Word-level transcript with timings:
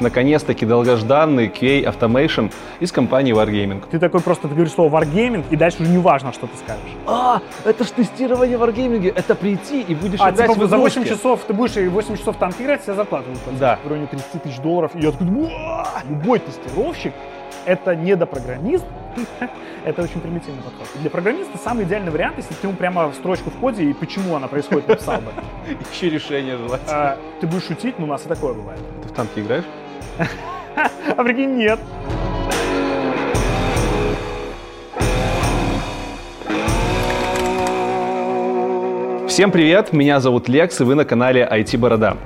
наконец-таки 0.00 0.66
долгожданный 0.66 1.48
QA 1.48 1.84
Automation 1.84 2.52
из 2.80 2.92
компании 2.92 3.34
Wargaming. 3.34 3.82
Ты 3.90 3.98
такой 3.98 4.20
просто 4.20 4.48
ты 4.48 4.54
говоришь 4.54 4.72
слово 4.72 5.00
Wargaming, 5.00 5.44
и 5.50 5.56
дальше 5.56 5.82
уже 5.82 5.90
не 5.90 5.98
важно, 5.98 6.32
что 6.32 6.46
ты 6.46 6.56
скажешь. 6.56 6.82
А, 7.06 7.40
это 7.64 7.84
ж 7.84 7.88
тестирование 7.90 8.58
в 8.58 8.62
Wargaming, 8.62 9.12
это 9.14 9.34
прийти 9.34 9.82
и 9.82 9.94
будешь 9.94 10.20
А, 10.20 10.30
играть 10.30 10.52
типа 10.52 10.66
в 10.66 10.68
за 10.68 10.76
8 10.76 11.02
игрушки. 11.02 11.14
часов 11.16 11.40
ты 11.46 11.52
будешь 11.52 11.76
и 11.76 11.88
8 11.88 12.16
часов 12.16 12.36
там 12.36 12.52
играть, 12.58 12.82
тебе 12.82 12.94
зарплату 12.94 13.30
выплатят. 13.30 13.58
Да. 13.58 13.78
В 13.84 13.88
районе 13.88 14.06
30 14.06 14.42
тысяч 14.42 14.58
долларов. 14.58 14.90
И 14.94 15.00
я 15.00 15.12
такой, 15.12 15.50
любой 16.08 16.38
тестировщик 16.38 17.12
это 17.64 17.94
недопрограммист, 17.94 18.84
это 19.84 20.02
очень 20.02 20.20
примитивный 20.20 20.62
подход. 20.62 20.86
Для 21.00 21.10
программиста 21.10 21.58
самый 21.58 21.84
идеальный 21.84 22.10
вариант, 22.10 22.36
если 22.38 22.54
ты 22.54 22.66
ему 22.66 22.76
прямо 22.76 23.08
в 23.08 23.14
строчку 23.14 23.50
в 23.50 23.56
коде 23.56 23.84
и 23.84 23.92
почему 23.92 24.36
она 24.36 24.48
происходит 24.48 24.88
написал 24.88 25.20
бы. 25.20 25.30
Еще 25.92 26.10
решение 26.10 26.56
желательно. 26.56 26.92
А, 26.92 27.18
ты 27.40 27.46
будешь 27.46 27.64
шутить, 27.64 27.98
но 27.98 28.06
у 28.06 28.08
нас 28.08 28.24
и 28.24 28.28
такое 28.28 28.54
бывает. 28.54 28.80
Ты 29.02 29.08
в 29.08 29.12
танки 29.12 29.40
играешь? 29.40 29.64
А 31.16 31.24
прикинь, 31.24 31.56
нет. 31.56 31.78
Всем 39.26 39.52
привет, 39.52 39.92
меня 39.92 40.20
зовут 40.20 40.48
Лекс, 40.48 40.80
и 40.80 40.84
вы 40.84 40.94
на 40.94 41.04
канале 41.04 41.48
IT 41.48 41.78
Борода. 41.78 42.16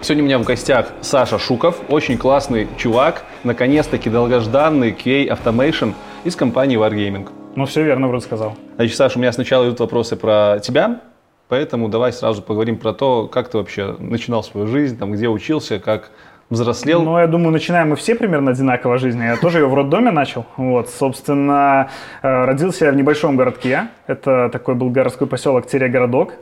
Сегодня 0.00 0.22
у 0.22 0.26
меня 0.26 0.38
в 0.38 0.44
гостях 0.44 0.92
Саша 1.00 1.38
Шуков, 1.38 1.80
очень 1.88 2.18
классный 2.18 2.68
чувак, 2.76 3.24
наконец-таки 3.42 4.10
долгожданный 4.10 4.92
QA 4.92 5.28
Automation 5.28 5.94
из 6.24 6.36
компании 6.36 6.78
Wargaming. 6.78 7.28
Ну, 7.56 7.66
все 7.66 7.82
верно 7.82 8.06
вроде 8.06 8.24
сказал. 8.24 8.54
Значит, 8.76 8.96
Саша, 8.96 9.18
у 9.18 9.20
меня 9.20 9.32
сначала 9.32 9.64
идут 9.64 9.80
вопросы 9.80 10.14
про 10.14 10.60
тебя, 10.62 11.00
поэтому 11.48 11.88
давай 11.88 12.12
сразу 12.12 12.42
поговорим 12.42 12.78
про 12.78 12.92
то, 12.92 13.26
как 13.26 13.48
ты 13.48 13.58
вообще 13.58 13.96
начинал 13.98 14.44
свою 14.44 14.66
жизнь, 14.66 14.98
там, 14.98 15.12
где 15.12 15.28
учился, 15.28 15.80
как 15.80 16.10
взрослел. 16.50 17.02
Ну, 17.02 17.18
я 17.18 17.26
думаю, 17.26 17.50
начинаем 17.50 17.90
мы 17.90 17.96
все 17.96 18.14
примерно 18.14 18.52
одинаково 18.52 18.98
жизни. 18.98 19.24
Я 19.24 19.36
тоже 19.36 19.58
ее 19.58 19.66
в 19.66 19.74
роддоме 19.74 20.10
начал. 20.10 20.46
Вот, 20.56 20.88
собственно, 20.88 21.88
э, 22.22 22.44
родился 22.44 22.86
я 22.86 22.92
в 22.92 22.96
небольшом 22.96 23.36
городке. 23.36 23.88
Это 24.06 24.48
такой 24.50 24.74
был 24.74 24.90
городской 24.90 25.26
поселок 25.26 25.66
Терегородок. 25.66 26.34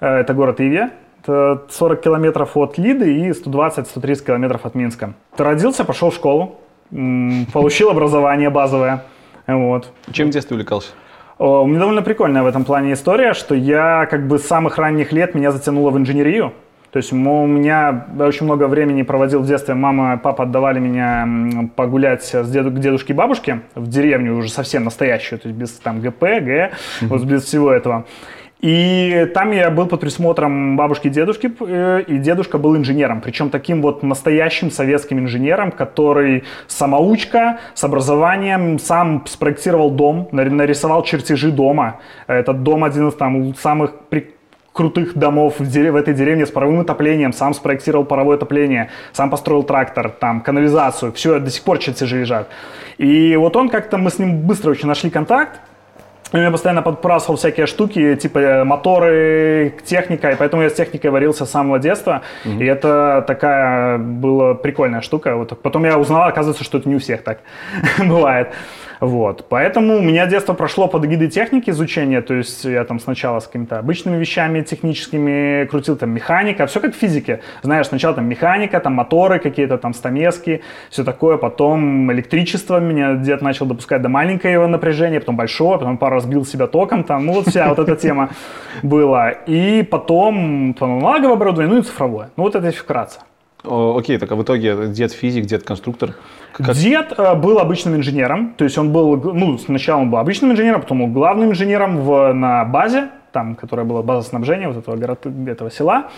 Э, 0.00 0.20
Это 0.20 0.34
город 0.34 0.60
Ивья. 0.60 0.90
Это 1.22 1.62
40 1.70 2.00
километров 2.00 2.56
от 2.56 2.78
Лиды 2.78 3.14
и 3.14 3.30
120-130 3.30 4.26
километров 4.26 4.66
от 4.66 4.74
Минска. 4.74 5.14
Родился, 5.38 5.84
пошел 5.84 6.10
в 6.10 6.14
школу, 6.14 6.56
получил 6.90 7.90
образование 7.90 8.50
базовое. 8.50 9.04
Вот. 9.46 9.92
Чем 10.10 10.28
в 10.28 10.30
детстве 10.30 10.56
увлекался? 10.56 10.90
У 11.38 11.66
меня 11.66 11.78
довольно 11.78 12.02
прикольная 12.02 12.42
в 12.42 12.46
этом 12.46 12.64
плане 12.64 12.92
история, 12.92 13.34
что 13.34 13.54
я 13.54 14.06
как 14.06 14.26
бы 14.26 14.38
с 14.38 14.46
самых 14.46 14.78
ранних 14.78 15.12
лет 15.12 15.34
меня 15.34 15.52
затянуло 15.52 15.90
в 15.90 15.98
инженерию. 15.98 16.52
То 16.92 16.98
есть 16.98 17.10
у 17.10 17.16
меня 17.16 18.06
очень 18.18 18.44
много 18.44 18.68
времени 18.68 19.02
проводил 19.02 19.40
в 19.40 19.46
детстве. 19.46 19.74
Мама 19.74 20.14
и 20.14 20.18
папа 20.18 20.44
отдавали 20.44 20.78
меня 20.78 21.26
погулять 21.74 22.22
с 22.22 22.50
деду, 22.50 22.70
к 22.70 22.78
дедушке 22.78 23.14
и 23.14 23.16
бабушке 23.16 23.60
в 23.74 23.88
деревню 23.88 24.36
уже 24.36 24.50
совсем 24.50 24.84
настоящую, 24.84 25.38
то 25.38 25.48
есть 25.48 25.58
без 25.58 25.70
там 25.72 26.00
ГП, 26.00 26.20
Г, 26.20 26.70
вот 27.00 27.24
без 27.24 27.44
всего 27.44 27.72
этого. 27.72 28.04
И 28.60 29.26
там 29.34 29.50
я 29.50 29.70
был 29.70 29.86
под 29.86 30.00
присмотром 30.02 30.76
бабушки 30.76 31.08
и 31.08 31.10
дедушки, 31.10 31.50
э, 31.60 32.02
и 32.06 32.18
дедушка 32.18 32.58
был 32.58 32.76
инженером, 32.76 33.20
причем 33.20 33.50
таким 33.50 33.82
вот 33.82 34.04
настоящим 34.04 34.70
советским 34.70 35.18
инженером, 35.18 35.72
который 35.72 36.44
самоучка, 36.68 37.58
с 37.74 37.82
образованием, 37.82 38.78
сам 38.78 39.24
спроектировал 39.26 39.90
дом, 39.90 40.28
нари- 40.30 40.50
нарисовал 40.50 41.02
чертежи 41.02 41.50
дома. 41.50 42.00
Этот 42.28 42.62
дом 42.62 42.84
один 42.84 43.08
из 43.08 43.14
там 43.14 43.52
самых 43.56 43.94
при- 44.10 44.30
крутых 44.72 45.14
домов 45.16 45.56
в, 45.58 45.64
дере- 45.64 45.92
в 45.92 45.96
этой 45.96 46.14
деревне 46.14 46.46
с 46.46 46.50
паровым 46.50 46.80
отоплением, 46.80 47.32
сам 47.32 47.54
спроектировал 47.54 48.04
паровое 48.04 48.36
отопление, 48.36 48.90
сам 49.12 49.30
построил 49.30 49.62
трактор, 49.62 50.08
там, 50.08 50.40
канализацию, 50.40 51.12
все, 51.12 51.38
до 51.38 51.50
сих 51.50 51.62
пор 51.62 51.78
чертежи 51.78 52.20
лежат. 52.20 52.48
И 52.98 53.36
вот 53.36 53.56
он 53.56 53.68
как-то, 53.68 53.98
мы 53.98 54.10
с 54.10 54.18
ним 54.18 54.40
быстро 54.40 54.70
очень 54.70 54.88
нашли 54.88 55.10
контакт, 55.10 55.60
он 56.32 56.40
мне 56.40 56.50
постоянно 56.50 56.80
подбрасывал 56.82 57.36
всякие 57.36 57.66
штуки, 57.66 58.14
типа 58.16 58.38
э, 58.38 58.64
моторы, 58.64 59.74
техника, 59.84 60.30
и 60.30 60.36
поэтому 60.36 60.62
я 60.62 60.70
с 60.70 60.72
техникой 60.72 61.10
варился 61.10 61.44
с 61.44 61.50
самого 61.50 61.78
детства. 61.78 62.22
И 62.58 62.64
это 62.64 63.22
такая 63.26 63.98
была 63.98 64.54
прикольная 64.54 65.02
штука. 65.02 65.36
Вот. 65.36 65.60
Потом 65.60 65.84
я 65.84 65.98
узнал, 65.98 66.22
оказывается, 66.22 66.64
что 66.64 66.78
это 66.78 66.88
не 66.88 66.94
у 66.94 66.98
всех 66.98 67.22
так 67.22 67.40
бывает. 67.98 68.48
Вот. 69.02 69.46
Поэтому 69.48 69.96
у 69.96 70.00
меня 70.00 70.28
детство 70.28 70.52
прошло 70.52 70.86
под 70.86 71.04
эгидой 71.04 71.26
техники 71.26 71.70
изучения, 71.70 72.22
то 72.22 72.34
есть 72.34 72.64
я 72.64 72.84
там 72.84 73.00
сначала 73.00 73.40
с 73.40 73.48
какими-то 73.48 73.80
обычными 73.80 74.16
вещами 74.16 74.62
техническими 74.62 75.64
крутил, 75.64 75.96
там 75.96 76.10
механика, 76.10 76.66
все 76.68 76.78
как 76.78 76.94
в 76.94 76.96
физике. 76.96 77.40
Знаешь, 77.62 77.88
сначала 77.88 78.14
там 78.14 78.26
механика, 78.28 78.78
там 78.78 78.92
моторы 78.92 79.40
какие-то, 79.40 79.76
там 79.76 79.92
стамески, 79.92 80.62
все 80.88 81.02
такое, 81.02 81.36
потом 81.36 82.12
электричество, 82.12 82.78
меня 82.78 83.14
дед 83.14 83.42
начал 83.42 83.66
допускать 83.66 84.02
до 84.02 84.08
маленького 84.08 84.68
напряжения, 84.68 85.18
потом 85.18 85.34
большого, 85.34 85.78
потом 85.78 85.98
пару 85.98 86.14
раз 86.14 86.24
бил 86.24 86.44
себя 86.44 86.68
током, 86.68 87.02
там, 87.02 87.26
ну 87.26 87.32
вот 87.32 87.48
вся 87.48 87.70
вот 87.74 87.80
эта 87.80 87.96
тема 87.96 88.30
была. 88.84 89.30
И 89.30 89.82
потом, 89.82 90.74
потом 90.74 90.98
аналоговое 90.98 91.34
оборудование, 91.34 91.74
ну 91.74 91.80
и 91.80 91.82
цифровое. 91.82 92.30
Ну 92.36 92.44
вот 92.44 92.54
это 92.54 92.66
если 92.66 92.78
вкратце. 92.78 93.18
Окей, 93.64 94.18
так 94.18 94.30
а 94.30 94.36
в 94.36 94.42
итоге 94.42 94.86
дед 94.86 95.12
физик, 95.12 95.46
дед 95.46 95.64
конструктор. 95.64 96.14
Как- 96.52 96.76
Дед 96.76 97.12
э, 97.16 97.34
был 97.34 97.58
обычным 97.58 97.96
инженером, 97.96 98.54
то 98.56 98.64
есть 98.64 98.76
он 98.78 98.92
был, 98.92 99.16
ну, 99.16 99.58
сначала 99.58 100.00
он 100.00 100.10
был 100.10 100.18
обычным 100.18 100.52
инженером, 100.52 100.80
потом 100.82 101.02
он 101.02 101.12
был 101.12 101.20
главным 101.20 101.50
инженером 101.50 101.98
в, 101.98 102.32
на 102.32 102.64
базе, 102.64 103.08
там, 103.32 103.54
которая 103.54 103.86
была 103.86 104.02
база 104.02 104.28
снабжения 104.28 104.68
вот 104.68 104.76
этого, 104.76 104.96
город, 104.96 105.26
этого 105.46 105.70
села. 105.70 106.08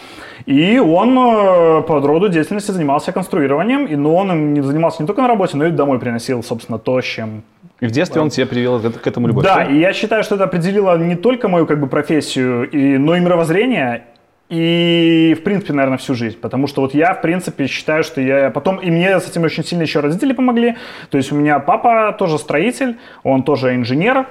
И 0.47 0.79
он 0.79 1.17
э, 1.17 1.83
по 1.83 2.01
роду 2.01 2.29
деятельности 2.29 2.73
занимался 2.73 3.13
конструированием, 3.13 3.87
и, 3.87 3.97
но 3.97 4.15
он 4.15 4.33
им 4.33 4.55
не 4.55 4.61
занимался 4.63 5.03
не 5.03 5.07
только 5.07 5.23
на 5.23 5.29
работе, 5.29 5.57
но 5.57 5.67
и 5.67 5.71
домой 5.71 5.99
приносил, 5.99 6.43
собственно, 6.43 6.79
то, 6.79 7.01
с 7.01 7.05
чем 7.05 7.43
И 7.81 7.87
в 7.87 7.91
детстве 7.93 8.21
он 8.21 8.31
тебя 8.31 8.47
привел 8.47 8.81
к, 8.81 9.01
к 9.01 9.07
этому 9.07 9.29
любовь. 9.29 9.45
да, 9.45 9.63
и 9.65 9.79
я 9.79 9.93
считаю, 9.93 10.25
что 10.25 10.35
это 10.35 10.45
определило 10.45 10.99
не 10.99 11.15
только 11.15 11.49
мою 11.49 11.67
как 11.67 11.81
бы 11.81 11.87
профессию, 11.87 12.69
и, 12.69 12.99
но 12.99 13.17
и 13.17 13.21
мировоззрение, 13.21 14.05
и, 14.51 15.35
в 15.39 15.43
принципе, 15.43 15.73
наверное, 15.73 15.99
всю 15.99 16.15
жизнь. 16.15 16.39
Потому 16.39 16.67
что 16.67 16.83
вот 16.83 16.95
я, 16.95 17.15
в 17.15 17.23
принципе, 17.23 17.67
считаю, 17.67 18.05
что 18.05 18.21
я 18.21 18.51
потом... 18.51 18.77
И 18.77 18.91
мне 18.91 19.19
с 19.19 19.29
этим 19.29 19.43
очень 19.43 19.65
сильно 19.65 19.83
еще 19.83 20.01
родители 20.01 20.33
помогли. 20.33 20.77
То 21.11 21.17
есть 21.17 21.33
у 21.33 21.37
меня 21.37 21.59
папа 21.59 22.15
тоже 22.19 22.39
строитель, 22.39 22.99
он 23.23 23.43
тоже 23.43 23.75
инженер, 23.75 24.27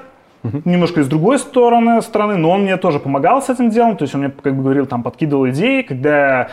немножко 0.65 1.01
из 1.01 1.07
другой 1.07 1.39
стороны 1.39 2.01
страны, 2.01 2.35
но 2.37 2.51
он 2.51 2.63
мне 2.63 2.77
тоже 2.77 2.99
помогал 2.99 3.41
с 3.41 3.49
этим 3.49 3.69
делом. 3.69 3.97
То 3.97 4.03
есть 4.03 4.13
он 4.13 4.21
мне, 4.21 4.29
как 4.29 4.55
бы 4.55 4.63
говорил, 4.63 4.85
там, 4.85 5.01
подкидывал 5.01 5.49
идеи. 5.49 5.81
Когда 5.81 6.17
я 6.17 6.49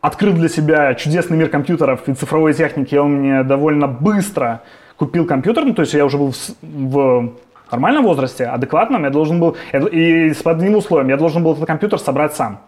открыл 0.00 0.32
для 0.34 0.48
себя 0.48 0.94
чудесный 0.94 1.36
мир 1.36 1.48
компьютеров 1.48 2.08
и 2.08 2.14
цифровой 2.14 2.54
техники, 2.54 2.94
он 2.94 3.12
мне 3.12 3.42
довольно 3.42 3.88
быстро 3.88 4.62
купил 4.96 5.26
компьютер. 5.26 5.64
Ну, 5.64 5.74
то 5.74 5.82
есть 5.82 5.94
я 5.94 6.04
уже 6.04 6.16
был 6.16 6.32
в, 6.32 6.36
в 6.62 7.32
нормальном 7.72 8.04
возрасте, 8.04 8.44
адекватном. 8.44 9.02
Я 9.04 9.10
должен 9.10 9.40
был... 9.40 9.56
И 9.72 10.32
с 10.32 10.46
одним 10.46 10.76
условием. 10.76 11.08
Я 11.08 11.16
должен 11.16 11.42
был 11.42 11.54
этот 11.54 11.66
компьютер 11.66 11.98
собрать 11.98 12.34
сам. 12.34 12.60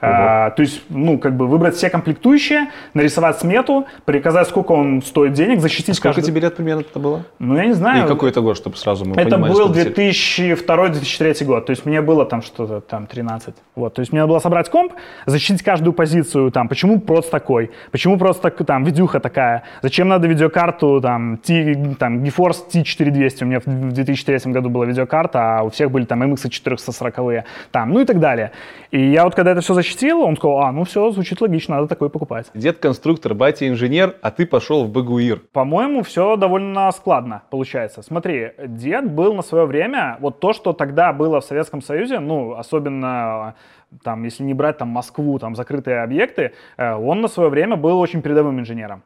А, 0.00 0.50
то 0.50 0.62
есть, 0.62 0.82
ну, 0.88 1.18
как 1.18 1.36
бы 1.36 1.46
выбрать 1.46 1.74
все 1.74 1.90
комплектующие, 1.90 2.68
нарисовать 2.94 3.38
смету, 3.38 3.86
приказать, 4.04 4.48
сколько 4.48 4.72
он 4.72 5.02
стоит 5.02 5.32
денег, 5.34 5.60
защитить 5.60 5.96
Сколько 5.96 6.16
каждый- 6.16 6.30
тебе 6.30 6.40
лет 6.40 6.56
примерно 6.56 6.80
это 6.80 6.98
было? 6.98 7.24
Ну, 7.38 7.56
я 7.56 7.66
не 7.66 7.72
знаю. 7.74 8.04
И 8.04 8.08
какой 8.08 8.30
это 8.30 8.40
год, 8.40 8.56
чтобы 8.56 8.76
сразу 8.76 9.04
мы 9.04 9.12
Это 9.16 9.30
понимали, 9.30 9.52
был 9.52 9.58
сколько 9.60 9.80
тебе- 9.80 9.90
2002-2003 9.90 11.44
год, 11.44 11.66
то 11.66 11.70
есть 11.70 11.86
мне 11.86 12.00
было 12.00 12.24
там 12.24 12.42
что-то 12.42 12.80
там 12.80 13.06
13. 13.06 13.54
Вот, 13.74 13.94
то 13.94 14.00
есть 14.00 14.12
мне 14.12 14.20
надо 14.20 14.30
было 14.30 14.38
собрать 14.38 14.68
комп, 14.70 14.92
защитить 15.26 15.62
каждую 15.62 15.92
позицию, 15.92 16.50
там, 16.50 16.68
почему 16.68 17.00
проц 17.00 17.28
такой, 17.28 17.70
почему 17.90 18.18
просто 18.18 18.50
там 18.50 18.84
видюха 18.84 19.20
такая, 19.20 19.62
зачем 19.82 20.08
надо 20.08 20.28
видеокарту, 20.28 21.00
там, 21.00 21.36
T, 21.38 21.94
там 21.98 22.22
GeForce 22.22 22.62
T4200, 22.72 23.42
у 23.42 23.46
меня 23.46 23.60
в 23.60 23.66
в 23.66 23.92
2003 23.92 24.52
году 24.52 24.68
была 24.70 24.86
видеокарта, 24.86 25.58
а 25.58 25.62
у 25.62 25.70
всех 25.70 25.90
были 25.90 26.04
там 26.04 26.22
MX 26.22 26.48
440 26.48 27.44
там, 27.70 27.92
ну 27.92 28.00
и 28.00 28.04
так 28.04 28.20
далее. 28.20 28.52
И 28.90 29.00
я 29.00 29.24
вот 29.24 29.34
когда 29.34 29.52
это 29.52 29.60
все 29.60 29.74
защитил, 29.74 29.89
он 30.12 30.36
сказал, 30.36 30.60
а, 30.60 30.72
ну 30.72 30.84
все, 30.84 31.10
звучит 31.10 31.40
логично, 31.40 31.76
надо 31.76 31.88
такое 31.88 32.08
покупать. 32.08 32.50
Дед 32.54 32.78
конструктор, 32.78 33.34
батя 33.34 33.68
инженер, 33.68 34.16
а 34.22 34.30
ты 34.30 34.46
пошел 34.46 34.84
в 34.84 34.90
БГУИР. 34.90 35.42
По-моему, 35.52 36.02
все 36.02 36.36
довольно 36.36 36.90
складно 36.92 37.42
получается. 37.50 38.02
Смотри, 38.02 38.52
дед 38.66 39.12
был 39.12 39.34
на 39.34 39.42
свое 39.42 39.66
время, 39.66 40.16
вот 40.20 40.40
то, 40.40 40.52
что 40.52 40.72
тогда 40.72 41.12
было 41.12 41.40
в 41.40 41.44
Советском 41.44 41.82
Союзе, 41.82 42.20
ну, 42.20 42.54
особенно 42.54 43.54
там, 44.02 44.24
если 44.24 44.44
не 44.44 44.54
брать 44.54 44.78
там 44.78 44.88
Москву, 44.88 45.38
там 45.38 45.56
закрытые 45.56 46.02
объекты, 46.02 46.52
э, 46.76 46.94
он 46.94 47.20
на 47.20 47.28
свое 47.28 47.50
время 47.50 47.76
был 47.76 47.98
очень 47.98 48.22
передовым 48.22 48.60
инженером. 48.60 49.02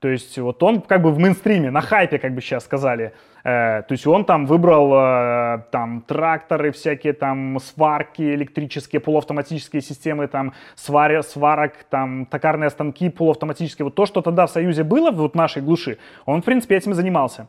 То 0.00 0.08
есть 0.08 0.38
вот 0.38 0.62
он 0.62 0.80
как 0.80 1.02
бы 1.02 1.10
в 1.10 1.18
мейнстриме, 1.18 1.70
на 1.70 1.80
хайпе, 1.80 2.18
как 2.18 2.34
бы 2.34 2.40
сейчас 2.40 2.64
сказали. 2.64 3.12
Э, 3.44 3.82
То 3.82 3.92
есть 3.92 4.06
он 4.06 4.24
там 4.24 4.46
выбрал 4.46 4.92
э, 4.94 5.62
там 5.70 6.00
тракторы, 6.00 6.72
всякие 6.72 7.12
там 7.12 7.58
сварки 7.60 8.22
электрические, 8.22 9.00
полуавтоматические 9.00 9.82
системы, 9.82 10.26
там 10.26 10.54
свари- 10.76 11.22
сварок, 11.22 11.72
там 11.90 12.24
токарные 12.26 12.70
станки 12.70 13.10
полуавтоматические. 13.10 13.84
Вот 13.84 13.94
то, 13.94 14.06
что 14.06 14.22
тогда 14.22 14.46
в 14.46 14.50
Союзе 14.50 14.82
было, 14.82 15.10
вот 15.10 15.32
в 15.32 15.36
нашей 15.36 15.62
глуши, 15.62 15.98
он, 16.24 16.40
в 16.40 16.44
принципе, 16.44 16.76
этим 16.76 16.94
занимался. 16.94 17.46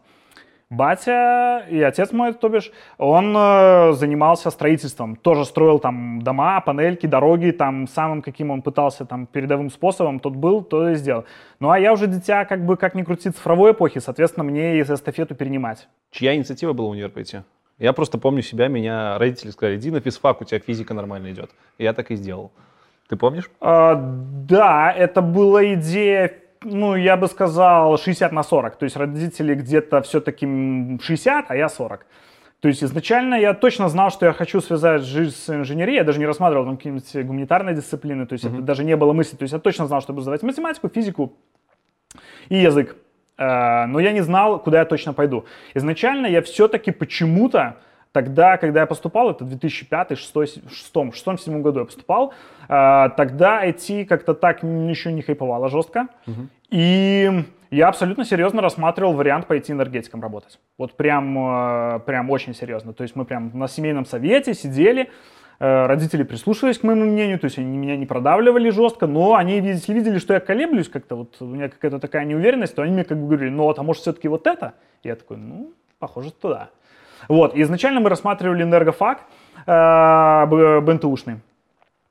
Батя 0.71 1.63
и 1.69 1.79
отец 1.79 2.11
мой, 2.11 2.33
то 2.33 2.49
бишь, 2.49 2.71
он 2.97 3.35
э, 3.37 3.93
занимался 3.93 4.49
строительством, 4.49 5.15
тоже 5.15 5.45
строил 5.45 5.77
там 5.77 6.21
дома, 6.23 6.59
панельки, 6.61 7.05
дороги, 7.05 7.51
там 7.51 7.87
самым 7.87 8.23
каким 8.23 8.49
он 8.49 8.63
пытался 8.63 9.05
там 9.05 9.27
передовым 9.27 9.69
способом, 9.69 10.19
тот 10.19 10.35
был, 10.35 10.63
то 10.63 10.89
и 10.89 10.95
сделал. 10.95 11.25
Ну 11.59 11.69
а 11.69 11.77
я 11.77 11.93
уже 11.93 12.07
дитя, 12.07 12.45
как 12.45 12.65
бы, 12.65 12.77
как 12.77 12.95
ни 12.95 13.03
крути, 13.03 13.29
цифровой 13.29 13.73
эпохи, 13.73 13.99
соответственно, 13.99 14.43
мне 14.43 14.79
и 14.79 14.81
эстафету 14.81 15.35
перенимать. 15.35 15.87
Чья 16.09 16.35
инициатива 16.35 16.73
была 16.73 16.89
универ 16.89 17.11
пойти? 17.11 17.41
Я 17.77 17.93
просто 17.93 18.17
помню 18.17 18.41
себя, 18.41 18.67
меня 18.67 19.19
родители 19.19 19.51
сказали, 19.51 19.77
иди 19.77 19.91
на 19.91 19.99
физфак, 19.99 20.41
у 20.41 20.45
тебя 20.45 20.59
физика 20.59 20.95
нормально 20.95 21.31
идет. 21.31 21.51
И 21.77 21.83
я 21.83 21.93
так 21.93 22.09
и 22.09 22.15
сделал. 22.15 22.51
Ты 23.07 23.17
помнишь? 23.17 23.51
А, 23.61 23.93
да, 23.95 24.91
это 24.91 25.21
была 25.21 25.73
идея 25.75 26.33
ну, 26.65 26.95
я 26.95 27.15
бы 27.15 27.27
сказал 27.27 27.97
60 27.97 28.31
на 28.31 28.43
40. 28.43 28.75
То 28.77 28.85
есть 28.85 28.97
родители 28.97 29.55
где-то 29.55 30.01
все-таки 30.01 30.45
60, 31.01 31.45
а 31.49 31.55
я 31.55 31.69
40. 31.69 32.05
То 32.59 32.67
есть 32.67 32.83
изначально 32.83 33.35
я 33.35 33.53
точно 33.53 33.89
знал, 33.89 34.09
что 34.09 34.25
я 34.25 34.33
хочу 34.33 34.59
связать 34.61 35.03
жизнь 35.03 35.35
с 35.35 35.49
инженерией. 35.49 35.97
Я 35.97 36.03
даже 36.03 36.19
не 36.19 36.25
рассматривал 36.25 36.65
там 36.65 36.77
какие-нибудь 36.77 37.27
гуманитарные 37.27 37.75
дисциплины. 37.75 38.25
То 38.25 38.33
есть 38.33 38.45
mm-hmm. 38.45 38.55
это 38.55 38.61
даже 38.61 38.83
не 38.83 38.95
было 38.95 39.13
мысли. 39.13 39.37
То 39.37 39.43
есть 39.43 39.53
я 39.53 39.59
точно 39.59 39.85
знал, 39.85 40.01
что 40.01 40.13
буду 40.13 40.23
сдавать 40.23 40.43
математику, 40.43 40.89
физику 40.89 41.33
и 42.49 42.57
язык. 42.57 42.95
Э, 43.37 43.85
но 43.85 43.99
я 43.99 44.11
не 44.11 44.21
знал, 44.21 44.59
куда 44.59 44.79
я 44.79 44.85
точно 44.85 45.13
пойду. 45.13 45.45
Изначально 45.75 46.27
я 46.27 46.41
все-таки 46.41 46.91
почему-то 46.91 47.75
Тогда, 48.15 48.55
когда 48.55 48.79
я 48.79 48.85
поступал, 48.85 49.31
это 49.31 49.43
2005, 49.43 50.07
2006, 50.07 50.61
2006, 50.61 50.93
2007 50.93 51.61
году 51.61 51.79
я 51.79 51.85
поступал, 51.85 52.31
э, 52.69 53.09
тогда 53.17 53.67
IT 53.67 54.05
как-то 54.05 54.33
так 54.33 54.63
еще 54.63 55.11
не 55.11 55.21
хайповало 55.21 55.67
жестко. 55.67 56.07
Угу. 56.25 56.47
И 56.69 57.45
я 57.71 57.87
абсолютно 57.87 58.25
серьезно 58.25 58.61
рассматривал 58.61 59.13
вариант 59.13 59.47
пойти 59.47 59.73
энергетиком 59.73 60.21
работать. 60.21 60.59
Вот 60.77 60.95
прям, 60.95 61.37
э, 61.37 61.99
прям 62.05 62.29
очень 62.29 62.53
серьезно. 62.53 62.93
То 62.93 63.03
есть 63.03 63.15
мы 63.15 63.25
прям 63.25 63.51
на 63.53 63.67
семейном 63.67 64.05
совете 64.05 64.53
сидели, 64.53 65.09
э, 65.59 65.85
родители 65.85 66.23
прислушивались 66.23 66.79
к 66.79 66.83
моему 66.83 67.05
мнению, 67.05 67.39
то 67.39 67.45
есть 67.45 67.57
они 67.57 67.77
меня 67.77 67.97
не 67.97 68.05
продавливали 68.05 68.69
жестко, 68.69 69.07
но 69.07 69.35
они, 69.35 69.59
если 69.59 69.93
видели, 69.93 70.19
что 70.19 70.33
я 70.33 70.39
колеблюсь 70.39 70.89
как-то, 70.89 71.15
вот 71.15 71.35
у 71.41 71.45
меня 71.45 71.69
какая-то 71.69 71.99
такая 71.99 72.25
неуверенность, 72.25 72.75
то 72.75 72.81
они 72.81 72.93
мне 72.93 73.03
как 73.03 73.17
бы 73.17 73.27
говорили, 73.27 73.49
ну 73.49 73.73
а 73.75 73.83
может 73.83 74.01
все-таки 74.01 74.27
вот 74.27 74.47
это? 74.47 74.73
Я 75.03 75.15
такой, 75.15 75.37
ну, 75.37 75.73
похоже, 75.99 76.31
туда. 76.31 76.69
Вот, 77.27 77.55
изначально 77.55 77.99
мы 77.99 78.09
рассматривали 78.09 78.63
энергофак 78.63 79.23
э, 79.65 80.81
БНТУшный. 80.81 81.39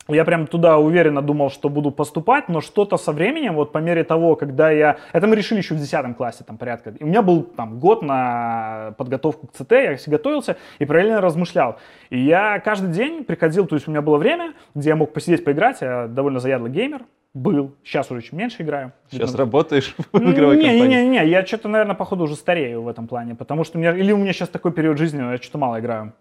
Я 0.08 0.24
прям 0.24 0.46
туда 0.46 0.78
уверенно 0.78 1.22
думал, 1.22 1.50
что 1.50 1.68
буду 1.70 1.90
поступать, 1.90 2.48
но 2.48 2.60
что-то 2.60 2.98
со 2.98 3.12
временем, 3.12 3.54
вот 3.54 3.72
по 3.72 3.78
мере 3.78 4.04
того, 4.04 4.36
когда 4.36 4.70
я... 4.70 4.98
Это 5.12 5.26
мы 5.26 5.34
решили 5.34 5.58
еще 5.58 5.74
в 5.74 5.78
10 5.78 6.16
классе, 6.16 6.44
там 6.46 6.58
порядка. 6.58 6.90
И 6.90 7.02
у 7.02 7.06
меня 7.06 7.22
был 7.22 7.42
там 7.42 7.78
год 7.78 8.02
на 8.02 8.94
подготовку 8.98 9.46
к 9.46 9.52
ЦТ, 9.52 9.72
я 9.72 9.96
готовился 10.06 10.56
и 10.78 10.84
параллельно 10.84 11.22
размышлял. 11.22 11.78
И 12.10 12.18
я 12.18 12.58
каждый 12.58 12.90
день 12.92 13.24
приходил, 13.24 13.66
то 13.66 13.76
есть 13.76 13.88
у 13.88 13.90
меня 13.90 14.02
было 14.02 14.18
время, 14.18 14.52
где 14.74 14.90
я 14.90 14.96
мог 14.96 15.12
посидеть, 15.12 15.42
поиграть, 15.42 15.80
я 15.80 16.06
довольно 16.06 16.38
заядлый 16.38 16.70
геймер, 16.70 17.02
был. 17.32 17.74
Сейчас 17.82 18.10
уже 18.10 18.22
чуть 18.22 18.32
меньше 18.32 18.62
играю. 18.62 18.92
Сейчас 19.10 19.30
Видно... 19.30 19.38
работаешь 19.38 19.94
в 20.12 20.18
игровой 20.18 20.56
не, 20.58 20.64
компании? 20.64 20.96
Не-не-не, 20.96 21.26
я 21.28 21.44
что-то, 21.44 21.68
наверное, 21.68 21.96
походу 21.96 22.24
уже 22.24 22.36
старею 22.36 22.82
в 22.82 22.88
этом 22.88 23.08
плане, 23.08 23.34
потому 23.34 23.64
что 23.64 23.78
у 23.78 23.80
меня... 23.80 23.96
Или 23.96 24.12
у 24.12 24.16
меня 24.16 24.32
сейчас 24.32 24.50
такой 24.50 24.72
период 24.72 24.98
жизни, 24.98 25.20
я 25.20 25.36
что-то 25.38 25.58
мало 25.58 25.80
играю. 25.80 26.12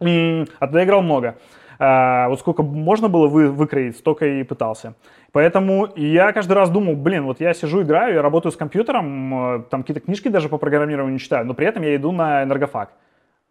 А 0.00 0.44
тогда 0.60 0.84
играл 0.84 1.02
много. 1.02 1.36
А, 1.78 2.28
вот 2.28 2.40
сколько 2.40 2.62
можно 2.62 3.08
было 3.08 3.26
вы, 3.26 3.50
выкроить, 3.50 3.96
столько 3.96 4.26
и 4.26 4.42
пытался. 4.42 4.94
Поэтому 5.32 5.88
я 5.96 6.32
каждый 6.32 6.52
раз 6.52 6.70
думал, 6.70 6.96
блин, 6.96 7.24
вот 7.24 7.40
я 7.40 7.54
сижу, 7.54 7.82
играю, 7.82 8.14
я 8.14 8.22
работаю 8.22 8.52
с 8.52 8.56
компьютером, 8.56 9.56
э, 9.56 9.62
там 9.70 9.82
какие-то 9.82 10.00
книжки 10.00 10.28
даже 10.28 10.48
по 10.48 10.58
программированию 10.58 11.18
читаю, 11.18 11.46
но 11.46 11.54
при 11.54 11.66
этом 11.66 11.82
я 11.82 11.96
иду 11.96 12.12
на 12.12 12.44
энергофак. 12.44 12.92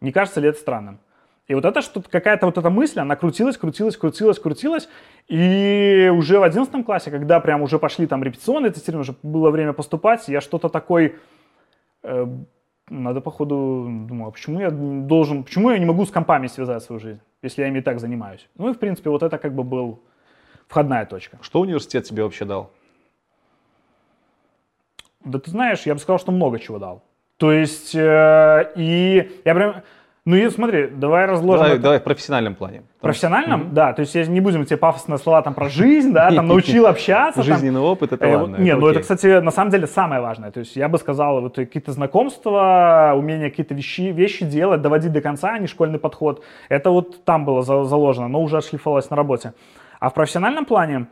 Не 0.01 0.11
кажется 0.11 0.39
ли 0.39 0.49
это 0.49 0.59
странным? 0.59 0.99
И 1.47 1.55
вот 1.55 1.65
это 1.65 1.81
что-то, 1.81 2.09
какая-то 2.09 2.45
вот 2.45 2.57
эта 2.57 2.69
мысль, 2.69 3.01
она 3.01 3.17
крутилась, 3.17 3.57
крутилась, 3.57 3.97
крутилась, 3.97 4.39
крутилась. 4.39 4.87
И 5.27 6.09
уже 6.13 6.39
в 6.39 6.43
11 6.43 6.85
классе, 6.85 7.11
когда 7.11 7.39
прям 7.41 7.61
уже 7.61 7.79
пошли 7.79 8.07
там 8.07 8.23
репетиционные 8.23 8.71
тестирования, 8.71 9.01
уже 9.01 9.15
было 9.23 9.49
время 9.49 9.73
поступать, 9.73 10.27
я 10.27 10.41
что-то 10.41 10.69
такой... 10.69 11.15
Э, 12.03 12.25
надо, 12.89 13.21
походу, 13.21 13.87
думаю, 14.07 14.27
а 14.27 14.31
почему 14.31 14.59
я 14.59 14.69
должен, 14.69 15.43
почему 15.43 15.71
я 15.71 15.79
не 15.79 15.85
могу 15.85 16.05
с 16.05 16.11
компами 16.11 16.47
связать 16.47 16.83
свою 16.83 16.99
жизнь, 16.99 17.21
если 17.43 17.61
я 17.61 17.67
ими 17.67 17.81
так 17.81 17.99
занимаюсь? 17.99 18.47
Ну 18.55 18.69
и, 18.69 18.73
в 18.73 18.79
принципе, 18.79 19.09
вот 19.09 19.21
это 19.21 19.37
как 19.37 19.53
бы 19.53 19.63
был 19.63 20.01
входная 20.67 21.05
точка. 21.05 21.37
Что 21.41 21.59
университет 21.59 22.05
тебе 22.05 22.23
вообще 22.23 22.45
дал? 22.45 22.71
Да 25.23 25.39
ты 25.39 25.51
знаешь, 25.51 25.83
я 25.83 25.93
бы 25.93 25.99
сказал, 25.99 26.19
что 26.19 26.31
много 26.31 26.59
чего 26.59 26.79
дал. 26.79 27.03
То 27.37 27.51
есть, 27.51 27.93
э, 27.95 28.71
и 28.75 29.41
я 29.45 29.55
прям, 29.55 29.83
ну 30.25 30.37
и 30.37 30.49
смотри, 30.49 30.87
давай 30.87 31.25
разложим. 31.25 31.65
Давай, 31.65 31.79
давай 31.79 31.99
в 31.99 32.03
профессиональном 32.03 32.55
плане. 32.55 32.83
В 32.97 33.01
профессиональном, 33.01 33.63
mm-hmm. 33.63 33.73
да. 33.73 33.91
То 33.91 33.99
есть 33.99 34.15
не 34.15 34.39
будем 34.39 34.65
тебе 34.65 34.77
пафосные 34.77 35.17
слова 35.17 35.41
там 35.41 35.53
про 35.53 35.67
жизнь, 35.67 36.13
да, 36.13 36.31
там 36.31 36.47
научил 36.47 36.87
общаться. 36.87 37.43
Жизненный 37.43 37.81
опыт 37.81 38.13
это 38.13 38.25
э, 38.25 38.37
ладно. 38.37 38.55
Нет, 38.55 38.79
ну 38.79 38.87
это, 38.87 39.01
кстати, 39.01 39.41
на 39.41 39.51
самом 39.51 39.71
деле 39.71 39.85
самое 39.85 40.21
важное. 40.21 40.51
То 40.51 40.61
есть 40.61 40.77
я 40.77 40.87
бы 40.87 40.97
сказал, 40.97 41.41
вот 41.41 41.55
какие-то 41.55 41.91
знакомства, 41.91 43.13
умение 43.17 43.49
какие-то 43.49 43.73
вещи, 43.73 44.13
вещи 44.13 44.45
делать, 44.45 44.81
доводить 44.81 45.11
до 45.11 45.19
конца, 45.19 45.55
а 45.55 45.59
не 45.59 45.67
школьный 45.67 45.99
подход. 45.99 46.41
Это 46.69 46.89
вот 46.89 47.25
там 47.25 47.43
было 47.43 47.61
заложено, 47.61 48.29
но 48.29 48.41
уже 48.41 48.57
отшлифовалось 48.57 49.09
на 49.09 49.17
работе. 49.17 49.53
А 49.99 50.09
в 50.09 50.13
профессиональном 50.13 50.63
плане 50.63 51.07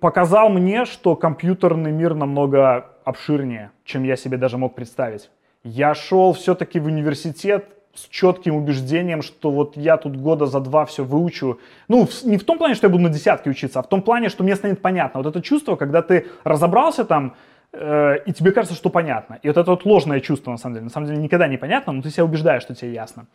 показал 0.00 0.48
мне, 0.48 0.86
что 0.86 1.14
компьютерный 1.14 1.92
мир 1.92 2.14
намного 2.14 2.86
обширнее, 3.04 3.70
чем 3.84 4.04
я 4.04 4.16
себе 4.16 4.38
даже 4.38 4.56
мог 4.56 4.74
представить. 4.74 5.30
Я 5.64 5.94
шел 5.94 6.34
все-таки 6.34 6.78
в 6.78 6.86
университет 6.86 7.66
с 7.94 8.06
четким 8.08 8.56
убеждением, 8.56 9.22
что 9.22 9.50
вот 9.50 9.76
я 9.76 9.96
тут 9.96 10.16
года 10.16 10.44
за 10.46 10.60
два 10.60 10.84
все 10.84 11.04
выучу. 11.04 11.58
Ну, 11.88 12.06
не 12.24 12.36
в 12.36 12.44
том 12.44 12.58
плане, 12.58 12.74
что 12.74 12.86
я 12.86 12.90
буду 12.90 13.04
на 13.04 13.08
десятке 13.08 13.48
учиться, 13.48 13.78
а 13.78 13.82
в 13.82 13.88
том 13.88 14.02
плане, 14.02 14.28
что 14.28 14.44
мне 14.44 14.56
станет 14.56 14.82
понятно. 14.82 15.22
Вот 15.22 15.26
это 15.34 15.42
чувство, 15.42 15.76
когда 15.76 16.02
ты 16.02 16.26
разобрался 16.44 17.04
там, 17.06 17.34
э, 17.72 18.16
и 18.26 18.32
тебе 18.32 18.52
кажется, 18.52 18.76
что 18.76 18.90
понятно. 18.90 19.38
И 19.42 19.48
вот 19.48 19.56
это 19.56 19.70
вот 19.70 19.86
ложное 19.86 20.20
чувство, 20.20 20.50
на 20.50 20.58
самом 20.58 20.74
деле. 20.74 20.84
На 20.84 20.90
самом 20.90 21.06
деле 21.06 21.18
никогда 21.18 21.48
не 21.48 21.56
понятно, 21.56 21.92
но 21.92 22.02
ты 22.02 22.10
себя 22.10 22.24
убеждаешь, 22.24 22.62
что 22.62 22.74
тебе 22.74 22.92
ясно. 22.92 23.26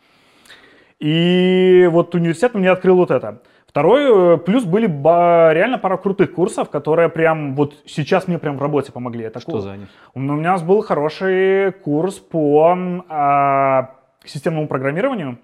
И 1.00 1.88
вот 1.90 2.14
университет 2.14 2.54
мне 2.54 2.70
открыл 2.70 2.96
вот 2.96 3.10
это. 3.10 3.40
Второй 3.70 4.34
э, 4.34 4.38
плюс 4.38 4.64
были 4.64 4.86
реально 4.86 5.78
пара 5.78 5.96
крутых 5.96 6.34
курсов, 6.34 6.70
которые 6.70 7.08
прям 7.08 7.54
вот 7.54 7.76
сейчас 7.86 8.26
мне 8.26 8.36
прям 8.36 8.56
в 8.56 8.62
работе 8.62 8.90
помогли. 8.90 9.24
Это 9.24 9.38
Что 9.38 9.60
за 9.60 9.76
них? 9.76 9.88
У 10.12 10.18
меня 10.18 10.58
был 10.58 10.82
хороший 10.82 11.70
курс 11.70 12.18
по 12.18 12.76
а, 13.08 13.94
системному 14.24 14.66
программированию, 14.66 15.38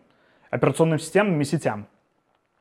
операционным 0.51 0.99
системам 0.99 1.41
и 1.41 1.45
сетям. 1.45 1.87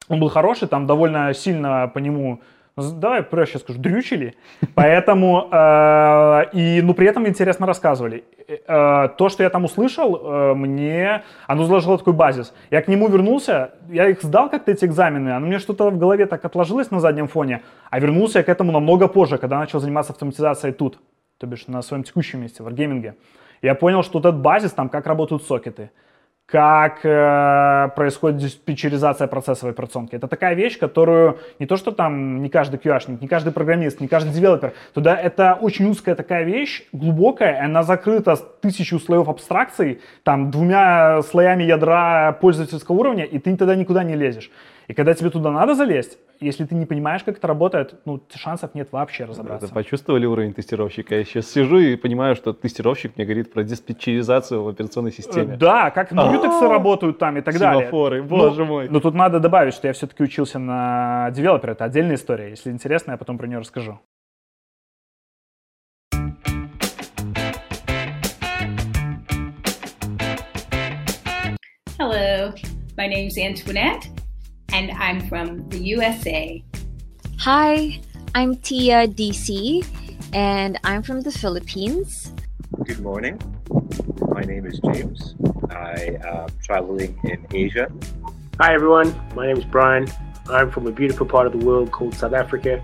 Он 0.07 0.19
был 0.19 0.29
хороший, 0.29 0.67
там 0.67 0.85
довольно 0.85 1.33
сильно 1.33 1.88
по 1.91 1.97
нему 1.97 2.41
давай 2.77 3.24
проще 3.24 3.60
скажу, 3.60 3.80
дрючили, 3.80 4.36
поэтому, 4.74 5.48
э, 5.51 6.44
и, 6.54 6.81
ну, 6.81 6.94
при 6.94 7.07
этом 7.07 7.26
интересно 7.26 7.66
рассказывали. 7.66 8.26
Э, 8.47 9.09
то, 9.18 9.30
что 9.30 9.44
я 9.44 9.49
там 9.49 9.64
услышал, 9.64 10.16
э, 10.16 10.54
мне, 10.56 11.23
оно 11.47 11.64
заложило 11.64 11.97
такой 11.97 12.14
базис. 12.14 12.54
Я 12.71 12.81
к 12.81 12.90
нему 12.90 13.07
вернулся, 13.07 13.71
я 13.90 14.09
их 14.09 14.21
сдал 14.21 14.49
как-то 14.49 14.71
эти 14.71 14.85
экзамены, 14.85 15.30
оно 15.30 15.47
мне 15.47 15.59
что-то 15.59 15.90
в 15.90 15.97
голове 15.97 16.26
так 16.26 16.44
отложилось 16.44 16.92
на 16.92 16.99
заднем 16.99 17.28
фоне, 17.28 17.61
а 17.90 17.99
вернулся 17.99 18.40
я 18.40 18.44
к 18.44 18.49
этому 18.49 18.73
намного 18.73 19.07
позже, 19.07 19.38
когда 19.38 19.57
начал 19.57 19.80
заниматься 19.80 20.11
автоматизацией 20.11 20.73
тут, 20.73 20.99
то 21.38 21.47
бишь 21.47 21.68
на 21.68 21.81
своем 21.81 22.04
текущем 22.04 22.42
месте, 22.42 22.61
в 22.61 22.68
Wargaming. 22.68 23.14
Я 23.61 23.76
понял, 23.76 24.04
что 24.04 24.19
вот 24.19 24.26
этот 24.26 24.42
базис, 24.42 24.73
там, 24.73 24.90
как 24.90 25.07
работают 25.07 25.44
сокеты, 25.44 25.92
как 26.45 26.99
э, 27.04 27.90
происходит 27.95 28.37
диспетчеризация 28.37 29.28
процессовой 29.28 29.73
операционки. 29.73 30.16
Это 30.16 30.28
такая 30.28 30.54
вещь, 30.54 30.78
которую 30.78 31.40
не 31.57 31.66
то, 31.66 31.75
что 31.75 31.92
там 31.92 32.44
не 32.44 32.49
каждый 32.49 32.80
QA-шник, 32.80 33.18
не 33.19 33.28
каждый 33.28 33.52
программист, 33.52 33.99
не 33.99 34.07
каждый 34.07 34.31
девелопер, 34.31 34.73
туда 34.94 35.16
это 35.16 35.57
очень 35.59 35.90
узкая 35.90 36.14
такая 36.14 36.44
вещь, 36.44 36.83
глубокая, 36.92 37.64
она 37.64 37.81
закрыта 37.81 38.35
тысячу 38.61 38.99
слоев 38.99 39.28
абстракций, 39.28 40.02
там 40.23 40.52
двумя 40.52 41.23
слоями 41.23 41.64
ядра 41.64 42.37
пользовательского 42.40 42.95
уровня, 42.95 43.23
и 43.23 43.40
ты 43.40 43.57
тогда 43.57 43.75
никуда 43.75 44.04
не 44.04 44.16
лезешь. 44.16 44.52
И 44.87 44.94
когда 44.94 45.13
тебе 45.13 45.31
туда 45.31 45.51
надо 45.51 45.73
залезть, 45.73 46.18
если 46.39 46.65
ты 46.65 46.75
не 46.75 46.85
понимаешь, 46.85 47.23
как 47.23 47.37
это 47.37 47.47
работает, 47.47 47.95
ну, 48.06 48.21
шансов 48.35 48.75
нет 48.75 48.89
вообще 48.92 49.25
разобраться. 49.25 49.65
Это 49.65 49.73
почувствовали 49.73 50.25
уровень 50.25 50.54
тестировщика? 50.54 51.15
Я 51.15 51.23
сейчас 51.23 51.49
сижу 51.49 51.80
и 51.80 51.95
понимаю, 51.95 52.35
что 52.35 52.54
тестировщик 52.54 53.18
мне 53.18 53.25
говорит 53.25 53.51
про 53.51 53.63
диспетчеризацию 53.63 54.61
в 54.63 54.68
операционной 54.68 55.11
системе. 55.11 55.56
Э, 55.56 55.57
да, 55.57 55.89
как 55.89 56.11
мьютексы 56.11 56.68
работают 56.68 57.18
там 57.18 57.37
и 57.37 57.42
так 57.42 57.57
далее. 57.57 57.81
Семафоры, 57.81 58.21
боже 58.21 58.65
мой. 58.65 58.87
Но 58.89 58.99
тут 58.99 59.15
надо 59.15 59.39
добавить, 59.39 59.73
что 59.73 59.87
я 59.87 59.94
все-таки 59.94 60.23
учился 60.23 60.59
на 60.59 61.31
девелопера, 61.31 61.71
это 61.71 61.85
отдельная 61.85 62.15
история. 62.15 62.49
Если 62.49 62.69
интересно, 62.69 63.11
я 63.11 63.18
потом 63.18 63.37
про 63.37 63.47
нее 63.47 63.59
расскажу. 63.59 63.99
Hello, 71.97 72.54
my 72.97 73.07
name 73.07 73.27
is 73.27 73.37
Antoinette. 73.37 74.15
And 74.75 74.91
I'm 74.99 75.21
from 75.29 75.47
the 75.69 75.79
USA. 75.95 76.61
Hi, 77.39 78.01
I'm 78.35 78.57
Tia 78.57 79.07
DC, 79.07 79.85
and 80.33 80.77
I'm 80.83 81.01
from 81.01 81.21
the 81.21 81.31
Philippines. 81.31 82.33
Good 82.83 82.99
morning. 82.99 83.39
My 84.35 84.41
name 84.41 84.65
is 84.65 84.77
James. 84.83 85.35
I 85.71 86.19
am 86.27 86.49
traveling 86.67 87.15
in 87.23 87.39
Asia. 87.53 87.87
Hi 88.59 88.73
everyone, 88.73 89.15
my 89.33 89.47
name 89.47 89.59
is 89.63 89.63
Brian. 89.63 90.05
I'm 90.49 90.69
from 90.71 90.87
a 90.87 90.91
beautiful 90.91 91.25
part 91.25 91.45
of 91.47 91.53
the 91.57 91.63
world 91.65 91.91
called 91.91 92.13
South 92.13 92.33
Africa. 92.33 92.83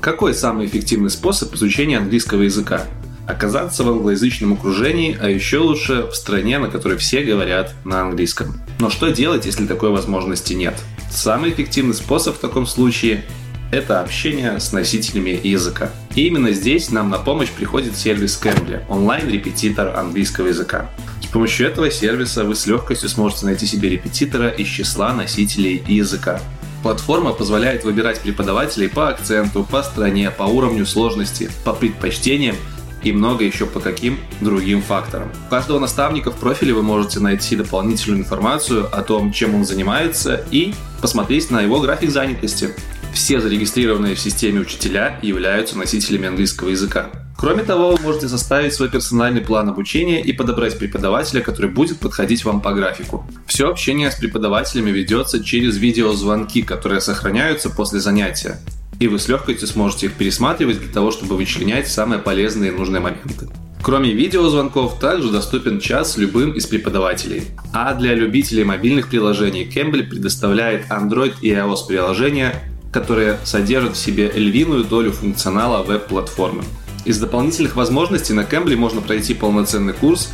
Какой 0.00 0.34
самый 0.34 0.66
эффективный 0.66 1.10
способ 1.10 1.54
изучения 1.54 1.98
английского 1.98 2.42
языка? 2.42 2.88
Оказаться 3.28 3.84
в 3.84 3.88
англоязычном 3.88 4.54
окружении, 4.54 5.16
а 5.20 5.28
еще 5.28 5.58
лучше 5.58 6.08
в 6.10 6.14
стране, 6.16 6.58
на 6.58 6.68
которой 6.68 6.98
все 6.98 7.22
говорят 7.22 7.72
на 7.84 8.00
английском. 8.00 8.60
Но 8.80 8.90
что 8.90 9.12
делать, 9.12 9.46
если 9.46 9.68
такой 9.68 9.90
возможности 9.90 10.54
нет? 10.54 10.74
Самый 11.10 11.50
эффективный 11.50 11.94
способ 11.94 12.36
в 12.36 12.40
таком 12.40 12.66
случае 12.66 13.24
это 13.72 14.00
общение 14.00 14.58
с 14.58 14.72
носителями 14.72 15.38
языка. 15.42 15.90
И 16.14 16.26
именно 16.26 16.52
здесь 16.52 16.90
нам 16.90 17.10
на 17.10 17.18
помощь 17.18 17.50
приходит 17.50 17.96
сервис 17.96 18.40
Cambly, 18.42 18.82
онлайн-репетитор 18.88 19.96
английского 19.96 20.48
языка. 20.48 20.90
С 21.22 21.26
помощью 21.26 21.68
этого 21.68 21.90
сервиса 21.90 22.44
вы 22.44 22.54
с 22.54 22.66
легкостью 22.66 23.08
сможете 23.08 23.46
найти 23.46 23.66
себе 23.66 23.90
репетитора 23.90 24.48
из 24.48 24.66
числа 24.66 25.12
носителей 25.12 25.82
языка. 25.86 26.40
Платформа 26.82 27.32
позволяет 27.32 27.84
выбирать 27.84 28.20
преподавателей 28.20 28.88
по 28.88 29.08
акценту, 29.08 29.64
по 29.70 29.82
стране, 29.82 30.30
по 30.30 30.44
уровню 30.44 30.86
сложности, 30.86 31.50
по 31.64 31.72
предпочтениям 31.72 32.56
и 33.02 33.12
много 33.12 33.44
еще 33.44 33.66
по 33.66 33.80
каким 33.80 34.18
другим 34.40 34.82
факторам. 34.82 35.30
У 35.46 35.50
каждого 35.50 35.78
наставника 35.78 36.30
в 36.30 36.36
профиле 36.36 36.74
вы 36.74 36.82
можете 36.82 37.20
найти 37.20 37.56
дополнительную 37.56 38.20
информацию 38.20 38.88
о 38.92 39.02
том, 39.02 39.32
чем 39.32 39.54
он 39.54 39.64
занимается 39.64 40.44
и 40.50 40.74
посмотреть 41.00 41.50
на 41.50 41.60
его 41.60 41.80
график 41.80 42.10
занятости. 42.10 42.74
Все 43.12 43.40
зарегистрированные 43.40 44.14
в 44.14 44.20
системе 44.20 44.60
учителя 44.60 45.18
являются 45.22 45.76
носителями 45.76 46.28
английского 46.28 46.68
языка. 46.68 47.10
Кроме 47.36 47.62
того, 47.62 47.92
вы 47.92 48.02
можете 48.02 48.28
составить 48.28 48.74
свой 48.74 48.90
персональный 48.90 49.40
план 49.40 49.66
обучения 49.68 50.20
и 50.22 50.30
подобрать 50.30 50.78
преподавателя, 50.78 51.40
который 51.40 51.70
будет 51.70 51.98
подходить 51.98 52.44
вам 52.44 52.60
по 52.60 52.74
графику. 52.74 53.26
Все 53.46 53.70
общение 53.70 54.10
с 54.10 54.16
преподавателями 54.16 54.90
ведется 54.90 55.42
через 55.42 55.78
видеозвонки, 55.78 56.60
которые 56.60 57.00
сохраняются 57.00 57.70
после 57.70 57.98
занятия. 57.98 58.58
И 59.00 59.08
вы 59.08 59.18
с 59.18 59.28
легкостью 59.28 59.66
сможете 59.66 60.06
их 60.06 60.12
пересматривать 60.12 60.78
для 60.78 60.92
того, 60.92 61.10
чтобы 61.10 61.34
вычленять 61.34 61.88
самые 61.88 62.20
полезные 62.20 62.70
и 62.70 62.74
нужные 62.74 63.00
моменты. 63.00 63.48
Кроме 63.82 64.12
видеозвонков, 64.12 64.98
также 64.98 65.32
доступен 65.32 65.80
час 65.80 66.12
с 66.12 66.16
любым 66.18 66.52
из 66.52 66.66
преподавателей. 66.66 67.44
А 67.72 67.94
для 67.94 68.14
любителей 68.14 68.62
мобильных 68.62 69.08
приложений 69.08 69.72
Cambly 69.74 70.02
предоставляет 70.02 70.90
Android 70.90 71.32
и 71.40 71.48
iOS 71.48 71.86
приложения, 71.88 72.62
которые 72.92 73.38
содержат 73.44 73.96
в 73.96 73.98
себе 73.98 74.30
львиную 74.34 74.84
долю 74.84 75.12
функционала 75.12 75.82
веб-платформы. 75.82 76.62
Из 77.06 77.18
дополнительных 77.18 77.76
возможностей 77.76 78.34
на 78.34 78.42
Cambly 78.42 78.76
можно 78.76 79.00
пройти 79.00 79.32
полноценный 79.32 79.94
курс 79.94 80.30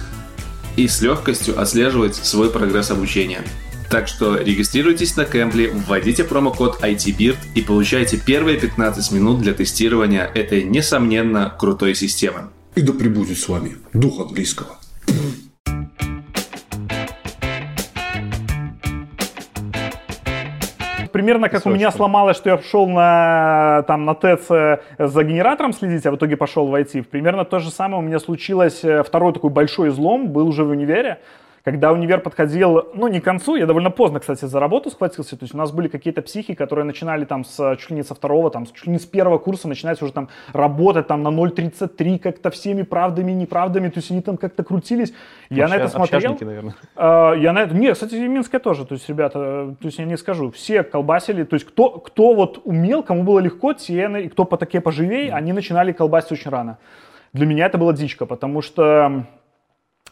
и 0.75 0.88
с 0.88 1.00
легкостью 1.00 1.61
отслеживать 1.61 2.16
свой 2.16 2.50
прогресс 2.50 2.90
обучения. 2.90 3.44
Так 3.90 4.09
что 4.09 4.37
регистрируйтесь 4.37 5.16
на 5.16 5.23
Cambly, 5.23 5.71
вводите 5.71 6.25
промокод 6.25 6.83
ITBIRD 6.83 7.37
и 7.55 7.62
получайте 7.62 8.19
первые 8.19 8.59
15 8.59 9.12
минут 9.12 9.40
для 9.40 9.55
тестирования 9.55 10.25
этой, 10.35 10.64
несомненно, 10.64 11.55
крутой 11.59 11.95
системы. 11.95 12.50
И 12.75 12.83
да 12.83 12.93
пребудет 12.93 13.38
с 13.38 13.49
вами 13.49 13.76
дух 13.93 14.21
английского. 14.21 14.76
примерно 21.16 21.49
как 21.49 21.64
у 21.64 21.71
меня 21.71 21.90
сломалось, 21.93 22.37
что 22.37 22.50
я 22.50 22.57
пошел 22.59 22.87
на, 22.87 23.85
там, 23.87 24.05
на 24.05 24.14
ТЭЦ 24.14 24.81
за 24.99 25.25
генератором 25.25 25.73
следить, 25.73 26.05
а 26.05 26.11
в 26.11 26.16
итоге 26.16 26.37
пошел 26.37 26.66
в 26.66 26.75
IT. 26.75 27.05
Примерно 27.05 27.47
то 27.47 27.59
же 27.59 27.71
самое 27.71 28.02
у 28.02 28.07
меня 28.07 28.19
случилось. 28.19 28.85
Э, 28.85 29.02
второй 29.02 29.33
такой 29.33 29.49
большой 29.49 29.88
излом 29.88 30.28
был 30.28 30.47
уже 30.47 30.62
в 30.62 30.69
универе. 30.69 31.21
Когда 31.66 31.90
универ 31.90 32.20
подходил, 32.20 32.90
ну, 32.94 33.08
не 33.08 33.20
к 33.20 33.25
концу, 33.25 33.56
я 33.56 33.66
довольно 33.66 33.90
поздно, 33.90 34.20
кстати, 34.20 34.44
за 34.44 34.61
работу 34.61 34.88
схватился, 34.88 35.37
то 35.37 35.42
есть 35.42 35.52
у 35.52 35.58
нас 35.58 35.73
были 35.73 35.88
какие-то 35.88 36.23
психи, 36.23 36.54
которые 36.54 36.85
начинали 36.85 37.25
там 37.25 37.44
с, 37.44 37.76
чуть 37.80 37.90
ли 37.90 37.96
не 37.96 38.04
со 38.04 38.14
второго, 38.14 38.52
там, 38.52 38.66
чуть 38.66 38.87
ли 38.87 38.92
не 38.92 39.00
с 39.00 39.04
первого 39.04 39.38
курса 39.38 39.66
начинать 39.66 40.00
уже 40.00 40.12
там 40.12 40.28
работать 40.52 41.08
там 41.08 41.25
на 41.25 41.28
0.33 41.30 42.20
как-то 42.20 42.50
всеми 42.50 42.82
правдами 42.82 43.32
и 43.32 43.35
неправдами, 43.35 43.88
то 43.88 43.99
есть 43.99 44.12
они 44.12 44.23
там 44.23 44.37
как-то 44.37 44.62
крутились. 44.62 45.12
Я 45.50 45.64
Обща- 45.64 45.68
на 45.70 45.75
это 45.75 45.88
смотрел. 45.88 46.37
наверное. 46.40 46.76
А, 46.94 47.32
я 47.32 47.52
на 47.52 47.62
это... 47.62 47.75
Нет, 47.75 47.94
кстати, 47.94 48.14
Минская 48.14 48.61
тоже. 48.61 48.85
То 48.87 48.94
есть, 48.94 49.08
ребята, 49.08 49.75
то 49.80 49.87
есть 49.87 49.99
я 49.99 50.04
не 50.04 50.16
скажу, 50.16 50.52
все 50.52 50.85
колбасили. 50.85 51.42
То 51.42 51.54
есть 51.54 51.66
кто, 51.66 51.99
кто 51.99 52.32
вот 52.35 52.61
умел, 52.62 53.02
кому 53.02 53.25
было 53.25 53.40
легко, 53.40 53.73
те, 53.73 54.08
и 54.23 54.28
кто 54.28 54.44
по 54.44 54.56
такие 54.56 54.80
поживее, 54.80 55.32
они 55.32 55.52
начинали 55.52 55.90
колбасить 55.90 56.30
очень 56.30 56.52
рано. 56.52 56.78
Для 57.32 57.44
меня 57.44 57.66
это 57.66 57.76
была 57.76 57.92
дичка, 57.92 58.25
потому 58.25 58.62
что 58.62 59.26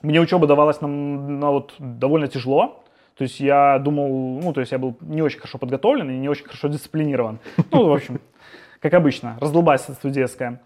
мне 0.04 0.20
учеба 0.20 0.46
давалась 0.46 0.80
на, 0.80 0.88
на 0.88 1.50
вот 1.50 1.74
довольно 1.78 2.28
тяжело. 2.28 2.84
То 3.16 3.22
есть 3.22 3.40
я 3.40 3.78
думал, 3.78 4.40
ну, 4.42 4.52
то 4.52 4.60
есть 4.60 4.72
я 4.72 4.78
был 4.78 4.96
не 5.00 5.22
очень 5.22 5.38
хорошо 5.38 5.58
подготовлен 5.58 6.10
и 6.10 6.16
не 6.16 6.28
очень 6.28 6.44
хорошо 6.44 6.68
дисциплинирован. 6.74 7.38
Ну, 7.70 7.88
в 7.88 7.92
общем, 7.92 8.20
как 8.80 8.94
обычно, 8.94 9.36
раздолбайство 9.40 10.10
детское. 10.10 10.60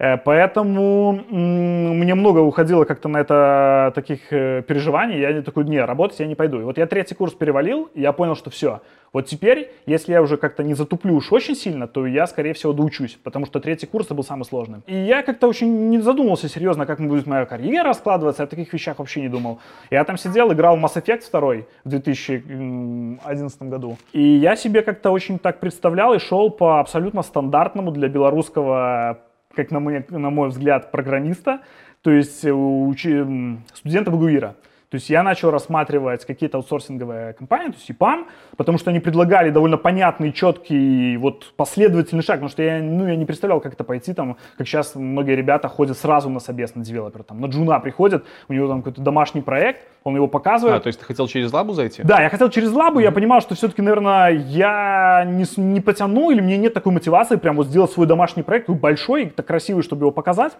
Э, 0.00 0.16
Поэтому 0.16 1.12
мне 1.30 2.14
много 2.14 2.38
уходило 2.38 2.84
как-то 2.84 3.08
на 3.08 3.18
это 3.18 3.92
таких 3.94 4.32
э, 4.32 4.62
переживаний. 4.66 5.20
Я 5.20 5.42
такой, 5.42 5.64
не, 5.64 5.78
работать 5.78 6.18
я 6.20 6.26
не 6.26 6.34
пойду. 6.34 6.60
И 6.60 6.64
вот 6.64 6.78
я 6.78 6.86
третий 6.86 7.14
курс 7.14 7.34
перевалил, 7.34 7.90
и 7.94 8.00
я 8.00 8.12
понял, 8.12 8.34
что 8.34 8.50
все. 8.50 8.80
Вот 9.12 9.26
теперь, 9.26 9.70
если 9.86 10.12
я 10.12 10.22
уже 10.22 10.36
как-то 10.36 10.62
не 10.62 10.74
затуплю 10.74 11.16
уж 11.16 11.32
очень 11.32 11.54
сильно, 11.54 11.86
то 11.86 12.06
я, 12.06 12.26
скорее 12.26 12.54
всего, 12.54 12.72
доучусь, 12.72 13.18
потому 13.22 13.44
что 13.44 13.58
третий 13.60 13.86
курс 13.86 14.06
это 14.06 14.14
был 14.14 14.22
самый 14.22 14.44
сложный. 14.44 14.78
И 14.86 14.94
я 14.94 15.22
как-то 15.22 15.48
очень 15.48 15.90
не 15.90 16.00
задумывался 16.00 16.48
серьезно, 16.48 16.86
как 16.86 17.00
будет 17.00 17.26
моя 17.26 17.44
карьера 17.44 17.92
складываться, 17.92 18.42
я 18.42 18.46
о 18.46 18.48
таких 18.48 18.72
вещах 18.72 19.00
вообще 19.00 19.20
не 19.20 19.28
думал. 19.28 19.58
Я 19.90 20.04
там 20.04 20.16
сидел, 20.16 20.52
играл 20.52 20.78
Mass 20.78 20.94
Effect 20.94 21.24
2 21.30 21.40
в 21.84 21.88
2011 21.88 23.62
году. 23.62 23.98
И 24.12 24.22
я 24.22 24.54
себе 24.56 24.82
как-то 24.82 25.10
очень 25.10 25.40
так 25.40 25.58
представлял 25.58 26.14
и 26.14 26.20
шел 26.20 26.50
по 26.50 26.78
абсолютно 26.78 27.22
стандартному 27.22 27.90
для 27.90 28.08
белорусского 28.08 29.18
как 29.54 29.70
на 29.70 29.80
мой, 29.80 30.04
на 30.08 30.30
мой 30.30 30.48
взгляд, 30.48 30.90
программиста, 30.90 31.60
то 32.02 32.10
есть 32.10 32.44
э, 32.44 32.50
м, 32.50 33.62
студента 33.74 34.10
БГУИРа. 34.10 34.56
То 34.90 34.96
есть 34.96 35.08
я 35.08 35.22
начал 35.22 35.52
рассматривать 35.52 36.24
какие-то 36.24 36.58
аутсорсинговые 36.58 37.32
компании, 37.34 37.68
то 37.68 37.76
есть 37.76 37.88
ИПАМ, 37.88 38.26
потому 38.56 38.76
что 38.76 38.90
они 38.90 38.98
предлагали 38.98 39.50
довольно 39.50 39.76
понятный, 39.76 40.32
четкий, 40.32 41.16
вот 41.16 41.52
последовательный 41.56 42.24
шаг, 42.24 42.36
потому 42.36 42.48
что 42.48 42.64
я, 42.64 42.82
ну, 42.82 43.06
я 43.06 43.14
не 43.14 43.24
представлял, 43.24 43.60
как 43.60 43.74
это 43.74 43.84
пойти, 43.84 44.12
там, 44.14 44.36
как 44.58 44.66
сейчас 44.66 44.96
многие 44.96 45.36
ребята 45.36 45.68
ходят 45.68 45.96
сразу 45.96 46.28
на 46.28 46.40
собес, 46.40 46.74
на 46.74 46.84
девелопера, 46.84 47.22
там, 47.22 47.40
на 47.40 47.46
джуна 47.46 47.78
приходят, 47.78 48.24
у 48.48 48.52
него 48.52 48.66
там 48.66 48.82
какой-то 48.82 49.00
домашний 49.00 49.42
проект, 49.42 49.86
он 50.02 50.16
его 50.16 50.26
показывает, 50.26 50.78
А, 50.78 50.80
то 50.80 50.88
есть 50.88 50.98
ты 50.98 51.04
хотел 51.06 51.28
через 51.28 51.52
лабу 51.52 51.72
зайти? 51.72 52.02
да, 52.02 52.20
я 52.20 52.28
хотел 52.28 52.50
через 52.50 52.72
лабу, 52.72 52.98
я 52.98 53.12
понимал, 53.12 53.40
что 53.42 53.54
все-таки, 53.54 53.82
наверное, 53.82 54.30
я 54.30 55.24
не, 55.24 55.44
не 55.56 55.80
потяну, 55.80 56.32
или 56.32 56.40
мне 56.40 56.56
нет 56.56 56.74
такой 56.74 56.92
мотивации 56.92 57.36
прям 57.36 57.54
вот 57.54 57.68
сделать 57.68 57.92
свой 57.92 58.08
домашний 58.08 58.42
проект, 58.42 58.68
большой, 58.68 59.26
так 59.26 59.46
красивый, 59.46 59.84
чтобы 59.84 60.02
его 60.02 60.10
показать. 60.10 60.54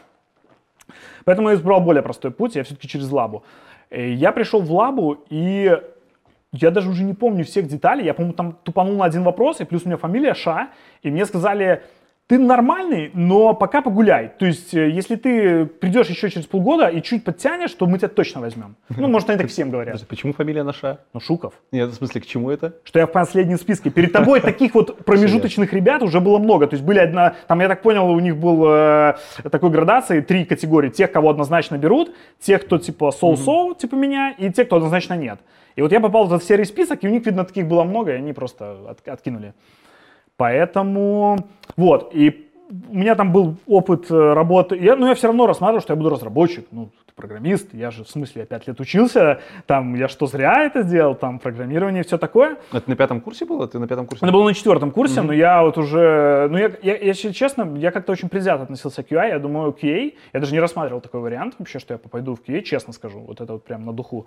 Поэтому 1.25 1.51
я 1.51 1.55
избрал 1.55 1.81
более 1.81 2.03
простой 2.03 2.31
путь, 2.31 2.57
я 2.57 2.65
все-таки 2.65 2.89
через 2.89 3.11
лабу. 3.11 3.43
Э, 3.91 4.11
Я 4.13 4.33
пришел 4.33 4.61
в 4.61 4.73
лабу, 4.73 5.19
и 5.29 5.77
я 6.53 6.71
даже 6.71 6.89
уже 6.89 7.05
не 7.05 7.15
помню 7.15 7.45
всех 7.45 7.67
деталей, 7.67 8.05
я, 8.05 8.15
по-моему, 8.15 8.35
там 8.35 8.53
тупанул 8.65 8.97
на 8.97 9.05
один 9.05 9.23
вопрос, 9.23 9.61
и 9.61 9.65
плюс 9.65 9.85
у 9.85 9.89
меня 9.89 9.97
фамилия 9.97 10.35
Ша, 10.35 10.71
и 11.03 11.11
мне 11.11 11.25
сказали, 11.27 11.83
ты 12.31 12.39
нормальный, 12.39 13.11
но 13.13 13.55
пока 13.55 13.83
погуляй. 13.83 14.29
То 14.39 14.47
есть, 14.47 14.73
э, 14.73 14.89
если 14.89 15.17
ты 15.17 15.67
придешь 15.67 16.07
еще 16.07 16.31
через 16.31 16.47
полгода 16.47 16.87
и 16.87 17.03
чуть 17.03 17.25
подтянешь, 17.25 17.73
то 17.73 17.87
мы 17.87 17.99
тебя 17.99 18.07
точно 18.07 18.41
возьмем. 18.41 18.77
Ну, 18.89 19.09
может, 19.09 19.29
они 19.31 19.39
так 19.41 19.49
всем 19.49 19.71
говорят. 19.71 20.07
Почему 20.07 20.33
фамилия 20.33 20.63
наша? 20.63 21.01
Ну, 21.13 21.19
Шуков 21.19 21.55
Нет, 21.73 21.91
в 21.91 21.95
смысле, 21.95 22.21
к 22.21 22.27
чему 22.27 22.53
это? 22.53 22.75
что 22.85 23.01
я 23.01 23.09
в 23.09 23.11
последнем 23.11 23.59
списке. 23.59 23.91
Перед 23.91 24.13
тобой 24.13 24.41
таких 24.53 24.77
вот 24.77 25.05
промежуточных 25.05 25.73
ребят 25.73 26.05
уже 26.05 26.21
было 26.21 26.39
много. 26.39 26.69
То 26.69 26.75
есть 26.75 26.87
были 26.87 27.01
одна, 27.01 27.35
там, 27.49 27.61
я 27.61 27.67
так 27.69 27.83
понял, 27.83 28.09
у 28.09 28.21
них 28.21 28.37
был 28.37 28.65
э, 28.65 29.17
такой 29.51 29.71
градации, 29.71 30.21
три 30.21 30.45
категории. 30.45 30.91
Тех, 30.91 31.11
кого 31.11 31.31
однозначно 31.31 31.79
берут, 31.79 32.15
тех, 32.39 32.65
кто 32.65 32.79
типа 32.79 33.11
соу-соу, 33.11 33.75
типа 33.75 33.97
меня, 33.97 34.37
и 34.39 34.53
тех, 34.53 34.69
кто 34.69 34.77
однозначно 34.77 35.15
нет. 35.15 35.41
И 35.75 35.83
вот 35.83 35.91
я 35.91 35.99
попал 35.99 36.27
в 36.27 36.33
этот 36.33 36.47
серый 36.47 36.65
список, 36.65 37.03
и 37.03 37.09
у 37.09 37.11
них, 37.11 37.27
видно, 37.27 37.45
таких 37.45 37.67
было 37.67 37.83
много, 37.83 38.13
и 38.13 38.17
они 38.19 38.33
просто 38.33 38.77
от- 38.89 39.09
откинули. 39.09 39.53
Поэтому, 40.41 41.37
вот, 41.77 42.15
и 42.15 42.49
у 42.91 42.97
меня 42.97 43.15
там 43.15 43.31
был 43.31 43.57
опыт 43.67 44.11
э, 44.11 44.33
работы, 44.33 44.75
я, 44.79 44.97
но 44.97 45.09
я 45.09 45.15
все 45.15 45.27
равно 45.27 45.47
рассматривал, 45.47 45.83
что 45.83 45.93
я 45.93 45.99
буду 45.99 46.09
разработчик, 46.09 46.65
ну, 46.71 46.87
ты 47.05 47.13
программист, 47.15 47.75
я 47.75 47.91
же, 47.91 48.05
в 48.05 48.09
смысле, 48.09 48.41
я 48.41 48.47
пять 48.47 48.67
лет 48.67 48.81
учился, 48.81 49.41
там, 49.67 49.95
я 49.97 50.09
что, 50.09 50.27
зря 50.27 50.65
это 50.65 50.81
сделал, 50.81 51.15
там, 51.15 51.41
программирование, 51.41 52.05
все 52.05 52.17
такое. 52.17 52.57
Это 52.73 52.89
на 52.89 52.97
пятом 52.97 53.21
курсе 53.21 53.45
было? 53.45 53.69
Ты 53.69 53.79
на 53.79 53.87
пятом 53.87 54.07
курсе? 54.07 54.25
Это 54.25 54.33
было 54.33 54.45
на 54.45 54.55
четвертом 54.55 54.93
курсе, 54.93 55.21
но 55.21 55.35
я 55.35 55.63
вот 55.63 55.77
уже, 55.77 56.49
ну 56.51 56.57
я, 56.57 56.71
я, 56.81 56.97
если 56.97 57.33
честно, 57.33 57.77
я 57.77 57.91
как-то 57.91 58.13
очень 58.13 58.31
предвзято 58.31 58.63
относился 58.63 59.03
к 59.03 59.13
QA, 59.13 59.29
я 59.29 59.39
думаю, 59.39 59.77
QA, 59.79 60.15
я 60.33 60.41
даже 60.41 60.55
не 60.55 60.61
рассматривал 60.61 61.03
такой 61.03 61.21
вариант 61.21 61.57
вообще, 61.59 61.81
что 61.81 61.93
я 61.93 61.99
попаду 61.99 62.35
в 62.35 62.41
QA, 62.49 62.63
честно 62.63 62.95
скажу, 62.95 63.19
вот 63.19 63.43
это 63.43 63.53
вот 63.53 63.65
прям 63.65 63.85
на 63.85 63.93
духу. 63.93 64.27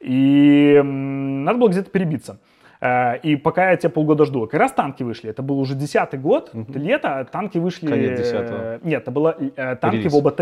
И 0.00 0.74
м, 0.80 1.44
надо 1.44 1.58
было 1.60 1.68
где-то 1.68 1.88
перебиться. 1.88 2.40
Э, 2.82 3.18
И 3.22 3.36
пока 3.36 3.70
я 3.70 3.76
тебя 3.76 3.90
полгода 3.90 4.24
жду, 4.24 4.46
как 4.46 4.60
раз 4.60 4.72
танки 4.72 5.04
вышли. 5.04 5.30
Это 5.30 5.42
был 5.42 5.58
уже 5.60 5.74
десятый 5.74 6.18
год, 6.18 6.50
лето, 6.74 7.20
а 7.20 7.24
танки 7.24 7.58
вышли... 7.58 7.86
Конец 7.86 8.18
э, 8.18 8.22
10-го. 8.22 8.88
Нет, 8.88 9.02
это 9.02 9.10
было 9.12 9.36
э, 9.38 9.76
танки 9.76 9.96
Релиз. 9.96 10.12
в 10.12 10.16
ОБТ, 10.16 10.40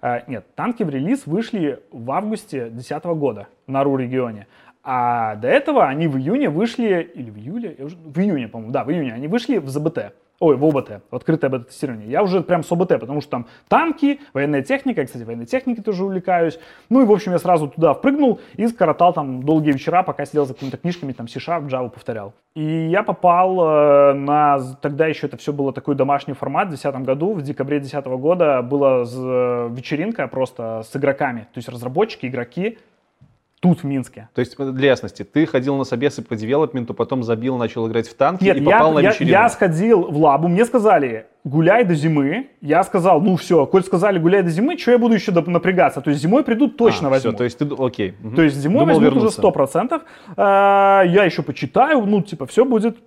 Э, 0.00 0.20
нет, 0.26 0.44
танки 0.54 0.82
в 0.82 0.90
релиз 0.90 1.26
вышли 1.26 1.80
в 1.90 2.10
августе 2.12 2.66
2010 2.66 3.04
года 3.04 3.48
на 3.66 3.82
РУ 3.82 3.96
регионе. 3.96 4.46
А 4.90 5.36
до 5.36 5.48
этого 5.48 5.86
они 5.86 6.08
в 6.08 6.16
июне 6.16 6.48
вышли, 6.48 7.10
или 7.14 7.28
в 7.30 7.36
июле, 7.36 7.76
уже- 7.78 7.96
в 7.96 8.18
июне, 8.18 8.48
по-моему, 8.48 8.72
да, 8.72 8.84
в 8.84 8.90
июне, 8.90 9.12
они 9.12 9.28
вышли 9.28 9.58
в 9.58 9.68
ЗБТ. 9.68 10.14
Ой, 10.40 10.56
в 10.56 10.64
ОБТ, 10.64 11.02
в 11.10 11.14
открытое 11.16 11.50
бета-тестирование. 11.50 12.08
Я 12.08 12.22
уже 12.22 12.40
прям 12.40 12.62
с 12.64 12.72
ОБТ, 12.72 12.98
потому 13.00 13.20
что 13.20 13.30
там 13.32 13.46
танки, 13.68 14.20
военная 14.32 14.62
техника, 14.62 15.02
я, 15.02 15.06
кстати, 15.06 15.24
военной 15.24 15.44
техникой 15.44 15.84
тоже 15.84 16.04
увлекаюсь. 16.04 16.58
Ну 16.88 17.02
и, 17.02 17.04
в 17.04 17.12
общем, 17.12 17.32
я 17.32 17.38
сразу 17.38 17.68
туда 17.68 17.92
впрыгнул 17.92 18.40
и 18.54 18.66
скоротал 18.68 19.12
там 19.12 19.42
долгие 19.42 19.72
вечера, 19.72 20.02
пока 20.02 20.24
сидел 20.24 20.46
за 20.46 20.54
какими-то 20.54 20.78
книжками, 20.78 21.12
там, 21.12 21.28
C-Sharp, 21.28 21.66
Java 21.68 21.90
повторял. 21.90 22.32
И 22.54 22.62
я 22.88 23.02
попал 23.02 23.60
э, 23.60 24.12
на, 24.14 24.58
тогда 24.80 25.06
еще 25.06 25.26
это 25.26 25.36
все 25.36 25.52
было 25.52 25.72
такой 25.74 25.96
домашний 25.96 26.32
формат, 26.32 26.68
в 26.68 26.70
2010 26.70 27.04
году, 27.04 27.34
в 27.34 27.42
декабре 27.42 27.78
2010 27.80 28.06
года 28.18 28.62
была 28.62 29.04
з- 29.04 29.68
вечеринка 29.70 30.28
просто 30.28 30.82
с 30.88 30.96
игроками, 30.96 31.40
то 31.52 31.58
есть 31.58 31.68
разработчики, 31.68 32.24
игроки, 32.26 32.78
тут, 33.60 33.80
в 33.80 33.84
Минске. 33.84 34.28
То 34.34 34.40
есть, 34.40 34.54
э, 34.58 34.70
для 34.72 34.88
ясности, 34.90 35.24
ты 35.24 35.46
ходил 35.46 35.76
на 35.76 35.84
собесы 35.84 36.22
по 36.22 36.36
девелопменту, 36.36 36.94
потом 36.94 37.22
забил, 37.22 37.56
начал 37.56 37.88
играть 37.88 38.08
в 38.08 38.14
танки 38.14 38.44
Нет, 38.44 38.56
и 38.56 38.60
я, 38.60 38.64
попал 38.70 38.92
на 38.92 39.00
я, 39.00 39.10
вечеринку. 39.10 39.30
я 39.32 39.48
сходил 39.48 40.02
в 40.02 40.16
лабу, 40.16 40.48
мне 40.48 40.64
сказали, 40.64 41.26
гуляй 41.44 41.84
до 41.84 41.94
зимы. 41.94 42.48
Я 42.60 42.84
сказал, 42.84 43.20
ну 43.20 43.36
все, 43.36 43.66
коль 43.66 43.82
сказали 43.82 44.18
гуляй 44.18 44.42
до 44.42 44.50
зимы, 44.50 44.76
что 44.78 44.92
я 44.92 44.98
буду 44.98 45.14
еще 45.14 45.32
напрягаться? 45.32 46.00
То 46.00 46.10
есть 46.10 46.22
зимой 46.22 46.44
придут, 46.44 46.76
точно 46.76 47.08
А, 47.08 47.10
возьму. 47.10 47.30
всё, 47.30 47.38
то 47.38 47.44
есть 47.44 47.58
ты, 47.58 47.66
окей. 47.78 48.14
мгм. 48.20 48.34
То 48.36 48.42
есть 48.42 48.56
зимой 48.56 48.80
Думал 48.80 48.94
возьмут 49.00 49.14
вернуться. 49.14 49.40
уже 49.40 49.48
100%. 49.48 50.02
А, 50.36 51.02
я 51.06 51.24
еще 51.24 51.42
почитаю, 51.42 52.04
ну, 52.06 52.22
типа, 52.22 52.46
все 52.46 52.64
будет 52.64 52.98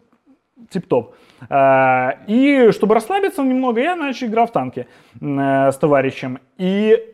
тип-топ. 0.70 1.16
А, 1.50 2.18
и 2.28 2.70
чтобы 2.72 2.94
расслабиться 2.96 3.42
немного, 3.44 3.82
я, 3.82 3.96
значит, 3.96 4.30
играл 4.30 4.46
в 4.48 4.52
танки 4.52 4.86
э, 5.20 5.72
с 5.72 5.76
товарищем. 5.78 6.40
И 6.58 6.96
э, 6.96 7.11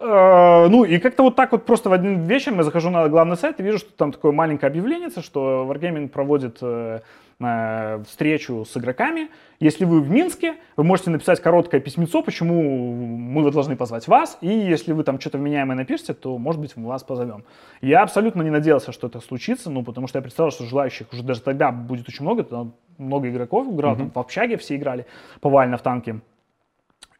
ну, 0.00 0.84
и 0.84 0.98
как-то 0.98 1.24
вот 1.24 1.34
так 1.34 1.50
вот 1.50 1.66
просто 1.66 1.90
в 1.90 1.92
один 1.92 2.26
вечер 2.26 2.54
я 2.54 2.62
захожу 2.62 2.88
на 2.90 3.08
главный 3.08 3.36
сайт 3.36 3.58
и 3.58 3.64
вижу, 3.64 3.78
что 3.78 3.92
там 3.92 4.12
такое 4.12 4.30
маленькое 4.30 4.70
объявление, 4.70 5.10
что 5.10 5.66
Wargaming 5.68 6.08
проводит 6.08 6.58
э, 6.60 7.00
э, 7.40 8.02
встречу 8.06 8.64
с 8.64 8.76
игроками. 8.76 9.28
Если 9.58 9.84
вы 9.84 10.00
в 10.00 10.08
Минске, 10.08 10.54
вы 10.76 10.84
можете 10.84 11.10
написать 11.10 11.40
короткое 11.40 11.80
письмецо, 11.80 12.22
почему 12.22 12.92
мы 12.92 13.50
должны 13.50 13.74
позвать 13.74 14.06
вас. 14.06 14.38
И 14.40 14.46
если 14.46 14.92
вы 14.92 15.02
там 15.02 15.18
что-то 15.18 15.38
вменяемое 15.38 15.76
напишете, 15.76 16.14
то, 16.14 16.38
может 16.38 16.60
быть, 16.60 16.76
мы 16.76 16.86
вас 16.86 17.02
позовем. 17.02 17.42
Я 17.80 18.02
абсолютно 18.02 18.42
не 18.42 18.50
надеялся, 18.50 18.92
что 18.92 19.08
это 19.08 19.18
случится, 19.18 19.68
ну, 19.68 19.82
потому 19.82 20.06
что 20.06 20.18
я 20.18 20.22
представлял, 20.22 20.52
что 20.52 20.64
желающих 20.64 21.12
уже 21.12 21.24
даже 21.24 21.40
тогда 21.40 21.72
будет 21.72 22.08
очень 22.08 22.24
много, 22.24 22.44
там 22.44 22.74
много 22.98 23.28
игроков 23.28 23.66
играл, 23.66 23.96
там 23.96 24.12
в 24.12 24.18
общаге 24.18 24.58
все 24.58 24.76
играли 24.76 25.06
повально 25.40 25.76
в 25.76 25.82
танки. 25.82 26.20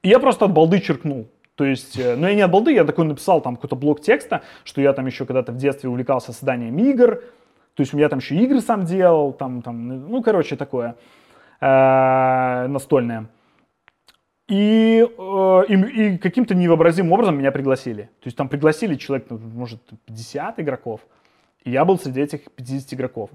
И 0.03 0.11
я 0.11 0.21
просто 0.21 0.45
от 0.45 0.53
балды 0.53 0.81
черкнул. 0.81 1.27
То 1.59 1.65
есть, 1.65 1.99
э, 1.99 2.15
ну 2.15 2.29
я 2.29 2.37
не 2.37 2.43
от 2.43 2.53
балды, 2.53 2.73
я 2.73 2.85
такой 2.85 3.05
написал 3.05 3.41
там 3.41 3.57
какой-то 3.57 3.75
блок 3.75 4.01
текста, 4.01 4.43
что 4.63 4.81
я 4.81 4.93
там 4.93 5.07
еще 5.07 5.27
когда-то 5.27 5.51
в 5.51 5.57
детстве 5.57 5.91
увлекался 5.91 6.33
созданием 6.33 6.79
игр. 6.79 7.17
То 7.75 7.81
есть, 7.81 7.93
я 7.95 8.09
там 8.09 8.21
еще 8.21 8.37
игры 8.37 8.61
сам 8.61 8.85
делал, 8.85 9.33
там, 9.33 9.63
там, 9.63 10.09
ну, 10.09 10.23
короче, 10.23 10.55
такое 10.55 10.95
э, 11.61 12.67
настольное. 12.69 13.27
И, 14.47 15.05
э, 15.05 15.63
и, 15.69 15.75
и 15.75 16.19
каким-то 16.19 16.55
невообразимым 16.55 17.11
образом 17.11 17.37
меня 17.37 17.51
пригласили. 17.51 18.03
То 18.03 18.27
есть 18.27 18.37
там 18.37 18.49
пригласили 18.49 18.95
человек, 18.95 19.27
ну, 19.29 19.39
может, 19.39 19.81
50 20.07 20.61
игроков. 20.61 21.01
И 21.65 21.73
я 21.73 21.85
был 21.85 21.99
среди 21.99 22.21
этих 22.21 22.53
50 22.53 22.95
игроков. 22.95 23.31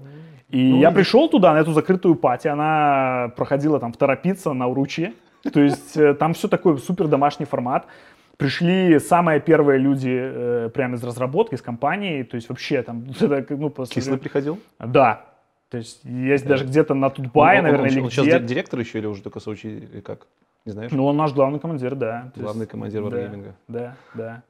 И 0.48 0.78
я 0.78 0.90
пришел 0.92 1.28
туда, 1.28 1.52
на 1.52 1.58
эту 1.58 1.74
закрытую 1.74 2.14
пати, 2.14 2.48
она 2.48 3.32
проходила 3.36 3.78
там 3.78 3.92
в 3.92 3.98
торопиться 3.98 4.54
на 4.54 4.66
уручье. 4.66 5.12
То 5.52 5.60
есть 5.60 5.98
там 6.18 6.32
все 6.32 6.48
такой 6.48 6.78
супер 6.78 7.06
домашний 7.06 7.44
формат. 7.44 7.86
Пришли 8.36 8.98
самые 8.98 9.40
первые 9.40 9.78
люди 9.78 10.10
э, 10.12 10.70
прямо 10.74 10.96
из 10.96 11.04
разработки, 11.04 11.54
из 11.54 11.62
компании. 11.62 12.22
То 12.22 12.36
есть 12.36 12.48
вообще 12.48 12.82
там, 12.82 13.04
это, 13.20 13.56
ну, 13.56 13.70
после- 13.70 13.94
Кислый 13.94 14.18
приходил? 14.18 14.58
Да. 14.78 15.24
То 15.70 15.78
есть 15.78 16.04
есть 16.04 16.46
даже 16.46 16.64
где-то 16.64 16.94
на 16.94 17.10
Тутбае, 17.10 17.58
Он- 17.58 17.64
наверное, 17.64 17.88
он, 17.88 17.92
или 17.96 18.00
он 18.00 18.10
сейчас 18.10 18.26
где. 18.26 18.38
ди- 18.38 18.46
директор 18.46 18.78
еще 18.80 18.98
или 18.98 19.06
уже 19.06 19.22
только 19.22 19.40
соучи, 19.40 19.66
или 19.66 20.00
как? 20.00 20.26
Не 20.64 20.72
знаешь? 20.72 20.92
Ну, 20.92 21.04
он 21.04 21.16
наш 21.16 21.32
главный 21.32 21.58
командир, 21.58 21.94
да. 21.94 22.30
Главный 22.36 22.66
командир 22.66 23.02
да, 23.02 23.16
Wargaming. 23.16 23.52
Да, 23.68 23.96
да. 24.14 24.42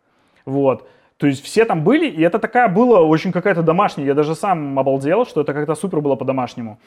Вот. 0.45 0.89
То 1.17 1.27
есть 1.27 1.43
все 1.45 1.65
там 1.65 1.85
были, 1.85 2.09
и 2.09 2.21
это 2.23 2.39
такая 2.39 2.69
была 2.69 3.01
очень 3.01 3.33
какая-то 3.33 3.63
домашняя. 3.63 4.07
Я 4.07 4.15
даже 4.15 4.35
сам 4.35 4.79
обалдел, 4.79 5.25
что 5.27 5.41
это 5.41 5.55
как-то 5.55 5.75
супер 5.75 6.01
было 6.01 6.17
по-домашнему. 6.17 6.79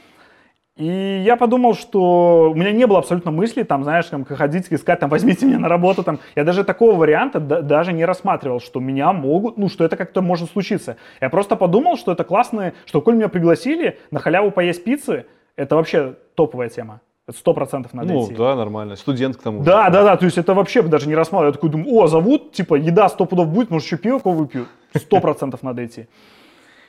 И 0.77 1.23
я 1.25 1.35
подумал, 1.37 1.73
что 1.73 2.51
у 2.51 2.55
меня 2.55 2.71
не 2.71 2.85
было 2.85 2.99
абсолютно 2.99 3.31
мысли, 3.31 3.63
там, 3.63 3.83
знаешь, 3.83 4.05
там, 4.05 4.25
ходить, 4.25 4.67
искать, 4.69 4.99
там, 4.99 5.09
возьмите 5.09 5.45
меня 5.47 5.57
на 5.59 5.67
работу, 5.69 6.03
там. 6.03 6.19
Я 6.35 6.43
даже 6.43 6.63
такого 6.63 6.95
варианта 6.95 7.39
да- 7.39 7.61
даже 7.61 7.93
не 7.93 8.05
рассматривал, 8.05 8.59
что 8.59 8.79
меня 8.79 9.11
могут, 9.11 9.57
ну, 9.57 9.69
что 9.69 9.83
это 9.83 9.97
как-то 9.97 10.21
может 10.21 10.51
случиться. 10.51 10.97
Я 11.19 11.29
просто 11.29 11.55
подумал, 11.55 11.97
что 11.97 12.11
это 12.11 12.23
классно, 12.23 12.73
что 12.85 13.01
коль 13.01 13.15
меня 13.15 13.27
пригласили 13.27 13.97
на 14.11 14.19
халяву 14.19 14.51
поесть 14.51 14.83
пиццы, 14.83 15.25
это 15.55 15.75
вообще 15.75 16.13
топовая 16.35 16.69
тема. 16.69 17.01
Сто 17.35 17.53
процентов 17.53 17.93
надо 17.93 18.13
Ну, 18.13 18.23
идти. 18.25 18.35
да, 18.35 18.55
нормально. 18.55 18.95
Студент 18.95 19.35
к 19.35 19.41
тому 19.41 19.59
же. 19.59 19.65
Да, 19.65 19.89
да, 19.89 20.03
да, 20.03 20.15
то 20.15 20.25
есть 20.25 20.37
это 20.37 20.53
вообще 20.53 20.81
даже 20.83 21.09
не 21.09 21.15
рассматриваю. 21.15 21.49
Я 21.49 21.53
такой 21.53 21.69
думаю, 21.71 21.93
о, 21.95 22.07
зовут, 22.07 22.51
типа, 22.53 22.75
еда 22.75 23.09
сто 23.09 23.25
пудов 23.25 23.47
будет, 23.49 23.69
может, 23.71 23.85
еще 23.87 23.97
пиво 23.97 24.21
выпью. 24.23 24.67
Сто 24.95 25.19
процентов 25.19 25.63
надо 25.63 25.83
идти. 25.85 26.07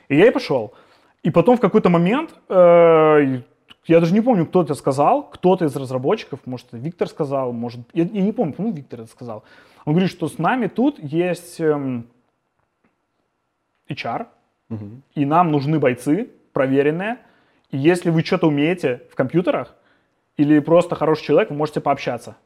И 0.09 0.15
я 0.15 0.27
и 0.27 0.31
пошел. 0.31 0.73
И 1.23 1.31
потом 1.31 1.57
в 1.57 1.59
какой-то 1.59 1.89
момент, 1.89 2.29
э, 2.47 3.41
я 3.89 3.99
даже 3.99 4.13
не 4.13 4.21
помню, 4.21 4.45
кто 4.45 4.61
это 4.61 4.75
сказал, 4.75 5.23
кто-то 5.23 5.65
из 5.65 5.75
разработчиков, 5.75 6.39
может, 6.45 6.67
Виктор 6.71 7.07
сказал, 7.07 7.51
может, 7.51 7.81
я, 7.93 8.03
я 8.03 8.21
не 8.21 8.31
помню, 8.31 8.53
по-моему, 8.53 8.77
Виктор 8.77 9.01
это 9.01 9.09
сказал. 9.09 9.43
Он 9.85 9.93
говорит, 9.93 10.11
что 10.11 10.27
с 10.27 10.37
нами 10.37 10.67
тут 10.67 10.99
есть 10.99 11.59
эм, 11.59 12.07
HR, 13.89 14.27
и 15.15 15.25
нам 15.25 15.51
нужны 15.51 15.79
бойцы, 15.79 16.29
проверенные, 16.53 17.17
и 17.71 17.77
если 17.77 18.11
вы 18.11 18.21
что-то 18.21 18.47
умеете 18.47 19.01
в 19.11 19.15
компьютерах, 19.15 19.75
или 20.37 20.59
просто 20.59 20.95
хороший 20.95 21.23
человек, 21.23 21.49
вы 21.49 21.55
можете 21.55 21.81
пообщаться. 21.81 22.37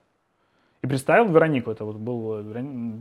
И 0.81 0.87
представил 0.87 1.27
Веронику, 1.31 1.71
это 1.71 1.83
вот 1.83 1.97
был 1.97 2.39
э, 2.39 2.93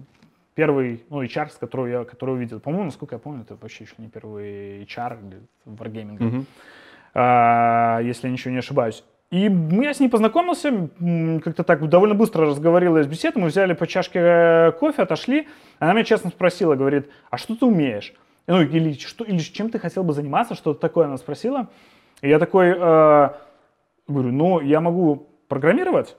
первый, 0.54 1.04
ну, 1.08 1.22
HR, 1.22 1.50
с 1.50 1.56
которого 1.56 1.86
я, 1.86 2.04
который 2.04 2.34
увидел. 2.34 2.60
По-моему, 2.60 2.86
насколько 2.86 3.14
я 3.14 3.18
помню, 3.18 3.42
это 3.42 3.56
вообще 3.56 3.84
еще 3.84 3.94
не 3.98 4.08
первый 4.08 4.82
HR 4.82 5.28
для 5.28 5.38
Wargaming, 5.64 6.16
а, 6.20 6.44
если 7.14 8.26
я 8.26 8.30
ничего 8.30 8.52
не 8.52 8.58
ошибаюсь. 8.58 9.04
И 9.32 9.50
я 9.82 9.94
с 9.94 9.98
ней 9.98 10.08
познакомился, 10.08 10.90
как-то 11.42 11.64
так 11.64 11.88
довольно 11.88 12.14
быстро 12.14 12.44
разговорилась 12.46 13.06
беседа, 13.06 13.38
мы 13.38 13.48
взяли 13.48 13.72
по 13.72 13.86
чашке 13.86 14.18
э, 14.18 14.72
кофе, 14.72 15.02
отошли. 15.02 15.48
Она 15.78 15.94
меня 15.94 16.04
честно 16.04 16.28
спросила, 16.28 16.74
говорит, 16.74 17.08
а 17.30 17.38
что 17.38 17.56
ты 17.56 17.64
умеешь? 17.64 18.12
Ну, 18.46 18.60
или, 18.60 18.92
что, 18.92 19.24
или 19.24 19.38
чем 19.38 19.70
ты 19.70 19.78
хотел 19.78 20.04
бы 20.04 20.12
заниматься, 20.12 20.54
что-то 20.54 20.78
такое 20.80 21.06
она 21.06 21.16
спросила. 21.16 21.70
И 22.20 22.28
я 22.28 22.38
такой, 22.38 22.72
э, 22.76 23.30
говорю, 24.06 24.32
ну, 24.32 24.60
я 24.60 24.82
могу 24.82 25.28
программировать, 25.48 26.14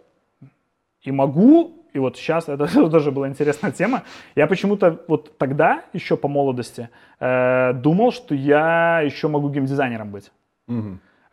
и 1.03 1.11
могу, 1.11 1.85
и 1.93 1.99
вот 1.99 2.17
сейчас, 2.17 2.47
это 2.49 2.65
тоже 2.89 3.11
была 3.11 3.27
интересная 3.27 3.71
тема, 3.71 4.01
я 4.33 4.47
почему-то 4.47 5.03
вот 5.07 5.37
тогда, 5.37 5.83
еще 5.93 6.17
по 6.17 6.27
молодости, 6.27 6.89
э, 7.19 7.73
думал, 7.73 8.11
что 8.11 8.33
я 8.33 9.01
еще 9.01 9.27
могу 9.27 9.49
геймдизайнером 9.49 10.09
быть. 10.09 10.31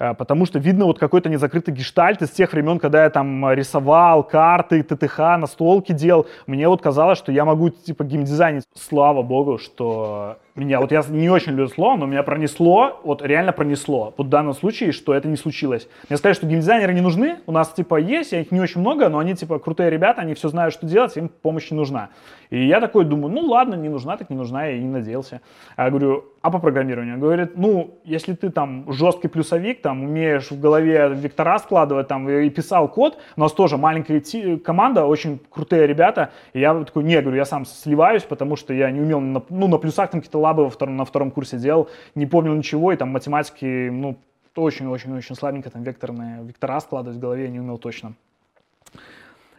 Э, 0.01 0.14
Потому 0.14 0.47
что 0.47 0.59
видно 0.59 0.87
вот 0.87 0.99
какой-то 0.99 1.29
незакрытый 1.29 1.75
гештальт 1.75 2.23
из 2.23 2.31
тех 2.31 2.53
времен, 2.53 2.79
когда 2.79 3.05
я 3.05 3.11
там 3.11 3.47
э, 3.47 3.55
рисовал 3.55 4.25
карты, 4.25 4.83
ТТХ, 4.83 5.19
настолки 5.38 5.93
делал. 5.93 6.27
Мне 6.47 6.69
вот 6.69 6.83
казалось, 6.83 7.19
что 7.19 7.31
я 7.31 7.45
могу 7.45 7.69
типа 7.71 8.05
геймдизайнить. 8.05 8.64
Слава 8.75 9.23
богу, 9.23 9.59
что 9.59 10.38
меня, 10.61 10.81
вот 10.81 10.92
я 10.92 11.03
не 11.09 11.31
очень 11.31 11.53
люблю 11.53 11.68
слово, 11.68 11.96
но 11.96 12.07
меня 12.07 12.23
пронесло, 12.23 13.01
вот 13.03 13.23
реально 13.23 13.53
пронесло. 13.53 14.14
Вот 14.16 14.27
в 14.27 14.31
данном 14.31 14.55
случае, 14.55 14.92
что 14.92 15.14
это 15.14 15.27
не 15.27 15.37
случилось. 15.37 15.88
Мне 16.09 16.16
сказали, 16.18 16.35
что 16.35 16.46
геймдизайнеры 16.46 16.92
не 16.92 17.01
нужны, 17.01 17.38
у 17.46 17.53
нас 17.53 17.73
типа 17.73 17.96
есть, 17.96 18.33
их 18.33 18.53
не 18.53 18.61
очень 18.61 18.81
много, 18.81 19.09
но 19.09 19.18
они 19.18 19.35
типа 19.35 19.59
крутые 19.59 19.90
ребята, 19.90 20.20
они 20.20 20.35
все 20.35 20.49
знают, 20.49 20.75
что 20.75 20.87
делать, 20.87 21.16
им 21.16 21.29
помощь 21.29 21.70
не 21.70 21.77
нужна. 21.77 22.11
И 22.51 22.66
я 22.66 22.81
такой 22.81 23.05
думаю, 23.05 23.33
ну 23.33 23.42
ладно, 23.46 23.75
не 23.75 23.88
нужна, 23.88 24.16
так 24.16 24.29
не 24.29 24.37
нужна, 24.37 24.66
я 24.66 24.77
и 24.77 24.81
не 24.81 24.88
надеялся. 24.88 25.40
А 25.77 25.85
я 25.85 25.90
говорю, 25.90 26.25
а 26.42 26.51
по 26.51 26.59
программированию? 26.59 27.18
Говорит, 27.18 27.57
ну, 27.57 27.99
если 28.05 28.35
ты 28.35 28.51
там 28.51 28.90
жесткий 28.92 29.29
плюсовик, 29.29 29.83
там 29.83 30.03
умеешь 30.03 30.51
в 30.51 30.59
голове 30.59 31.11
вектора 31.14 31.59
складывать, 31.59 32.09
там 32.09 32.29
и 32.29 32.49
писал 32.51 32.88
код, 32.88 33.18
у 33.37 33.40
нас 33.40 33.53
тоже 33.53 33.77
маленькая 33.77 34.23
команда, 34.59 35.05
очень 35.05 35.38
крутые 35.51 35.87
ребята, 35.87 36.31
и 36.53 36.61
я 36.61 36.75
такой, 36.85 37.05
не, 37.05 37.20
говорю, 37.20 37.37
я 37.37 37.44
сам 37.44 37.64
сливаюсь, 37.66 38.23
потому 38.23 38.57
что 38.57 38.73
я 38.73 38.90
не 38.90 39.01
умел, 39.01 39.20
на, 39.20 39.42
ну, 39.49 39.68
на 39.68 39.79
плюсах 39.79 40.11
там 40.11 40.20
какие-то 40.20 40.38
лабы 40.51 40.65
во 40.65 40.71
втором, 40.71 40.97
на 40.97 41.05
втором 41.05 41.31
курсе 41.31 41.59
делал, 41.59 41.89
не 42.15 42.27
помнил 42.27 42.55
ничего, 42.55 42.93
и 42.93 42.97
там 42.97 43.11
математики, 43.11 43.89
ну, 43.91 44.19
очень-очень-очень 44.57 45.37
слабенько 45.37 45.71
там 45.71 45.83
векторные, 45.83 46.43
вектора 46.43 46.81
складывать 46.81 47.19
в 47.19 47.21
голове 47.21 47.45
я 47.45 47.51
не 47.51 47.61
умел 47.61 47.79
точно. 47.79 48.15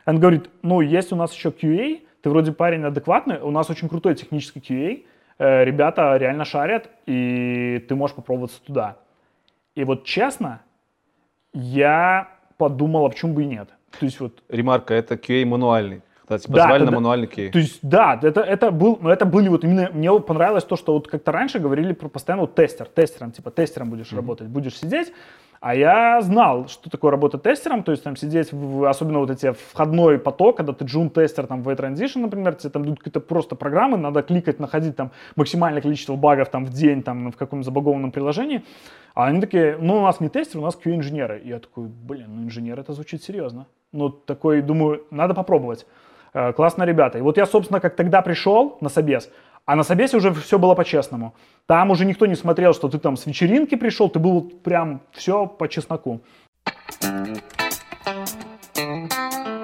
Он 0.06 0.20
говорит, 0.20 0.50
ну, 0.62 0.82
есть 0.82 1.14
у 1.14 1.16
нас 1.16 1.34
еще 1.34 1.50
QA, 1.50 2.02
ты 2.22 2.30
вроде 2.30 2.52
парень 2.52 2.84
адекватный, 2.84 3.40
у 3.40 3.52
нас 3.52 3.70
очень 3.70 3.88
крутой 3.88 4.16
технический 4.16 4.60
QA, 4.60 5.06
э, 5.40 5.64
ребята 5.64 6.18
реально 6.18 6.46
шарят, 6.46 6.90
и 7.06 7.86
ты 7.88 7.96
можешь 7.96 8.16
попробоваться 8.16 8.62
туда. 8.62 8.98
И 9.76 9.84
вот 9.86 10.04
честно, 10.04 10.62
я 11.54 12.30
подумал, 12.58 13.06
а 13.06 13.10
почему 13.10 13.34
бы 13.34 13.44
и 13.44 13.46
нет. 13.46 13.70
То 13.98 14.06
есть 14.06 14.20
вот, 14.20 14.44
Ремарка, 14.50 14.94
это 14.94 15.16
QA 15.16 15.46
мануальный. 15.46 16.02
Когда 16.32 16.38
тебя 16.38 16.56
Да, 16.56 16.62
позвали 16.64 16.90
на 16.90 17.28
кей. 17.28 17.52
То 17.52 17.60
есть, 17.60 17.80
да, 17.82 18.18
это, 18.22 18.42
это, 18.42 18.72
был, 18.72 18.98
но 19.02 19.12
это 19.12 19.26
были 19.26 19.50
вот 19.50 19.64
именно, 19.64 19.90
мне 19.94 20.18
понравилось 20.20 20.64
то, 20.64 20.78
что 20.78 20.94
вот 20.94 21.08
как-то 21.08 21.32
раньше 21.32 21.60
говорили 21.60 21.94
про 21.94 22.08
постоянно 22.08 22.44
вот 22.44 22.56
тестер, 22.56 22.86
тестером, 22.86 23.32
типа 23.32 23.52
тестером 23.52 23.90
будешь 23.90 24.14
работать, 24.14 24.48
будешь 24.48 24.78
сидеть, 24.78 25.12
а 25.60 25.76
я 25.76 26.22
знал, 26.22 26.68
что 26.68 26.90
такое 26.90 27.12
работа 27.12 27.38
тестером, 27.38 27.84
то 27.84 27.92
есть 27.92 28.04
там 28.04 28.16
сидеть, 28.16 28.52
в, 28.54 28.86
особенно 28.86 29.20
вот 29.20 29.30
эти 29.30 29.52
входной 29.52 30.20
поток, 30.20 30.58
когда 30.58 30.74
ты 30.74 30.86
джун-тестер 30.86 31.48
там 31.48 31.64
в 31.64 31.70
transition, 31.70 32.22
например, 32.22 32.56
тебе 32.56 32.70
там 32.70 32.84
идут 32.86 33.00
какие-то 33.00 33.20
просто 33.20 33.56
программы, 33.56 33.98
надо 33.98 34.24
кликать, 34.24 34.60
находить 34.60 34.96
там 34.96 35.12
максимальное 35.36 35.82
количество 35.82 36.16
багов 36.16 36.50
там 36.50 36.66
в 36.66 36.70
день 36.70 37.04
там 37.04 37.32
в 37.32 37.36
каком-то 37.36 37.66
забагованном 37.66 38.12
приложении, 38.12 38.64
а 39.14 39.26
они 39.26 39.42
такие, 39.42 39.78
ну 39.80 39.98
у 39.98 40.02
нас 40.02 40.22
не 40.22 40.30
тестеры, 40.30 40.62
у 40.62 40.66
нас 40.66 40.78
QA-инженеры. 40.82 41.40
И 41.40 41.50
я 41.50 41.60
такой, 41.60 41.88
блин, 41.88 42.28
ну 42.30 42.44
инженер 42.44 42.80
это 42.80 42.94
звучит 42.94 43.22
серьезно. 43.22 43.68
Ну 43.92 44.10
такой, 44.10 44.62
думаю, 44.62 45.06
надо 45.12 45.34
попробовать. 45.34 45.86
Э, 46.34 46.54
Классно, 46.54 46.84
ребята. 46.84 47.18
И 47.18 47.22
вот 47.22 47.38
я, 47.38 47.46
собственно, 47.46 47.80
как 47.80 47.96
тогда 47.96 48.22
пришел 48.22 48.78
на 48.82 48.90
собес, 48.90 49.30
а 49.66 49.76
на 49.76 49.84
собесе 49.84 50.18
уже 50.18 50.34
все 50.34 50.58
было 50.58 50.76
по-честному. 50.76 51.34
Там 51.66 51.92
уже 51.92 52.06
никто 52.06 52.26
не 52.26 52.36
смотрел, 52.36 52.74
что 52.74 52.90
ты 52.90 53.00
там 53.00 53.18
с 53.18 53.26
вечеринки 53.26 53.76
пришел, 53.76 54.10
ты 54.10 54.20
был 54.20 54.42
прям 54.42 55.02
все 55.12 55.46
по 55.46 55.68
чесноку. 55.68 56.22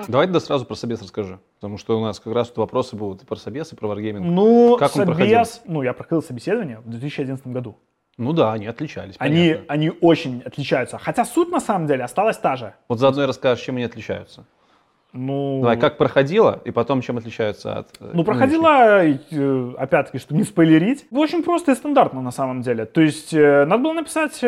Давай 0.08 0.26
тогда 0.28 0.40
сразу 0.40 0.66
про 0.66 0.76
собес 0.76 1.02
расскажи. 1.02 1.40
Потому 1.56 1.78
что 1.78 2.00
у 2.00 2.02
нас 2.04 2.20
как 2.20 2.34
раз 2.34 2.48
тут 2.48 2.60
вопросы 2.60 2.96
будут 2.96 3.24
и 3.24 3.26
про 3.26 3.36
собес, 3.36 3.74
и 3.74 3.76
про 3.76 3.88
варгейминг. 3.88 4.26
Ну, 4.26 4.78
Как 4.80 4.96
он 4.96 5.06
собес, 5.06 5.16
проходил? 5.18 5.44
ну, 5.66 5.82
я 5.82 5.94
проходил 5.94 6.22
собеседование 6.24 6.80
в 6.80 6.90
2011 6.90 7.48
году. 7.48 7.78
Ну 8.18 8.34
да, 8.34 8.54
они 8.54 8.66
отличались. 8.68 9.16
Они, 9.20 9.50
понятно. 9.52 9.66
они 9.74 9.92
очень 10.02 10.42
отличаются. 10.44 10.98
Хотя 10.98 11.26
суть 11.26 11.50
на 11.50 11.60
самом 11.60 11.88
деле 11.88 12.04
осталась 12.04 12.38
та 12.38 12.56
же. 12.56 12.74
Вот 12.88 13.00
заодно 13.00 13.24
и 13.24 13.26
расскажешь, 13.28 13.64
чем 13.64 13.76
они 13.76 13.84
отличаются. 13.84 14.46
Ну, 15.14 15.60
Давай, 15.62 15.78
как 15.78 15.98
проходило, 15.98 16.62
и 16.66 16.72
потом 16.72 17.02
чем 17.02 17.18
отличаются 17.18 17.80
от... 17.80 17.88
э, 18.00 18.12
Ну, 18.14 18.24
проходила, 18.24 19.04
э, 19.06 19.74
опять-таки, 19.78 20.20
чтобы 20.20 20.40
не 20.40 20.44
спойлерить, 20.44 21.06
очень 21.12 21.44
просто 21.44 21.72
и 21.72 21.76
стандартно 21.76 22.22
на 22.22 22.32
самом 22.32 22.62
деле. 22.62 22.86
То 22.86 23.02
есть, 23.02 23.34
э, 23.34 23.66
надо 23.66 23.84
было 23.84 23.94
написать 23.94 24.40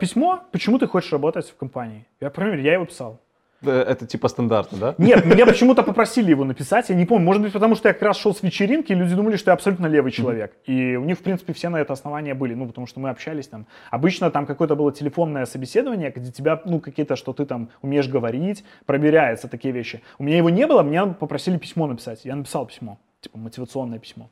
письмо, 0.00 0.40
почему 0.52 0.78
ты 0.78 0.86
хочешь 0.86 1.12
работать 1.12 1.48
в 1.48 1.56
компании. 1.56 2.04
Я, 2.20 2.30
мере, 2.56 2.62
я 2.64 2.74
его 2.74 2.84
писал. 2.84 3.20
Э, 3.62 3.82
Это 3.82 4.06
типа 4.06 4.28
стандартно, 4.28 4.78
да? 4.78 4.94
Нет, 4.98 5.24
меня 5.26 5.46
почему-то 5.46 5.82
попросили 5.82 6.30
его 6.30 6.44
написать, 6.44 6.88
я 6.88 6.94
не 6.94 7.06
помню. 7.06 7.24
Может 7.24 7.42
быть, 7.42 7.52
потому 7.52 7.74
что 7.74 7.88
я 7.88 7.92
как 7.94 8.02
раз 8.02 8.18
шел 8.18 8.34
с 8.34 8.42
вечеринки, 8.42 8.92
и 8.92 8.94
люди 8.94 9.14
думали, 9.14 9.36
что 9.36 9.50
я 9.50 9.54
абсолютно 9.54 9.86
левый 9.86 10.12
человек. 10.12 10.56
И 10.64 10.96
у 10.96 11.04
них, 11.04 11.18
в 11.18 11.22
принципе, 11.22 11.52
все 11.52 11.68
на 11.68 11.78
это 11.78 11.92
основания 11.92 12.34
были, 12.34 12.54
ну, 12.54 12.66
потому 12.66 12.86
что 12.86 13.00
мы 13.00 13.10
общались 13.10 13.48
там. 13.48 13.66
Обычно 13.90 14.30
там 14.30 14.46
какое-то 14.46 14.76
было 14.76 14.92
телефонное 14.92 15.46
собеседование, 15.46 16.10
где 16.14 16.30
тебя, 16.30 16.60
ну, 16.64 16.80
какие-то, 16.80 17.16
что 17.16 17.32
ты 17.32 17.44
там 17.46 17.70
умеешь 17.82 18.08
говорить, 18.08 18.64
проверяются 18.86 19.48
такие 19.48 19.72
вещи. 19.72 20.02
У 20.18 20.24
меня 20.24 20.36
его 20.36 20.50
не 20.50 20.66
было, 20.66 20.82
меня 20.82 21.06
попросили 21.06 21.58
письмо 21.58 21.86
написать. 21.86 22.24
Я 22.24 22.36
написал 22.36 22.66
письмо, 22.66 22.98
типа 23.20 23.38
мотивационное 23.38 23.98
письмо. 23.98 24.30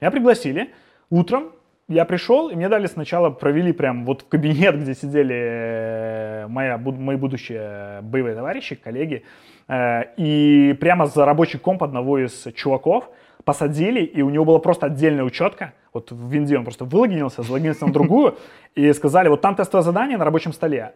Меня 0.00 0.10
пригласили 0.10 0.70
утром, 1.10 1.52
я 1.88 2.04
пришел, 2.04 2.48
и 2.48 2.54
мне 2.54 2.68
дали 2.68 2.86
сначала, 2.86 3.30
провели 3.30 3.72
прям 3.72 4.04
вот 4.04 4.22
в 4.22 4.28
кабинет, 4.28 4.76
где 4.80 4.94
сидели 4.94 5.34
э, 5.36 6.46
моя, 6.48 6.78
мои 6.78 7.16
будущие 7.16 8.00
боевые 8.02 8.34
товарищи, 8.34 8.74
коллеги, 8.74 9.24
э, 9.68 10.04
и 10.16 10.76
прямо 10.80 11.06
за 11.06 11.24
рабочий 11.24 11.58
комп 11.58 11.82
одного 11.82 12.18
из 12.18 12.46
чуваков 12.54 13.10
посадили, 13.44 14.00
и 14.00 14.22
у 14.22 14.30
него 14.30 14.44
была 14.44 14.58
просто 14.58 14.86
отдельная 14.86 15.24
учетка, 15.24 15.74
вот 15.92 16.10
в 16.10 16.30
винде 16.30 16.56
он 16.56 16.64
просто 16.64 16.84
вылогинился, 16.84 17.42
залогинился 17.42 17.86
на 17.86 17.92
другую, 17.92 18.38
и 18.74 18.92
сказали, 18.92 19.28
вот 19.28 19.42
там 19.42 19.54
тестовое 19.54 19.82
задание 19.82 20.16
на 20.16 20.24
рабочем 20.24 20.52
столе, 20.52 20.94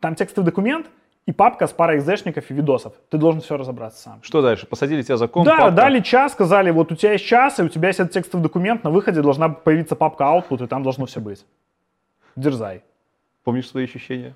там 0.00 0.14
текстовый 0.14 0.46
документ 0.46 0.86
и 1.26 1.32
папка 1.32 1.66
с 1.66 1.72
парой 1.72 1.98
экзешников 1.98 2.50
и 2.50 2.54
видосов. 2.54 2.94
Ты 3.10 3.18
должен 3.18 3.40
все 3.40 3.56
разобраться 3.56 4.02
сам. 4.02 4.22
Что 4.22 4.42
дальше? 4.42 4.66
Посадили 4.66 5.02
тебя 5.02 5.16
за 5.16 5.28
комп? 5.28 5.46
Да, 5.46 5.56
папка? 5.56 5.70
дали 5.70 6.00
час, 6.00 6.32
сказали, 6.32 6.70
вот 6.70 6.90
у 6.90 6.96
тебя 6.96 7.12
есть 7.12 7.24
час, 7.24 7.60
и 7.60 7.62
у 7.62 7.68
тебя 7.68 7.88
есть 7.88 8.00
этот 8.00 8.12
текстовый 8.12 8.42
документ, 8.42 8.82
на 8.82 8.90
выходе 8.90 9.22
должна 9.22 9.48
появиться 9.48 9.94
папка 9.94 10.24
output, 10.24 10.64
и 10.64 10.66
там 10.66 10.82
должно 10.82 11.06
все 11.06 11.20
быть. 11.20 11.46
Дерзай. 12.34 12.82
Помнишь 13.44 13.68
свои 13.68 13.84
ощущения? 13.84 14.34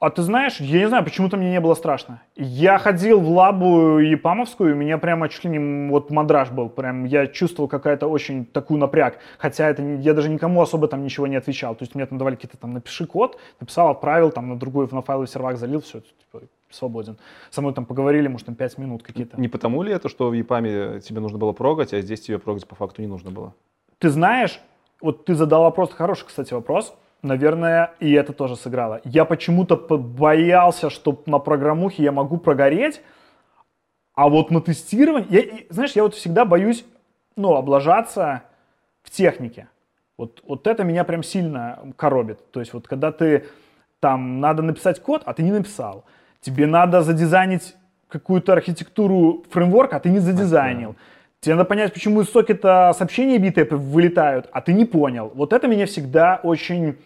А 0.00 0.10
ты 0.10 0.22
знаешь, 0.22 0.60
я 0.60 0.78
не 0.78 0.86
знаю, 0.86 1.02
почему-то 1.04 1.36
мне 1.36 1.50
не 1.50 1.60
было 1.60 1.74
страшно. 1.74 2.22
Я 2.36 2.78
ходил 2.78 3.20
в 3.20 3.28
лабу 3.30 3.98
Епамовскую, 3.98 4.70
и 4.70 4.72
у 4.72 4.76
меня 4.76 4.96
прямо 4.96 5.28
чуть 5.28 5.44
ли 5.44 5.50
не 5.50 5.90
вот 5.90 6.10
мандраж 6.10 6.50
был. 6.50 6.68
Прям 6.68 7.04
я 7.04 7.26
чувствовал 7.26 7.68
какая-то 7.68 8.06
очень 8.06 8.46
такую 8.46 8.78
напряг. 8.78 9.18
Хотя 9.38 9.68
это 9.68 9.82
я 9.82 10.14
даже 10.14 10.28
никому 10.28 10.62
особо 10.62 10.86
там 10.86 11.02
ничего 11.02 11.26
не 11.26 11.34
отвечал. 11.34 11.74
То 11.74 11.82
есть 11.82 11.96
мне 11.96 12.06
там 12.06 12.16
давали 12.16 12.36
какие-то 12.36 12.56
там 12.56 12.74
напиши 12.74 13.06
код, 13.06 13.40
написал, 13.58 13.90
отправил, 13.90 14.30
там 14.30 14.48
на 14.48 14.56
другой 14.56 14.88
на 14.92 15.02
файловый 15.02 15.26
сервак 15.26 15.58
залил, 15.58 15.80
все, 15.80 16.00
типа, 16.00 16.44
свободен. 16.70 17.18
Со 17.50 17.60
мной 17.60 17.74
там 17.74 17.84
поговорили, 17.84 18.28
может, 18.28 18.46
там 18.46 18.54
5 18.54 18.78
минут 18.78 19.02
какие-то. 19.02 19.40
Не 19.40 19.48
потому 19.48 19.82
ли 19.82 19.92
это, 19.92 20.08
что 20.08 20.28
в 20.28 20.32
ЕПАМе 20.32 21.00
тебе 21.00 21.20
нужно 21.20 21.38
было 21.38 21.52
прогать, 21.52 21.92
а 21.92 22.00
здесь 22.00 22.20
тебе 22.20 22.38
прогать 22.38 22.68
по 22.68 22.76
факту 22.76 23.02
не 23.02 23.08
нужно 23.08 23.32
было? 23.32 23.52
Ты 23.98 24.10
знаешь, 24.10 24.60
вот 25.00 25.24
ты 25.24 25.34
задал 25.34 25.64
вопрос, 25.64 25.92
хороший, 25.92 26.26
кстати, 26.26 26.54
вопрос. 26.54 26.94
Наверное, 27.22 27.92
и 27.98 28.12
это 28.12 28.32
тоже 28.32 28.54
сыграло. 28.54 29.00
Я 29.04 29.24
почему-то 29.24 29.76
боялся, 29.76 30.88
что 30.88 31.22
на 31.26 31.38
программухе 31.38 32.04
я 32.04 32.12
могу 32.12 32.38
прогореть, 32.38 33.02
а 34.14 34.28
вот 34.28 34.50
на 34.50 34.60
тестировании... 34.60 35.26
Я, 35.30 35.42
знаешь, 35.70 35.92
я 35.92 36.02
вот 36.04 36.14
всегда 36.14 36.44
боюсь, 36.44 36.84
ну, 37.36 37.54
облажаться 37.54 38.42
в 39.02 39.10
технике. 39.10 39.68
Вот, 40.16 40.42
вот 40.46 40.66
это 40.66 40.84
меня 40.84 41.04
прям 41.04 41.22
сильно 41.22 41.92
коробит. 41.96 42.50
То 42.50 42.60
есть 42.60 42.72
вот 42.72 42.88
когда 42.88 43.12
ты 43.12 43.46
там 44.00 44.40
надо 44.40 44.62
написать 44.62 45.00
код, 45.00 45.22
а 45.24 45.34
ты 45.34 45.42
не 45.42 45.52
написал. 45.52 46.04
Тебе 46.40 46.66
надо 46.66 47.02
задизайнить 47.02 47.74
какую-то 48.08 48.52
архитектуру 48.52 49.44
фреймворка, 49.50 49.96
а 49.96 50.00
ты 50.00 50.08
не 50.08 50.18
задизайнил. 50.20 50.96
Тебе 51.40 51.54
надо 51.54 51.66
понять, 51.66 51.92
почему 51.92 52.22
из 52.22 52.30
сокета 52.30 52.92
сообщения 52.96 53.38
битые 53.38 53.64
вылетают, 53.64 54.48
а 54.52 54.60
ты 54.60 54.72
не 54.72 54.84
понял. 54.84 55.30
Вот 55.34 55.52
это 55.52 55.68
меня 55.68 55.86
всегда 55.86 56.40
очень 56.42 56.96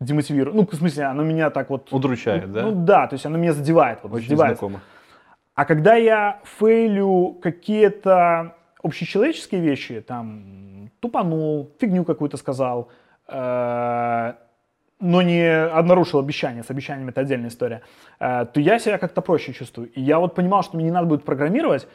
демотивирует. 0.00 0.56
Ну, 0.56 0.66
в 0.66 0.74
смысле, 0.74 1.04
оно 1.04 1.24
меня 1.24 1.50
так 1.50 1.68
вот... 1.70 1.92
Удручает, 1.92 2.52
да? 2.52 2.62
Ну 2.62 2.84
да, 2.84 3.06
то 3.08 3.14
есть 3.14 3.26
оно 3.26 3.38
меня 3.38 3.52
задевает. 3.52 3.98
Вот, 4.02 4.12
Очень 4.12 4.28
задевает. 4.28 4.58
знакомо. 4.58 4.80
А 5.54 5.64
когда 5.64 5.94
я 5.96 6.40
фейлю 6.44 7.38
какие-то 7.42 8.54
общечеловеческие 8.82 9.60
вещи, 9.60 10.00
там, 10.00 10.90
тупанул, 11.00 11.70
фигню 11.78 12.04
какую-то 12.04 12.36
сказал, 12.36 12.88
э, 13.28 14.32
но 15.00 15.22
не 15.22 15.82
нарушил 15.82 16.18
обещание, 16.18 16.62
с 16.62 16.70
обещаниями 16.70 17.10
это 17.10 17.22
отдельная 17.22 17.48
история, 17.48 17.82
э, 18.20 18.46
то 18.46 18.60
я 18.60 18.78
себя 18.78 18.96
как-то 18.96 19.20
проще 19.20 19.52
чувствую. 19.52 19.90
И 19.90 20.00
я 20.00 20.18
вот 20.18 20.34
понимал, 20.34 20.62
что 20.62 20.76
мне 20.76 20.84
не 20.84 20.92
надо 20.92 21.06
будет 21.06 21.24
программировать, 21.24 21.88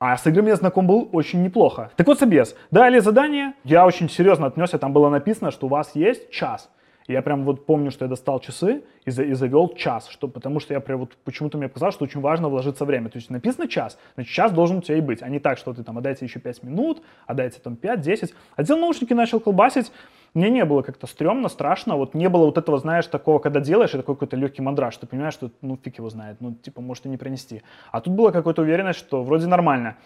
а 0.00 0.16
с 0.16 0.26
играми 0.26 0.48
я 0.48 0.56
знаком 0.56 0.86
был 0.86 1.08
очень 1.12 1.42
неплохо. 1.42 1.90
Так 1.96 2.06
вот, 2.06 2.18
собес. 2.18 2.56
Дали 2.70 2.98
задание, 3.00 3.52
я 3.64 3.84
очень 3.86 4.08
серьезно 4.08 4.46
отнесся, 4.46 4.78
там 4.78 4.92
было 4.94 5.10
написано, 5.10 5.50
что 5.50 5.66
у 5.66 5.68
вас 5.68 5.94
есть 5.94 6.30
час. 6.30 6.70
Я 7.06 7.22
прям 7.22 7.44
вот 7.44 7.66
помню, 7.66 7.90
что 7.90 8.04
я 8.04 8.08
достал 8.08 8.40
часы 8.40 8.82
и, 9.04 9.10
за- 9.10 9.24
и 9.24 9.34
завел 9.34 9.68
час, 9.74 10.08
что, 10.08 10.28
потому 10.28 10.60
что 10.60 10.74
я 10.74 10.80
прям 10.80 11.00
вот 11.00 11.16
почему-то 11.24 11.58
мне 11.58 11.68
показалось, 11.68 11.96
что 11.96 12.04
очень 12.04 12.20
важно 12.20 12.48
вложиться 12.48 12.84
время. 12.84 13.10
То 13.10 13.18
есть 13.18 13.30
написано 13.30 13.68
час, 13.68 13.98
значит 14.14 14.32
час 14.32 14.52
должен 14.52 14.78
у 14.78 14.80
тебя 14.80 14.96
и 14.96 15.00
быть, 15.00 15.20
а 15.20 15.28
не 15.28 15.38
так, 15.40 15.58
что 15.58 15.74
ты 15.74 15.82
там 15.82 15.98
отдайте 15.98 16.24
еще 16.24 16.38
5 16.38 16.62
минут, 16.62 17.02
отдайте 17.26 17.58
там 17.60 17.74
5-10. 17.74 18.32
Одел 18.56 18.78
наушники, 18.78 19.12
начал 19.12 19.40
колбасить, 19.40 19.92
мне 20.34 20.50
не 20.50 20.64
было 20.64 20.82
как-то 20.82 21.06
стрёмно, 21.06 21.48
страшно, 21.48 21.96
вот 21.96 22.14
не 22.14 22.28
было 22.28 22.44
вот 22.44 22.58
этого, 22.58 22.78
знаешь, 22.78 23.06
такого, 23.06 23.38
когда 23.38 23.60
делаешь, 23.60 23.94
и 23.94 23.96
такой 23.96 24.14
какой-то 24.14 24.36
легкий 24.36 24.62
мандраж, 24.62 24.96
ты 24.96 25.06
понимаешь, 25.06 25.34
что 25.34 25.50
ну 25.60 25.76
фиг 25.76 25.98
его 25.98 26.10
знает, 26.10 26.40
ну 26.40 26.54
типа 26.54 26.80
может 26.80 27.06
и 27.06 27.08
не 27.08 27.16
принести. 27.16 27.62
А 27.90 28.00
тут 28.00 28.14
была 28.14 28.32
какая-то 28.32 28.62
уверенность, 28.62 28.98
что 28.98 29.22
вроде 29.22 29.46
нормально. 29.46 29.96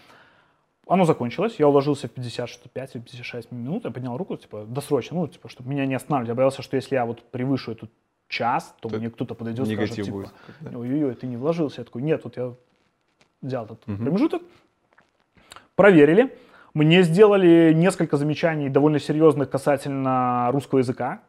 Оно 0.87 1.05
закончилось, 1.05 1.55
я 1.59 1.69
уложился 1.69 2.09
в 2.09 2.11
55 2.11 2.95
или 2.95 3.03
56 3.03 3.53
минут, 3.53 3.85
я 3.85 3.91
поднял 3.91 4.17
руку, 4.19 4.37
типа, 4.37 4.65
досрочно, 4.69 5.17
ну, 5.17 5.29
типа, 5.29 5.49
чтобы 5.49 5.71
меня 5.71 5.87
не 5.87 5.95
останавливали. 5.95 6.33
Я 6.33 6.35
боялся, 6.35 6.63
что 6.63 6.77
если 6.77 6.95
я 6.95 7.07
вот 7.07 7.23
превышу 7.31 7.73
этот 7.73 7.91
час, 8.29 8.75
то 8.81 8.89
То 8.89 8.99
мне 8.99 9.11
кто-то 9.11 9.35
подойдет 9.35 9.67
и 9.69 9.75
скажет, 9.75 9.95
типа, 9.95 10.31
ой-ой-ой, 10.75 11.15
ты 11.15 11.27
не 11.27 11.37
вложился. 11.37 11.81
Я 11.81 11.85
такой, 11.85 12.03
нет, 12.03 12.25
вот 12.25 12.37
я 12.37 12.55
взял 13.41 13.65
этот 13.65 13.81
промежуток, 13.81 14.43
проверили. 15.75 16.37
Мне 16.75 17.03
сделали 17.05 17.73
несколько 17.73 18.17
замечаний 18.17 18.69
довольно 18.69 18.99
серьезных 18.99 19.49
касательно 19.49 20.49
русского 20.51 20.81
языка. 20.81 21.21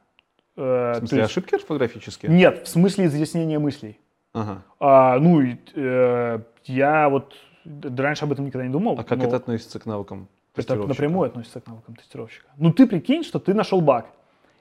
Э, 0.58 0.94
В 0.94 0.98
смысле, 1.00 1.20
есть- 1.20 1.32
ошибки 1.32 1.56
орфографические? 1.56 2.32
Нет, 2.32 2.66
в 2.66 2.68
смысле 2.68 3.06
изъяснения 3.06 3.60
мыслей. 3.60 4.00
Ага. 4.34 4.64
А, 4.80 5.20
ну, 5.20 5.42
э, 5.42 6.40
я 6.66 7.10
вот 7.10 7.36
раньше 7.66 8.26
об 8.26 8.32
этом 8.32 8.46
никогда 8.46 8.66
не 8.66 8.72
думал. 8.72 8.96
А 9.00 9.04
как 9.04 9.20
но 9.20 9.26
это 9.26 9.36
относится 9.36 9.80
к 9.80 9.86
навыкам 9.86 10.28
это 10.56 10.76
напрямую 10.76 11.28
относится 11.28 11.60
к 11.62 11.68
навыкам 11.68 11.96
тестировщика. 11.96 12.48
Ну, 12.58 12.72
ты 12.72 12.88
прикинь, 12.88 13.24
что 13.24 13.40
ты 13.40 13.54
нашел 13.54 13.82
баг, 13.82 14.08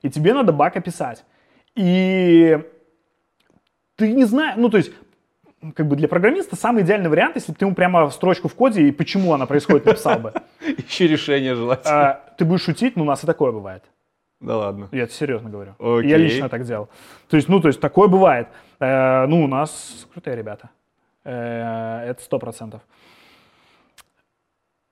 и 0.02 0.10
тебе 0.10 0.34
надо 0.34 0.52
баг 0.52 0.76
описать. 0.76 1.24
И 1.76 2.58
ты 3.96 4.12
не 4.12 4.24
знаешь, 4.24 4.56
ну, 4.58 4.68
то 4.68 4.76
есть, 4.76 4.92
как 5.72 5.86
бы 5.88 5.96
для 5.96 6.08
программиста 6.08 6.56
самый 6.56 6.82
идеальный 6.82 7.08
вариант, 7.08 7.36
если 7.36 7.52
бы 7.52 7.58
ты 7.58 7.64
ему 7.64 7.74
прямо 7.74 8.10
строчку 8.10 8.48
в 8.48 8.54
коде 8.54 8.82
и 8.82 8.92
почему 8.92 9.32
она 9.32 9.46
происходит 9.46 9.86
написал 9.86 10.18
бы. 10.18 10.32
Ищи 10.60 11.06
решение 11.06 11.54
желательно. 11.54 12.10
А, 12.10 12.20
Ты 12.36 12.44
будешь 12.44 12.62
шутить, 12.62 12.96
ну, 12.96 13.02
у 13.02 13.06
нас 13.06 13.24
и 13.24 13.26
такое 13.26 13.52
бывает. 13.52 13.84
Да 14.40 14.56
ладно. 14.58 14.88
Я 14.92 15.04
это 15.04 15.12
серьезно 15.14 15.48
говорю. 15.48 15.74
Окей. 15.78 16.10
Я 16.10 16.16
лично 16.18 16.48
так 16.48 16.64
делал. 16.64 16.88
То 17.28 17.36
есть, 17.36 17.48
ну, 17.48 17.60
то 17.60 17.68
есть, 17.68 17.80
такое 17.80 18.08
бывает. 18.08 18.48
Э, 18.78 19.26
ну, 19.26 19.42
у 19.42 19.46
нас 19.46 20.06
крутые 20.12 20.36
ребята. 20.36 20.68
Э, 21.24 22.04
это 22.10 22.22
сто 22.22 22.38
процентов. 22.38 22.82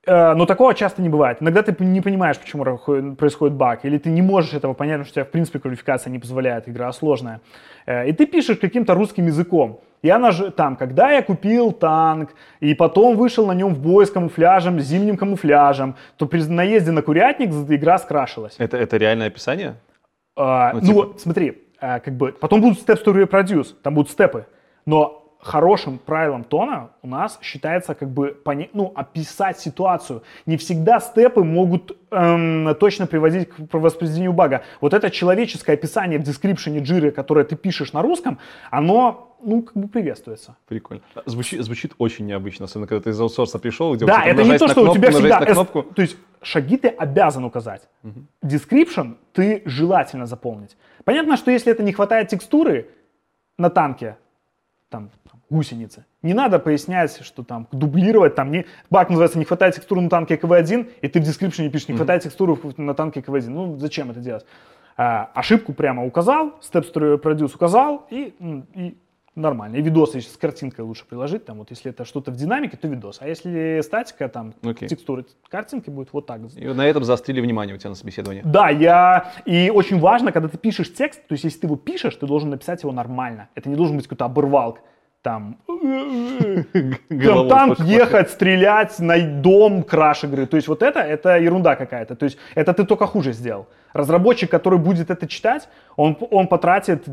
Э, 0.07 0.35
Но 0.35 0.47
такого 0.47 0.75
часто 0.75 1.03
не 1.03 1.09
бывает. 1.09 1.39
Иногда 1.41 1.63
ты 1.63 1.85
не 1.85 2.01
понимаешь, 2.01 2.39
почему 2.39 2.65
происходит 3.17 3.55
баг, 3.57 3.85
или 3.85 3.99
ты 3.99 4.11
не 4.11 4.23
можешь 4.23 4.55
этого 4.55 4.73
понять, 4.75 4.95
потому 4.99 5.05
что 5.05 5.13
у 5.13 5.15
тебя, 5.17 5.25
в 5.25 5.31
принципе, 5.33 5.59
квалификация 5.59 6.11
не 6.11 6.19
позволяет, 6.19 6.69
игра 6.69 6.91
сложная. 6.93 7.41
Э, 7.87 8.09
И 8.09 8.13
ты 8.13 8.27
пишешь 8.27 8.59
каким-то 8.59 8.95
русским 8.95 9.27
языком. 9.27 9.81
И 10.03 10.11
она 10.11 10.33
же 10.33 10.51
там, 10.51 10.77
когда 10.77 11.13
я 11.13 11.23
купил 11.23 11.73
танк, 11.73 12.31
и 12.61 12.75
потом 12.75 13.17
вышел 13.17 13.47
на 13.47 13.53
нем 13.53 13.75
в 13.75 13.79
бой 13.79 14.05
с 14.05 14.11
камуфляжем, 14.11 14.81
с 14.81 14.85
зимним 14.85 15.17
камуфляжем, 15.17 15.95
то 16.17 16.27
при 16.27 16.43
наезде 16.43 16.91
на 16.91 17.03
курятник 17.03 17.51
игра 17.71 17.99
скрашилась. 17.99 18.57
Это, 18.59 18.77
это 18.77 18.97
реальное 18.97 19.29
описание? 19.29 19.77
А, 20.37 20.73
Ну, 20.73 20.81
ну, 20.81 20.87
типа- 20.87 20.95
вот, 20.95 21.21
смотри, 21.21 21.63
а, 21.81 22.01
как 22.01 22.15
бы, 22.15 22.33
потом 22.33 22.61
будут 22.61 22.79
step 22.79 23.05
to 23.05 23.15
reproduce, 23.15 23.75
там 23.83 23.95
будут 23.95 24.11
степы, 24.11 24.47
но 24.87 25.22
хорошим 25.43 25.99
правилом 25.99 26.45
тона 26.45 26.91
у 27.03 27.09
нас 27.09 27.39
считается 27.43 27.95
как 27.95 28.09
бы 28.09 28.29
пони- 28.45 28.71
ну, 28.73 28.93
описать 28.95 29.59
ситуацию. 29.59 30.23
Не 30.47 30.57
всегда 30.57 31.01
степы 31.01 31.43
могут 31.43 31.99
эм, 32.13 32.75
точно 32.79 33.09
приводить 33.09 33.49
к 33.49 33.75
воспроизведению 33.75 34.33
бага. 34.33 34.63
Вот 34.81 34.95
это 34.95 35.11
человеческое 35.11 35.73
описание 35.73 36.21
в 36.21 36.23
дескрипшене 36.23 36.79
джиры, 36.79 37.11
которое 37.11 37.45
ты 37.45 37.57
пишешь 37.57 37.93
на 37.93 38.03
русском, 38.03 38.39
оно, 38.71 39.37
ну, 39.43 39.63
как 39.63 39.77
бы 39.77 39.89
приветствуется. 39.89 40.55
Прикольно. 40.69 41.03
Звучит, 41.27 41.61
звучит 41.65 41.93
очень 41.99 42.27
необычно, 42.27 42.67
особенно 42.67 42.87
когда 42.87 43.03
ты 43.03 43.11
из 43.11 43.21
аутсорса 43.21 43.59
пришел, 43.59 43.97
где 43.97 44.07
Да, 44.07 44.25
это 44.25 44.45
не 44.45 44.59
то, 44.59 44.69
что 44.69 44.83
у 44.83 44.85
кнопку, 44.85 44.95
тебя 44.95 45.09
нажать 45.09 45.21
всегда... 45.23 45.41
на 45.41 45.47
кнопку. 45.47 45.83
То 45.83 46.03
есть 46.03 46.17
шаги 46.41 46.77
ты 46.77 46.89
обязан 46.89 47.45
указать. 47.45 47.89
Description 48.45 49.17
ты 49.33 49.63
желательно 49.65 50.27
заполнить. 50.27 50.77
Понятно, 51.05 51.37
что 51.37 51.51
если 51.51 51.73
это 51.73 51.83
не 51.83 51.93
хватает 51.93 52.29
текстуры 52.29 52.87
на 53.59 53.71
танке, 53.71 54.17
там, 54.93 55.11
там, 55.29 55.41
гусеницы, 55.51 56.05
не 56.23 56.35
надо 56.35 56.59
пояснять, 56.59 57.25
что 57.25 57.43
там 57.43 57.67
дублировать, 57.73 58.35
там 58.35 58.53
не... 58.53 58.67
Баг 58.91 59.09
называется 59.09 59.39
«Не 59.39 59.45
хватает 59.45 59.75
текстуры 59.75 60.01
на 60.03 60.11
танке 60.11 60.37
КВ-1», 60.37 60.93
и 61.01 61.09
ты 61.09 61.21
в 61.21 61.25
description 61.25 61.69
пишешь 61.71 61.89
«Не 61.89 61.97
хватает 61.97 62.23
текстуры 62.23 62.57
на 62.77 62.95
танке 62.95 63.23
КВ-1». 63.23 63.49
Ну, 63.49 63.79
зачем 63.79 64.11
это 64.11 64.21
делать? 64.21 64.47
А, 64.97 65.31
ошибку 65.35 65.73
прямо 65.73 66.05
указал, 66.05 66.61
to 66.61 67.19
Reproduce 67.19 67.55
указал, 67.55 68.07
и, 68.11 68.35
и 68.75 68.97
нормально. 69.35 69.77
И 69.77 69.83
видосы 69.83 70.21
с 70.21 70.37
картинкой 70.37 70.85
лучше 70.85 71.07
приложить, 71.07 71.45
там 71.45 71.59
вот 71.59 71.71
если 71.71 71.91
это 71.91 72.05
что-то 72.05 72.31
в 72.31 72.37
динамике, 72.37 72.77
то 72.77 72.89
видос. 72.89 73.19
А 73.21 73.29
если 73.29 73.81
статика, 73.83 74.29
там, 74.29 74.55
Окей. 74.63 74.89
текстуры 74.89 75.25
картинки 75.49 75.91
будет 75.91 76.13
вот 76.13 76.27
так. 76.27 76.41
И 76.57 76.67
на 76.67 76.87
этом 76.87 77.05
заострили 77.05 77.41
внимание 77.41 77.75
у 77.75 77.79
тебя 77.79 77.91
на 77.91 77.97
собеседовании. 77.97 78.43
Да, 78.45 78.69
я... 78.69 79.33
И 79.47 79.71
очень 79.71 79.99
важно, 79.99 80.33
когда 80.33 80.49
ты 80.49 80.59
пишешь 80.59 80.93
текст, 80.93 81.27
то 81.27 81.33
есть 81.33 81.45
если 81.45 81.61
ты 81.61 81.67
его 81.67 81.77
пишешь, 81.77 82.15
ты 82.17 82.27
должен 82.27 82.51
написать 82.51 82.83
его 82.83 82.93
нормально. 82.93 83.49
Это 83.55 83.69
не 83.69 83.77
должен 83.77 83.97
быть 83.97 84.07
какой-то 84.07 84.27
оборвалк. 84.27 84.81
Там, 85.23 85.57
там 87.09 87.49
танк 87.49 87.79
ехать, 87.79 88.31
стрелять, 88.31 88.99
на 88.99 89.21
дом, 89.21 89.85
краш 89.85 90.25
игры. 90.25 90.47
То 90.47 90.57
есть 90.57 90.67
вот 90.67 90.83
это, 90.83 90.99
это 90.99 91.39
ерунда 91.39 91.77
какая-то. 91.77 92.17
То 92.17 92.25
есть 92.25 92.39
это 92.57 92.75
ты 92.75 92.85
только 92.85 93.07
хуже 93.07 93.33
сделал. 93.33 93.69
Разработчик, 93.93 94.51
который 94.51 94.81
будет 94.81 95.11
это 95.11 95.29
читать, 95.29 95.69
он, 95.95 96.19
он 96.31 96.49
потратит 96.49 97.07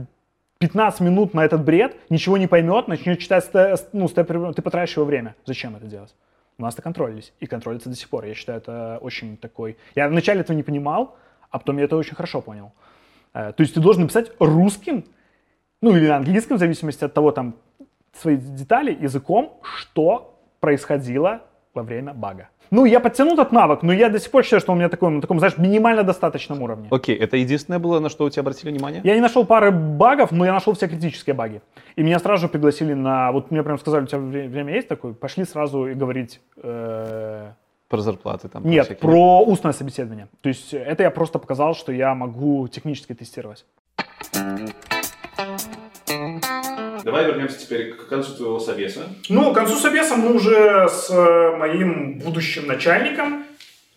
15 0.60 1.00
минут 1.00 1.34
на 1.34 1.46
этот 1.46 1.64
бред, 1.64 1.96
ничего 2.10 2.38
не 2.38 2.48
поймет, 2.48 2.90
начнет 2.90 3.20
читать, 3.20 3.50
ну, 3.94 4.08
степ- 4.08 4.54
ты 4.54 4.62
потратишь 4.62 4.98
его 4.98 5.06
время. 5.06 5.36
Зачем 5.46 5.76
это 5.78 5.86
делать? 5.86 6.14
У 6.58 6.62
нас 6.62 6.74
это 6.74 6.82
контролились, 6.82 7.32
и 7.40 7.46
контролится 7.46 7.88
до 7.90 7.96
сих 7.96 8.10
пор. 8.10 8.26
Я 8.26 8.34
считаю, 8.34 8.58
это 8.58 9.00
очень 9.02 9.38
такой... 9.38 9.78
Я 9.96 10.10
вначале 10.10 10.42
этого 10.42 10.58
не 10.58 10.64
понимал, 10.64 11.16
а 11.50 11.60
потом 11.60 11.78
я 11.78 11.86
это 11.86 11.96
очень 11.96 12.14
хорошо 12.16 12.42
понял. 12.42 12.74
Э, 13.34 13.54
То 13.54 13.64
есть 13.64 13.74
ты 13.74 13.80
должен 13.80 14.02
написать 14.02 14.34
русским, 14.40 15.06
ну 15.82 15.96
или 15.96 16.08
на 16.08 16.18
английском, 16.18 16.58
в 16.58 16.60
зависимости 16.60 17.06
от 17.06 17.14
того, 17.14 17.32
там, 17.32 17.56
свои 18.12 18.36
детали, 18.36 18.98
языком, 19.02 19.58
что 19.64 20.38
происходило 20.60 21.42
во 21.74 21.84
время 21.84 22.14
бага. 22.14 22.50
Ну, 22.72 22.86
я 22.86 23.00
подтянул 23.00 23.34
этот 23.34 23.52
навык, 23.52 23.82
но 23.84 23.92
я 23.94 24.10
до 24.10 24.20
сих 24.20 24.30
пор 24.32 24.44
считаю, 24.44 24.60
что 24.62 24.72
он 24.72 24.78
у 24.78 24.80
меня 24.80 24.90
такой, 24.90 25.10
на 25.10 25.22
таком, 25.22 25.40
знаешь, 25.40 25.58
минимально 25.58 26.04
достаточном 26.04 26.62
уровне. 26.62 26.88
Окей, 26.92 27.16
это 27.16 27.36
единственное 27.38 27.80
было, 27.80 28.00
на 28.00 28.10
что 28.10 28.26
у 28.26 28.30
тебя 28.30 28.42
обратили 28.42 28.70
внимание? 28.72 29.02
Я 29.04 29.16
не 29.16 29.22
нашел 29.22 29.46
пары 29.46 29.72
багов, 29.72 30.32
но 30.32 30.46
я 30.46 30.54
нашел 30.54 30.74
все 30.74 30.88
критические 30.88 31.34
баги. 31.34 31.62
И 31.96 32.04
меня 32.04 32.20
сразу 32.20 32.44
же 32.44 32.48
пригласили 32.48 32.94
на... 32.94 33.32
Вот 33.32 33.52
мне 33.52 33.64
прям 33.64 33.80
сказали, 33.80 34.04
у 34.04 34.08
тебя 34.08 34.20
вре- 34.20 34.48
время 34.48 34.74
есть 34.76 34.88
такое? 34.88 35.14
Пошли 35.14 35.46
сразу 35.46 35.88
и 35.88 35.94
говорить... 35.96 36.40
э, 36.62 37.52
Про 37.90 37.98
зарплаты 38.02 38.50
там? 38.50 38.64
Нет, 38.66 38.86
всякие? 38.86 39.02
про 39.02 39.42
устное 39.42 39.74
собеседование. 39.74 40.28
То 40.42 40.50
есть 40.50 40.74
это 40.74 41.04
я 41.04 41.10
просто 41.12 41.40
показал, 41.40 41.74
что 41.74 41.92
я 41.92 42.14
могу 42.14 42.68
технически 42.68 43.14
тестировать. 43.16 43.66
Давай 47.04 47.26
вернемся 47.26 47.60
теперь 47.60 47.94
к 47.94 48.08
концу 48.08 48.36
твоего 48.36 48.60
собеса. 48.60 49.02
Ну, 49.30 49.52
к 49.52 49.56
концу 49.56 49.76
собеса 49.76 50.16
мы 50.16 50.34
уже 50.34 50.88
с 50.90 51.10
э, 51.10 51.56
моим 51.58 52.20
будущим 52.20 52.68
начальником 52.68 53.46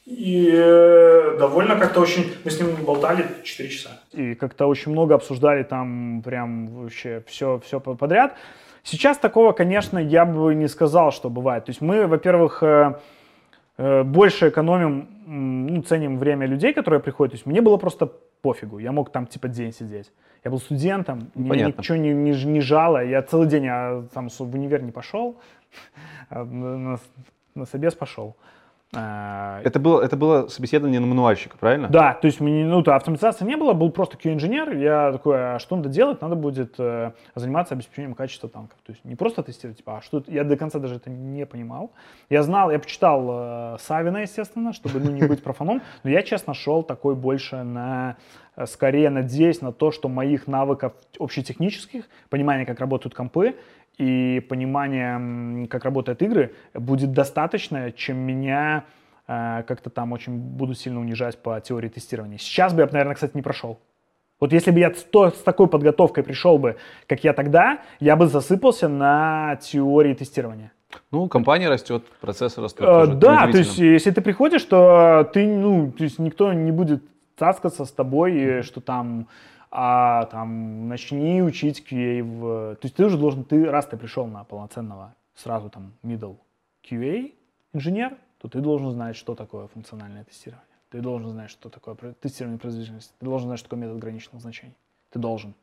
и 0.04 0.50
э, 0.52 1.36
довольно 1.38 1.76
как-то 1.78 2.00
очень... 2.00 2.32
Мы 2.44 2.50
с 2.50 2.60
ним 2.60 2.74
болтали 2.84 3.24
4 3.44 3.68
часа. 3.68 4.00
И 4.12 4.34
как-то 4.34 4.66
очень 4.66 4.92
много 4.92 5.14
обсуждали 5.14 5.62
там 5.62 6.22
прям 6.24 6.66
вообще 6.68 7.22
все, 7.26 7.60
все 7.64 7.80
подряд. 7.80 8.36
Сейчас 8.82 9.18
такого, 9.18 9.52
конечно, 9.52 9.98
я 9.98 10.24
бы 10.24 10.54
не 10.54 10.68
сказал, 10.68 11.12
что 11.12 11.30
бывает. 11.30 11.66
То 11.66 11.70
есть 11.70 11.80
мы, 11.80 12.06
во-первых, 12.08 12.62
э, 12.62 14.02
больше 14.02 14.48
экономим, 14.48 15.08
ну, 15.26 15.82
ценим 15.82 16.18
время 16.18 16.46
людей, 16.46 16.72
которые 16.72 17.00
приходят. 17.00 17.32
То 17.32 17.36
есть 17.36 17.46
мне 17.46 17.60
было 17.60 17.76
просто 17.76 18.10
пофигу. 18.42 18.78
Я 18.78 18.90
мог 18.90 19.10
там 19.10 19.26
типа 19.26 19.48
день 19.48 19.72
сидеть. 19.72 20.10
Я 20.44 20.50
был 20.50 20.58
студентом, 20.58 21.30
Ну, 21.34 21.48
понятно. 21.48 21.80
ничего 21.80 21.96
не, 21.96 22.12
не, 22.12 22.44
не 22.44 22.60
жало. 22.60 23.04
Я 23.04 23.22
целый 23.22 23.46
день 23.48 23.66
а, 23.68 24.04
там 24.12 24.28
в 24.28 24.40
универ 24.40 24.82
не 24.82 24.90
пошел, 24.90 25.36
а 26.30 26.44
на, 26.44 26.98
на, 27.54 27.66
собес 27.66 27.94
пошел. 27.94 28.36
А, 28.94 29.62
Это 29.64 29.78
было, 29.80 30.02
это 30.02 30.16
было 30.16 30.48
собеседование 30.48 31.00
на 31.00 31.06
мануальщика, 31.06 31.56
правильно? 31.56 31.88
да, 31.88 32.12
то 32.12 32.26
есть 32.26 32.40
мне, 32.40 32.66
ну, 32.66 32.82
то 32.82 32.94
автоматизации 32.94 33.46
не 33.46 33.56
было, 33.56 33.72
был 33.72 33.90
просто 33.90 34.18
Q-инженер. 34.18 34.76
Я 34.76 35.12
такой, 35.12 35.54
а 35.54 35.58
что 35.60 35.76
надо 35.76 35.88
делать? 35.88 36.20
Надо 36.20 36.34
будет 36.34 36.74
э, 36.78 37.12
заниматься 37.34 37.72
обеспечением 37.72 38.14
качества 38.14 38.50
танков. 38.50 38.76
То 38.84 38.92
есть 38.92 39.02
не 39.06 39.14
просто 39.14 39.42
тестировать, 39.42 39.78
типа, 39.78 39.96
а 39.98 40.02
что 40.02 40.22
я 40.26 40.44
до 40.44 40.58
конца 40.58 40.78
даже 40.78 40.96
это 40.96 41.08
не 41.08 41.46
понимал. 41.46 41.92
Я 42.28 42.42
знал, 42.42 42.70
я 42.70 42.78
почитал 42.78 43.28
э, 43.30 43.76
Савина, 43.80 44.18
естественно, 44.18 44.74
чтобы 44.74 45.00
ну, 45.00 45.10
не 45.10 45.22
быть 45.26 45.42
профаном, 45.42 45.80
но 46.02 46.10
я, 46.10 46.22
честно, 46.22 46.52
шел 46.52 46.82
такой 46.82 47.14
больше 47.14 47.62
на, 47.62 48.16
скорее 48.66 49.10
надеясь 49.10 49.60
на 49.60 49.72
то, 49.72 49.90
что 49.90 50.08
моих 50.08 50.46
навыков 50.46 50.92
общетехнических, 51.18 52.04
понимания, 52.28 52.66
как 52.66 52.80
работают 52.80 53.14
компы, 53.14 53.56
и 53.98 54.44
понимание, 54.48 55.66
как 55.68 55.84
работают 55.84 56.22
игры, 56.22 56.54
будет 56.74 57.12
достаточно, 57.12 57.92
чем 57.92 58.16
меня 58.18 58.84
э, 59.28 59.62
как-то 59.66 59.90
там 59.90 60.12
очень 60.12 60.36
буду 60.38 60.74
сильно 60.74 61.00
унижать 61.00 61.38
по 61.38 61.60
теории 61.60 61.88
тестирования. 61.88 62.38
Сейчас 62.38 62.72
бы 62.72 62.80
я, 62.80 62.86
наверное, 62.86 63.14
кстати, 63.14 63.32
не 63.34 63.42
прошел. 63.42 63.78
Вот 64.40 64.52
если 64.52 64.70
бы 64.70 64.80
я 64.80 64.92
с, 64.92 65.02
то- 65.04 65.30
с 65.30 65.42
такой 65.42 65.68
подготовкой 65.68 66.24
пришел 66.24 66.58
бы, 66.58 66.76
как 67.06 67.22
я 67.22 67.32
тогда, 67.32 67.80
я 68.00 68.16
бы 68.16 68.26
засыпался 68.26 68.88
на 68.88 69.56
теории 69.56 70.14
тестирования. 70.14 70.72
Ну, 71.10 71.28
компания 71.28 71.68
растет, 71.68 72.04
процессы 72.20 72.60
растут. 72.60 72.86
Э, 72.86 73.06
да, 73.06 73.46
то 73.48 73.58
есть 73.58 73.78
если 73.78 74.10
ты 74.10 74.20
приходишь, 74.20 74.64
то 74.64 75.30
ты, 75.32 75.46
ну, 75.46 75.92
то 75.92 76.02
есть 76.02 76.18
никто 76.18 76.52
не 76.52 76.72
будет 76.72 77.02
цаскаться 77.42 77.84
с 77.84 77.90
тобой, 77.90 78.62
что 78.62 78.80
там, 78.80 79.26
а, 79.72 80.26
там, 80.26 80.86
начни 80.88 81.42
учить 81.42 81.84
QA. 81.90 82.22
В... 82.22 82.76
То 82.76 82.86
есть 82.86 82.94
ты 82.94 83.04
уже 83.04 83.18
должен, 83.18 83.42
ты, 83.42 83.68
раз 83.68 83.86
ты 83.86 83.96
пришел 83.96 84.28
на 84.28 84.44
полноценного 84.44 85.16
сразу 85.34 85.68
там 85.68 85.92
middle 86.04 86.36
QA 86.88 87.32
инженер, 87.72 88.16
то 88.38 88.48
ты 88.48 88.60
должен 88.60 88.92
знать, 88.92 89.16
что 89.16 89.34
такое 89.34 89.66
функциональное 89.66 90.22
тестирование. 90.22 90.64
Ты 90.90 91.00
должен 91.00 91.30
знать, 91.30 91.50
что 91.50 91.68
такое 91.68 91.96
тестирование 92.20 92.60
производительности. 92.60 93.12
Ты 93.18 93.24
должен 93.24 93.48
знать, 93.48 93.58
что 93.58 93.68
такое 93.68 93.80
метод 93.80 93.96
ограниченных 93.96 94.40
значений. 94.40 94.76
Ты 95.10 95.18
должен. 95.18 95.54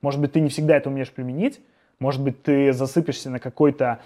Может 0.00 0.20
быть, 0.20 0.32
ты 0.32 0.40
не 0.40 0.48
всегда 0.48 0.76
это 0.76 0.90
умеешь 0.90 1.12
применить, 1.12 1.60
может 2.00 2.22
быть, 2.22 2.42
ты 2.42 2.72
засыпешься 2.72 3.30
на 3.30 3.38
какой-то 3.38 4.00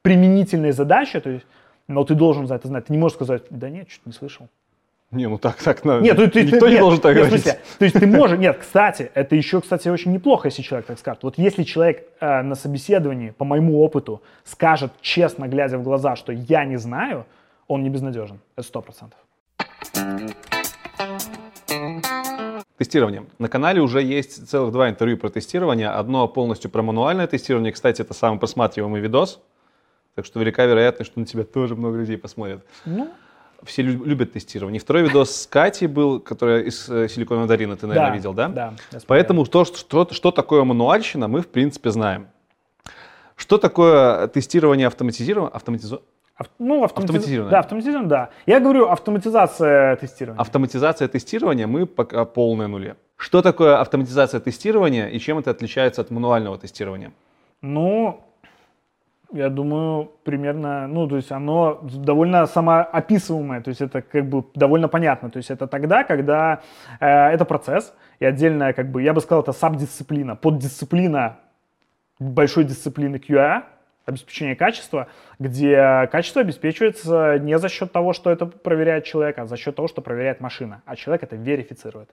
применительной 0.00 0.72
задаче, 0.72 1.20
то 1.20 1.28
есть, 1.28 1.46
но 1.88 2.04
ты 2.04 2.14
должен 2.14 2.46
за 2.46 2.54
это 2.54 2.68
знать. 2.68 2.86
Ты 2.86 2.92
не 2.94 2.98
можешь 2.98 3.16
сказать, 3.16 3.42
да 3.50 3.68
нет, 3.68 3.90
что-то 3.90 4.08
не 4.08 4.14
слышал. 4.14 4.48
Не, 5.10 5.26
ну 5.26 5.38
так, 5.38 5.56
так, 5.62 5.84
на- 5.86 6.00
Нет, 6.00 6.16
ты, 6.18 6.28
ты- 6.28 6.44
никто 6.44 6.60
ты- 6.60 6.66
не 6.66 6.72
нет, 6.72 6.80
должен 6.80 7.00
так 7.00 7.16
нет, 7.16 7.24
говорить. 7.24 7.42
смысле, 7.42 7.60
то 7.78 7.84
есть 7.86 7.98
ты 7.98 8.06
можешь, 8.06 8.38
нет, 8.38 8.58
кстати, 8.58 9.10
это 9.14 9.36
еще, 9.36 9.62
кстати, 9.62 9.88
очень 9.88 10.12
неплохо, 10.12 10.48
если 10.48 10.60
человек 10.60 10.86
так 10.86 10.98
скажет. 10.98 11.22
Вот 11.22 11.38
если 11.38 11.62
человек 11.62 12.06
э, 12.20 12.42
на 12.42 12.54
собеседовании, 12.54 13.30
по 13.30 13.46
моему 13.46 13.80
опыту, 13.82 14.20
скажет 14.44 14.92
честно, 15.00 15.48
глядя 15.48 15.78
в 15.78 15.82
глаза, 15.82 16.14
что 16.14 16.30
я 16.32 16.66
не 16.66 16.76
знаю, 16.76 17.24
он 17.68 17.82
не 17.82 17.88
безнадежен. 17.88 18.38
Это 18.56 18.66
сто 18.66 18.82
процентов. 18.82 19.18
Тестирование. 22.76 23.24
На 23.38 23.48
канале 23.48 23.80
уже 23.80 24.02
есть 24.02 24.48
целых 24.48 24.72
два 24.72 24.88
интервью 24.88 25.16
про 25.16 25.30
тестирование. 25.30 25.88
Одно 25.88 26.28
полностью 26.28 26.70
про 26.70 26.82
мануальное 26.82 27.26
тестирование. 27.26 27.72
Кстати, 27.72 28.02
это 28.02 28.14
самый 28.14 28.38
просматриваемый 28.38 29.00
видос. 29.00 29.40
Так 30.14 30.24
что 30.26 30.38
велика 30.38 30.64
вероятность, 30.64 31.10
что 31.10 31.18
на 31.20 31.26
тебя 31.26 31.44
тоже 31.44 31.74
много 31.76 31.96
людей 31.98 32.16
посмотрят. 32.18 32.64
Ну, 32.84 33.08
Все 33.64 33.82
лю- 33.82 34.04
любят 34.04 34.32
тестирование. 34.32 34.76
И 34.78 34.80
второй 34.80 35.02
видос 35.02 35.34
с 35.42 35.46
Катей 35.46 35.88
был, 35.88 36.20
которая 36.20 36.62
из 36.62 36.88
э, 36.88 37.08
Силиконовой 37.08 37.48
долины, 37.48 37.76
ты, 37.76 37.86
наверное, 37.86 38.10
да, 38.10 38.16
видел, 38.16 38.32
да? 38.32 38.48
Да. 38.48 38.74
Поэтому 39.06 39.44
то, 39.46 39.64
что, 39.64 40.06
что, 40.12 40.30
такое 40.30 40.62
мануальщина, 40.64 41.26
мы, 41.28 41.40
в 41.40 41.48
принципе, 41.48 41.90
знаем. 41.90 42.28
Что 43.36 43.58
такое 43.58 44.28
тестирование 44.28 44.86
автоматизированное? 44.86 45.52
Автоматизо... 45.52 46.00
Ав- 46.36 46.50
ну, 46.60 46.84
автоматиз- 46.84 47.02
Автоматизированное. 47.04 47.50
Да, 47.50 47.58
автоматизированное, 47.58 48.08
да. 48.10 48.30
Я 48.46 48.60
говорю 48.60 48.86
автоматизация 48.88 49.96
тестирования. 49.96 50.40
Автоматизация 50.40 51.08
тестирования 51.08 51.66
мы 51.66 51.86
пока 51.86 52.24
полное 52.24 52.68
нуле. 52.68 52.96
Что 53.16 53.42
такое 53.42 53.80
автоматизация 53.80 54.38
тестирования 54.38 55.08
и 55.08 55.18
чем 55.18 55.38
это 55.38 55.50
отличается 55.50 56.00
от 56.00 56.10
мануального 56.12 56.56
тестирования? 56.58 57.12
Ну, 57.60 58.20
я 59.32 59.50
думаю, 59.50 60.10
примерно, 60.24 60.86
ну, 60.86 61.06
то 61.06 61.16
есть 61.16 61.30
оно 61.32 61.80
довольно 61.82 62.46
самоописываемое, 62.46 63.60
то 63.60 63.68
есть 63.68 63.80
это 63.80 64.00
как 64.00 64.26
бы 64.28 64.44
довольно 64.54 64.88
понятно. 64.88 65.30
То 65.30 65.36
есть 65.36 65.50
это 65.50 65.66
тогда, 65.66 66.04
когда 66.04 66.62
э, 67.00 67.06
это 67.06 67.44
процесс, 67.44 67.94
и 68.20 68.24
отдельная, 68.24 68.72
как 68.72 68.90
бы, 68.90 69.02
я 69.02 69.12
бы 69.12 69.20
сказал, 69.20 69.42
это 69.42 69.52
сабдисциплина, 69.52 70.34
поддисциплина 70.34 71.38
большой 72.18 72.64
дисциплины 72.64 73.16
QA, 73.16 73.64
обеспечение 74.06 74.56
качества, 74.56 75.08
где 75.38 76.08
качество 76.10 76.40
обеспечивается 76.40 77.38
не 77.38 77.58
за 77.58 77.68
счет 77.68 77.92
того, 77.92 78.14
что 78.14 78.30
это 78.30 78.46
проверяет 78.46 79.04
человек, 79.04 79.38
а 79.38 79.46
за 79.46 79.56
счет 79.56 79.76
того, 79.76 79.88
что 79.88 80.00
проверяет 80.00 80.40
машина, 80.40 80.82
а 80.86 80.96
человек 80.96 81.22
это 81.22 81.36
верифицирует. 81.36 82.10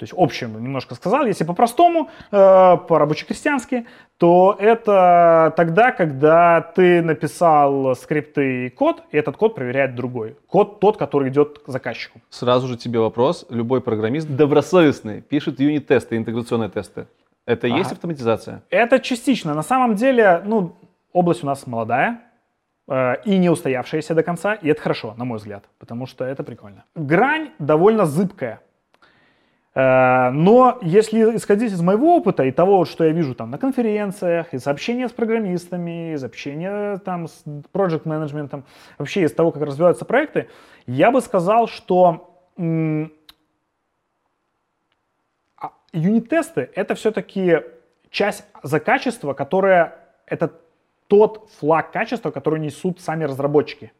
То 0.00 0.04
есть 0.04 0.14
общем 0.16 0.58
немножко 0.62 0.94
сказал, 0.94 1.26
если 1.26 1.44
по-простому, 1.44 2.08
э, 2.32 2.76
по-рабоче-крестьянски, 2.88 3.86
то 4.16 4.56
это 4.58 5.52
тогда, 5.58 5.92
когда 5.92 6.62
ты 6.62 7.02
написал 7.02 7.94
скрипты 7.94 8.64
и 8.64 8.70
код, 8.70 9.02
и 9.10 9.18
этот 9.18 9.36
код 9.36 9.54
проверяет 9.54 9.94
другой. 9.94 10.38
Код 10.46 10.80
тот, 10.80 10.96
который 10.96 11.28
идет 11.28 11.58
к 11.58 11.68
заказчику. 11.68 12.22
Сразу 12.30 12.66
же 12.66 12.78
тебе 12.78 12.98
вопрос. 12.98 13.44
Любой 13.50 13.82
программист 13.82 14.26
добросовестный 14.26 15.20
пишет 15.20 15.60
юнит-тесты, 15.60 16.16
интеграционные 16.16 16.70
тесты. 16.70 17.06
Это 17.44 17.66
и 17.66 17.70
Ага. 17.70 17.80
есть 17.80 17.92
автоматизация? 17.92 18.62
Это 18.70 19.00
частично. 19.00 19.52
На 19.52 19.62
самом 19.62 19.96
деле, 19.96 20.40
ну, 20.46 20.76
область 21.12 21.44
у 21.44 21.46
нас 21.46 21.66
молодая 21.66 22.22
э, 22.88 23.16
и 23.26 23.36
не 23.36 23.50
устоявшаяся 23.50 24.14
до 24.14 24.22
конца, 24.22 24.54
и 24.54 24.70
это 24.70 24.80
хорошо, 24.80 25.12
на 25.18 25.26
мой 25.26 25.36
взгляд, 25.36 25.64
потому 25.78 26.06
что 26.06 26.24
это 26.24 26.42
прикольно. 26.42 26.84
Грань 26.94 27.50
довольно 27.58 28.06
зыбкая. 28.06 28.62
Э, 29.74 30.30
но 30.30 30.78
если 30.82 31.36
исходить 31.36 31.72
из 31.72 31.80
моего 31.80 32.16
опыта 32.16 32.42
и 32.44 32.50
того, 32.50 32.84
что 32.84 33.04
я 33.04 33.12
вижу 33.12 33.34
там 33.34 33.50
на 33.50 33.58
конференциях, 33.58 34.52
из 34.52 34.66
общения 34.66 35.08
с 35.08 35.12
программистами, 35.12 36.14
из 36.14 36.24
общения 36.24 36.98
там 36.98 37.28
с 37.28 37.44
project 37.72 38.02
менеджментом, 38.04 38.64
вообще 38.98 39.22
из 39.22 39.32
того, 39.32 39.52
как 39.52 39.62
развиваются 39.62 40.04
проекты, 40.04 40.48
я 40.86 41.10
бы 41.10 41.20
сказал, 41.20 41.68
что 41.68 42.26
а 45.56 45.72
юнит-тесты— 45.92 46.70
это 46.74 46.94
все-таки 46.94 47.60
часть 48.10 48.44
за 48.62 48.80
качество, 48.80 49.34
которая 49.34 49.96
это 50.26 50.52
тот 51.06 51.48
флаг 51.58 51.92
качества, 51.92 52.30
который 52.30 52.60
несут 52.60 53.00
сами 53.00 53.24
разработчики. 53.24 53.92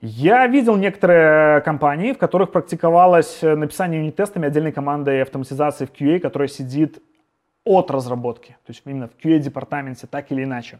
Я 0.00 0.46
видел 0.46 0.76
некоторые 0.76 1.60
компании, 1.62 2.12
в 2.12 2.18
которых 2.18 2.52
практиковалось 2.52 3.38
э, 3.42 3.56
написание 3.56 4.00
юнит-тестами 4.00 4.46
отдельной 4.46 4.70
командой 4.70 5.22
автоматизации 5.22 5.86
в 5.86 5.92
QA, 5.92 6.20
которая 6.20 6.48
сидит 6.48 7.02
от 7.64 7.90
разработки, 7.90 8.56
то 8.64 8.70
есть 8.70 8.82
именно 8.84 9.08
в 9.08 9.16
QA-департаменте, 9.22 10.06
так 10.06 10.30
или 10.30 10.44
иначе. 10.44 10.78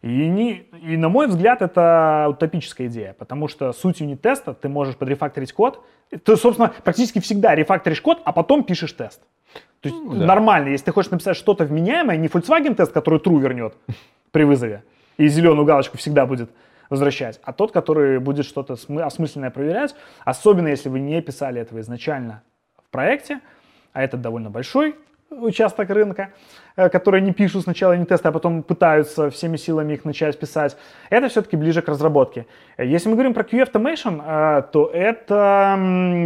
И, 0.00 0.26
не, 0.26 0.64
и 0.82 0.96
на 0.96 1.08
мой 1.08 1.26
взгляд, 1.26 1.60
это 1.60 2.26
утопическая 2.30 2.86
идея, 2.86 3.14
потому 3.18 3.48
что 3.48 3.72
суть 3.72 4.00
юнит-теста, 4.00 4.54
ты 4.54 4.68
можешь 4.68 4.96
подрефакторить 4.96 5.52
код, 5.52 5.84
ты, 6.24 6.36
собственно, 6.36 6.72
практически 6.82 7.18
всегда 7.20 7.54
рефакторишь 7.54 8.00
код, 8.00 8.22
а 8.24 8.32
потом 8.32 8.64
пишешь 8.64 8.92
тест. 8.92 9.20
То 9.80 9.88
есть 9.88 9.96
да. 10.10 10.26
нормально, 10.26 10.68
если 10.68 10.86
ты 10.86 10.92
хочешь 10.92 11.10
написать 11.10 11.36
что-то 11.36 11.64
вменяемое, 11.64 12.16
не 12.16 12.28
Volkswagen 12.28 12.74
тест, 12.74 12.92
который 12.92 13.18
true 13.18 13.40
вернет 13.40 13.74
при 14.30 14.44
вызове, 14.44 14.82
и 15.18 15.28
зеленую 15.28 15.66
галочку 15.66 15.98
всегда 15.98 16.24
будет 16.24 16.50
возвращать, 16.90 17.40
а 17.42 17.52
тот, 17.52 17.72
который 17.72 18.18
будет 18.18 18.46
что-то 18.46 18.74
смы- 18.74 19.02
осмысленное 19.02 19.50
проверять, 19.50 19.94
особенно 20.24 20.68
если 20.68 20.88
вы 20.88 21.00
не 21.00 21.20
писали 21.22 21.60
этого 21.60 21.80
изначально 21.80 22.42
в 22.82 22.90
проекте, 22.90 23.40
а 23.92 24.02
это 24.02 24.16
довольно 24.16 24.50
большой 24.50 24.96
участок 25.30 25.90
рынка, 25.90 26.30
э, 26.76 26.88
которые 26.88 27.22
не 27.22 27.32
пишут 27.32 27.64
сначала 27.64 27.96
не 27.96 28.04
тесты, 28.04 28.28
а 28.28 28.32
потом 28.32 28.62
пытаются 28.62 29.30
всеми 29.30 29.56
силами 29.56 29.94
их 29.94 30.04
начать 30.04 30.38
писать, 30.38 30.76
это 31.10 31.28
все-таки 31.28 31.56
ближе 31.56 31.82
к 31.82 31.88
разработке. 31.88 32.46
Если 32.78 33.08
мы 33.08 33.14
говорим 33.14 33.34
про 33.34 33.42
QA 33.42 33.70
Automation, 33.70 34.22
э, 34.24 34.62
то 34.72 34.90
это 34.92 35.76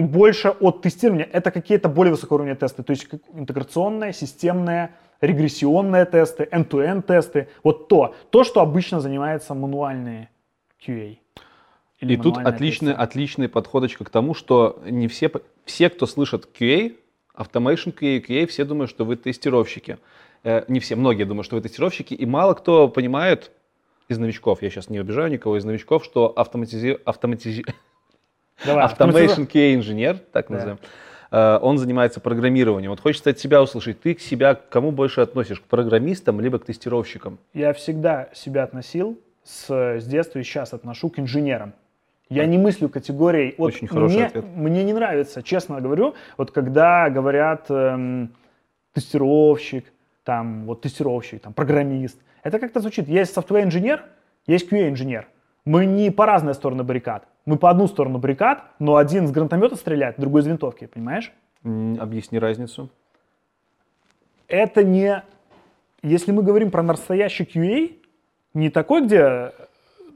больше 0.04 0.50
от 0.50 0.82
тестирования, 0.82 1.28
это 1.32 1.50
какие-то 1.50 1.88
более 1.88 2.12
высокоуровневые 2.12 2.56
тесты, 2.56 2.82
то 2.82 2.90
есть 2.90 3.08
интеграционные, 3.32 4.12
системные, 4.12 4.90
регрессионные 5.20 6.04
тесты, 6.04 6.48
end-to-end 6.50 7.02
тесты, 7.02 7.48
вот 7.62 7.88
то, 7.88 8.14
то, 8.30 8.44
что 8.44 8.60
обычно 8.60 9.00
занимается 9.00 9.54
мануальные 9.54 10.28
QA. 10.86 11.18
Или 12.00 12.14
И 12.14 12.16
тут 12.16 12.36
тесты. 12.36 12.92
отличный 12.92 13.48
подходочка 13.48 14.04
к 14.04 14.10
тому, 14.10 14.34
что 14.34 14.80
не 14.86 15.06
все, 15.08 15.30
все, 15.64 15.90
кто 15.90 16.06
слышит 16.06 16.48
QA, 16.58 16.96
Automation 17.36 17.94
QA, 17.94 18.24
QA, 18.26 18.46
все 18.46 18.64
думают, 18.64 18.90
что 18.90 19.04
вы 19.04 19.16
тестировщики. 19.16 19.98
Э, 20.42 20.64
не 20.68 20.80
все, 20.80 20.96
многие 20.96 21.24
думают, 21.24 21.46
что 21.46 21.56
вы 21.56 21.62
тестировщики, 21.62 22.14
и 22.14 22.26
мало 22.26 22.54
кто 22.54 22.88
понимает 22.88 23.50
из 24.08 24.18
новичков, 24.18 24.62
я 24.62 24.70
сейчас 24.70 24.88
не 24.88 24.98
обижаю 24.98 25.30
никого 25.30 25.56
из 25.56 25.64
новичков, 25.64 26.04
что 26.04 26.32
автоматизи... 26.34 26.98
автоматизи... 27.04 27.64
Давай, 28.64 28.86
Automation 28.86 29.46
QA 29.50 29.74
инженер, 29.74 30.18
так 30.32 30.48
Да. 30.48 30.54
назовем, 30.54 30.78
э, 31.30 31.58
он 31.62 31.78
занимается 31.78 32.20
программированием. 32.20 32.90
Вот 32.90 33.00
хочется 33.00 33.30
от 33.30 33.36
тебя 33.36 33.62
услышать, 33.62 34.00
ты 34.00 34.14
к 34.14 34.20
себя 34.20 34.54
к 34.54 34.68
кому 34.70 34.90
больше 34.90 35.20
относишь, 35.20 35.60
к 35.60 35.64
программистам 35.64 36.40
либо 36.40 36.58
к 36.58 36.64
тестировщикам? 36.64 37.38
Я 37.54 37.72
всегда 37.72 38.30
себя 38.34 38.64
относил 38.64 39.18
с, 39.42 39.98
с 40.00 40.04
детства 40.06 40.38
и 40.38 40.42
сейчас 40.42 40.72
отношу 40.72 41.10
к 41.10 41.18
инженерам. 41.18 41.72
Я 42.30 42.46
не 42.46 42.58
мыслю 42.58 42.88
категорией. 42.88 43.56
Вот 43.58 43.68
Очень 43.68 43.88
хороший 43.88 44.14
мне, 44.14 44.26
ответ. 44.26 44.44
мне 44.54 44.84
не 44.84 44.92
нравится, 44.92 45.42
честно 45.42 45.80
говорю, 45.80 46.14
вот 46.36 46.52
когда 46.52 47.10
говорят 47.10 47.66
эм, 47.70 48.32
тестировщик, 48.94 49.92
там 50.22 50.64
вот 50.64 50.80
тестировщик, 50.80 51.42
там 51.42 51.52
программист. 51.52 52.20
Это 52.44 52.60
как-то 52.60 52.80
звучит. 52.80 53.08
Есть 53.08 53.36
software 53.36 53.64
инженер, 53.64 54.04
есть 54.46 54.72
QA 54.72 54.88
инженер. 54.88 55.26
Мы 55.64 55.86
не 55.86 56.10
по 56.10 56.24
разные 56.24 56.54
стороны 56.54 56.84
баррикад. 56.84 57.26
Мы 57.46 57.56
по 57.56 57.68
одну 57.68 57.88
сторону 57.88 58.18
баррикад, 58.18 58.64
но 58.78 58.94
один 58.96 59.26
с 59.26 59.32
гранатомета 59.32 59.74
стреляет, 59.74 60.14
другой 60.18 60.42
из 60.42 60.46
винтовки, 60.46 60.86
понимаешь? 60.86 61.32
Объясни 61.64 62.38
разницу. 62.38 62.90
это 64.46 64.84
не... 64.84 65.22
Если 66.02 66.32
мы 66.32 66.42
говорим 66.42 66.70
про 66.70 66.82
настоящий 66.82 67.44
QA, 67.44 67.99
не 68.54 68.70
такой, 68.70 69.04
где 69.04 69.52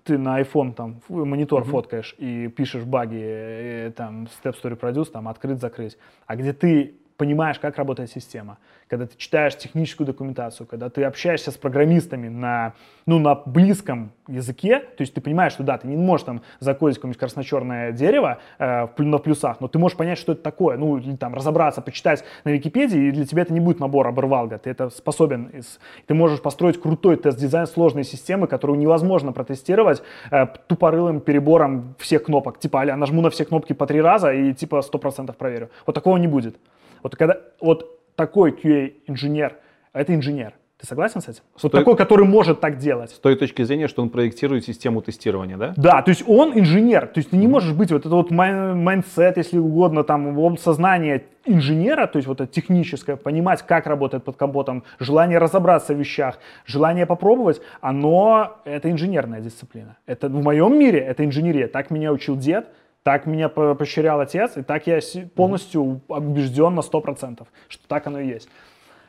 ты 0.04 0.18
на 0.18 0.40
iPhone 0.40 0.74
там 0.74 1.00
монитор 1.08 1.64
фоткаешь 1.64 2.14
и 2.18 2.48
пишешь 2.48 2.84
баги, 2.84 3.22
э, 3.22 3.92
там 3.96 4.28
Step 4.42 4.54
Story 4.62 4.78
Produce, 4.78 5.10
там 5.10 5.28
открыть-закрыть, 5.28 5.96
а 6.26 6.36
где 6.36 6.52
ты 6.52 6.94
понимаешь, 7.16 7.58
как 7.58 7.76
работает 7.78 8.10
система, 8.10 8.58
когда 8.88 9.06
ты 9.06 9.16
читаешь 9.16 9.56
техническую 9.56 10.06
документацию, 10.06 10.66
когда 10.66 10.90
ты 10.90 11.04
общаешься 11.04 11.50
с 11.50 11.56
программистами 11.56 12.28
на, 12.28 12.74
ну, 13.06 13.18
на 13.18 13.34
близком 13.34 14.10
языке, 14.26 14.80
то 14.80 15.00
есть 15.02 15.14
ты 15.14 15.20
понимаешь, 15.20 15.52
что 15.52 15.62
да, 15.62 15.78
ты 15.78 15.86
не 15.86 15.96
можешь 15.96 16.24
там 16.26 16.42
закодить 16.58 16.96
какое-нибудь 16.98 17.18
красно-черное 17.18 17.92
дерево 17.92 18.38
э, 18.58 18.86
на 18.98 19.18
плюсах, 19.18 19.60
но 19.60 19.68
ты 19.68 19.78
можешь 19.78 19.96
понять, 19.96 20.18
что 20.18 20.32
это 20.32 20.42
такое, 20.42 20.76
ну, 20.76 20.98
или 20.98 21.14
там 21.16 21.34
разобраться, 21.34 21.82
почитать 21.82 22.24
на 22.44 22.50
Википедии, 22.50 23.08
и 23.08 23.10
для 23.12 23.26
тебя 23.26 23.42
это 23.42 23.52
не 23.52 23.60
будет 23.60 23.80
набор 23.80 24.06
оборвалга, 24.08 24.58
ты 24.58 24.70
это 24.70 24.90
способен, 24.90 25.44
из- 25.46 25.78
ты 26.06 26.14
можешь 26.14 26.42
построить 26.42 26.80
крутой 26.80 27.16
тест-дизайн 27.16 27.66
сложной 27.66 28.04
системы, 28.04 28.46
которую 28.46 28.78
невозможно 28.78 29.32
протестировать 29.32 30.02
э, 30.30 30.46
тупорылым 30.66 31.20
перебором 31.20 31.94
всех 31.98 32.24
кнопок, 32.24 32.58
типа, 32.58 32.82
а 32.82 32.96
нажму 32.96 33.22
на 33.22 33.30
все 33.30 33.44
кнопки 33.44 33.72
по 33.72 33.86
три 33.86 34.00
раза 34.00 34.32
и 34.32 34.52
типа 34.52 34.82
100% 34.82 35.32
проверю. 35.34 35.70
Вот 35.86 35.94
такого 35.94 36.16
не 36.16 36.26
будет. 36.26 36.56
Вот 37.04 37.16
когда 37.16 37.36
вот 37.60 38.00
такой 38.16 38.50
QA-инженер, 38.52 39.56
это 39.92 40.14
инженер. 40.14 40.54
Ты 40.80 40.86
согласен 40.86 41.20
с 41.20 41.28
этим? 41.28 41.42
Вот 41.52 41.70
Стой- 41.70 41.80
такой, 41.80 41.96
который 41.96 42.26
может 42.26 42.60
так 42.60 42.78
делать. 42.78 43.10
С 43.10 43.18
той 43.18 43.36
точки 43.36 43.62
зрения, 43.62 43.88
что 43.88 44.02
он 44.02 44.08
проектирует 44.08 44.64
систему 44.64 45.02
тестирования, 45.02 45.56
да? 45.56 45.74
Да, 45.76 46.00
то 46.02 46.08
есть 46.10 46.24
он 46.26 46.58
инженер, 46.58 47.06
то 47.06 47.20
есть 47.20 47.30
ты 47.30 47.36
не 47.36 47.46
можешь 47.46 47.72
быть 47.74 47.92
вот 47.92 48.00
это 48.06 48.14
вот 48.14 48.30
mind- 48.30 48.74
mindset, 48.74 49.36
если 49.36 49.58
угодно, 49.58 50.02
там 50.02 50.56
сознание 50.56 51.24
инженера, 51.44 52.06
то 52.06 52.16
есть 52.16 52.26
вот 52.26 52.40
это 52.40 52.50
техническое, 52.52 53.16
понимать, 53.16 53.62
как 53.62 53.86
работает 53.86 54.24
под 54.24 54.36
капотом, 54.36 54.82
желание 54.98 55.38
разобраться 55.38 55.94
в 55.94 55.98
вещах, 55.98 56.38
желание 56.64 57.04
попробовать, 57.04 57.60
оно, 57.82 58.56
это 58.64 58.90
инженерная 58.90 59.42
дисциплина. 59.42 59.96
Это 60.06 60.28
в 60.28 60.42
моем 60.42 60.78
мире, 60.78 61.00
это 61.00 61.22
инженерия. 61.24 61.68
Так 61.68 61.90
меня 61.90 62.12
учил 62.12 62.36
дед, 62.36 62.66
так 63.04 63.26
меня 63.26 63.48
по- 63.48 63.74
поощрял 63.76 64.18
отец, 64.20 64.56
и 64.56 64.62
так 64.62 64.86
я 64.88 64.98
полностью 65.36 66.00
убежден 66.08 66.74
на 66.74 66.80
100%, 66.80 67.46
что 67.68 67.86
так 67.86 68.06
оно 68.08 68.18
и 68.18 68.26
есть. 68.26 68.48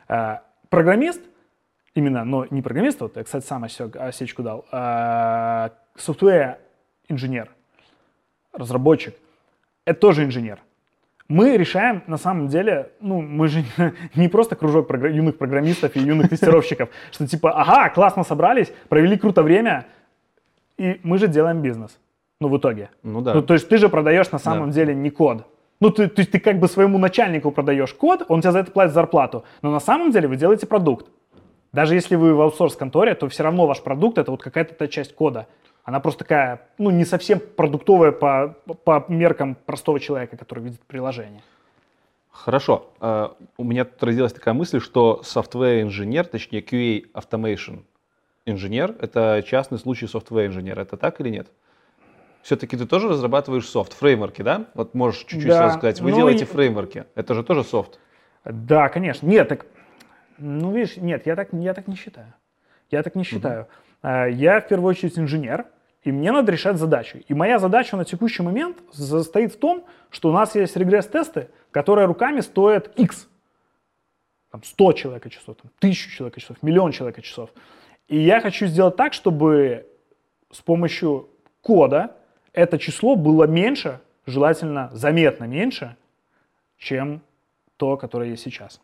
Э, 0.08 0.36
Программист, 0.68 1.20
именно, 1.94 2.24
но 2.24 2.44
не 2.50 2.60
программист, 2.60 3.00
вот 3.00 3.16
я, 3.16 3.24
кстати, 3.24 3.44
сам 3.46 3.64
осек- 3.64 3.96
осечку 3.96 4.42
дал, 4.42 4.64
а 4.70 5.70
софтвер-инженер, 5.96 7.50
разработчик, 8.52 9.14
это 9.84 9.98
тоже 10.00 10.24
инженер. 10.24 10.58
Мы 11.28 11.56
решаем, 11.56 12.02
на 12.06 12.18
самом 12.18 12.48
деле, 12.48 12.90
ну, 13.00 13.20
мы 13.22 13.48
же 13.48 13.64
не 14.14 14.28
просто 14.28 14.56
кружок 14.56 14.90
програ- 14.90 15.10
юных 15.10 15.38
программистов 15.38 15.96
и 15.96 16.00
юных 16.00 16.28
тестировщиков, 16.28 16.90
что 17.12 17.26
типа, 17.26 17.50
ага, 17.52 17.88
классно 17.90 18.24
собрались, 18.24 18.70
провели 18.88 19.16
круто 19.16 19.42
время, 19.42 19.86
И 20.78 21.00
мы 21.02 21.16
же 21.18 21.28
делаем 21.28 21.62
бизнес. 21.62 21.98
Ну, 22.40 22.48
в 22.48 22.58
итоге. 22.58 22.90
Ну 23.02 23.20
да. 23.22 23.34
Ну, 23.34 23.42
то 23.42 23.54
есть 23.54 23.68
ты 23.68 23.78
же 23.78 23.88
продаешь 23.88 24.30
на 24.30 24.38
самом 24.38 24.70
Да. 24.70 24.74
деле 24.74 24.94
не 24.94 25.10
код. 25.10 25.44
Ну, 25.80 25.90
ты, 25.90 26.08
то 26.08 26.20
есть 26.20 26.30
ты 26.32 26.38
как 26.40 26.58
бы 26.58 26.68
своему 26.68 26.98
начальнику 26.98 27.50
продаешь 27.50 27.92
код, 27.94 28.24
он 28.28 28.40
тебе 28.40 28.52
за 28.52 28.60
это 28.60 28.70
платит 28.72 28.94
зарплату. 28.94 29.44
Но 29.62 29.70
на 29.70 29.80
самом 29.80 30.10
деле 30.10 30.28
вы 30.28 30.36
делаете 30.36 30.66
продукт. 30.66 31.06
Даже 31.72 31.94
если 31.94 32.16
вы 32.16 32.34
в 32.34 32.40
аутсорс-конторе, 32.40 33.14
то 33.14 33.28
все 33.28 33.42
равно 33.42 33.66
ваш 33.66 33.82
продукт 33.82 34.18
это 34.18 34.30
вот 34.30 34.42
какая-то 34.42 34.74
та 34.74 34.86
часть 34.88 35.14
кода. 35.14 35.46
Она 35.84 36.00
просто 36.00 36.20
такая, 36.20 36.66
ну, 36.78 36.90
не 36.90 37.04
совсем 37.04 37.40
продуктовая 37.40 38.12
по, 38.12 38.56
по 38.84 39.04
меркам 39.08 39.54
простого 39.66 40.00
человека, 40.00 40.36
который 40.36 40.64
видит 40.64 40.80
приложение. 40.86 41.42
Хорошо. 42.30 42.90
Э, 43.00 43.28
У 43.56 43.64
меня 43.64 43.84
тут 43.84 44.02
родилась 44.02 44.32
такая 44.32 44.54
мысль, 44.54 44.80
что 44.80 45.20
software-инженер, 45.24 46.26
точнее 46.26 46.60
QA 46.60 47.04
Automation 47.12 47.80
инженер, 48.46 48.94
это 49.00 49.42
частный 49.46 49.78
случай 49.78 50.06
software-инженера. 50.06 50.80
Это 50.82 50.96
так 50.96 51.20
или 51.20 51.30
нет? 51.30 51.48
Все-таки 52.46 52.76
ты 52.76 52.86
тоже 52.86 53.08
разрабатываешь 53.08 53.68
софт, 53.68 53.92
фреймворки, 53.92 54.42
да? 54.42 54.66
Вот 54.74 54.94
можешь 54.94 55.22
чуть-чуть 55.22 55.48
Да. 55.48 55.56
сразу 55.58 55.78
сказать. 55.78 56.00
Вы 56.00 56.10
Ну 56.12 56.16
делаете 56.16 56.44
и- 56.44 56.46
фреймворки. 56.46 57.06
Это 57.16 57.34
же 57.34 57.42
тоже 57.42 57.64
софт. 57.64 57.98
Да, 58.44 58.88
конечно. 58.88 59.26
Нет, 59.26 59.48
так, 59.48 59.66
ну, 60.38 60.70
видишь, 60.72 60.96
нет, 60.96 61.26
я 61.26 61.34
так, 61.34 61.48
я 61.52 61.74
так 61.74 61.88
не 61.88 61.96
считаю. 61.96 62.32
Я 62.88 63.02
так 63.02 63.16
не 63.16 63.24
считаю. 63.24 63.66
А, 64.00 64.26
Я 64.26 64.60
в 64.60 64.68
первую 64.68 64.88
очередь 64.90 65.18
инженер, 65.18 65.66
и 66.04 66.12
мне 66.12 66.30
надо 66.30 66.52
решать 66.52 66.76
задачи. 66.76 67.24
И 67.26 67.34
моя 67.34 67.58
задача 67.58 67.96
на 67.96 68.04
текущий 68.04 68.44
момент 68.44 68.76
состоит 68.92 69.52
в 69.54 69.58
том, 69.58 69.84
что 70.10 70.28
у 70.28 70.32
нас 70.32 70.54
есть 70.54 70.76
регресс-тесты, 70.76 71.48
которые 71.72 72.06
руками 72.06 72.38
стоят 72.42 72.92
X. 72.96 73.26
Там 74.52 74.62
100 74.62 74.92
человека 74.92 75.30
часов, 75.30 75.56
там, 75.60 75.72
1000 75.80 76.10
человека 76.12 76.40
часов, 76.40 76.58
миллион 76.62 76.92
человека 76.92 77.22
часов. 77.22 77.50
И 78.06 78.16
я 78.20 78.40
хочу 78.40 78.66
сделать 78.66 78.94
так, 78.94 79.14
чтобы 79.14 79.88
с 80.52 80.60
помощью 80.60 81.28
кода 81.60 82.15
это 82.56 82.78
число 82.78 83.14
было 83.14 83.44
меньше, 83.46 84.00
желательно 84.26 84.90
заметно 84.92 85.44
меньше, 85.44 85.94
чем 86.78 87.20
то, 87.76 87.96
которое 87.96 88.30
есть 88.30 88.42
сейчас. 88.42 88.80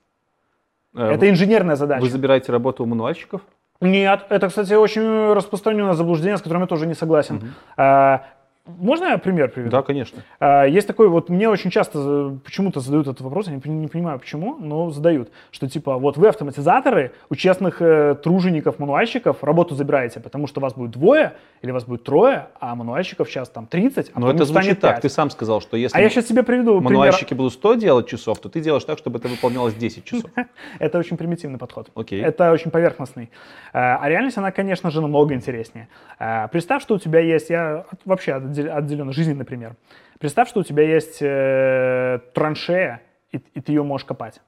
Э, 0.94 1.12
Это 1.14 1.28
инженерная 1.28 1.74
задача. 1.74 2.02
Вы 2.02 2.10
забираете 2.10 2.52
работу 2.52 2.84
у 2.84 2.86
мануальщиков? 2.86 3.40
Нет, 3.80 4.26
это, 4.28 4.48
кстати, 4.48 4.74
очень 4.74 5.32
распространенное 5.32 5.94
заблуждение, 5.94 6.36
с 6.36 6.42
которым 6.42 6.62
я 6.62 6.68
тоже 6.68 6.86
не 6.86 6.94
согласен. 6.94 7.52
А, 7.76 8.26
можно 8.66 9.06
я 9.06 9.18
пример 9.18 9.48
приведу? 9.50 9.70
Да, 9.72 9.82
конечно. 9.82 10.22
А, 10.38 10.64
Есть 10.64 10.86
такой, 10.86 11.08
вот 11.08 11.28
мне 11.28 11.48
очень 11.48 11.70
часто 11.70 12.38
почему-то 12.44 12.78
задают 12.78 13.08
этот 13.08 13.20
вопрос, 13.22 13.48
я 13.48 13.54
не, 13.54 13.58
пон- 13.60 13.70
не 13.80 13.88
понимаю 13.88 14.20
почему, 14.20 14.56
но 14.58 14.90
задают, 14.90 15.30
что 15.50 15.68
типа 15.68 15.98
вот 15.98 16.16
вы 16.16 16.28
автоматизаторы 16.28 17.12
у 17.28 17.34
честных 17.34 17.82
э, 17.82 18.14
тружеников, 18.22 18.78
мануальщиков 18.78 19.42
работу 19.42 19.74
забираете, 19.74 20.20
потому 20.20 20.46
что 20.46 20.60
вас 20.60 20.74
будет 20.74 20.92
двое 20.92 21.32
или 21.62 21.72
вас 21.72 21.84
будет 21.84 22.04
трое, 22.04 22.48
а 22.60 22.76
мануальщиков 22.76 23.28
сейчас 23.28 23.48
там 23.48 23.66
30, 23.66 24.12
а 24.14 24.20
Но 24.20 24.30
это 24.30 24.44
звучит 24.44 24.80
так. 24.80 24.94
5. 24.96 25.02
Ты 25.02 25.08
сам 25.08 25.30
сказал, 25.30 25.60
что 25.60 25.76
если 25.76 25.98
А 25.98 26.00
я 26.00 26.08
сейчас 26.08 26.26
тебе 26.26 26.44
приведу 26.44 26.74
пример. 26.78 26.84
мануальщики 26.92 27.34
будут 27.34 27.54
100 27.54 27.74
делать 27.74 28.06
часов, 28.06 28.38
то 28.38 28.48
ты 28.48 28.60
делаешь 28.60 28.84
так, 28.84 28.96
чтобы 28.98 29.18
это 29.18 29.26
выполнялось 29.28 29.74
10 29.74 30.04
часов. 30.04 30.30
Это 30.78 30.98
очень 30.98 31.16
примитивный 31.16 31.58
подход. 31.58 31.90
Окей. 31.96 32.22
Это 32.22 32.52
очень 32.52 32.70
поверхностный. 32.70 33.30
Э, 33.72 33.96
А 33.96 34.08
реальность, 34.08 34.38
она, 34.38 34.52
конечно 34.52 34.90
же, 34.90 35.00
намного 35.00 35.34
интереснее. 35.34 35.88
Э, 36.20 36.46
Представь, 36.52 36.82
что 36.82 36.94
у 36.94 36.98
тебя 36.98 37.18
есть, 37.20 37.50
я 37.50 37.84
вообще 38.04 38.38
отдел- 38.52 38.76
отделен 38.76 39.12
жизненный 39.12 39.44
пример. 39.44 39.76
Представь, 40.18 40.48
что 40.48 40.60
у 40.60 40.62
тебя 40.62 40.82
есть 40.84 41.18
э, 41.20 42.20
траншея, 42.34 43.02
и, 43.32 43.38
и 43.54 43.60
ты 43.60 43.72
ее 43.72 43.82
можешь 43.82 44.04
копать. 44.04 44.40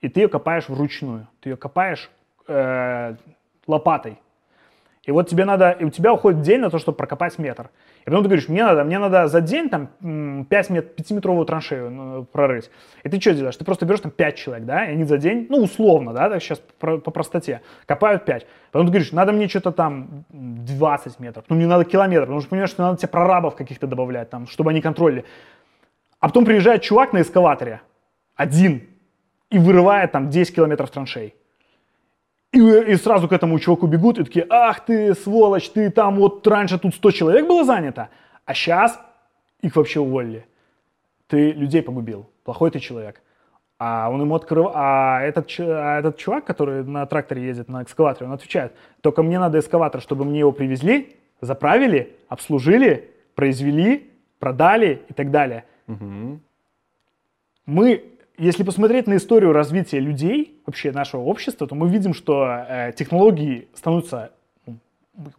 И 0.00 0.08
ты 0.08 0.20
ее 0.20 0.28
копаешь 0.28 0.68
вручную. 0.68 1.28
Ты 1.40 1.50
ее 1.50 1.56
копаешь 1.56 2.10
э, 2.46 3.16
лопатой. 3.66 4.18
И 5.04 5.10
вот 5.12 5.28
тебе 5.28 5.44
надо, 5.44 5.70
и 5.70 5.84
у 5.84 5.90
тебя 5.90 6.12
уходит 6.12 6.42
день 6.42 6.60
на 6.60 6.70
то, 6.70 6.78
чтобы 6.78 6.96
прокопать 6.96 7.38
метр. 7.38 7.70
И 8.04 8.10
потом 8.10 8.22
ты 8.22 8.28
говоришь, 8.28 8.48
мне 8.48 8.62
надо, 8.62 8.84
мне 8.84 8.98
надо 8.98 9.28
за 9.28 9.40
день 9.40 9.70
там 9.70 10.44
5 10.44 10.70
мет, 10.70 11.00
5-метровую 11.00 11.46
траншею 11.46 11.90
ну, 11.90 12.24
прорыть. 12.24 12.70
И 13.02 13.08
ты 13.08 13.18
что 13.18 13.32
делаешь? 13.32 13.56
Ты 13.56 13.64
просто 13.64 13.86
берешь 13.86 14.00
там 14.00 14.10
5 14.10 14.36
человек, 14.36 14.66
да, 14.66 14.84
и 14.84 14.92
они 14.92 15.04
за 15.04 15.16
день, 15.16 15.46
ну, 15.48 15.62
условно, 15.62 16.12
да, 16.12 16.28
так 16.28 16.42
сейчас 16.42 16.60
по, 16.78 16.98
по 16.98 17.10
простоте, 17.10 17.62
копают 17.86 18.26
5. 18.26 18.46
Потом 18.72 18.86
ты 18.86 18.92
говоришь, 18.92 19.12
надо 19.12 19.32
мне 19.32 19.48
что-то 19.48 19.72
там 19.72 20.24
20 20.28 21.18
метров, 21.18 21.44
ну, 21.48 21.56
мне 21.56 21.66
надо 21.66 21.84
километр, 21.84 22.24
потому 22.24 22.40
что 22.40 22.50
понимаешь, 22.50 22.70
что 22.70 22.82
надо 22.82 22.98
тебе 22.98 23.08
прорабов 23.08 23.56
каких-то 23.56 23.86
добавлять, 23.86 24.28
там, 24.28 24.46
чтобы 24.48 24.70
они 24.70 24.82
контролили. 24.82 25.24
А 26.20 26.28
потом 26.28 26.44
приезжает 26.44 26.82
чувак 26.82 27.14
на 27.14 27.22
эскалаторе, 27.22 27.80
один, 28.36 28.82
и 29.48 29.58
вырывает 29.58 30.12
там 30.12 30.28
10 30.28 30.54
километров 30.54 30.90
траншей. 30.90 31.34
И, 32.54 32.92
и 32.92 32.96
сразу 32.96 33.28
к 33.28 33.32
этому 33.32 33.58
чуваку 33.58 33.88
бегут 33.88 34.18
и 34.18 34.24
такие, 34.24 34.46
ах 34.48 34.84
ты, 34.84 35.14
сволочь, 35.14 35.68
ты 35.70 35.90
там 35.90 36.16
вот 36.16 36.46
раньше 36.46 36.78
тут 36.78 36.94
100 36.94 37.10
человек 37.10 37.48
было 37.48 37.64
занято, 37.64 38.10
а 38.44 38.54
сейчас 38.54 39.00
их 39.60 39.74
вообще 39.74 39.98
уволили. 39.98 40.46
Ты 41.26 41.50
людей 41.50 41.82
погубил, 41.82 42.30
плохой 42.44 42.70
ты 42.70 42.78
человек. 42.78 43.20
А 43.78 44.08
он 44.08 44.20
ему 44.20 44.36
открыл, 44.36 44.70
а 44.72 45.20
этот, 45.22 45.50
а 45.58 45.98
этот 45.98 46.16
чувак, 46.16 46.44
который 46.44 46.84
на 46.84 47.06
тракторе 47.06 47.44
ездит, 47.44 47.68
на 47.68 47.82
экскаваторе, 47.82 48.26
он 48.26 48.32
отвечает, 48.32 48.72
только 49.00 49.24
мне 49.24 49.40
надо 49.40 49.58
эскаватор, 49.58 50.00
чтобы 50.00 50.24
мне 50.24 50.38
его 50.38 50.52
привезли, 50.52 51.16
заправили, 51.40 52.16
обслужили, 52.28 53.10
произвели, 53.34 54.12
продали 54.38 55.02
и 55.08 55.12
так 55.12 55.32
далее. 55.32 55.64
Мы, 57.66 58.04
если 58.38 58.62
посмотреть 58.64 59.06
на 59.06 59.16
историю 59.16 59.52
развития 59.52 60.00
людей, 60.00 60.60
вообще 60.66 60.92
нашего 60.92 61.22
общества, 61.22 61.66
то 61.66 61.74
мы 61.74 61.88
видим, 61.88 62.14
что 62.14 62.64
э, 62.68 62.92
технологии 62.96 63.68
становятся 63.74 64.32
ну, 64.66 64.76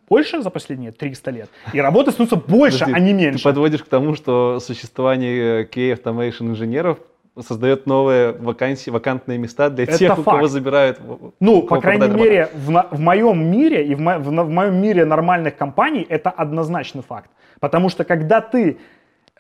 больше 0.08 0.42
за 0.42 0.50
последние 0.50 0.92
300 0.92 1.32
лет, 1.32 1.50
и 1.74 1.80
работы 1.82 2.12
становятся 2.12 2.38
больше, 2.38 2.80
Подожди, 2.80 2.94
а 2.96 3.00
не 3.04 3.12
Ты 3.12 3.18
меньше. 3.32 3.44
подводишь 3.44 3.84
к 3.84 3.88
тому, 3.88 4.16
что 4.16 4.60
существование 4.60 5.64
э, 5.64 5.68
QA 5.70 6.02
Automation 6.02 6.48
инженеров 6.52 7.00
создает 7.38 7.86
новые 7.86 8.32
вакансии, 8.32 8.90
вакантные 8.90 9.38
места 9.38 9.70
для 9.70 9.84
Это 9.84 9.98
тех, 9.98 10.18
у 10.18 10.24
кого 10.24 10.38
факт. 10.40 10.52
забирают. 10.52 11.02
Ну, 11.42 11.58
у 11.58 11.62
по 11.64 11.68
кого 11.68 11.82
крайней 11.82 12.08
мере, 12.08 12.50
в, 12.54 12.72
на- 12.72 12.88
в 12.90 13.00
моем 13.02 13.46
мире 13.52 13.86
и 13.86 13.94
в, 13.94 14.00
мо- 14.00 14.20
в 14.20 14.30
в 14.30 14.50
моем 14.50 14.76
мире 14.82 15.04
нормальных 15.04 15.58
компаний 15.58 16.06
это 16.08 16.30
однозначный 16.30 17.04
факт. 17.04 17.30
Потому 17.60 17.90
что 17.90 18.06
когда 18.06 18.40
ты... 18.40 18.78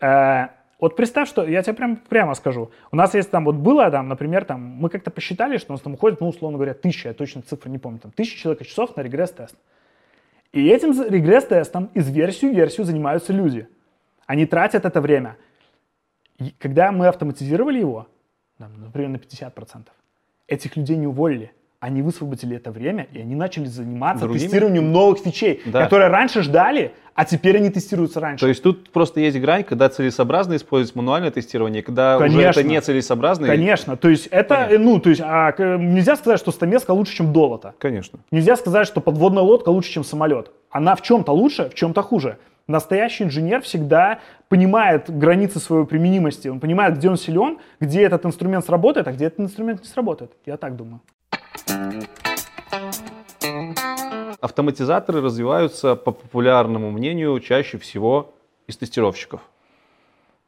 э, 0.01 0.47
вот 0.79 0.95
представь, 0.95 1.29
что 1.29 1.45
я 1.47 1.63
тебе 1.63 1.73
прям 1.73 1.95
прямо 1.97 2.33
скажу. 2.35 2.71
У 2.91 2.95
нас 2.95 3.13
есть 3.13 3.31
там, 3.31 3.45
вот 3.45 3.55
было 3.55 3.89
там, 3.91 4.07
например, 4.09 4.45
там, 4.45 4.61
мы 4.61 4.89
как-то 4.89 5.09
посчитали, 5.11 5.57
что 5.57 5.71
у 5.71 5.75
нас 5.75 5.81
там 5.81 5.93
уходит, 5.93 6.19
ну, 6.19 6.27
условно 6.27 6.57
говоря, 6.57 6.73
тысяча, 6.73 7.09
я 7.09 7.13
точно 7.13 7.41
цифры 7.41 7.69
не 7.71 7.77
помню, 7.77 7.99
там, 7.99 8.11
тысяча 8.11 8.37
человек 8.37 8.65
часов 8.67 8.95
на 8.95 9.01
регресс-тест. 9.01 9.55
И 10.51 10.67
этим 10.67 10.91
регресс-тестом 11.09 11.89
из 11.93 12.09
версии 12.09 12.47
в 12.47 12.53
версию 12.55 12.85
занимаются 12.85 13.33
люди. 13.33 13.67
Они 14.25 14.45
тратят 14.45 14.85
это 14.85 15.01
время. 15.01 15.37
И 16.39 16.51
когда 16.59 16.91
мы 16.91 17.07
автоматизировали 17.07 17.79
его, 17.79 18.07
например, 18.57 19.09
на 19.09 19.17
50%, 19.17 19.87
этих 20.47 20.75
людей 20.75 20.97
не 20.97 21.07
уволили. 21.07 21.51
Они 21.79 22.01
высвободили 22.01 22.55
это 22.55 22.71
время, 22.71 23.07
и 23.11 23.19
они 23.19 23.35
начали 23.35 23.65
заниматься 23.65 24.25
Другими? 24.25 24.43
тестированием 24.43 24.91
новых 24.91 25.19
фичей, 25.19 25.61
Да. 25.65 25.83
которые 25.83 26.09
раньше 26.09 26.41
ждали, 26.41 26.93
а 27.15 27.23
теперь 27.23 27.57
они 27.57 27.69
тестируются 27.69 28.19
раньше. 28.19 28.41
То 28.41 28.49
есть 28.49 28.61
тут 28.61 28.91
просто 28.91 29.21
есть 29.21 29.39
грань, 29.39 29.63
когда 29.63 29.87
целесообразно 29.87 30.57
использовать 30.57 30.95
мануальное 30.95 31.31
тестирование, 31.31 31.81
когда 31.81 32.17
уже 32.17 32.27
Конечно. 32.27 32.59
это 32.59 32.63
не 32.69 32.81
целесообразно. 32.81 33.47
Конечно, 33.47 33.95
то 33.95 34.09
есть 34.09 34.27
это, 34.27 34.55
Понятно. 34.55 34.79
ну, 34.79 34.99
то 34.99 35.09
есть 35.09 35.21
а, 35.23 35.53
нельзя 35.77 36.17
сказать, 36.17 36.39
что 36.39 36.51
стамеска 36.51 36.91
лучше, 36.91 37.15
чем 37.15 37.31
долото. 37.31 37.73
Конечно. 37.79 38.19
Нельзя 38.31 38.57
сказать, 38.57 38.85
что 38.85 38.99
подводная 38.99 39.43
лодка 39.43 39.69
лучше, 39.69 39.91
чем 39.91 40.03
самолет. 40.03 40.51
Она 40.69 40.95
в 40.95 41.01
чем-то 41.01 41.31
лучше, 41.31 41.69
в 41.69 41.73
чем-то 41.73 42.01
хуже. 42.01 42.37
Настоящий 42.67 43.23
инженер 43.23 43.61
всегда 43.61 44.19
понимает 44.49 45.05
границы 45.07 45.59
своей 45.59 45.85
применимости. 45.85 46.49
Он 46.49 46.59
понимает, 46.59 46.97
где 46.97 47.09
он 47.09 47.15
силен, 47.15 47.59
где 47.79 48.01
этот 48.01 48.25
инструмент 48.25 48.65
сработает, 48.65 49.07
а 49.07 49.13
где 49.13 49.25
этот 49.25 49.39
инструмент 49.39 49.83
не 49.83 49.87
сработает. 49.87 50.31
Я 50.45 50.57
так 50.57 50.75
думаю. 50.75 50.99
Автоматизаторы 54.41 55.21
развиваются, 55.21 55.95
по 55.95 56.11
популярному 56.11 56.91
мнению, 56.91 57.39
чаще 57.39 57.77
всего 57.77 58.33
из 58.67 58.77
тестировщиков. 58.77 59.41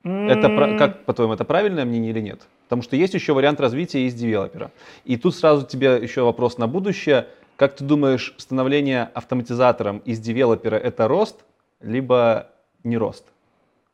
Это, 0.04 0.78
как, 0.78 1.06
по-твоему, 1.06 1.34
это 1.34 1.44
правильное 1.44 1.86
мнение 1.86 2.12
или 2.12 2.22
нет? 2.22 2.48
Потому 2.64 2.82
что 2.82 2.96
есть 2.96 3.14
еще 3.14 3.34
вариант 3.34 3.60
развития 3.60 4.06
из 4.06 4.14
девелопера. 4.14 4.72
И 5.06 5.18
тут 5.18 5.36
сразу 5.36 5.66
тебе 5.66 5.98
еще 6.02 6.22
вопрос 6.22 6.58
на 6.58 6.68
будущее. 6.68 7.28
Как 7.56 7.76
ты 7.76 7.84
думаешь, 7.84 8.36
становление 8.38 9.10
автоматизатором 9.14 10.00
из 10.00 10.20
девелопера 10.20 10.76
это 10.76 11.08
рост, 11.08 11.44
либо 11.82 12.50
не 12.84 12.98
рост 12.98 13.26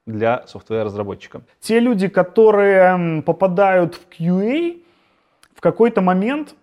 для 0.06 0.46
софтвер-разработчика? 0.48 1.42
те 1.62 1.80
люди, 1.80 2.08
которые 2.08 3.22
попадают 3.22 3.96
в 3.96 4.08
QA, 4.10 4.82
в 5.56 5.62
какой-то 5.62 6.02
момент 6.02 6.56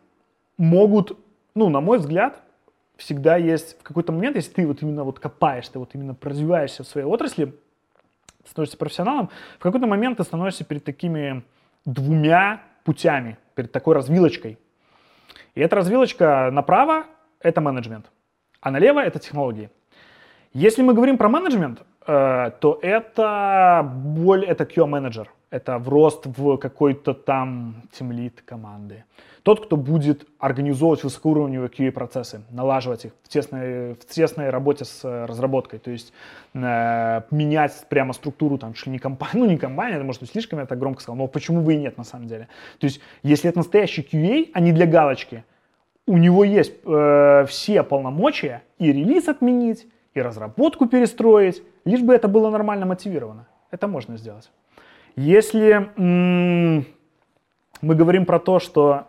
могут, 0.58 1.16
ну, 1.54 1.70
на 1.70 1.80
мой 1.80 1.98
взгляд, 1.98 2.42
всегда 3.00 3.36
есть, 3.36 3.80
в 3.80 3.82
какой-то 3.82 4.12
момент, 4.12 4.36
если 4.36 4.52
ты 4.52 4.66
вот 4.66 4.82
именно 4.82 5.04
вот 5.04 5.18
копаешь, 5.18 5.68
ты 5.68 5.78
вот 5.78 5.94
именно 5.94 6.16
развиваешься 6.20 6.84
в 6.84 6.86
своей 6.86 7.06
отрасли, 7.06 7.54
становишься 8.46 8.76
профессионалом, 8.76 9.30
в 9.58 9.62
какой-то 9.62 9.86
момент 9.86 10.18
ты 10.18 10.24
становишься 10.24 10.64
перед 10.64 10.84
такими 10.84 11.42
двумя 11.84 12.62
путями, 12.84 13.38
перед 13.54 13.72
такой 13.72 13.94
развилочкой. 13.94 14.58
И 15.54 15.60
эта 15.60 15.76
развилочка 15.76 16.50
направо— 16.52 17.06
это 17.40 17.60
менеджмент, 17.60 18.06
а 18.60 18.70
налево— 18.70 19.00
это 19.04 19.18
технологии. 19.18 19.70
Если 20.52 20.82
мы 20.82 20.94
говорим 20.94 21.16
про 21.16 21.28
менеджмент, 21.28 21.82
э, 22.06 22.50
то 22.60 22.78
это 22.82 23.82
боль, 23.94 24.44
это 24.44 24.64
QA-менеджер. 24.64 25.28
Это 25.50 25.78
в 25.78 25.88
рост 25.88 26.26
в 26.26 26.56
какой-то 26.58 27.12
там 27.12 27.82
тимлит 27.92 28.40
команды. 28.42 29.04
Тот, 29.42 29.64
кто 29.64 29.76
будет 29.76 30.26
организовывать 30.38 31.02
высокоуровневые 31.02 31.68
QA-процессы, 31.70 32.42
налаживать 32.50 33.06
их 33.06 33.12
в 33.24 33.28
тесной, 33.28 33.94
в 33.94 34.04
тесной 34.06 34.50
работе 34.50 34.84
с 34.84 35.02
э, 35.02 35.24
разработкой. 35.24 35.78
То 35.78 35.90
есть 35.90 36.12
э, 36.54 37.22
менять 37.30 37.86
прямо 37.88 38.12
структуру, 38.12 38.58
там, 38.58 38.74
чуть 38.74 38.88
не 38.88 38.98
компания, 38.98 39.32
ну 39.34 39.46
не 39.46 39.56
компания, 39.56 39.96
это 39.96 40.04
может 40.04 40.20
быть 40.20 40.30
слишком 40.30 40.58
я 40.58 40.66
так 40.66 40.78
громко 40.78 41.00
сказал, 41.00 41.16
но 41.16 41.26
почему 41.26 41.62
бы 41.62 41.74
и 41.74 41.78
нет 41.78 41.98
на 41.98 42.04
самом 42.04 42.28
деле. 42.28 42.48
То 42.78 42.84
есть 42.84 43.00
если 43.22 43.48
это 43.48 43.58
настоящий 43.58 44.02
QA, 44.02 44.50
а 44.52 44.60
не 44.60 44.72
для 44.72 44.86
галочки, 44.86 45.42
у 46.06 46.16
него 46.16 46.44
есть 46.44 46.74
э, 46.84 47.44
все 47.48 47.82
полномочия 47.82 48.62
и 48.78 48.92
релиз 48.92 49.28
отменить, 49.28 49.86
и 50.14 50.20
разработку 50.20 50.86
перестроить, 50.86 51.62
лишь 51.84 52.02
бы 52.02 52.14
это 52.14 52.28
было 52.28 52.50
нормально 52.50 52.84
мотивировано. 52.86 53.46
Это 53.70 53.86
можно 53.86 54.16
сделать. 54.16 54.50
Если 55.16 55.90
мы 55.96 57.94
говорим 57.94 58.26
про 58.26 58.38
то, 58.38 58.58
что 58.58 59.06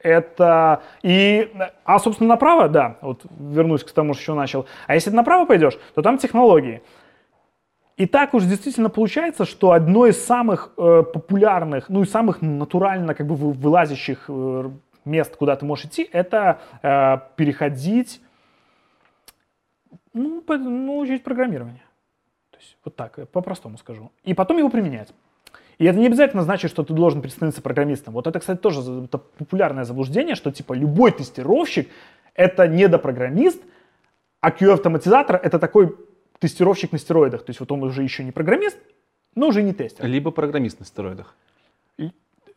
это 0.00 0.82
и, 1.02 1.52
а 1.84 1.98
собственно 1.98 2.28
направо, 2.28 2.68
да, 2.68 2.98
вот 3.00 3.22
вернусь 3.38 3.82
к 3.84 3.90
тому, 3.90 4.14
что 4.14 4.22
еще 4.22 4.34
начал. 4.34 4.66
А 4.86 4.94
если 4.94 5.10
ты 5.10 5.16
направо 5.16 5.44
пойдешь, 5.44 5.78
то 5.94 6.02
там 6.02 6.18
технологии. 6.18 6.82
И 7.96 8.06
так 8.06 8.32
уж 8.32 8.44
действительно 8.44 8.90
получается, 8.90 9.44
что 9.44 9.72
одно 9.72 10.06
из 10.06 10.24
самых 10.24 10.72
э, 10.76 11.02
популярных, 11.02 11.88
ну 11.88 12.02
и 12.02 12.06
самых 12.06 12.42
натурально 12.42 13.14
как 13.14 13.26
бы 13.26 13.34
вылазящих 13.34 14.26
э, 14.28 14.70
мест, 15.04 15.34
куда 15.34 15.56
ты 15.56 15.66
можешь 15.66 15.86
идти, 15.86 16.08
это 16.12 16.60
э, 16.80 17.18
переходить, 17.34 18.20
ну, 20.14 20.42
по, 20.42 20.56
ну, 20.56 21.04
программирование. 21.18 21.82
То 22.58 22.64
есть 22.64 22.76
вот 22.84 22.96
так, 22.96 23.28
по-простому 23.30 23.78
скажу. 23.78 24.10
И 24.24 24.34
потом 24.34 24.58
его 24.58 24.68
применять. 24.68 25.14
И 25.78 25.84
это 25.84 25.96
не 25.96 26.06
обязательно 26.06 26.42
значит, 26.42 26.72
что 26.72 26.82
ты 26.82 26.92
должен 26.92 27.22
становиться 27.30 27.62
программистом. 27.62 28.14
Вот 28.14 28.26
это, 28.26 28.40
кстати, 28.40 28.58
тоже 28.58 29.04
это 29.04 29.18
популярное 29.18 29.84
заблуждение, 29.84 30.34
что 30.34 30.50
типа 30.50 30.72
любой 30.72 31.12
тестировщик 31.12 31.88
это 32.34 32.66
недопрограммист, 32.66 33.62
а 34.40 34.50
QA-автоматизатор 34.50 35.36
это 35.36 35.60
такой 35.60 35.96
тестировщик 36.40 36.90
на 36.90 36.98
стероидах. 36.98 37.44
То 37.44 37.50
есть 37.50 37.60
вот 37.60 37.70
он 37.70 37.84
уже 37.84 38.02
еще 38.02 38.24
не 38.24 38.32
программист, 38.32 38.76
но 39.36 39.48
уже 39.48 39.62
не 39.62 39.72
тестер. 39.72 40.04
Либо 40.04 40.32
программист 40.32 40.80
на 40.80 40.86
стероидах. 40.86 41.36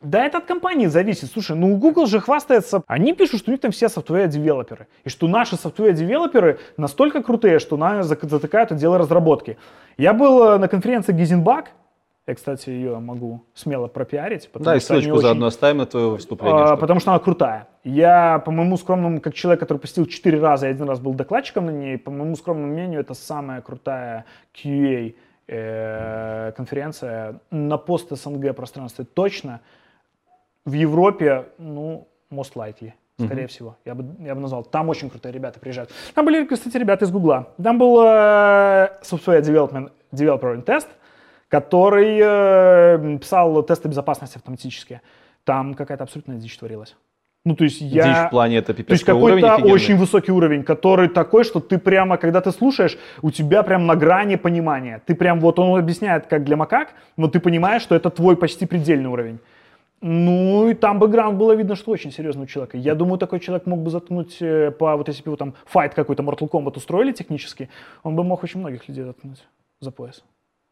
Да 0.01 0.25
это 0.25 0.39
от 0.39 0.45
компании 0.45 0.87
зависит. 0.87 1.31
Слушай, 1.31 1.55
ну 1.55 1.77
Google 1.77 2.07
же 2.07 2.19
хвастается. 2.19 2.83
Они 2.87 3.13
пишут, 3.13 3.39
что 3.39 3.51
у 3.51 3.53
них 3.53 3.61
там 3.61 3.71
все 3.71 3.87
software 3.87 4.27
-девелоперы. 4.27 4.87
И 5.03 5.09
что 5.09 5.27
наши 5.27 5.55
software 5.55 5.99
-девелоперы 5.99 6.59
настолько 6.77 7.21
крутые, 7.21 7.59
что 7.59 7.77
нами 7.77 8.01
затыкают 8.01 8.71
отделы 8.71 8.97
разработки. 8.97 9.57
Я 9.97 10.13
был 10.13 10.43
э, 10.43 10.57
на 10.57 10.67
конференции 10.67 11.13
Гизенбак, 11.13 11.71
я, 12.27 12.35
кстати, 12.35 12.69
ее 12.69 12.99
могу 12.99 13.45
смело 13.55 13.87
пропиарить. 13.87 14.49
Да, 14.53 14.75
и 14.75 14.79
ссылочку 14.79 15.13
очень... 15.13 15.21
заодно 15.21 15.47
оставим 15.47 15.77
на 15.77 15.85
твое 15.87 16.09
выступление. 16.11 16.63
А, 16.63 16.77
потому 16.77 16.99
что 16.99 17.11
она 17.11 17.19
крутая. 17.19 17.67
Я, 17.83 18.39
по 18.39 18.51
моему 18.51 18.77
скромному, 18.77 19.19
как 19.19 19.33
человек, 19.33 19.59
который 19.59 19.79
посетил 19.79 20.05
4 20.05 20.39
раза, 20.39 20.67
я 20.67 20.71
один 20.71 20.87
раз 20.87 20.99
был 20.99 21.13
докладчиком 21.13 21.65
на 21.65 21.71
ней, 21.71 21.97
по 21.97 22.11
моему 22.11 22.35
скромному 22.35 22.71
мнению, 22.71 23.01
это 23.01 23.15
самая 23.15 23.61
крутая 23.61 24.25
QA 24.53 25.15
э, 25.47 26.51
конференция 26.55 27.39
на 27.49 27.77
пост 27.77 28.11
СНГ 28.11 28.55
пространстве 28.55 29.03
точно. 29.03 29.61
В 30.65 30.73
Европе, 30.73 31.45
ну, 31.57 32.07
most 32.31 32.53
likely 32.55 32.93
скорее 33.19 33.43
mm-hmm. 33.43 33.47
всего. 33.47 33.77
Я 33.85 33.93
бы, 33.93 34.05
я 34.19 34.33
бы 34.33 34.41
назвал. 34.41 34.63
Там 34.63 34.89
очень 34.89 35.09
крутые 35.09 35.31
ребята 35.31 35.59
приезжают. 35.59 35.91
Там 36.15 36.25
были, 36.25 36.43
кстати, 36.45 36.75
ребята 36.77 37.05
из 37.05 37.11
Гугла. 37.11 37.49
Там 37.61 37.77
был 37.77 38.01
э, 38.01 38.89
Software 39.03 39.41
Development, 39.41 39.91
Developer 40.11 40.63
Test 40.63 40.87
который 41.51 42.17
э, 42.23 43.17
писал 43.17 43.61
тесты 43.63 43.89
безопасности 43.89 44.37
автоматически. 44.37 45.01
Там 45.43 45.73
какая-то 45.73 46.05
абсолютная 46.05 46.37
дичь 46.37 46.57
творилась. 46.57 46.95
Ну, 47.43 47.55
то 47.55 47.65
есть 47.65 47.81
я... 47.81 48.03
Дичь 48.03 48.27
в 48.27 48.29
плане 48.29 48.57
это 48.57 48.73
пипец 48.73 48.87
То 48.87 48.93
есть 48.93 49.03
какой-то 49.03 49.55
очень 49.57 49.97
высокий 49.97 50.31
уровень, 50.31 50.63
который 50.63 51.09
такой, 51.09 51.43
что 51.43 51.59
ты 51.59 51.77
прямо, 51.77 52.17
когда 52.17 52.39
ты 52.39 52.51
слушаешь, 52.51 52.97
у 53.21 53.31
тебя 53.31 53.63
прям 53.63 53.85
на 53.85 53.95
грани 53.95 54.37
понимания. 54.37 55.01
Ты 55.05 55.13
прям, 55.13 55.39
вот 55.39 55.59
он 55.59 55.77
объясняет, 55.77 56.27
как 56.27 56.45
для 56.45 56.55
макак, 56.55 56.93
но 57.17 57.27
ты 57.27 57.39
понимаешь, 57.39 57.81
что 57.81 57.95
это 57.95 58.09
твой 58.09 58.37
почти 58.37 58.65
предельный 58.65 59.09
уровень. 59.09 59.39
Ну, 60.01 60.67
и 60.67 60.73
там 60.73 60.97
бэкграунд 60.97 61.37
было 61.37 61.53
видно, 61.53 61.75
что 61.75 61.91
очень 61.91 62.11
серьезный 62.11 62.43
у 62.43 62.47
человека. 62.47 62.77
Я 62.77 62.95
думаю, 62.95 63.19
такой 63.19 63.39
человек 63.39 63.67
мог 63.67 63.79
бы 63.79 63.91
заткнуть 63.91 64.41
э, 64.41 64.71
по, 64.71 64.97
вот 64.97 65.07
если 65.07 65.21
бы 65.21 65.29
его 65.29 65.35
там 65.35 65.53
файт 65.65 65.93
какой-то 65.93 66.23
Mortal 66.23 66.49
Kombat 66.49 66.77
устроили 66.77 67.11
технически, 67.11 67.69
он 68.03 68.15
бы 68.15 68.23
мог 68.23 68.43
очень 68.43 68.59
многих 68.59 68.87
людей 68.89 69.03
заткнуть 69.03 69.45
за 69.79 69.91
пояс. 69.91 70.23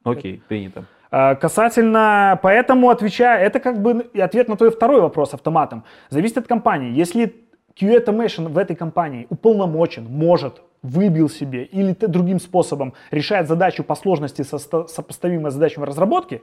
Окей, 0.03 0.41
принято. 0.47 0.85
А, 1.11 1.35
касательно, 1.35 2.39
поэтому 2.41 2.89
отвечая, 2.89 3.39
это 3.39 3.59
как 3.59 3.81
бы 3.81 4.09
ответ 4.15 4.47
на 4.47 4.55
твой 4.55 4.71
второй 4.71 5.01
вопрос 5.01 5.33
автоматом. 5.33 5.83
Зависит 6.09 6.39
от 6.39 6.47
компании. 6.47 6.91
Если 6.91 7.35
QA 7.79 8.03
Automation 8.03 8.49
в 8.49 8.57
этой 8.57 8.75
компании 8.75 9.27
уполномочен, 9.29 10.05
может, 10.05 10.61
выбил 10.81 11.29
себе 11.29 11.65
или 11.65 11.93
другим 11.93 12.39
способом 12.39 12.93
решает 13.11 13.47
задачу 13.47 13.83
по 13.83 13.95
сложности 13.95 14.41
со 14.41 14.57
сопоставимой 14.57 15.51
с 15.51 15.53
задачами 15.53 15.85
разработки, 15.85 16.41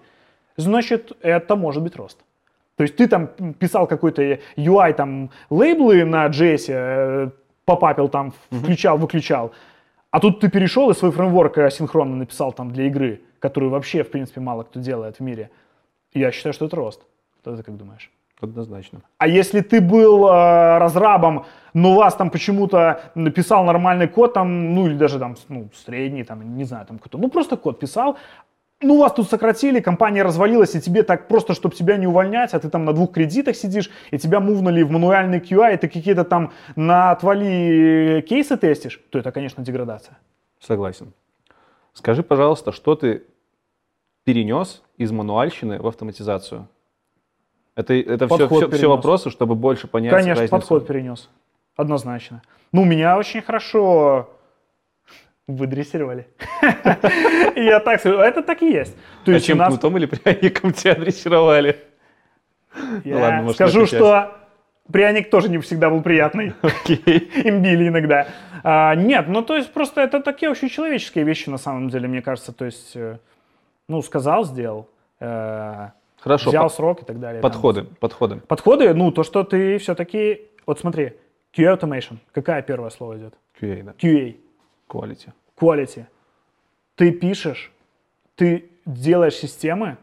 значит, 0.57 1.13
это 1.23 1.57
может 1.57 1.83
быть 1.83 1.97
рост. 1.97 2.19
То 2.77 2.83
есть 2.83 2.97
ты 2.97 3.09
там 3.09 3.29
писал 3.59 3.87
какой-то 3.87 4.23
UI, 4.57 4.93
там, 4.93 5.31
лейблы 5.51 6.05
на 6.05 6.27
JS, 6.27 6.67
э, 6.69 7.31
попапил 7.65 8.09
там, 8.09 8.33
включал, 8.51 8.99
выключал, 8.99 9.53
а 10.11 10.21
тут 10.21 10.41
ты 10.41 10.49
перешел 10.49 10.91
и 10.91 10.95
свой 10.95 11.11
фреймворк 11.11 11.59
асинхронно 11.59 12.17
написал 12.17 12.53
там 12.53 12.71
для 12.71 12.87
игры 12.87 13.21
которую 13.47 13.71
вообще, 13.71 14.03
в 14.03 14.11
принципе, 14.11 14.41
мало 14.41 14.65
кто 14.65 14.81
делает 14.81 15.17
в 15.17 15.21
мире. 15.21 15.51
Я 16.13 16.33
считаю, 16.33 16.53
что 16.53 16.67
это 16.67 16.77
рост. 16.77 17.01
Что 17.41 17.57
ты 17.57 17.63
как 17.63 17.77
думаешь? 17.77 18.11
Однозначно. 18.41 19.01
А 19.19 19.29
если 19.29 19.61
ты 19.61 19.81
был 19.81 20.27
э, 20.27 20.79
разрабом, 20.79 21.47
но 21.75 21.95
вас 21.95 22.15
там 22.15 22.31
почему-то 22.31 23.01
написал 23.15 23.65
нормальный 23.65 24.09
код, 24.09 24.35
там, 24.35 24.75
ну 24.75 24.87
или 24.87 24.95
даже 24.95 25.19
там, 25.19 25.37
ну, 25.49 25.69
средний, 25.75 26.25
там, 26.25 26.57
не 26.57 26.65
знаю, 26.65 26.87
там 26.87 26.99
какой-то, 26.99 27.19
ну 27.19 27.31
просто 27.31 27.57
код 27.57 27.79
писал, 27.79 28.17
ну, 28.81 28.99
вас 28.99 29.13
тут 29.13 29.29
сократили, 29.29 29.81
компания 29.81 30.23
развалилась, 30.23 30.75
и 30.75 30.81
тебе 30.81 31.03
так 31.03 31.29
просто, 31.29 31.55
чтобы 31.55 31.75
тебя 31.75 31.97
не 31.97 32.07
увольнять, 32.07 32.53
а 32.53 32.61
ты 32.61 32.69
там 32.69 32.85
на 32.85 32.93
двух 32.93 33.13
кредитах 33.13 33.57
сидишь, 33.57 33.91
и 34.11 34.19
тебя 34.19 34.41
мувнули 34.41 34.83
в 34.83 34.91
мануальный 34.91 35.39
QA, 35.39 35.75
и 35.75 35.77
ты 35.77 35.89
какие-то 35.89 36.25
там 36.25 36.53
на 36.77 37.11
отвали 37.11 38.25
кейсы 38.29 38.57
тестишь, 38.57 39.01
то 39.11 39.19
это, 39.19 39.33
конечно, 39.33 39.65
деградация. 39.65 40.19
Согласен. 40.61 41.13
Скажи, 41.95 42.23
пожалуйста, 42.23 42.73
что 42.73 42.95
ты 42.95 43.25
перенес 44.25 44.83
из 44.99 45.11
мануальщины 45.11 45.81
в 45.81 45.87
автоматизацию? 45.87 46.69
Это, 47.75 47.95
это 47.95 48.27
все, 48.27 48.49
все, 48.49 48.71
все 48.71 48.89
вопросы, 48.89 49.31
чтобы 49.31 49.55
больше 49.55 49.87
понять 49.87 50.13
Конечно, 50.13 50.43
разницу. 50.43 50.51
подход 50.51 50.87
перенес. 50.87 51.31
Однозначно. 51.77 52.43
Ну, 52.73 52.85
меня 52.85 53.17
очень 53.17 53.43
хорошо 53.43 54.31
выдрессировали. 55.49 56.27
Я 57.57 57.81
так 57.81 58.01
скажу, 58.01 58.19
это 58.19 58.43
так 58.43 58.63
и 58.63 58.71
есть. 58.73 58.97
То 59.25 59.33
а 59.33 59.41
чем 59.41 59.59
кнутом 59.59 59.97
или 59.97 60.07
пряником 60.07 60.73
тебя 60.73 60.95
дрессировали? 60.95 61.77
Я 63.05 63.49
скажу, 63.53 63.87
что 63.87 64.37
пряник 64.91 65.31
тоже 65.31 65.49
не 65.49 65.59
всегда 65.59 65.91
был 65.91 66.03
приятный. 66.03 66.53
Им 67.45 67.63
били 67.63 67.89
иногда. 67.89 68.29
А, 68.63 68.95
нет, 68.95 69.29
ну 69.29 69.43
то 69.43 69.57
есть 69.57 69.73
просто 69.73 70.01
это 70.01 70.21
такие 70.21 70.51
очень 70.51 70.69
человеческие 70.69 71.25
вещи 71.25 71.49
на 71.49 71.59
самом 71.59 71.89
деле, 71.89 72.09
мне 72.09 72.23
кажется. 72.23 72.53
То 72.53 72.65
есть, 72.65 72.97
э, 72.97 73.19
ну, 73.89 74.03
сказал, 74.03 74.45
сделал. 74.45 74.89
Э, 75.21 75.91
Хорошо. 76.19 76.51
Взял 76.51 76.69
срок 76.71 77.03
и 77.03 77.05
так 77.05 77.21
далее. 77.21 77.41
Подходы, 77.41 77.85
подходы. 77.85 78.37
Подходы, 78.49 78.93
ну, 78.95 79.13
то, 79.13 79.23
что 79.23 79.45
ты 79.45 79.79
все-таки... 79.79 80.43
Вот 80.67 80.81
смотри, 80.81 81.13
QA 81.57 81.79
Automation. 81.79 82.17
Какое 82.33 82.63
первое 82.63 82.91
слово 82.91 83.19
идет? 83.19 83.35
QA, 83.61 83.85
да. 83.85 83.95
QA. 84.03 84.37
Quality. 84.89 85.33
Quality. 85.57 86.07
Ты 86.95 87.13
пишешь, 87.13 87.73
ты 88.35 88.71
делаешь 88.85 89.35
системы, 89.35 89.99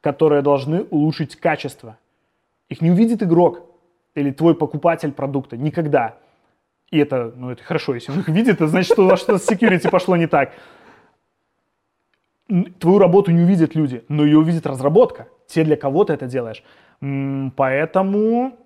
которые 0.00 0.42
должны 0.42 0.82
улучшить 0.82 1.36
качество. 1.36 1.96
Их 2.68 2.80
не 2.80 2.90
увидит 2.90 3.22
игрок 3.22 3.62
или 4.14 4.30
твой 4.30 4.54
покупатель 4.54 5.12
продукта 5.12 5.56
никогда. 5.56 6.18
И 6.90 6.98
это, 6.98 7.32
ну, 7.36 7.50
это 7.50 7.62
хорошо, 7.64 7.94
если 7.94 8.12
он 8.12 8.20
их 8.20 8.28
видит, 8.28 8.54
это 8.54 8.68
значит, 8.68 8.92
что 8.92 9.16
что-то 9.16 9.38
с 9.38 9.48
security 9.48 9.90
пошло 9.90 10.16
не 10.16 10.26
так. 10.26 10.52
Твою 12.78 12.98
работу 12.98 13.30
не 13.32 13.42
увидят 13.42 13.74
люди, 13.74 14.04
но 14.08 14.24
ее 14.24 14.38
увидит 14.38 14.66
разработка. 14.66 15.28
Те, 15.46 15.64
для 15.64 15.76
кого 15.76 16.04
ты 16.04 16.12
это 16.12 16.26
делаешь. 16.26 16.62
Поэтому 17.56 18.58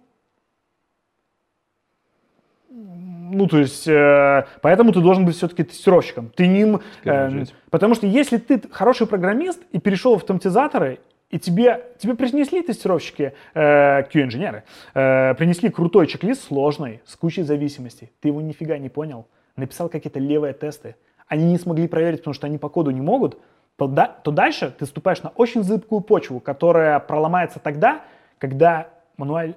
ну, 3.30 3.46
то 3.46 3.58
есть, 3.58 3.86
э, 3.86 4.44
поэтому 4.62 4.92
ты 4.92 5.00
должен 5.00 5.24
быть 5.24 5.36
все-таки 5.36 5.64
тестировщиком. 5.64 6.30
Ты 6.34 6.46
ним, 6.46 6.80
э, 7.04 7.44
потому 7.70 7.94
что 7.94 8.06
если 8.06 8.38
ты 8.38 8.60
хороший 8.70 9.06
программист 9.06 9.62
и 9.72 9.78
перешел 9.78 10.14
в 10.14 10.16
автоматизаторы, 10.18 11.00
и 11.30 11.38
тебе, 11.38 11.84
тебе 11.98 12.14
принесли 12.14 12.62
тестировщики, 12.62 13.34
э, 13.54 14.02
Q-инженеры, 14.04 14.64
э, 14.94 15.34
принесли 15.34 15.68
крутой 15.68 16.06
чек-лист 16.06 16.44
сложный, 16.44 17.02
с 17.04 17.16
кучей 17.16 17.42
зависимостей. 17.42 18.10
Ты 18.20 18.28
его 18.28 18.40
нифига 18.40 18.78
не 18.78 18.88
понял. 18.88 19.26
написал 19.56 19.88
какие-то 19.88 20.20
левые 20.20 20.54
тесты, 20.54 20.94
они 21.26 21.44
не 21.50 21.58
смогли 21.58 21.88
проверить, 21.88 22.20
потому 22.20 22.34
что 22.34 22.46
они 22.46 22.58
по 22.58 22.68
коду 22.68 22.90
не 22.92 23.00
могут, 23.00 23.38
то, 23.76 23.86
да, 23.86 24.06
то 24.06 24.30
дальше 24.30 24.74
ты 24.76 24.86
ступаешь 24.86 25.22
на 25.22 25.30
очень 25.30 25.62
зыбкую 25.62 26.00
почву, 26.00 26.40
которая 26.40 26.98
проломается 27.00 27.58
тогда, 27.58 28.02
когда 28.38 28.88
мануальные 29.16 29.56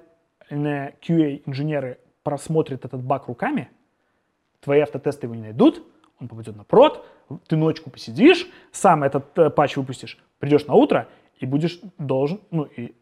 QA-инженеры 0.50 1.98
просмотрят 2.22 2.84
этот 2.84 3.02
баг 3.02 3.26
руками, 3.28 3.70
твои 4.60 4.80
автотесты 4.80 5.26
его 5.26 5.34
не 5.34 5.42
найдут, 5.42 5.82
он 6.20 6.28
попадет 6.28 6.56
на 6.56 6.64
прод, 6.64 7.04
ты 7.48 7.56
ночку 7.56 7.90
посидишь, 7.90 8.46
сам 8.70 9.02
этот 9.02 9.36
э, 9.38 9.50
патч 9.50 9.76
выпустишь, 9.76 10.18
придешь 10.38 10.66
на 10.66 10.74
утро 10.74 11.08
и 11.40 11.46
будешь 11.46 11.80
должен, 11.98 12.40
ну 12.50 12.62
и 12.64 12.94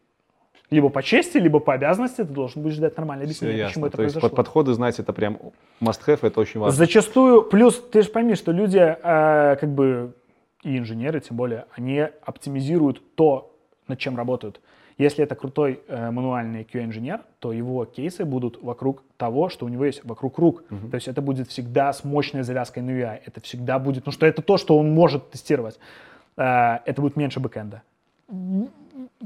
либо 0.71 0.89
по 0.89 1.03
чести, 1.03 1.37
либо 1.37 1.59
по 1.59 1.73
обязанности 1.73 2.17
ты 2.17 2.23
должен 2.33 2.63
будешь 2.63 2.77
дать 2.77 2.95
нормальное 2.97 3.25
Все 3.27 3.45
объяснение, 3.45 3.57
ясно. 3.57 3.69
почему 3.73 3.85
это 3.87 3.97
То 3.97 4.03
есть 4.03 4.13
произошло. 4.15 4.29
под- 4.29 4.35
подходы 4.37 4.73
знать 4.73 4.99
это 4.99 5.13
прям 5.13 5.37
must-have, 5.81 6.19
это 6.21 6.39
очень 6.39 6.59
важно. 6.61 6.75
Зачастую, 6.75 7.43
плюс 7.43 7.79
ты 7.91 8.01
же 8.01 8.09
пойми, 8.09 8.35
что 8.35 8.51
люди, 8.51 8.77
э, 8.79 9.55
как 9.57 9.69
бы, 9.69 10.15
и 10.63 10.77
инженеры 10.77 11.19
тем 11.19 11.35
более, 11.37 11.65
они 11.75 11.99
оптимизируют 12.23 13.15
то, 13.15 13.53
над 13.87 13.99
чем 13.99 14.15
работают. 14.15 14.61
Если 15.01 15.23
это 15.23 15.33
крутой 15.33 15.81
э, 15.87 16.11
мануальный 16.11 16.61
QA-инженер, 16.61 17.21
то 17.39 17.51
его 17.51 17.85
кейсы 17.85 18.23
будут 18.23 18.61
вокруг 18.61 19.01
того, 19.17 19.49
что 19.49 19.65
у 19.65 19.69
него 19.69 19.85
есть 19.85 20.05
вокруг 20.05 20.37
рук. 20.37 20.63
То 20.91 20.95
есть 20.95 21.07
это 21.07 21.23
будет 21.23 21.47
всегда 21.47 21.91
с 21.91 22.03
мощной 22.03 22.43
завязкой 22.43 22.83
на 22.83 22.91
UI. 22.91 23.19
Это 23.25 23.41
всегда 23.41 23.79
будет, 23.79 24.05
ну 24.05 24.11
что 24.11 24.27
это 24.27 24.43
то, 24.43 24.57
что 24.57 24.77
он 24.77 24.93
может 24.93 25.31
тестировать. 25.31 25.79
Э, 26.37 26.77
это 26.85 27.01
будет 27.01 27.15
меньше 27.15 27.39
бэкэнда. 27.39 27.81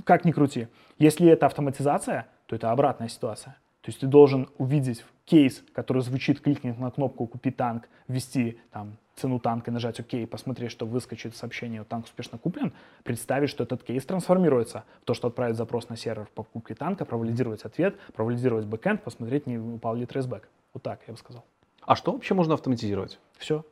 Как 0.06 0.24
ни 0.24 0.32
крути. 0.32 0.68
Если 0.98 1.28
это 1.28 1.46
автоматизация, 1.46 2.28
то 2.46 2.56
это 2.56 2.72
обратная 2.72 3.10
ситуация. 3.10 3.58
То 3.82 3.90
есть 3.90 4.00
ты 4.00 4.08
должен 4.08 4.48
увидеть 4.58 5.04
кейс, 5.26 5.64
который 5.74 6.02
звучит, 6.02 6.40
кликнуть 6.40 6.80
на 6.80 6.92
кнопку 6.92 7.28
«Купи 7.28 7.52
танк», 7.52 7.88
ввести 8.08 8.60
там 8.72 8.98
цену 9.16 9.40
танка, 9.40 9.72
нажать 9.72 10.00
ОК, 10.00 10.30
посмотреть, 10.30 10.72
что 10.72 10.86
выскочит 10.86 11.36
сообщение 11.36 11.84
«Танк 11.84 12.06
успешно 12.06 12.38
куплен», 12.38 12.74
представить, 13.04 13.50
что 13.50 13.64
этот 13.64 13.84
кейс 13.84 14.06
трансформируется 14.06 14.84
в 15.02 15.06
то, 15.06 15.14
что 15.14 15.28
отправить 15.28 15.56
запрос 15.56 15.90
на 15.90 15.98
сервер 15.98 16.28
по 16.36 16.44
покупке 16.44 16.76
танка, 16.76 17.06
провалидировать 17.06 17.64
ответ, 17.64 17.98
провалидировать 18.14 18.66
бэкэнд, 18.66 19.04
посмотреть, 19.04 19.48
не 19.48 19.58
упал 19.58 19.96
ли 19.96 20.06
traceback. 20.06 20.48
Вот 20.74 20.84
так 20.84 21.02
я 21.08 21.14
бы 21.14 21.20
сказал. 21.20 21.44
А 21.82 21.96
что 21.96 22.12
вообще 22.12 22.34
можно 22.34 22.54
автоматизировать? 22.54 23.20
Все. 23.38 23.66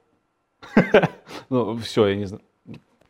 Ну, 1.49 1.77
все, 1.77 2.07
я 2.07 2.15
не 2.15 2.25
знаю. 2.25 2.41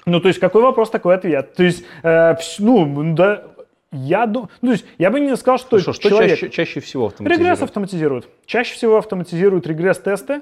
Ну, 0.05 0.19
то 0.19 0.27
есть, 0.27 0.39
какой 0.39 0.61
вопрос, 0.61 0.89
такой 0.89 1.15
ответ. 1.15 1.53
То 1.53 1.63
есть, 1.63 1.85
э, 2.01 2.35
ну, 2.59 3.13
да, 3.13 3.53
я 3.93 4.25
думаю, 4.25 4.49
ну, 4.61 4.69
то 4.69 4.73
есть, 4.73 4.85
я 4.97 5.11
бы 5.11 5.19
не 5.19 5.35
сказал, 5.37 5.57
что, 5.57 5.69
Хорошо, 5.69 5.93
что 5.93 6.09
человек... 6.09 6.31
чаще, 6.31 6.49
чаще 6.49 6.79
всего 6.79 7.13
Регресс 7.19 7.61
автоматизируют? 7.61 7.61
автоматизируют. 7.61 8.29
Чаще 8.45 8.73
всего 8.73 8.97
автоматизируют 8.97 9.67
регресс-тесты, 9.67 10.41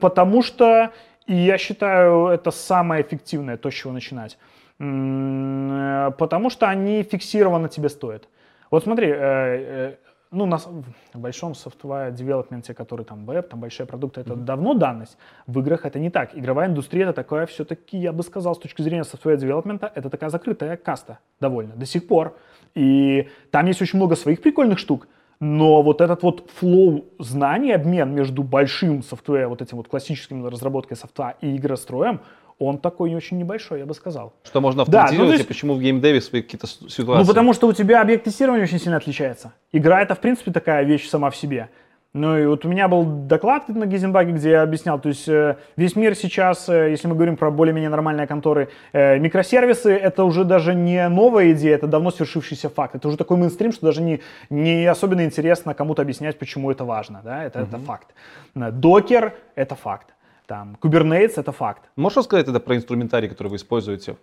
потому 0.00 0.42
что, 0.42 0.90
и 1.26 1.34
я 1.34 1.58
считаю, 1.58 2.26
это 2.26 2.50
самое 2.50 3.02
эффективное, 3.02 3.56
то, 3.56 3.70
с 3.70 3.74
чего 3.74 3.92
начинать. 3.92 4.38
Э, 4.80 6.10
Потому 6.18 6.50
что 6.50 6.68
они 6.68 7.02
фиксированно 7.02 7.68
тебе 7.68 7.88
стоят. 7.88 8.28
Вот 8.70 8.84
смотри, 8.84 9.08
э, 9.08 9.14
э, 9.16 9.94
ну, 10.30 10.46
на, 10.46 10.58
в 10.58 10.84
большом 11.14 11.52
software 11.52 12.12
девелопменте, 12.12 12.74
который 12.74 13.04
там 13.04 13.24
веб, 13.24 13.48
там 13.48 13.60
большие 13.60 13.86
продукты, 13.86 14.20
это 14.20 14.36
давно 14.36 14.74
данность. 14.74 15.16
В 15.46 15.58
играх 15.60 15.86
это 15.86 15.98
не 15.98 16.10
так. 16.10 16.36
Игровая 16.36 16.68
индустрия 16.68 17.04
это 17.04 17.12
такая 17.12 17.46
все-таки, 17.46 17.96
я 17.96 18.12
бы 18.12 18.22
сказал, 18.22 18.54
с 18.54 18.58
точки 18.58 18.82
зрения 18.82 19.02
software 19.02 19.36
девелопмента, 19.36 19.90
это 19.94 20.10
такая 20.10 20.30
закрытая 20.30 20.76
каста 20.76 21.18
довольно 21.40 21.74
до 21.74 21.86
сих 21.86 22.06
пор. 22.06 22.36
И 22.74 23.28
там 23.50 23.66
есть 23.66 23.82
очень 23.82 23.98
много 23.98 24.16
своих 24.16 24.42
прикольных 24.42 24.78
штук, 24.78 25.08
но 25.40 25.82
вот 25.82 26.00
этот 26.00 26.22
вот 26.22 26.50
flow 26.50 27.04
знаний, 27.18 27.72
обмен 27.72 28.14
между 28.14 28.42
большим 28.42 29.02
software, 29.02 29.48
вот 29.48 29.62
этим 29.62 29.76
вот 29.76 29.88
классическим 29.88 30.46
разработкой 30.46 30.96
софта 30.96 31.36
и 31.40 31.56
игростроем, 31.56 32.20
он 32.58 32.78
такой 32.78 33.14
очень 33.14 33.38
небольшой, 33.38 33.80
я 33.80 33.86
бы 33.86 33.94
сказал. 33.94 34.32
Что 34.44 34.60
можно 34.60 34.84
Да, 34.84 34.90
ну, 34.90 34.98
автоматизировать 34.98 35.32
есть- 35.38 35.44
и 35.44 35.48
почему 35.48 35.74
в 35.74 35.80
геймдеве 35.80 36.20
свои 36.20 36.42
какие-то 36.42 36.66
ситуации? 36.66 37.22
Ну, 37.22 37.26
потому 37.26 37.52
что 37.52 37.68
у 37.68 37.72
тебя 37.72 38.00
объект 38.00 38.24
тестирования 38.24 38.64
очень 38.64 38.78
сильно 38.80 38.96
отличается. 38.96 39.52
Игра 39.72 40.02
это, 40.02 40.14
в 40.14 40.20
принципе, 40.20 40.50
такая 40.50 40.84
вещь 40.84 41.08
сама 41.08 41.30
в 41.30 41.36
себе. 41.36 41.68
Ну 42.14 42.38
и 42.38 42.46
вот 42.46 42.64
у 42.64 42.68
меня 42.68 42.88
был 42.88 43.04
доклад 43.04 43.68
на 43.68 43.84
Гизенбаге, 43.84 44.32
где 44.32 44.50
я 44.50 44.62
объяснял, 44.62 44.98
то 44.98 45.10
есть 45.10 45.28
э, 45.28 45.56
весь 45.76 45.94
мир 45.94 46.14
сейчас, 46.14 46.66
э, 46.66 46.90
если 46.90 47.06
мы 47.06 47.14
говорим 47.14 47.36
про 47.36 47.50
более-менее 47.50 47.90
нормальные 47.90 48.26
конторы, 48.26 48.70
э, 48.94 49.18
микросервисы 49.18 49.92
это 49.92 50.24
уже 50.24 50.44
даже 50.44 50.74
не 50.74 51.06
новая 51.10 51.52
идея, 51.52 51.74
это 51.74 51.86
давно 51.86 52.10
свершившийся 52.10 52.70
факт. 52.70 52.94
Это 52.94 53.08
уже 53.08 53.18
такой 53.18 53.36
мейнстрим, 53.36 53.72
что 53.72 53.84
даже 53.86 54.00
не, 54.00 54.20
не 54.48 54.86
особенно 54.86 55.22
интересно 55.22 55.74
кому-то 55.74 56.00
объяснять, 56.00 56.38
почему 56.38 56.70
это 56.70 56.84
важно. 56.86 57.20
Да? 57.22 57.44
Это, 57.44 57.60
это 57.60 57.78
факт. 57.78 58.08
Э, 58.56 58.70
Докер 58.72 59.34
это 59.54 59.74
факт. 59.74 60.14
Там, 60.48 60.78
Kubernetes 60.80 61.34
это 61.36 61.52
факт. 61.52 61.82
Можешь 61.94 62.16
рассказать 62.16 62.48
это 62.48 62.58
про 62.58 62.74
инструментарий, 62.74 63.28
который 63.28 63.48
вы 63.48 63.56
используете? 63.56 64.16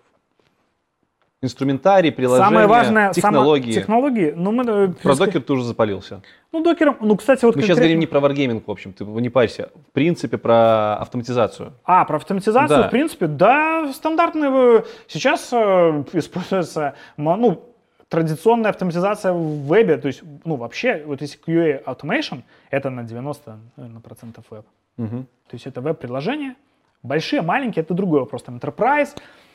Инструментарий, 1.44 2.12
приложения, 2.12 2.46
Самое 2.48 2.66
важное, 2.66 3.14
технологии. 3.14 3.72
само- 3.74 3.82
технологии. 3.82 4.34
Ну, 4.36 4.52
мы, 4.52 4.64
э, 4.64 4.88
Про 5.04 5.16
докер 5.16 5.44
ты 5.44 5.54
уже 5.54 5.64
запалился. 5.64 6.22
Ну, 6.52 6.64
докером, 6.64 6.98
ну, 7.02 7.16
кстати, 7.16 7.46
вот 7.46 7.56
Мы 7.56 7.62
сейчас 7.62 7.78
конкретно- 7.78 7.82
говорим 7.82 8.00
не 8.00 8.08
про 8.08 8.20
Wargaming, 8.22 8.64
в 8.66 8.72
общем, 8.72 8.94
ты 8.94 9.04
не 9.06 9.30
парься. 9.30 9.70
В 9.90 9.92
принципе, 9.92 10.40
про 10.40 10.96
автоматизацию. 10.96 11.74
А, 11.84 12.06
про 12.06 12.16
автоматизацию, 12.16 12.80
Да. 12.82 12.88
в 12.88 12.90
принципе, 12.92 13.28
да, 13.28 13.92
стандартная. 13.94 14.50
э, 14.80 14.84
Сейчас 15.08 15.50
э, 15.54 16.04
используется, 16.14 16.96
ну, 17.18 17.62
традиционная 18.10 18.72
автоматизация 18.72 19.32
в 19.34 19.68
вебе, 19.68 19.98
то 19.98 20.08
есть, 20.08 20.24
ну, 20.46 20.56
вообще, 20.56 21.04
вот 21.06 21.22
если 21.22 21.38
QA 21.46 21.84
Automation, 21.84 22.42
это 22.72 22.90
на 22.90 23.04
90, 23.04 23.60
наверное, 23.78 24.02
процентов 24.02 24.46
веб. 24.50 24.66
Мгм. 24.98 25.28
То 25.48 25.54
есть 25.54 25.68
это 25.68 25.82
веб-приложения. 25.82 26.56
Большие, 27.04 27.42
маленькие, 27.42 27.84
это 27.84 27.94
другой 27.94 28.22
вопрос. 28.22 28.44
Там 28.44 28.58
Enterprise. 28.58 29.10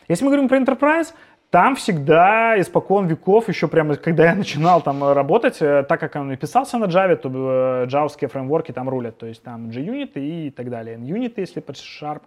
Если 0.08 0.24
мы 0.24 0.30
говорим 0.30 0.48
про 0.48 0.58
Enterprise, 0.58 1.14
там 1.50 1.74
всегда 1.74 2.60
испокон 2.60 3.08
веков, 3.08 3.48
еще 3.48 3.66
прямо 3.66 3.96
когда 3.96 4.26
я 4.26 4.34
начинал 4.36 4.80
там 4.82 5.02
работать, 5.12 5.60
э, 5.60 5.84
так 5.88 5.98
как 5.98 6.14
он 6.14 6.30
и 6.32 6.36
писался 6.36 6.78
на 6.78 6.84
Java, 6.84 7.16
то 7.16 7.28
э, 7.28 7.86
джавские 7.86 8.28
фреймворки 8.28 8.70
там 8.70 8.88
рулят. 8.88 9.18
То 9.18 9.26
есть 9.26 9.42
там 9.42 9.68
JUnit 9.68 10.12
и 10.14 10.50
так 10.50 10.70
далее. 10.70 10.96
NUnit, 10.96 11.34
если 11.36 11.58
под 11.58 11.76
Sharp. 11.76 12.22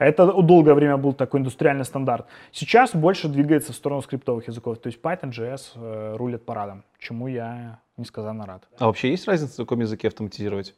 Это 0.00 0.26
долгое 0.42 0.74
время 0.74 0.96
был 0.96 1.12
такой 1.12 1.38
индустриальный 1.38 1.84
стандарт. 1.84 2.26
Сейчас 2.50 2.96
больше 2.96 3.28
двигается 3.28 3.72
в 3.72 3.76
сторону 3.76 4.02
скриптовых 4.02 4.48
языков. 4.48 4.78
То 4.78 4.88
есть 4.88 5.00
Python, 5.00 5.30
JS 5.30 5.60
э, 5.76 6.16
рулят 6.16 6.44
парадом, 6.44 6.82
чему 6.98 7.28
я 7.28 7.78
несказанно 7.96 8.44
рад. 8.44 8.64
А 8.78 8.86
вообще 8.86 9.10
есть 9.10 9.28
разница, 9.28 9.60
на 9.60 9.66
каком 9.66 9.80
языке 9.80 10.08
автоматизировать? 10.08 10.74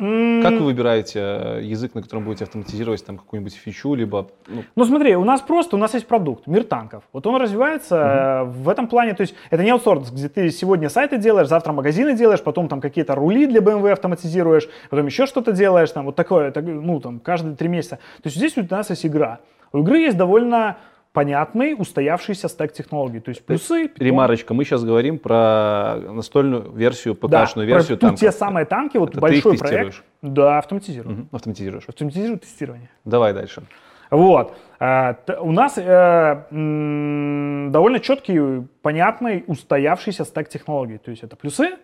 Как 0.00 0.52
вы 0.52 0.64
выбираете 0.64 1.20
э, 1.20 1.60
язык, 1.62 1.94
на 1.94 2.00
котором 2.00 2.24
будете 2.24 2.44
автоматизировать 2.44 3.04
там 3.04 3.18
какую-нибудь 3.18 3.54
фичу, 3.54 3.92
либо 3.94 4.30
ну, 4.48 4.64
Ну 4.74 4.84
смотри, 4.86 5.14
у 5.14 5.24
нас 5.24 5.42
просто, 5.42 5.76
у 5.76 5.78
нас 5.78 5.92
есть 5.92 6.06
продукт, 6.06 6.46
мир 6.46 6.64
танков. 6.64 7.04
Вот 7.12 7.26
он 7.26 7.40
развивается 7.40 7.96
э, 7.96 8.44
в 8.44 8.68
этом 8.70 8.88
плане, 8.88 9.12
то 9.12 9.20
есть 9.20 9.34
это 9.50 9.62
не 9.62 9.70
аутсорс, 9.70 10.10
где 10.10 10.30
ты 10.30 10.50
сегодня 10.50 10.88
сайты 10.88 11.18
делаешь, 11.18 11.48
завтра 11.48 11.72
магазины 11.72 12.16
делаешь, 12.16 12.42
потом 12.42 12.68
там 12.68 12.80
какие-то 12.80 13.14
рули 13.14 13.46
для 13.46 13.60
BMW 13.60 13.92
автоматизируешь, 13.92 14.68
потом 14.88 15.04
еще 15.04 15.26
что-то 15.26 15.52
делаешь, 15.52 15.90
там 15.90 16.06
вот 16.06 16.16
такое, 16.16 16.50
так, 16.50 16.64
ну 16.64 16.98
там 17.00 17.20
каждые 17.20 17.54
три 17.54 17.68
месяца. 17.68 17.96
То 18.22 18.26
есть 18.26 18.38
здесь 18.38 18.56
у 18.56 18.66
нас 18.74 18.88
есть 18.88 19.04
игра. 19.04 19.40
У 19.72 19.80
игры 19.80 19.98
есть 19.98 20.16
довольно 20.16 20.78
понятный, 21.12 21.74
устоявшийся 21.76 22.48
стек 22.48 22.72
технологий, 22.72 23.20
то 23.20 23.30
есть 23.30 23.44
плюсы, 23.44 23.86
Python. 23.86 23.92
ремарочка. 23.98 24.54
Мы 24.54 24.64
сейчас 24.64 24.84
говорим 24.84 25.18
про 25.18 25.96
настольную 25.96 26.70
версию, 26.72 27.14
да, 27.22 27.42
ПК-шную 27.44 27.52
про 27.66 27.74
версию 27.74 27.96
ту- 27.98 28.06
танков. 28.06 28.20
те 28.20 28.30
самые 28.32 28.64
танки, 28.66 28.96
вот 28.96 29.10
Это 29.10 29.16
ты 29.18 29.20
большой 29.20 29.54
их 29.54 29.60
проект. 29.60 30.02
Да, 30.22 30.58
автоматизирую. 30.58 31.14
Мгм, 31.16 31.28
Автоматизируешь. 31.32 31.84
Автоматизирую 31.88 32.38
тестирование. 32.38 32.90
Давай 33.04 33.32
дальше. 33.32 33.62
Вот. 34.10 34.56
А, 34.80 35.16
У 35.40 35.52
нас 35.52 35.78
э, 35.78 36.44
довольно 36.50 38.00
четкий, 38.00 38.66
понятный, 38.82 39.44
устоявшийся 39.46 40.24
стек 40.24 40.48
технологий. 40.48 40.98
То 40.98 41.10
есть 41.10 41.22
это 41.22 41.36
плюсы, 41.36 41.76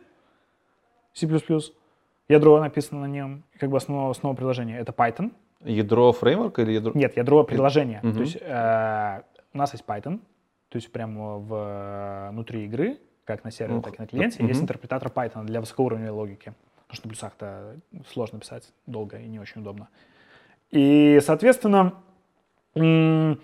C++, 1.12 1.28
ядро 2.28 2.60
написано 2.60 3.02
на 3.02 3.06
нем, 3.06 3.42
как 3.58 3.70
бы 3.70 3.76
основа, 3.76 4.10
основа 4.10 4.34
приложения. 4.34 4.78
Это 4.78 4.92
Python. 4.92 5.30
Ядро 5.64 6.12
фреймворка 6.12 6.62
или 6.62 6.72
ядро... 6.72 6.92
Нет, 6.94 7.16
ядро 7.16 7.44
приложения. 7.44 8.00
Мгм. 8.02 8.14
То 8.14 8.20
есть 8.20 8.36
э, 8.40 9.22
у 9.52 9.58
нас 9.58 9.72
есть 9.72 9.84
Python, 9.84 10.20
то 10.68 10.76
есть 10.76 10.92
прямо 10.92 11.38
в, 11.38 12.28
внутри 12.32 12.64
игры, 12.66 12.98
как 13.24 13.44
на 13.44 13.50
сервере, 13.50 13.76
Ну, 13.76 13.82
так 13.82 13.98
и 13.98 14.02
на 14.02 14.06
клиенте, 14.06 14.38
мгм. 14.38 14.48
есть 14.48 14.62
интерпретатор 14.62 15.08
Python 15.08 15.44
для 15.44 15.60
высокоуровневой 15.60 16.10
логики. 16.10 16.54
Потому 16.86 16.96
что 16.96 17.06
на 17.06 17.10
плюсах-то 17.10 17.76
сложно 18.12 18.38
писать 18.38 18.72
долго 18.86 19.18
и 19.18 19.26
не 19.26 19.40
очень 19.40 19.60
удобно. 19.60 19.88
И, 20.70 21.20
соответственно, 21.24 21.94
ну 22.74 23.38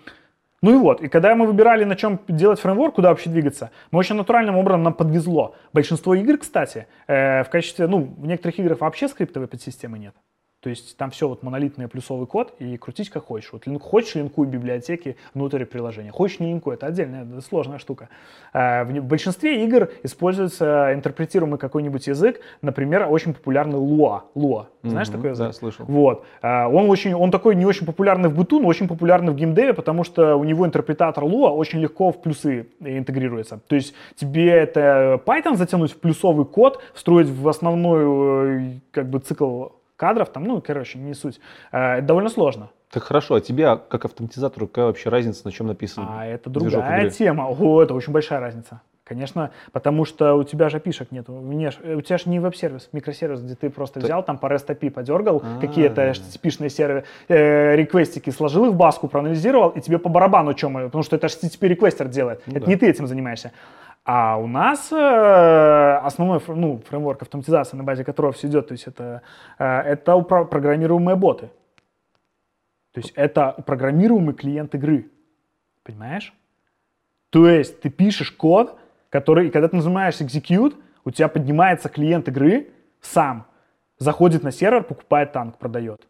и 0.63 0.77
вот, 0.77 1.01
и 1.01 1.09
когда 1.09 1.35
мы 1.35 1.45
выбирали, 1.45 1.83
на 1.83 1.97
чем 1.97 2.21
делать 2.27 2.59
фреймворк, 2.59 2.95
куда 2.95 3.09
вообще 3.09 3.29
двигаться, 3.29 3.71
мы 3.91 3.99
очень 3.99 4.15
натуральным 4.15 4.55
образом 4.55 4.83
нам 4.83 4.93
подвезло. 4.93 5.55
Большинство 5.73 6.15
игр, 6.15 6.37
кстати, 6.37 6.87
э, 7.07 7.43
в 7.43 7.49
качестве, 7.49 7.87
ну, 7.87 7.99
в 8.17 8.25
некоторых 8.25 8.59
играх 8.59 8.79
вообще 8.79 9.09
скриптовой 9.09 9.49
подсистемы 9.49 9.99
нет. 9.99 10.15
То 10.63 10.69
есть 10.69 10.95
там 10.95 11.11
все 11.11 11.27
вот 11.27 11.43
монолитный 11.43 11.89
плюсовый 11.89 12.25
код 12.25 12.53
и 12.59 12.77
крутить 12.77 13.09
как 13.09 13.25
хочешь. 13.25 13.49
Вот 13.51 13.67
лин- 13.67 13.79
хочешь 13.79 14.15
линкуй 14.15 14.47
библиотеки 14.47 15.17
внутрь 15.33 15.65
приложения, 15.65 16.09
хочешь 16.11 16.39
не 16.39 16.47
линкуй, 16.47 16.75
это 16.75 16.85
отдельная 16.85 17.23
это 17.25 17.41
сложная 17.41 17.79
штука. 17.79 18.07
А, 18.53 18.85
В 18.85 18.93
большинстве 19.01 19.65
игр 19.65 19.89
используется 20.03 20.91
интерпретируемый 20.93 21.59
какой-нибудь 21.59 22.07
язык, 22.07 22.39
например, 22.61 23.07
очень 23.09 23.33
популярный 23.33 23.77
Lua. 23.77 24.21
Lua. 24.35 24.67
Знаешь 24.83 25.09
Мгм, 25.09 25.17
такой 25.17 25.29
язык? 25.31 25.47
да, 25.47 25.53
слышал. 25.53 25.85
Вот. 25.85 26.25
А, 26.41 26.69
Он, 26.69 26.89
очень, 26.89 27.13
он 27.13 27.29
такой 27.29 27.55
не 27.55 27.65
очень 27.65 27.85
популярный 27.85 28.29
в 28.29 28.35
быту, 28.37 28.61
но 28.61 28.67
очень 28.69 28.87
популярный 28.87 29.33
в 29.33 29.35
геймдеве, 29.35 29.73
потому 29.73 30.05
что 30.05 30.37
у 30.37 30.45
него 30.45 30.65
интерпретатор 30.65 31.25
Lua 31.25 31.49
очень 31.49 31.79
легко 31.81 32.11
в 32.13 32.21
плюсы 32.21 32.67
интегрируется. 32.79 33.59
То 33.67 33.75
есть 33.75 33.93
тебе 34.15 34.49
это 34.49 35.21
Python 35.25 35.57
затянуть 35.57 35.91
в 35.91 35.97
плюсовый 35.99 36.45
код, 36.45 36.81
встроить 36.93 37.27
в 37.27 37.49
основной 37.49 38.61
э, 38.61 38.71
как 38.91 39.09
бы 39.09 39.19
цикл 39.19 39.65
кадров, 40.03 40.29
там, 40.29 40.43
ну, 40.43 40.61
короче, 40.61 40.99
не 40.99 41.13
суть. 41.13 41.39
А, 41.71 41.97
Это 41.97 42.07
довольно 42.07 42.29
сложно. 42.29 42.69
Так 42.91 43.03
хорошо, 43.03 43.35
а 43.35 43.39
тебе, 43.41 43.77
как 43.87 44.03
автоматизатору, 44.03 44.67
какая 44.67 44.85
вообще 44.87 45.09
разница, 45.09 45.41
на 45.45 45.51
чем 45.53 45.67
написан 45.67 46.05
А 46.09 46.25
это 46.25 46.49
другая 46.49 47.09
тема. 47.09 47.47
О, 47.47 47.81
это 47.81 47.93
очень 47.93 48.11
большая 48.11 48.41
разница. 48.41 48.81
Конечно, 49.05 49.51
потому 49.71 50.05
что 50.05 50.33
у 50.35 50.43
тебя 50.43 50.69
же 50.69 50.77
опишек 50.77 51.11
нету. 51.11 51.31
Мне 51.33 51.71
ж- 51.71 51.77
э, 51.83 51.95
у 51.95 52.01
тебя 52.01 52.17
же 52.17 52.29
не 52.29 52.39
веб-сервис, 52.39 52.89
микросервис, 52.93 53.41
где 53.41 53.55
ты 53.55 53.69
просто 53.69 53.95
Так- 53.99 54.03
взял 54.03 54.23
там 54.23 54.37
по 54.37 54.47
REST 54.47 54.67
API 54.69 54.91
подергал, 54.91 55.41
А. 55.43 55.59
какие-то 55.61 56.01
HTTP-шные 56.01 56.69
серверы, 56.69 57.03
э, 57.29 57.75
реквестики, 57.75 58.29
сложил 58.31 58.65
их 58.65 58.71
в 58.71 58.75
баску, 58.75 59.07
проанализировал, 59.07 59.69
и 59.69 59.81
тебе 59.81 59.97
по 59.99 60.09
барабану 60.09 60.53
чем, 60.53 60.73
потому 60.73 61.03
что 61.03 61.15
это 61.17 61.27
HTTP 61.27 61.67
реквестер 61.67 62.07
делает. 62.07 62.41
Ну 62.47 62.53
это 62.55 62.65
да. 62.65 62.71
не 62.71 62.75
ты 62.77 62.89
этим 62.89 63.07
занимаешься. 63.07 63.51
А 64.05 64.37
у 64.37 64.47
нас 64.47 64.91
э, 64.91 65.99
основной 66.03 66.41
ну, 66.47 66.81
фреймворк 66.85 67.21
автоматизации, 67.21 67.77
на 67.77 67.83
базе 67.83 68.03
которого 68.03 68.33
все 68.33 68.47
идет, 68.47 68.67
то 68.67 68.73
есть 68.73 68.85
это, 68.85 69.21
э, 69.57 69.65
это 69.65 70.19
программируемые 70.19 71.15
боты. 71.15 71.49
То 72.91 72.99
есть 72.99 73.11
это 73.15 73.55
программируемый 73.65 74.35
клиент 74.35 74.75
игры. 74.75 75.09
Понимаешь? 75.83 76.33
То 77.29 77.47
есть 77.47 77.79
ты 77.81 77.89
пишешь 77.89 78.31
код, 78.31 78.77
который, 79.09 79.49
когда 79.51 79.69
ты 79.69 79.75
нажимаешь 79.77 80.15
execute, 80.19 80.75
у 81.05 81.11
тебя 81.11 81.27
поднимается 81.29 81.87
клиент 81.87 82.27
игры 82.27 82.71
сам, 83.01 83.45
заходит 83.97 84.43
на 84.43 84.51
сервер, 84.51 84.83
покупает 84.83 85.31
танк, 85.31 85.57
продает. 85.57 86.07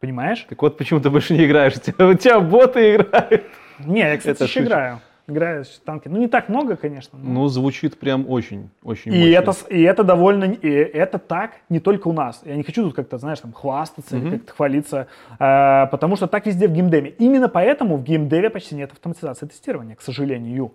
Понимаешь? 0.00 0.44
Так 0.48 0.60
вот, 0.60 0.76
почему 0.76 1.00
ты 1.00 1.10
больше 1.10 1.34
не 1.34 1.44
играешь? 1.44 1.76
У 1.76 1.80
тебя, 1.80 2.06
у 2.08 2.14
тебя 2.14 2.40
боты 2.40 2.96
играют. 2.96 3.44
Не, 3.80 4.00
я, 4.00 4.16
кстати, 4.16 4.36
Это 4.36 4.44
еще 4.44 4.54
шучу. 4.60 4.66
играю. 4.66 5.00
Играю 5.28 5.64
в 5.64 5.68
танки. 5.84 6.08
Ну, 6.08 6.18
не 6.18 6.26
так 6.26 6.48
много, 6.48 6.76
конечно. 6.76 7.18
но- 7.18 7.42
Ну, 7.42 7.48
звучит 7.48 7.98
прям 7.98 8.28
очень, 8.30 8.70
очень 8.82 9.12
И 9.12 9.18
мощно. 9.18 9.34
это, 9.36 9.52
и 9.74 9.82
это 9.82 10.02
довольно, 10.02 10.44
и 10.44 10.68
это 10.70 11.18
так 11.18 11.52
не 11.68 11.80
только 11.80 12.08
у 12.08 12.12
нас. 12.14 12.40
Я 12.46 12.56
не 12.56 12.62
хочу 12.62 12.82
тут 12.82 12.94
как-то, 12.94 13.18
знаешь, 13.18 13.38
там 13.40 13.52
хвастаться 13.52 14.16
или 14.16 14.30
как-то 14.30 14.52
хвалиться, 14.54 15.06
а, 15.38 15.86
потому 15.88 16.16
что 16.16 16.28
так 16.28 16.46
везде 16.46 16.66
в 16.66 16.72
геймдеве. 16.72 17.10
Именно 17.18 17.48
поэтому 17.50 17.98
в 17.98 18.04
геймдеве 18.04 18.48
почти 18.48 18.74
нет 18.74 18.90
автоматизации 18.92 19.44
тестирования, 19.46 19.96
к 19.96 20.00
сожалению. 20.00 20.72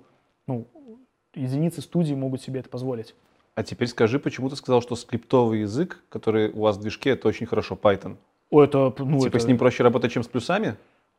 Ну, 0.47 0.67
единицы 1.33 1.81
студий 1.81 2.13
могут 2.15 2.43
себе 2.43 2.59
это 2.59 2.69
позволить. 2.69 3.15
А 3.55 3.63
теперь 3.63 3.87
скажи, 3.87 4.19
почему 4.19 4.49
ты 4.49 4.55
сказал, 4.55 4.83
что 4.83 4.95
скриптовый 4.95 5.61
язык, 5.61 5.97
который 6.09 6.51
у 6.51 6.61
вас 6.61 6.77
в 6.77 6.81
движке, 6.81 7.11
это 7.11 7.27
очень 7.27 7.47
хорошо 7.47 7.75
Python? 7.81 8.17
О, 8.51 8.63
это, 8.63 8.93
ну, 8.99 9.17
типа 9.19 9.37
это- 9.37 9.39
с 9.39 9.47
ним 9.47 9.57
проще 9.57 9.81
работать, 9.81 10.11
чем 10.11 10.21
с 10.21 10.27
плюсами? 10.27 10.75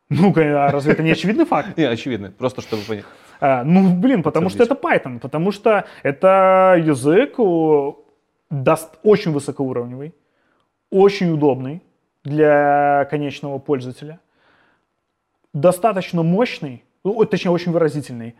ну, 0.09 0.31
а 0.37 0.71
разве 0.71 0.93
это 0.93 1.03
не 1.03 1.11
очевидный 1.11 1.45
факт? 1.45 1.69
Не, 1.77 1.83
очевидно, 1.85 2.31
просто 2.31 2.61
чтобы 2.61 2.83
понять. 2.83 3.05
А, 3.39 3.63
ну, 3.63 3.93
блин, 3.95 4.23
потому 4.23 4.49
что 4.49 4.63
это 4.63 4.75
Python, 4.75 5.19
потому 5.19 5.51
что 5.51 5.85
это 6.03 6.75
язык 6.77 7.39
о, 7.39 8.03
даст 8.49 8.99
очень 9.03 9.31
высокоуровневый, 9.31 10.13
очень 10.89 11.31
удобный 11.31 11.81
для 12.23 13.07
конечного 13.09 13.59
пользователя, 13.59 14.19
достаточно 15.53 16.23
мощный, 16.23 16.83
ну, 17.03 17.23
точнее, 17.25 17.51
очень 17.51 17.71
выразительный, 17.71 18.35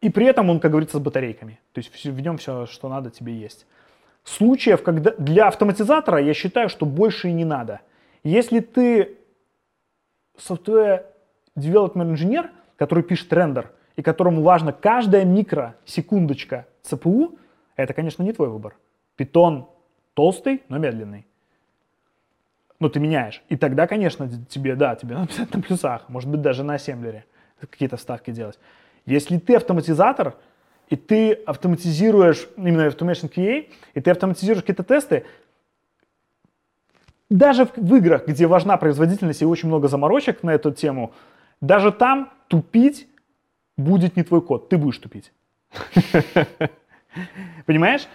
и 0.00 0.10
при 0.10 0.26
этом 0.26 0.50
он, 0.50 0.58
как 0.60 0.72
говорится, 0.72 0.98
с 0.98 1.00
батарейками. 1.00 1.60
То 1.72 1.78
есть 1.78 2.04
в 2.04 2.20
нем 2.20 2.36
все, 2.36 2.66
что 2.66 2.88
надо, 2.88 3.10
тебе 3.10 3.34
есть. 3.34 3.66
Случаев, 4.24 4.82
когда 4.82 5.12
для 5.12 5.48
автоматизатора 5.48 6.18
я 6.18 6.34
считаю, 6.34 6.68
что 6.68 6.86
больше 6.86 7.28
и 7.28 7.32
не 7.32 7.44
надо. 7.44 7.80
Если 8.24 8.60
ты 8.60 9.18
software 10.36 11.06
development 11.56 12.10
инженер, 12.10 12.50
который 12.82 13.04
пишет 13.04 13.32
рендер, 13.32 13.70
и 13.94 14.02
которому 14.02 14.42
важна 14.42 14.72
каждая 14.72 15.24
микросекундочка 15.24 16.66
ЦПУ, 16.82 17.38
это, 17.76 17.94
конечно, 17.94 18.24
не 18.24 18.32
твой 18.32 18.48
выбор. 18.48 18.74
Питон 19.14 19.68
толстый, 20.14 20.64
но 20.68 20.78
медленный. 20.78 21.24
Но 22.80 22.88
ты 22.88 22.98
меняешь. 22.98 23.40
И 23.48 23.56
тогда, 23.56 23.86
конечно, 23.86 24.28
тебе, 24.48 24.74
да, 24.74 24.96
тебе 24.96 25.14
надо 25.14 25.28
писать 25.28 25.54
на 25.54 25.62
плюсах, 25.62 26.08
может 26.08 26.28
быть, 26.28 26.40
даже 26.40 26.64
на 26.64 26.74
ассемблере 26.74 27.24
какие-то 27.60 27.96
ставки 27.96 28.32
делать. 28.32 28.58
Если 29.06 29.38
ты 29.38 29.54
автоматизатор, 29.54 30.34
и 30.88 30.96
ты 30.96 31.34
автоматизируешь, 31.34 32.48
именно 32.56 32.88
Automation 32.88 33.32
QA, 33.32 33.70
и 33.94 34.00
ты 34.00 34.10
автоматизируешь 34.10 34.62
какие-то 34.64 34.82
тесты, 34.82 35.24
даже 37.30 37.64
в, 37.64 37.76
в 37.76 37.94
играх, 37.94 38.26
где 38.26 38.48
важна 38.48 38.76
производительность 38.76 39.40
и 39.40 39.46
очень 39.46 39.68
много 39.68 39.86
заморочек 39.86 40.42
на 40.42 40.50
эту 40.50 40.72
тему, 40.72 41.12
даже 41.62 41.92
там 41.92 42.30
тупить 42.48 43.08
будет 43.78 44.16
не 44.16 44.22
твой 44.24 44.42
код, 44.42 44.68
ты 44.68 44.76
будешь 44.76 44.98
тупить. 44.98 45.32
Понимаешь? 47.66 48.06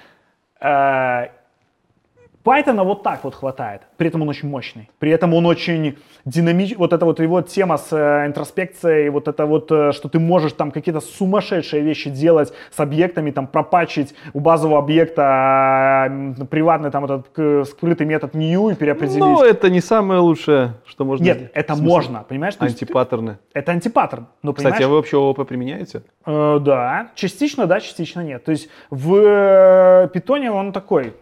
Э, 2.48 2.62
Python 2.62 2.84
вот 2.84 3.04
так 3.04 3.24
вот 3.24 3.36
хватает. 3.36 3.82
При 3.98 4.08
этом 4.08 4.22
он 4.22 4.30
очень 4.30 4.50
мощный. 4.50 4.90
При 5.00 5.12
этом 5.12 5.34
он 5.34 5.46
очень 5.46 5.98
динамичный. 6.26 6.78
Вот 6.78 6.94
эта 6.94 7.06
вот 7.06 7.20
его 7.20 7.42
тема 7.42 7.78
с 7.78 7.92
э, 7.92 8.26
интроспекцией, 8.28 9.10
вот 9.10 9.28
это 9.28 9.46
вот, 9.46 9.72
э, 9.72 9.92
что 9.92 10.10
ты 10.10 10.20
можешь 10.20 10.54
там 10.54 10.72
какие-то 10.72 11.02
сумасшедшие 11.02 11.82
вещи 11.82 12.10
делать 12.10 12.54
с 12.72 12.80
объектами, 12.80 13.32
там 13.32 13.48
пропачить 13.48 14.14
у 14.34 14.40
базового 14.40 14.80
объекта 14.80 16.08
э, 16.40 16.46
приватный 16.46 16.92
там 16.92 17.06
этот 17.06 17.30
к- 17.30 17.66
скрытый 17.66 18.06
метод 18.06 18.34
new 18.34 18.70
и 18.70 18.76
переопределить. 18.76 19.20
Ну, 19.20 19.44
это 19.44 19.70
не 19.70 19.82
самое 19.82 20.20
лучшее, 20.20 20.74
что 20.86 21.06
можно 21.06 21.24
Нет, 21.24 21.38
сделать. 21.38 21.52
это 21.54 21.76
можно, 21.76 22.24
понимаешь? 22.28 22.56
Антипаттерны. 22.60 23.38
это 23.54 23.72
антипаттерн. 23.72 24.28
Но, 24.44 24.54
Кстати, 24.54 24.68
а 24.68 24.78
понимаешь? 24.78 24.90
вы 24.90 24.96
вообще 24.96 25.18
ООП 25.18 25.48
применяете? 25.48 26.02
Э, 26.26 26.60
да, 26.60 27.10
частично 27.16 27.66
да, 27.68 27.80
частично 27.80 28.22
нет. 28.22 28.44
То 28.44 28.52
есть 28.52 28.70
в 28.90 29.16
э, 29.16 30.10
питоне 30.14 30.52
он 30.52 30.72
такой 30.72 31.14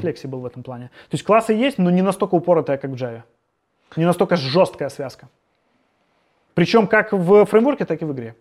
флексибл 0.00 0.40
в 0.40 0.46
этом 0.46 0.62
плане. 0.62 0.90
То 1.10 1.14
есть 1.14 1.24
классы 1.24 1.52
есть, 1.52 1.78
но 1.78 1.90
не 1.90 2.02
настолько 2.02 2.34
упоротая, 2.34 2.78
как 2.78 2.90
в 2.90 2.94
Java. 2.94 3.22
Не 3.96 4.04
настолько 4.04 4.36
жесткая 4.36 4.88
связка. 4.88 5.28
Причем 6.54 6.86
как 6.86 7.12
в 7.12 7.44
фреймворке, 7.46 7.84
так 7.84 8.00
и 8.02 8.04
в 8.04 8.12
игре. 8.12 8.34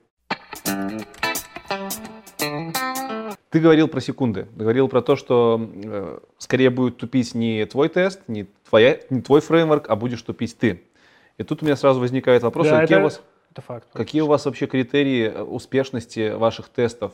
Ты 3.49 3.59
говорил 3.61 3.87
про 3.87 4.01
секунды. 4.01 4.47
Ты 4.57 4.63
говорил 4.63 4.89
про 4.89 5.01
то, 5.01 5.15
что 5.15 5.69
э, 5.83 6.19
скорее 6.37 6.69
будет 6.69 6.97
тупить 6.97 7.33
не 7.33 7.65
твой 7.65 7.87
тест, 7.87 8.21
не, 8.27 8.47
твоя, 8.69 8.99
не 9.09 9.21
твой 9.21 9.39
фреймворк, 9.39 9.89
а 9.89 9.95
будешь 9.95 10.21
тупить 10.21 10.57
ты. 10.57 10.83
И 11.37 11.43
тут 11.43 11.61
у 11.61 11.65
меня 11.65 11.77
сразу 11.77 12.01
возникает 12.01 12.43
вопрос, 12.43 12.67
Да, 12.67 12.81
какие, 12.81 12.97
это, 12.97 13.01
у 13.01 13.03
вас, 13.05 13.21
это 13.51 13.61
факт. 13.61 13.87
какие 13.93 14.21
у 14.21 14.27
вас 14.27 14.45
вообще 14.45 14.67
критерии 14.67 15.27
э, 15.27 15.41
успешности 15.41 16.33
ваших 16.33 16.67
тестов? 16.67 17.13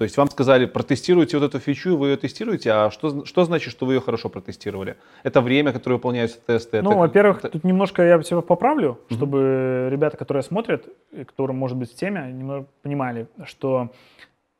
То 0.00 0.04
есть 0.04 0.16
вам 0.16 0.30
сказали, 0.30 0.64
протестируйте 0.64 1.36
вот 1.38 1.44
эту 1.44 1.58
фичу, 1.58 1.94
вы 1.94 2.08
ее 2.08 2.16
тестируете, 2.16 2.70
а 2.72 2.90
что, 2.90 3.26
что 3.26 3.44
значит, 3.44 3.70
что 3.70 3.84
вы 3.84 3.92
ее 3.96 4.00
хорошо 4.00 4.30
протестировали? 4.30 4.96
Это 5.24 5.42
время, 5.42 5.72
которое 5.74 5.96
выполняются 5.96 6.38
тесты? 6.46 6.80
Ну, 6.80 6.92
это- 6.92 6.98
во-первых, 7.00 7.38
это- 7.40 7.50
тут 7.50 7.64
немножко 7.64 8.02
я 8.02 8.22
себя 8.22 8.40
поправлю, 8.40 8.98
чтобы 9.10 9.88
ребята, 9.90 10.16
которые 10.16 10.42
смотрят, 10.42 10.88
и 11.12 11.24
которым 11.24 11.58
может 11.58 11.76
быть 11.76 11.92
в 11.92 11.94
теме, 11.96 12.32
немного 12.32 12.66
понимали, 12.80 13.26
что 13.44 13.90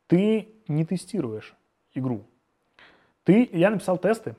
ты 0.05 0.47
не 0.67 0.85
тестируешь 0.85 1.55
игру. 1.95 2.21
Ты, 3.23 3.49
я 3.51 3.71
написал 3.71 3.97
тесты. 3.97 4.35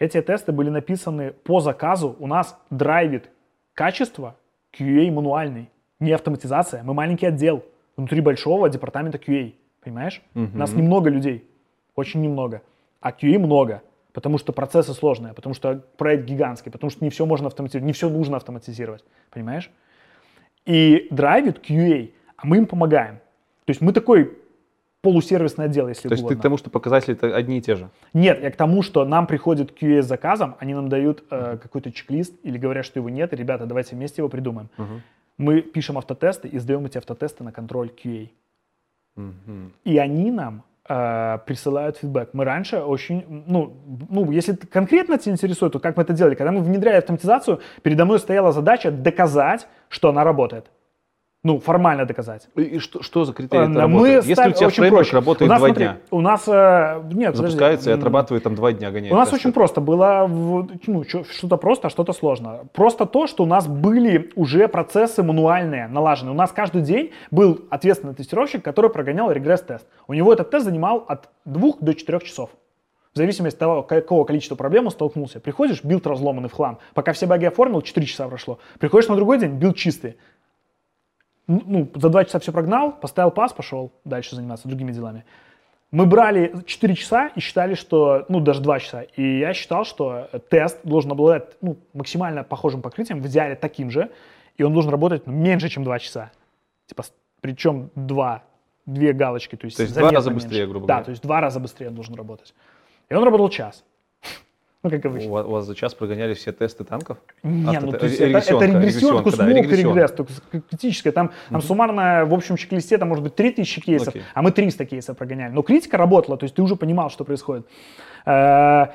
Эти 0.00 0.20
тесты 0.20 0.50
были 0.50 0.68
написаны 0.68 1.30
по 1.44 1.60
заказу. 1.60 2.16
У 2.18 2.26
нас 2.26 2.58
драйвит 2.70 3.30
качество 3.74 4.34
QA 4.76 5.12
мануальный, 5.12 5.70
не 6.00 6.10
автоматизация. 6.10 6.82
Мы 6.82 6.92
маленький 6.92 7.26
отдел 7.26 7.62
внутри 7.96 8.20
большого 8.20 8.68
департамента 8.68 9.18
QA. 9.18 9.54
Понимаешь? 9.82 10.22
У 10.34 10.58
нас 10.58 10.72
немного 10.72 11.10
людей, 11.10 11.48
очень 11.94 12.20
немного. 12.20 12.62
А 13.00 13.12
QA 13.12 13.38
много, 13.38 13.82
потому 14.12 14.38
что 14.38 14.52
процессы 14.52 14.92
сложные, 14.92 15.32
потому 15.32 15.54
что 15.54 15.82
проект 15.96 16.24
гигантский, 16.24 16.70
потому 16.70 16.90
что 16.90 17.02
не 17.04 17.10
все 17.10 17.24
можно 17.24 17.46
автоматизировать, 17.46 17.86
не 17.86 17.92
все 17.92 18.08
нужно 18.10 18.36
автоматизировать. 18.36 19.04
Понимаешь? 19.30 19.70
И 20.66 21.08
драйвит 21.10 21.58
QA, 21.66 22.12
а 22.36 22.46
мы 22.46 22.58
им 22.58 22.66
помогаем. 22.66 23.16
То 23.64 23.70
есть 23.70 23.80
мы 23.80 23.92
такой 23.92 24.36
полусервисный 25.02 25.64
отдел, 25.66 25.88
если 25.88 26.08
То 26.08 26.12
есть 26.12 26.22
ты 26.22 26.26
угодно. 26.26 26.40
к 26.40 26.42
тому, 26.42 26.56
что 26.58 26.70
показатели 26.70 27.14
это 27.14 27.34
одни 27.34 27.58
и 27.58 27.62
те 27.62 27.76
же? 27.76 27.88
Нет, 28.12 28.42
я 28.42 28.50
к 28.50 28.56
тому, 28.56 28.82
что 28.82 29.04
нам 29.04 29.26
приходит 29.26 29.72
QA 29.80 30.02
с 30.02 30.06
заказом, 30.06 30.56
они 30.58 30.74
нам 30.74 30.88
дают 30.88 31.24
э, 31.30 31.58
какой-то 31.60 31.90
чек-лист 31.90 32.34
или 32.42 32.58
говорят, 32.58 32.84
что 32.84 32.98
его 32.98 33.08
нет, 33.08 33.32
ребята, 33.32 33.66
давайте 33.66 33.96
вместе 33.96 34.20
его 34.20 34.28
придумаем. 34.28 34.68
Мы 35.38 35.62
пишем 35.62 35.96
автотесты 35.96 36.48
и 36.48 36.58
сдаем 36.58 36.84
эти 36.84 36.98
автотесты 36.98 37.44
на 37.44 37.52
контроль 37.52 37.90
QA. 37.90 38.28
И 39.84 39.98
они 39.98 40.30
нам 40.30 40.64
э, 40.88 41.38
присылают 41.46 41.98
фидбэк. 41.98 42.30
Мы 42.32 42.44
раньше 42.44 42.78
очень, 42.78 43.44
ну, 43.46 43.76
ну, 44.08 44.30
если 44.30 44.54
конкретно 44.54 45.18
тебя 45.18 45.32
интересует, 45.32 45.72
то 45.72 45.78
как 45.78 45.96
мы 45.96 46.02
это 46.02 46.12
делали? 46.12 46.34
Когда 46.34 46.52
мы 46.52 46.62
внедряли 46.62 46.96
автоматизацию, 46.96 47.60
передо 47.82 48.04
мной 48.04 48.18
стояла 48.18 48.52
задача 48.52 48.90
доказать, 48.90 49.68
что 49.88 50.08
она 50.08 50.24
работает. 50.24 50.70
Ну, 51.42 51.58
формально 51.58 52.04
доказать. 52.04 52.48
И, 52.54 52.62
и 52.62 52.78
что, 52.80 53.02
что 53.02 53.24
за 53.24 53.32
критерий 53.32 53.62
это 53.62 53.70
Э, 53.72 53.74
Мы 53.74 53.80
работает? 53.80 54.16
Если 54.26 54.32
ставим- 54.34 54.50
у 54.52 54.54
тебя 54.56 54.66
очень 54.66 54.76
фреймворк 54.76 55.04
проще. 55.06 55.16
работает 55.16 55.48
у 55.48 55.52
нас, 55.52 55.58
два 55.58 55.68
смотри, 55.68 55.84
дня, 55.86 55.96
У 56.10 56.20
нас, 56.20 56.48
э, 56.48 57.00
нет, 57.14 57.32
подожди. 57.32 57.36
запускается 57.36 57.90
и 57.90 57.92
М, 57.94 57.98
отрабатывает 57.98 58.42
там 58.44 58.54
два 58.54 58.72
дня, 58.72 58.90
гоняет 58.90 59.12
У 59.14 59.16
нас 59.16 59.30
тесты. 59.30 59.48
очень 59.48 59.52
просто 59.54 59.80
было, 59.80 60.26
ну, 60.28 61.04
что-то 61.04 61.56
просто, 61.56 61.86
а 61.86 61.90
что-то 61.90 62.12
сложно. 62.12 62.64
Просто 62.74 63.06
то, 63.06 63.26
что 63.26 63.44
у 63.44 63.46
нас 63.46 63.66
были 63.66 64.30
уже 64.36 64.68
процессы 64.68 65.22
мануальные, 65.22 65.88
налажены. 65.88 66.30
У 66.30 66.34
нас 66.34 66.52
каждый 66.52 66.82
день 66.82 67.12
был 67.30 67.58
ответственный 67.70 68.12
тестировщик, 68.14 68.62
который 68.62 68.90
прогонял 68.90 69.30
регресс-тест. 69.32 69.86
У 70.08 70.12
него 70.12 70.34
этот 70.34 70.50
тест 70.50 70.66
занимал 70.66 71.06
от 71.08 71.30
двух 71.46 71.78
до 71.80 71.94
четырех 71.94 72.22
часов. 72.22 72.50
В 73.14 73.16
зависимости 73.16 73.56
от 73.56 73.60
того, 73.60 73.82
какого 73.82 74.24
количества 74.24 74.56
проблем 74.56 74.84
он 74.84 74.90
столкнулся. 74.90 75.40
Приходишь, 75.40 75.82
билд 75.82 76.06
разломанный 76.06 76.50
в 76.50 76.52
хлам. 76.52 76.78
Пока 76.92 77.14
все 77.14 77.26
баги 77.26 77.46
оформил, 77.46 77.80
4 77.80 78.06
часа 78.06 78.28
прошло. 78.28 78.58
Приходишь 78.78 79.08
на 79.08 79.16
другой 79.16 79.38
день, 79.38 79.52
билд 79.52 79.74
чистый. 79.76 80.16
Ну, 81.50 81.88
за 81.94 82.08
2 82.10 82.24
часа 82.26 82.38
все 82.38 82.52
прогнал, 82.52 82.92
поставил 82.92 83.32
пас, 83.32 83.52
пошел 83.52 83.90
дальше 84.04 84.36
заниматься 84.36 84.68
другими 84.68 84.92
делами. 84.92 85.24
Мы 85.90 86.06
брали 86.06 86.54
4 86.64 86.94
часа 86.94 87.32
и 87.34 87.40
считали, 87.40 87.74
что, 87.74 88.24
ну, 88.28 88.38
даже 88.38 88.60
2 88.60 88.78
часа. 88.78 89.02
И 89.02 89.38
я 89.40 89.52
считал, 89.52 89.84
что 89.84 90.28
тест 90.48 90.78
должен 90.84 91.10
обладать 91.10 91.56
ну, 91.60 91.76
максимально 91.92 92.44
похожим 92.44 92.82
покрытием, 92.82 93.20
в 93.20 93.26
идеале 93.26 93.56
таким 93.56 93.90
же, 93.90 94.10
и 94.56 94.62
он 94.62 94.72
должен 94.72 94.92
работать 94.92 95.26
ну, 95.26 95.32
меньше, 95.32 95.68
чем 95.68 95.82
2 95.82 95.98
часа. 95.98 96.30
Типа, 96.86 97.02
причем 97.40 97.90
2, 97.96 98.42
две 98.86 99.12
галочки. 99.12 99.56
То 99.56 99.64
есть, 99.64 99.76
То 99.76 99.82
есть 99.82 99.94
два 99.94 100.10
раза 100.10 100.30
меньше. 100.30 100.46
быстрее, 100.46 100.66
грубо 100.66 100.86
Да, 100.86 100.94
говоря. 100.94 101.04
то 101.04 101.10
есть 101.10 101.22
два 101.22 101.40
раза 101.40 101.58
быстрее 101.58 101.88
он 101.88 101.94
должен 101.94 102.14
работать. 102.14 102.54
И 103.08 103.14
он 103.14 103.24
работал 103.24 103.48
час. 103.48 103.84
Ну, 104.82 104.88
как 104.88 105.04
обычно. 105.04 105.28
У 105.28 105.32
вас, 105.32 105.46
у 105.46 105.50
вас 105.50 105.66
за 105.66 105.74
час 105.74 105.94
прогоняли 105.94 106.32
все 106.32 106.52
тесты 106.52 106.84
танков? 106.84 107.18
Не, 107.42 107.66
Авто- 107.76 107.86
ну, 107.86 107.92
э, 107.92 107.98
то 107.98 108.06
есть 108.06 108.18
это, 108.18 108.38
это 108.38 108.64
регрессионка, 108.64 109.28
регрессионка, 109.30 109.36
да, 109.36 109.76
регресс, 109.76 110.12
только 110.12 110.32
критическая. 110.70 111.12
Там, 111.12 111.32
там 111.50 111.60
суммарно 111.60 112.24
в 112.24 112.32
общем 112.32 112.56
чек-листе 112.56 112.96
там 112.96 113.08
может 113.08 113.22
быть 113.22 113.34
3000 113.34 113.80
кейсов, 113.82 114.08
Окей. 114.08 114.22
а 114.34 114.40
мы 114.42 114.52
300 114.52 114.86
кейсов 114.86 115.18
прогоняли. 115.18 115.52
Но 115.52 115.62
критика 115.62 115.98
работала, 115.98 116.38
то 116.38 116.44
есть 116.44 116.54
ты 116.54 116.62
уже 116.62 116.76
понимал, 116.76 117.10
что 117.10 117.24
происходит. 117.24 117.66
Э, 118.24 118.86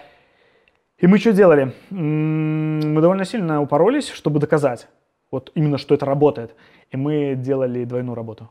И 0.98 1.08
мы 1.08 1.20
что 1.20 1.34
делали? 1.34 1.72
Мы 1.92 3.02
довольно 3.02 3.26
сильно 3.26 3.62
упоролись, 3.62 4.10
чтобы 4.10 4.40
доказать, 4.40 4.88
вот 5.30 5.52
именно, 5.54 5.78
что 5.78 5.94
это 5.94 6.06
работает. 6.06 6.56
И 6.90 6.98
мы 6.98 7.36
делали 7.36 7.84
двойную 7.86 8.16
работу. 8.16 8.50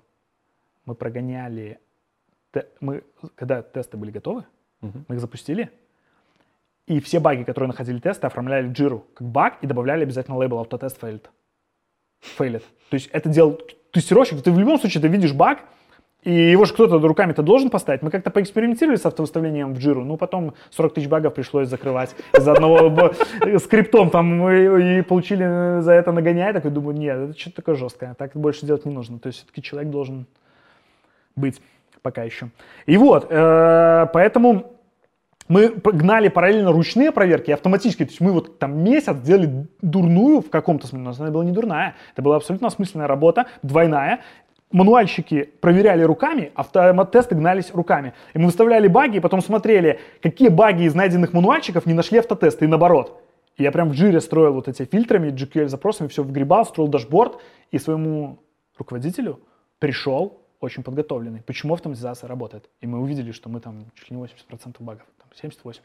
Мы 0.86 0.94
прогоняли, 0.94 1.78
мы, 2.80 3.02
когда 3.34 3.62
тесты 3.62 3.96
были 3.96 4.10
готовы, 4.12 4.44
мы 4.82 5.14
их 5.16 5.20
запустили, 5.20 5.70
и 6.86 7.00
все 7.00 7.20
баги, 7.20 7.44
которые 7.44 7.68
находили 7.68 7.98
тесты, 7.98 8.26
оформляли 8.26 8.68
в 8.68 8.72
джиру 8.72 9.06
как 9.14 9.26
баг 9.26 9.54
и 9.62 9.66
добавляли 9.66 10.02
обязательно 10.02 10.36
лейбл 10.36 10.60
автотест 10.60 11.02
failed. 11.02 11.24
Failed. 12.38 12.62
То 12.90 12.94
есть 12.94 13.08
это 13.12 13.28
делал 13.28 13.60
тестировщик, 13.90 14.42
ты 14.42 14.52
в 14.52 14.58
любом 14.58 14.78
случае 14.78 15.00
ты 15.00 15.08
видишь 15.08 15.32
баг, 15.32 15.60
и 16.22 16.32
его 16.32 16.64
же 16.64 16.72
кто-то 16.72 16.98
руками-то 16.98 17.42
должен 17.42 17.68
поставить. 17.68 18.00
Мы 18.00 18.10
как-то 18.10 18.30
поэкспериментировали 18.30 18.96
с 18.96 19.04
автовыставлением 19.04 19.74
в 19.74 19.78
джиру, 19.78 20.04
ну 20.04 20.16
потом 20.16 20.54
40 20.70 20.94
тысяч 20.94 21.08
багов 21.08 21.34
пришлось 21.34 21.68
закрывать 21.68 22.14
из-за 22.32 22.52
одного 22.52 23.12
скриптом 23.58 24.10
там 24.10 24.48
и 24.48 25.02
получили 25.02 25.80
за 25.80 25.92
это 25.92 26.12
нагоняй. 26.12 26.52
Такой 26.54 26.70
думаю, 26.70 26.96
нет, 26.96 27.18
это 27.18 27.38
что-то 27.38 27.56
такое 27.56 27.74
жесткое, 27.74 28.14
так 28.14 28.32
больше 28.34 28.64
делать 28.64 28.86
не 28.86 28.92
нужно. 28.92 29.18
То 29.18 29.26
есть 29.26 29.40
все-таки 29.40 29.62
человек 29.62 29.90
должен 29.90 30.26
быть 31.36 31.60
пока 32.00 32.22
еще. 32.22 32.48
И 32.86 32.96
вот, 32.96 33.26
э, 33.30 34.06
поэтому 34.12 34.73
мы 35.48 35.68
гнали 35.68 36.28
параллельно 36.28 36.72
ручные 36.72 37.12
проверки 37.12 37.50
и 37.50 37.52
автоматические. 37.52 38.06
То 38.06 38.12
есть 38.12 38.20
мы 38.20 38.32
вот 38.32 38.58
там 38.58 38.82
месяц 38.82 39.16
делали 39.18 39.66
дурную 39.82 40.40
в 40.40 40.50
каком-то 40.50 40.86
смысле, 40.86 41.04
но 41.04 41.14
она 41.18 41.30
была 41.30 41.44
не 41.44 41.52
дурная. 41.52 41.96
Это 42.12 42.22
была 42.22 42.36
абсолютно 42.36 42.68
осмысленная 42.68 43.06
работа, 43.06 43.46
двойная. 43.62 44.20
Мануальщики 44.72 45.50
проверяли 45.60 46.02
руками, 46.02 46.50
автотесты 46.54 47.34
гнались 47.36 47.72
руками. 47.72 48.14
И 48.32 48.38
мы 48.38 48.46
выставляли 48.46 48.88
баги, 48.88 49.18
и 49.18 49.20
потом 49.20 49.40
смотрели, 49.40 50.00
какие 50.20 50.48
баги 50.48 50.84
из 50.84 50.94
найденных 50.94 51.32
мануальщиков 51.32 51.86
не 51.86 51.94
нашли 51.94 52.18
автотесты, 52.18 52.64
и 52.64 52.68
наоборот. 52.68 53.22
И 53.56 53.62
я 53.62 53.70
прям 53.70 53.90
в 53.90 53.94
жире 53.94 54.20
строил 54.20 54.54
вот 54.54 54.66
эти 54.66 54.84
фильтрами, 54.84 55.28
GQL-запросами, 55.28 56.08
все 56.08 56.24
вгребал, 56.24 56.64
строил 56.64 56.88
дашборд, 56.88 57.40
и 57.70 57.78
своему 57.78 58.40
руководителю 58.76 59.40
пришел 59.78 60.40
очень 60.58 60.82
подготовленный. 60.82 61.42
Почему 61.42 61.74
автоматизация 61.74 62.26
работает? 62.26 62.68
И 62.80 62.88
мы 62.88 62.98
увидели, 62.98 63.30
что 63.30 63.48
мы 63.48 63.60
там 63.60 63.84
чуть 63.94 64.10
ли 64.10 64.16
не 64.16 64.22
80% 64.24 64.76
багов, 64.80 65.06
70-80 65.42 65.76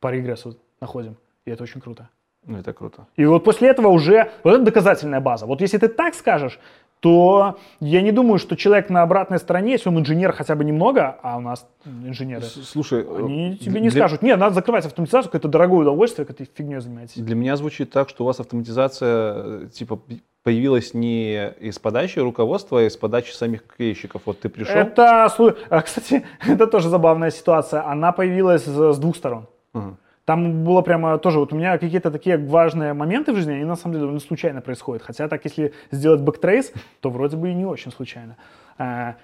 по 0.00 0.10
регрессу 0.10 0.56
находим. 0.80 1.16
И 1.44 1.50
это 1.50 1.62
очень 1.62 1.80
круто. 1.80 2.08
Ну, 2.44 2.58
это 2.58 2.72
круто. 2.72 3.06
И 3.16 3.24
вот 3.24 3.44
после 3.44 3.68
этого 3.68 3.88
уже, 3.88 4.30
вот 4.44 4.54
это 4.54 4.62
доказательная 4.64 5.20
база. 5.20 5.46
Вот 5.46 5.60
если 5.60 5.78
ты 5.78 5.88
так 5.88 6.14
скажешь, 6.14 6.60
то 7.00 7.58
я 7.80 8.00
не 8.02 8.10
думаю, 8.12 8.38
что 8.38 8.56
человек 8.56 8.88
на 8.88 9.02
обратной 9.02 9.38
стороне, 9.38 9.72
если 9.72 9.88
он 9.90 9.98
инженер 9.98 10.32
хотя 10.32 10.54
бы 10.54 10.64
немного, 10.64 11.18
а 11.22 11.36
у 11.36 11.40
нас 11.40 11.66
инженеры, 11.84 12.42
Слушай, 12.42 13.04
э, 13.06 13.18
они 13.18 13.56
тебе 13.58 13.72
для- 13.72 13.80
не 13.80 13.90
скажут, 13.90 14.22
нет, 14.22 14.38
надо 14.38 14.54
закрывать 14.54 14.86
автоматизацию, 14.86 15.30
какое-то 15.30 15.48
дорогое 15.48 15.80
удовольствие, 15.80 16.24
как 16.24 16.36
ты 16.36 16.48
фигней 16.52 16.80
занимаетесь. 16.80 17.20
Для 17.20 17.34
меня 17.34 17.56
звучит 17.56 17.90
так, 17.90 18.08
что 18.08 18.24
у 18.24 18.26
вас 18.26 18.40
автоматизация 18.40 19.34
э, 19.36 19.68
типа 19.72 20.00
появилась 20.46 20.94
не 20.94 21.48
из 21.58 21.80
подачи 21.80 22.20
руководства, 22.20 22.78
а 22.78 22.82
из 22.84 22.96
подачи 22.96 23.32
самих 23.32 23.64
QA 23.76 23.84
-щиков. 23.84 24.22
Вот 24.26 24.38
ты 24.38 24.48
пришел. 24.48 24.76
Это, 24.76 25.24
а, 25.24 25.82
кстати, 25.82 26.24
это 26.46 26.68
тоже 26.68 26.88
забавная 26.88 27.32
ситуация. 27.32 27.84
Она 27.84 28.12
появилась 28.12 28.62
с 28.62 28.98
двух 28.98 29.16
сторон. 29.16 29.48
Мгм. 29.72 29.98
Там 30.26 30.64
было 30.64 30.82
прямо 30.82 31.18
тоже, 31.18 31.38
вот 31.38 31.52
у 31.52 31.56
меня 31.56 31.78
какие-то 31.78 32.10
такие 32.10 32.36
важные 32.36 32.94
моменты 32.94 33.32
в 33.32 33.36
жизни, 33.36 33.52
они 33.52 33.64
на 33.64 33.76
самом 33.76 33.92
деле 33.92 34.00
довольно 34.00 34.20
случайно 34.20 34.60
происходят. 34.60 35.04
Хотя 35.04 35.28
так, 35.28 35.44
если 35.44 35.72
сделать 35.92 36.20
backtrace, 36.20 36.72
то 37.00 37.10
вроде 37.10 37.36
бы 37.36 37.50
и 37.50 37.54
не 37.54 37.64
очень 37.64 37.92
случайно. 37.92 38.36
А, 38.76 39.14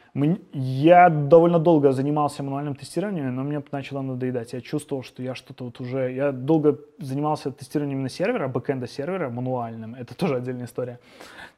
Я 0.52 1.08
довольно 1.10 1.58
долго 1.58 1.90
занимался 1.90 2.44
мануальным 2.44 2.76
тестированием, 2.76 3.34
но 3.34 3.42
мне 3.42 3.60
начало 3.72 4.02
надоедать. 4.02 4.52
Я 4.52 4.60
чувствовал, 4.60 5.02
что 5.02 5.24
я 5.24 5.34
что-то 5.34 5.64
вот 5.64 5.80
уже... 5.80 6.12
Я 6.12 6.30
долго 6.30 6.78
занимался 6.98 7.50
тестированием 7.50 7.98
именно 7.98 8.08
сервера, 8.08 8.46
бэкэнда 8.46 8.86
сервера 8.86 9.28
мануальным. 9.28 9.96
Это 9.96 10.14
тоже 10.14 10.36
отдельная 10.36 10.66
история. 10.66 11.00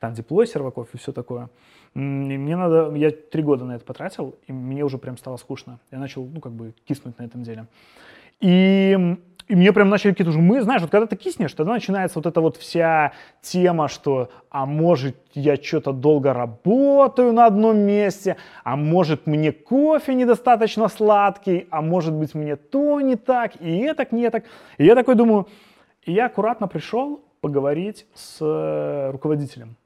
Там 0.01 0.15
диплой 0.15 0.47
серваков 0.47 0.89
и 0.95 0.97
все 0.97 1.13
такое. 1.13 1.51
И 1.95 1.99
мне 1.99 2.57
надо... 2.57 2.91
Я 2.95 3.11
три 3.11 3.43
года 3.43 3.67
на 3.67 3.77
это 3.77 3.85
потратил, 3.85 4.37
и 4.47 4.53
мне 4.53 4.85
уже 4.85 4.97
прям 4.97 5.19
стало 5.19 5.37
скучно. 5.37 5.79
Я 5.93 5.99
начал, 5.99 6.25
ну, 6.25 6.41
как 6.41 6.53
бы, 6.53 6.73
киснуть 6.87 7.19
на 7.19 7.25
этом 7.25 7.43
деле. 7.43 7.67
И, 8.41 9.19
и 9.47 9.55
мне 9.55 9.73
прям 9.73 9.91
начали 9.91 10.13
какие-то 10.13 10.31
уже 10.31 10.39
мы, 10.41 10.63
знаешь, 10.63 10.81
вот 10.81 10.91
когда 10.91 11.07
ты 11.07 11.17
киснешь, 11.17 11.53
тогда 11.53 11.73
начинается 11.73 12.19
вот 12.19 12.27
эта 12.27 12.41
вот 12.41 12.57
вся 12.57 13.13
тема, 13.43 13.89
что, 13.89 14.31
а 14.49 14.65
может, 14.65 15.17
я 15.35 15.57
что-то 15.57 15.93
долго 15.93 16.33
работаю 16.33 17.33
на 17.33 17.47
одном 17.47 17.79
месте, 17.79 18.37
а 18.63 18.77
может, 18.77 19.27
мне 19.27 19.53
кофе 19.53 20.15
недостаточно 20.15 20.89
сладкий, 20.89 21.67
а 21.71 21.83
может 21.83 22.15
быть, 22.15 22.35
мне 22.35 22.57
то 22.57 23.01
не 23.01 23.17
так, 23.17 23.61
и 23.61 23.79
это 23.81 24.07
не 24.11 24.31
так. 24.31 24.45
И 24.79 24.85
я 24.85 24.95
такой 24.95 25.15
думаю, 25.15 25.47
и 26.05 26.13
я 26.13 26.27
аккуратно 26.27 26.67
пришел 26.67 27.23
поговорить 27.41 28.07
с 28.15 28.39
э, 28.41 29.11
руководителем 29.11 29.77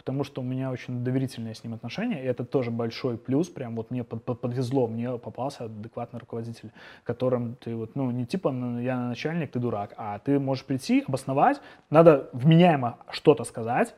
потому 0.00 0.24
что 0.24 0.40
у 0.40 0.44
меня 0.44 0.70
очень 0.70 1.04
доверительные 1.04 1.54
с 1.54 1.62
ним 1.62 1.74
отношения, 1.74 2.22
и 2.22 2.26
это 2.26 2.42
тоже 2.42 2.70
большой 2.70 3.18
плюс, 3.18 3.48
прям 3.48 3.76
вот 3.76 3.90
мне 3.90 4.02
под- 4.02 4.24
под- 4.24 4.40
подвезло, 4.40 4.86
мне 4.86 5.18
попался 5.18 5.64
адекватный 5.64 6.20
руководитель, 6.20 6.72
которым 7.04 7.54
ты 7.56 7.76
вот, 7.76 7.96
ну, 7.96 8.10
не 8.10 8.24
типа 8.24 8.50
ну, 8.50 8.80
я 8.80 8.98
начальник, 8.98 9.50
ты 9.50 9.58
дурак, 9.58 9.92
а 9.98 10.18
ты 10.18 10.38
можешь 10.38 10.64
прийти, 10.64 11.04
обосновать, 11.06 11.60
надо 11.90 12.30
вменяемо 12.32 12.96
что-то 13.10 13.44
сказать, 13.44 13.94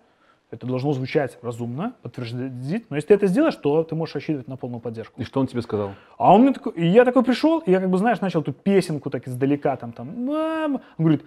это 0.50 0.66
должно 0.66 0.92
звучать 0.92 1.38
разумно, 1.40 1.94
подтвердить, 2.02 2.90
но 2.90 2.96
если 2.96 3.08
ты 3.08 3.14
это 3.14 3.28
сделаешь, 3.28 3.54
то 3.54 3.84
ты 3.84 3.94
можешь 3.94 4.16
рассчитывать 4.16 4.48
на 4.48 4.56
полную 4.56 4.80
поддержку. 4.80 5.20
И 5.20 5.24
что 5.24 5.38
он 5.38 5.46
тебе 5.46 5.62
сказал? 5.62 5.92
А 6.18 6.34
он 6.34 6.42
мне 6.42 6.52
такой, 6.52 6.72
и 6.72 6.84
я 6.84 7.04
такой 7.04 7.22
пришел, 7.22 7.60
и 7.60 7.70
я 7.70 7.78
как 7.78 7.90
бы, 7.90 7.96
знаешь, 7.96 8.20
начал 8.20 8.40
эту 8.40 8.52
песенку 8.52 9.08
так 9.08 9.28
издалека, 9.28 9.76
там, 9.76 9.92
там, 9.92 10.26
«Мам». 10.26 10.74
он 10.74 11.04
говорит, 11.04 11.24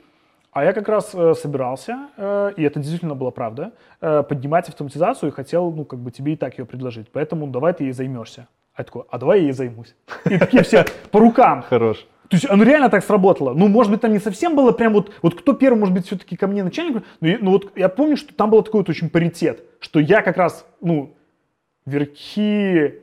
а 0.55 0.63
я 0.63 0.71
как 0.71 0.87
раз 0.87 1.11
э, 1.13 1.33
собирался, 1.33 2.07
э, 2.15 2.53
и 2.55 2.63
это 2.63 2.79
действительно 2.79 3.13
была 3.13 3.31
правда, 3.31 3.73
э, 3.99 4.23
поднимать 4.23 4.69
автоматизацию 4.69 5.29
и 5.29 5.33
хотел, 5.33 5.69
ну, 5.69 5.83
как 5.83 5.99
бы 5.99 6.11
тебе 6.11 6.31
и 6.31 6.35
так 6.37 6.57
ее 6.57 6.65
предложить, 6.65 7.11
поэтому 7.11 7.45
давай 7.47 7.73
ты 7.73 7.83
ей 7.83 7.91
займешься. 7.91 8.47
А 8.73 8.81
я 8.81 8.85
такой, 8.85 9.03
а 9.11 9.17
давай 9.17 9.39
я 9.39 9.47
ей 9.47 9.51
займусь. 9.51 9.95
И 10.29 10.37
такие 10.37 10.63
все 10.63 10.85
по 11.11 11.19
рукам. 11.19 11.61
Хорош. 11.61 12.07
То 12.29 12.37
есть 12.37 12.49
оно 12.49 12.63
реально 12.63 12.89
так 12.89 13.03
сработало. 13.03 13.53
Ну, 13.53 13.67
может 13.67 13.91
быть, 13.91 13.99
там 13.99 14.13
не 14.13 14.19
совсем 14.19 14.55
было 14.55 14.71
прям 14.71 14.93
вот, 14.93 15.11
вот 15.21 15.37
кто 15.37 15.51
первый, 15.53 15.77
может 15.77 15.93
быть, 15.93 16.05
все-таки 16.05 16.37
ко 16.37 16.47
мне 16.47 16.63
начальник, 16.63 17.03
но, 17.19 17.27
я- 17.27 17.37
ну 17.41 17.51
вот 17.51 17.77
я 17.77 17.89
помню, 17.89 18.15
что 18.15 18.33
там 18.33 18.49
был 18.49 18.63
такой 18.63 18.79
вот 18.79 18.89
очень 18.89 19.09
паритет, 19.09 19.61
что 19.81 19.99
я 19.99 20.21
как 20.21 20.37
раз, 20.37 20.65
ну, 20.79 21.13
верхи 21.85 23.01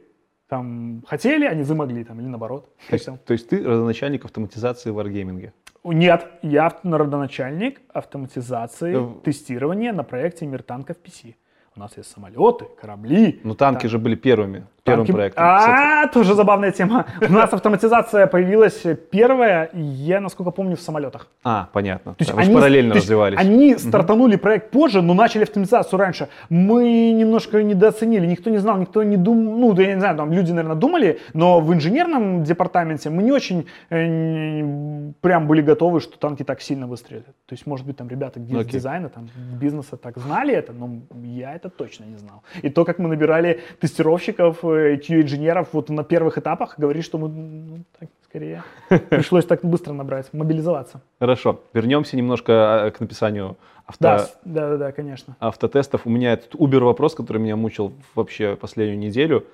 там 0.53 1.03
хотели, 1.07 1.47
они 1.47 1.63
замогли 1.63 2.05
там, 2.05 2.21
или 2.21 2.27
наоборот. 2.27 2.69
То 2.91 2.95
есть, 2.95 3.07
то 3.25 3.33
есть 3.33 3.49
ты 3.49 3.65
родоначальник 3.65 4.27
автоматизации 4.27 4.91
в 4.91 4.95
варгейминге. 4.97 5.55
Нет, 5.83 6.27
я 6.43 6.71
родоначальник 6.83 7.81
автоматизации 7.95 8.95
Э, 8.95 9.25
тестирования 9.25 9.95
на 9.95 10.05
проекте 10.05 10.47
Мир 10.47 10.63
танков 10.63 10.97
PC. 11.03 11.37
У 11.75 11.81
нас 11.81 11.97
есть 11.97 12.11
самолеты, 12.11 12.67
корабли. 12.79 13.41
Но 13.45 13.55
танки 13.55 13.83
Тан- 13.83 13.91
же 13.91 13.99
были 13.99 14.15
первыми. 14.15 14.67
Первым 14.85 15.07
Танки- 15.07 15.17
проектом? 15.17 15.45
А, 15.47 16.07
тоже 16.09 16.35
забавная 16.35 16.73
тема. 16.73 17.07
У 17.21 17.33
нас 17.33 17.53
автоматизация 17.53 18.27
появилась 18.27 18.83
первая, 19.11 19.71
я, 19.73 20.21
насколько 20.21 20.51
помню, 20.51 20.77
в 20.77 20.81
самолетах. 20.81 21.29
А, 21.45 21.69
понятно. 21.73 22.15
То 22.15 22.25
есть 22.25 22.33
они- 22.37 22.55
параллельно 22.55 22.95
развивались. 22.95 23.39
Они 23.39 23.77
стартанули 23.77 24.37
проект 24.37 24.71
позже, 24.71 25.03
но 25.03 25.15
начали 25.15 25.45
автоматизацию 25.45 25.99
раньше. 25.99 26.29
Мы 26.51 27.13
немножко 27.13 27.63
недооценили, 27.63 28.27
никто 28.27 28.51
не 28.51 28.59
знал, 28.59 28.79
никто 28.79 29.03
не 29.03 29.17
думал, 29.17 29.75
ну, 29.75 29.81
я 29.81 29.95
не 29.95 30.01
знаю, 30.01 30.17
там 30.17 30.33
люди, 30.33 30.51
наверное, 30.51 30.77
думали, 30.77 31.19
но 31.35 31.61
в 31.61 31.73
инженерном 31.73 32.43
департаменте 32.43 33.11
мы 33.11 33.23
не 33.23 33.33
очень 33.33 33.67
э, 33.91 35.13
прям 35.21 35.47
были 35.47 35.63
готовы, 35.63 36.01
что 36.01 36.19
танки 36.19 36.43
так 36.45 36.61
сильно 36.61 36.87
выстрелят. 36.87 37.27
То 37.47 37.53
есть, 37.55 37.67
может 37.67 37.87
быть, 37.87 37.97
там 37.97 38.09
ребята 38.09 38.41
из 38.41 38.67
дизайна, 38.67 39.09
там, 39.09 39.29
бизнеса 39.61 39.97
так 39.97 40.19
знали 40.19 40.55
это, 40.55 40.73
но 40.73 40.91
я 41.23 41.55
это 41.55 41.69
точно 41.71 42.05
не 42.05 42.17
знал. 42.17 42.43
И 42.63 42.69
то, 42.71 42.85
как 42.85 42.99
мы 42.99 43.09
набирали 43.09 43.61
тестировщиков, 43.81 44.65
э, 44.65 44.72
QA-инженеров 44.73 45.69
вот 45.73 45.89
на 45.89 46.05
первых 46.05 46.39
этапах, 46.39 46.75
говорит, 46.79 47.05
что 47.05 47.19
мы, 47.19 47.29
ну, 47.29 47.85
так, 47.99 48.09
скорее, 48.25 48.63
пришлось 49.11 49.45
так 49.45 49.65
быстро 49.65 49.93
набрать, 49.93 50.33
мобилизоваться. 50.33 51.01
Хорошо. 51.19 51.61
Вернемся 51.73 52.17
немножко 52.17 52.87
а, 52.87 52.91
к 52.91 53.01
написанию 53.01 53.57
авто... 53.87 54.03
Да, 54.03 54.29
да, 54.45 54.71
да, 54.71 54.77
да, 54.77 54.93
конечно. 54.93 55.37
автотестов. 55.41 56.07
У 56.07 56.11
меня 56.11 56.33
этот 56.33 56.55
Uber 56.55 56.81
вопрос, 56.81 57.15
который 57.15 57.39
меня 57.39 57.57
мучил 57.57 57.93
вообще 58.15 58.57
последнюю 58.57 58.99
неделю. 58.99 59.47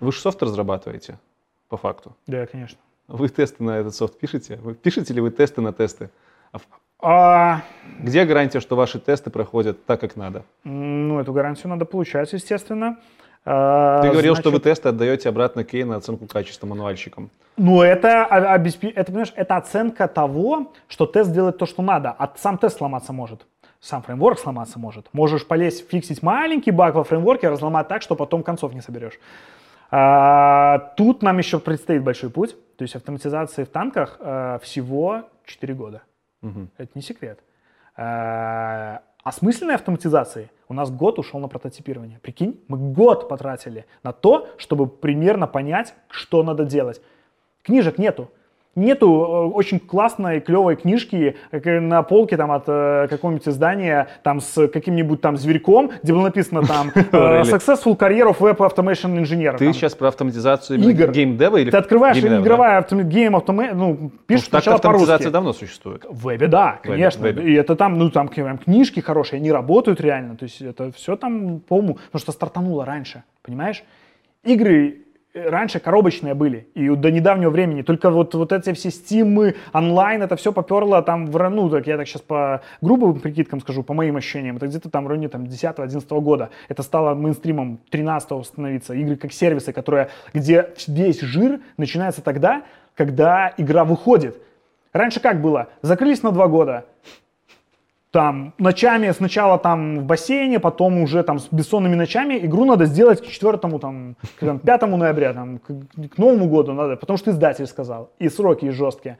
Вы 0.00 0.12
же 0.12 0.20
софт 0.20 0.42
разрабатываете, 0.42 1.18
по 1.68 1.76
факту. 1.76 2.16
Да, 2.26 2.46
конечно. 2.46 2.78
Вы 3.08 3.28
тесты 3.28 3.64
на 3.64 3.78
этот 3.78 3.94
софт 3.94 4.18
пишете? 4.18 4.56
Вы 4.56 4.74
пишете 4.74 5.14
ли 5.14 5.20
вы 5.20 5.30
тесты 5.30 5.60
на 5.60 5.72
тесты? 5.72 6.10
А 6.52 6.58
А, 7.00 7.62
Где 8.00 8.24
гарантия, 8.24 8.60
что 8.60 8.76
ваши 8.76 8.98
тесты 8.98 9.30
проходят 9.30 9.84
так, 9.86 10.00
как 10.00 10.16
надо? 10.16 10.44
ну, 10.64 11.18
эту 11.20 11.32
гарантию 11.32 11.68
надо 11.68 11.84
получать, 11.84 12.32
естественно. 12.32 12.98
А, 13.50 14.02
Ты 14.02 14.10
говорил, 14.10 14.34
что 14.34 14.50
вы 14.50 14.58
значит, 14.58 14.64
тесты 14.64 14.88
отдаете 14.90 15.30
обратно 15.30 15.64
Кей 15.64 15.84
на 15.84 15.96
оценку 15.96 16.26
качества 16.26 16.66
мануальщикам. 16.66 17.30
Ну, 17.56 17.80
это, 17.80 18.26
обеспе- 18.30 18.92
это, 18.94 19.06
понимаешь, 19.06 19.32
это 19.36 19.56
оценка 19.56 20.06
того, 20.06 20.72
что 20.86 21.06
тест 21.06 21.32
делает 21.32 21.56
то, 21.56 21.64
что 21.64 21.80
надо, 21.80 22.10
а 22.10 22.30
сам 22.36 22.58
тест 22.58 22.76
сломаться 22.76 23.14
может. 23.14 23.46
Сам 23.80 24.02
фреймворк 24.02 24.38
сломаться 24.38 24.78
может. 24.78 25.08
Можешь 25.14 25.46
полезть, 25.46 25.88
фиксить 25.88 26.22
маленький 26.22 26.72
баг 26.72 26.94
во 26.94 27.04
фреймворке, 27.04 27.48
разломать 27.48 27.88
так, 27.88 28.02
что 28.02 28.16
потом 28.16 28.42
концов 28.42 28.74
не 28.74 28.82
соберешь. 28.82 29.18
А, 29.90 30.92
тут 30.98 31.22
нам 31.22 31.38
еще 31.38 31.58
предстоит 31.58 32.04
большой 32.04 32.28
путь. 32.28 32.54
То 32.76 32.82
есть 32.82 32.96
автоматизации 32.96 33.64
в 33.64 33.68
танках 33.68 34.18
а, 34.20 34.58
всего 34.58 35.22
4 35.46 35.72
года. 35.72 36.02
Мгм. 36.42 36.68
Это 36.76 36.90
не 36.94 37.00
секрет. 37.00 37.40
А, 37.96 39.00
Осмысленной 39.28 39.74
автоматизации 39.74 40.50
у 40.70 40.72
нас 40.72 40.90
год 40.90 41.18
ушел 41.18 41.38
на 41.38 41.48
прототипирование. 41.48 42.18
Прикинь, 42.18 42.64
мы 42.66 42.78
год 42.78 43.28
потратили 43.28 43.84
на 44.02 44.14
то, 44.14 44.48
чтобы 44.56 44.86
примерно 44.86 45.46
понять, 45.46 45.92
что 46.08 46.42
надо 46.42 46.64
делать. 46.64 47.02
Книжек 47.62 47.98
нету. 47.98 48.30
Нету 48.78 49.06
э, 49.06 49.54
очень 49.54 49.80
классной, 49.80 50.40
клевой 50.40 50.76
книжки 50.76 51.36
и 51.52 51.70
на 51.80 52.02
полке 52.02 52.36
там 52.36 52.52
от 52.52 52.64
э, 52.66 53.06
какого-нибудь 53.10 53.48
издания 53.48 54.08
там 54.22 54.40
с 54.40 54.68
каким-нибудь 54.68 55.20
там 55.20 55.36
зверьком, 55.36 55.90
где 56.02 56.12
было 56.12 56.22
написано 56.22 56.62
там 56.62 56.90
э? 56.94 57.42
Successful 57.42 57.96
Career 57.96 58.30
of 58.30 58.38
Web 58.38 58.56
Automation 58.58 59.20
Engineer. 59.20 59.56
Ты 59.58 59.64
там. 59.66 59.74
сейчас 59.74 59.94
про 59.94 60.08
автоматизацию 60.08 60.78
Игр. 60.80 61.10
геймдева 61.10 61.56
или 61.56 61.70
Ты 61.70 61.76
открываешь 61.76 62.20
да? 62.20 62.40
игровая 62.40 62.80
автома- 62.80 63.02
гейм 63.02 63.36
автоме, 63.36 63.72
ну, 63.74 63.94
Потому 63.94 64.10
пишешь 64.26 64.48
так 64.48 64.62
сначала 64.62 64.76
автоматизация 64.76 65.30
давно 65.30 65.52
существует. 65.52 66.04
В 66.08 66.28
вебе, 66.28 66.46
да, 66.46 66.78
вебе, 66.82 66.94
конечно. 66.96 67.22
вебе. 67.24 67.42
И 67.50 67.54
это 67.54 67.74
там, 67.76 67.98
ну, 67.98 68.10
там 68.10 68.28
книжки 68.28 69.00
хорошие, 69.00 69.38
они 69.38 69.50
работают 69.50 70.00
реально. 70.00 70.36
То 70.36 70.44
есть 70.44 70.62
это 70.62 70.92
все 70.92 71.16
там 71.16 71.60
по 71.60 71.74
уму. 71.74 71.94
Потому 71.94 72.20
что 72.20 72.32
стартануло 72.32 72.84
раньше, 72.84 73.24
понимаешь? 73.42 73.82
Игры 74.44 74.88
э, 74.88 74.94
раньше 75.46 75.80
коробочные 75.80 76.34
были, 76.34 76.68
и 76.74 76.88
до 76.88 77.10
недавнего 77.10 77.50
времени. 77.50 77.82
Только 77.82 78.10
вот, 78.10 78.34
вот 78.34 78.52
эти 78.52 78.72
все 78.72 78.90
стимы, 78.90 79.54
онлайн, 79.72 80.22
это 80.22 80.36
все 80.36 80.52
поперло 80.52 81.02
там 81.02 81.26
в 81.26 81.48
ну, 81.48 81.70
так 81.70 81.86
я 81.86 81.96
так 81.96 82.06
сейчас 82.06 82.22
по 82.22 82.62
грубым 82.80 83.20
прикидкам 83.20 83.60
скажу, 83.60 83.82
по 83.82 83.94
моим 83.94 84.16
ощущениям, 84.16 84.56
это 84.56 84.66
где-то 84.66 84.90
там 84.90 85.04
в 85.04 85.08
районе 85.08 85.28
там, 85.28 85.44
10-11 85.44 86.20
года. 86.20 86.50
Это 86.68 86.82
стало 86.82 87.14
мейнстримом 87.14 87.80
13 87.90 88.46
становиться. 88.46 88.94
Игры 88.94 89.16
как 89.16 89.32
сервисы, 89.32 89.72
которые, 89.72 90.08
где 90.34 90.70
весь 90.86 91.20
жир 91.20 91.60
начинается 91.76 92.22
тогда, 92.22 92.62
когда 92.94 93.54
игра 93.56 93.84
выходит. 93.84 94.40
Раньше 94.92 95.20
как 95.20 95.40
было? 95.40 95.68
Закрылись 95.82 96.22
на 96.22 96.32
два 96.32 96.48
года. 96.48 96.86
Там 98.10 98.54
ночами 98.58 99.10
сначала 99.10 99.58
там 99.58 100.00
в 100.00 100.04
бассейне, 100.04 100.58
потом 100.60 101.02
уже 101.02 101.22
там 101.22 101.38
с 101.38 101.48
бессонными 101.50 101.94
ночами. 101.94 102.38
Игру 102.38 102.64
надо 102.64 102.86
сделать 102.86 103.20
к 103.20 103.26
4 103.26 103.58
там, 103.58 103.78
к 103.78 104.40
там, 104.40 104.58
5 104.58 104.82
ноября, 104.82 105.34
там, 105.34 105.58
к, 105.58 105.66
к 105.66 106.18
Новому 106.18 106.48
году 106.48 106.72
надо, 106.72 106.96
потому 106.96 107.18
что 107.18 107.30
издатель 107.30 107.66
сказал. 107.66 108.10
И 108.18 108.30
сроки 108.30 108.64
и 108.64 108.70
жесткие. 108.70 109.18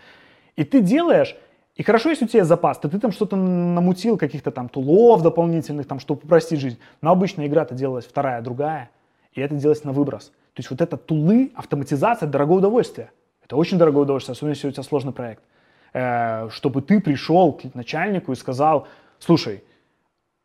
И 0.57 0.64
ты 0.64 0.80
делаешь, 0.80 1.36
и 1.76 1.82
хорошо, 1.82 2.09
если 2.09 2.24
у 2.24 2.28
тебя 2.28 2.45
запас, 2.45 2.78
то 2.78 2.89
ты 2.89 2.99
там 2.99 3.12
что-то 3.12 3.36
намутил, 3.36 4.16
каких-то 4.16 4.51
там 4.51 4.70
тулов 4.70 5.22
дополнительных, 5.22 5.86
там, 5.86 6.01
чтобы 6.01 6.22
упростить 6.24 6.61
жизнь. 6.61 6.78
Но 7.03 7.11
обычно 7.11 7.47
игра-то 7.47 7.74
делалась 7.74 8.07
вторая, 8.07 8.41
другая, 8.41 8.91
и 9.34 9.43
это 9.43 9.55
делалось 9.55 9.84
на 9.84 9.93
выброс. 9.93 10.32
То 10.55 10.61
есть 10.61 10.70
вот 10.70 10.80
это 10.80 10.97
тулы, 10.97 11.53
автоматизация, 11.55 12.26
дорогое 12.26 12.59
удовольствие. 12.59 13.12
Это 13.45 13.57
очень 13.57 13.78
дорогое 13.78 14.03
удовольствие, 14.05 14.32
особенно 14.32 14.55
если 14.55 14.66
у 14.66 14.72
тебя 14.72 14.82
сложный 14.82 15.12
проект. 15.12 15.43
Э, 15.93 16.49
чтобы 16.51 16.82
ты 16.82 17.01
пришел 17.01 17.53
к 17.53 17.74
начальнику 17.74 18.32
и 18.32 18.36
сказал, 18.36 18.86
слушай, 19.18 19.62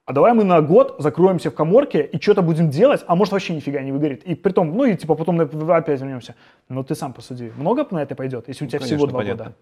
а 0.06 0.14
давай 0.14 0.34
мы 0.34 0.44
на 0.44 0.62
год 0.62 0.96
закроемся 1.00 1.50
в 1.50 1.56
коморке 1.56 2.04
и 2.04 2.20
что-то 2.22 2.42
будем 2.42 2.70
делать, 2.70 3.04
а 3.08 3.16
может 3.16 3.32
вообще 3.32 3.54
нифига 3.56 3.82
не 3.82 3.92
выгорит. 3.92 4.24
И 4.24 4.36
при 4.36 4.52
том, 4.52 4.76
ну 4.76 4.84
и 4.86 4.96
типа 4.96 5.16
потом 5.16 5.40
опять 5.40 6.00
вернемся. 6.00 6.36
Но 6.70 6.84
ты 6.84 6.96
сам 6.96 7.14
посуди, 7.14 7.52
много 7.58 7.86
на 7.92 8.02
это 8.02 8.16
пойдет, 8.16 8.48
если 8.48 8.66
у 8.66 8.68
тебя 8.68 8.80
всего 8.80 9.06
Конечно, 9.06 9.08
два 9.08 9.20
понятно. 9.20 9.44
года? 9.46 9.56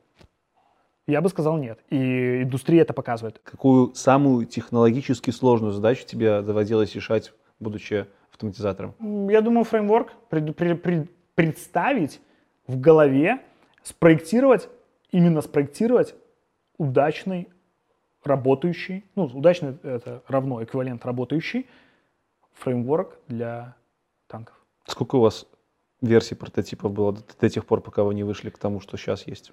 Я 1.08 1.22
бы 1.22 1.30
сказал 1.30 1.58
нет. 1.58 1.80
И 1.90 2.44
индустрия 2.44 2.82
это 2.82 2.94
показывает. 2.94 3.40
Какую 3.44 3.94
самую 3.96 4.46
технологически 4.46 5.32
сложную 5.32 5.74
задачу 5.74 6.06
тебе 6.06 6.42
доводилось 6.42 6.96
решать, 6.96 7.34
будучи 7.60 8.06
автоматизатором? 8.32 8.96
Я 9.30 9.42
думаю, 9.42 9.64
фреймворк 9.64 10.14
пред- 10.30 10.56
пре- 10.58 10.80
пре- 10.82 11.08
представить 11.36 12.22
в 12.68 12.80
голове, 12.80 13.40
спроектировать, 13.84 14.70
именно 15.12 15.42
спроектировать 15.42 16.16
удачный, 16.78 17.50
работающий, 18.24 19.06
ну, 19.16 19.26
удачный 19.26 19.78
это 19.84 20.24
равно 20.28 20.64
эквивалент 20.64 21.06
работающий 21.06 21.68
фреймворк 22.54 23.18
для 23.28 23.76
танков. 24.28 24.56
Сколько 24.86 25.16
у 25.16 25.22
вас 25.22 25.48
версий 26.02 26.36
прототипов 26.36 26.92
было 26.92 27.14
до, 27.14 27.22
до 27.40 27.50
тех 27.50 27.66
пор, 27.66 27.82
пока 27.82 28.04
вы 28.04 28.14
не 28.14 28.24
вышли 28.24 28.50
к 28.50 28.58
тому, 28.58 28.80
что 28.80 28.98
сейчас 28.98 29.28
есть? 29.28 29.52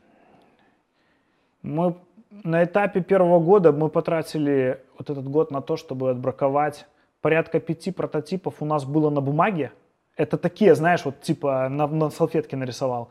Мы 1.62 1.96
на 2.30 2.64
этапе 2.64 3.00
первого 3.00 3.40
года 3.40 3.72
мы 3.72 3.88
потратили 3.88 4.82
вот 4.98 5.10
этот 5.10 5.28
год 5.28 5.50
на 5.50 5.60
то, 5.60 5.76
чтобы 5.76 6.10
отбраковать 6.10 6.86
порядка 7.20 7.60
пяти 7.60 7.90
прототипов 7.90 8.56
у 8.60 8.64
нас 8.64 8.84
было 8.84 9.10
на 9.10 9.20
бумаге. 9.20 9.72
Это 10.16 10.36
такие, 10.36 10.74
знаешь, 10.74 11.04
вот 11.04 11.20
типа 11.20 11.68
на, 11.68 11.86
на 11.86 12.10
салфетке 12.10 12.56
нарисовал. 12.56 13.10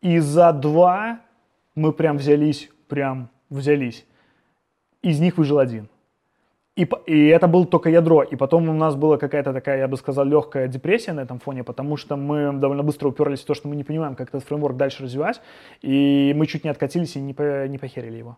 И 0.00 0.18
за 0.18 0.52
два 0.52 1.20
мы 1.78 1.92
прям 1.92 2.18
взялись, 2.18 2.70
прям 2.88 3.30
взялись. 3.50 4.04
Из 5.02 5.20
них 5.20 5.38
выжил 5.38 5.58
один. 5.58 5.88
И, 6.76 6.88
и 7.06 7.26
это 7.26 7.48
было 7.48 7.66
только 7.66 7.90
ядро. 7.90 8.22
И 8.22 8.36
потом 8.36 8.68
у 8.68 8.72
нас 8.72 8.94
была 8.94 9.16
какая-то 9.16 9.52
такая, 9.52 9.78
я 9.78 9.88
бы 9.88 9.96
сказал, 9.96 10.24
легкая 10.24 10.68
депрессия 10.68 11.12
на 11.12 11.20
этом 11.20 11.38
фоне, 11.38 11.64
потому 11.64 11.96
что 11.96 12.16
мы 12.16 12.52
довольно 12.52 12.82
быстро 12.82 13.08
уперлись 13.08 13.40
в 13.40 13.46
то, 13.46 13.54
что 13.54 13.68
мы 13.68 13.76
не 13.76 13.84
понимаем, 13.84 14.14
как 14.14 14.28
этот 14.28 14.44
фреймворк 14.44 14.76
дальше 14.76 15.02
развивать. 15.02 15.40
И 15.82 16.32
мы 16.36 16.46
чуть 16.46 16.64
не 16.64 16.70
откатились 16.70 17.16
и 17.16 17.20
не, 17.20 17.34
по- 17.34 17.66
не 17.66 17.78
похерили 17.78 18.18
его. 18.18 18.36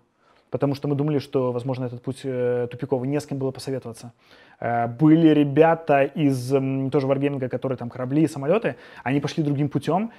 Потому 0.50 0.74
что 0.74 0.88
мы 0.88 0.96
думали, 0.96 1.18
что, 1.18 1.52
возможно, 1.52 1.84
этот 1.84 2.02
путь 2.02 2.20
э, 2.24 2.66
тупиковый. 2.70 3.08
Не 3.08 3.20
с 3.20 3.26
кем 3.26 3.38
было 3.38 3.52
посоветоваться. 3.52 4.12
Э, 4.58 4.86
были 4.88 5.28
ребята 5.28 6.02
из 6.02 6.52
м, 6.52 6.90
тоже 6.90 7.06
варгейминга, 7.06 7.48
которые 7.48 7.78
там 7.78 7.88
корабли 7.88 8.22
и 8.22 8.26
самолеты. 8.26 8.76
Они 9.04 9.20
пошли 9.20 9.44
другим 9.44 9.68
путем. 9.68 10.10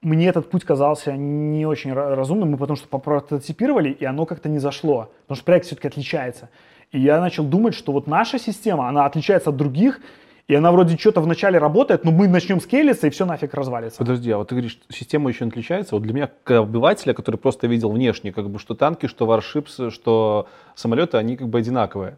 Мне 0.00 0.28
этот 0.28 0.48
путь 0.48 0.64
казался 0.64 1.12
не 1.16 1.66
очень 1.66 1.90
ра- 1.90 2.14
разумным, 2.14 2.50
мы 2.52 2.56
потому 2.56 2.76
что 2.76 2.86
попрототипировали, 2.88 3.90
и 3.90 4.04
оно 4.04 4.26
как-то 4.26 4.48
не 4.48 4.58
зашло. 4.60 5.10
Потому 5.22 5.36
что 5.36 5.44
проект 5.44 5.66
все-таки 5.66 5.88
отличается. 5.88 6.50
И 6.92 7.00
я 7.00 7.20
начал 7.20 7.42
думать, 7.44 7.74
что 7.74 7.90
вот 7.92 8.06
наша 8.06 8.38
система, 8.38 8.88
она 8.88 9.06
отличается 9.06 9.50
от 9.50 9.56
других, 9.56 10.00
и 10.46 10.54
она 10.54 10.70
вроде 10.72 10.96
что-то 10.96 11.20
вначале 11.20 11.58
работает, 11.58 12.04
но 12.04 12.12
мы 12.12 12.28
начнем 12.28 12.60
скейлиться, 12.60 13.08
и 13.08 13.10
все 13.10 13.26
нафиг 13.26 13.52
развалится. 13.54 13.98
Подожди, 13.98 14.30
а 14.30 14.38
вот 14.38 14.48
ты 14.48 14.54
говоришь, 14.54 14.78
система 14.88 15.30
еще 15.30 15.44
отличается. 15.44 15.96
Вот 15.96 16.02
для 16.04 16.14
меня, 16.14 16.30
как 16.44 16.58
обывателя, 16.58 17.12
который 17.12 17.36
просто 17.36 17.66
видел 17.66 17.90
внешне, 17.90 18.32
как 18.32 18.48
бы, 18.48 18.58
что 18.60 18.74
танки, 18.74 19.06
что 19.06 19.26
варшипсы, 19.26 19.90
что 19.90 20.46
самолеты, 20.76 21.16
они 21.18 21.36
как 21.36 21.48
бы 21.48 21.58
одинаковые. 21.58 22.16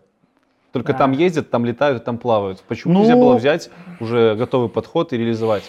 Только 0.73 0.93
Да. 0.93 0.99
там 0.99 1.13
ездят, 1.13 1.51
там 1.51 1.65
летают, 1.65 2.05
там 2.05 2.19
плавают. 2.19 2.63
Почему 2.69 2.93
Ну- 2.95 3.01
нельзя 3.01 3.17
было 3.17 3.35
взять 3.37 3.71
уже 4.01 4.37
готовый 4.37 4.69
подход 4.69 5.13
и 5.15 5.17
реализовать? 5.17 5.65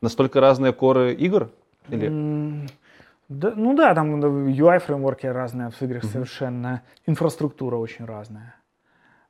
Настолько 0.00 0.40
разные 0.40 0.72
коры 0.72 1.14
игр? 1.14 1.50
Или... 1.88 2.66
Да, 3.28 3.52
ну 3.54 3.74
да, 3.74 3.94
там 3.94 4.20
UI 4.20 4.78
фреймворки 4.78 5.26
разные 5.26 5.70
в 5.70 5.82
играх 5.82 6.04
совершенно, 6.04 6.82
инфраструктура 7.06 7.76
очень 7.76 8.06
разная. 8.06 8.54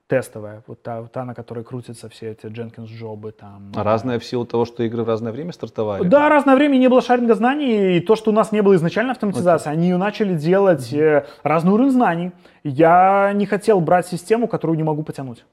тестовая, 0.08 0.62
вот 0.66 0.82
та, 0.82 1.02
та, 1.04 1.24
на 1.24 1.34
которой 1.34 1.64
крутятся 1.64 2.08
все 2.08 2.30
эти 2.30 2.46
Jenkins 2.46 2.86
джобы 2.86 3.32
там. 3.32 3.72
Разное 3.74 4.18
в 4.18 4.24
силу 4.24 4.46
того, 4.46 4.64
что 4.64 4.82
игры 4.82 5.02
в 5.02 5.08
разное 5.08 5.32
время 5.32 5.52
стартовали. 5.52 6.08
Да, 6.08 6.28
разное 6.28 6.56
время 6.56 6.76
не 6.78 6.88
было 6.88 7.02
шаринга 7.02 7.34
знаний, 7.34 7.98
и 7.98 8.00
то, 8.00 8.16
что 8.16 8.30
у 8.30 8.34
нас 8.34 8.50
не 8.50 8.62
было 8.62 8.74
изначально 8.76 9.12
автоматизации, 9.12 9.70
они 9.70 9.88
ее 9.88 9.98
начали 9.98 10.34
делать 10.34 10.92
э, 10.92 11.26
разный 11.42 11.72
уровень 11.72 11.90
знаний. 11.90 12.32
Я 12.64 13.32
не 13.34 13.46
хотел 13.46 13.80
брать 13.80 14.06
систему, 14.06 14.48
которую 14.48 14.76
не 14.76 14.82
могу 14.82 15.02
потянуть. 15.02 15.44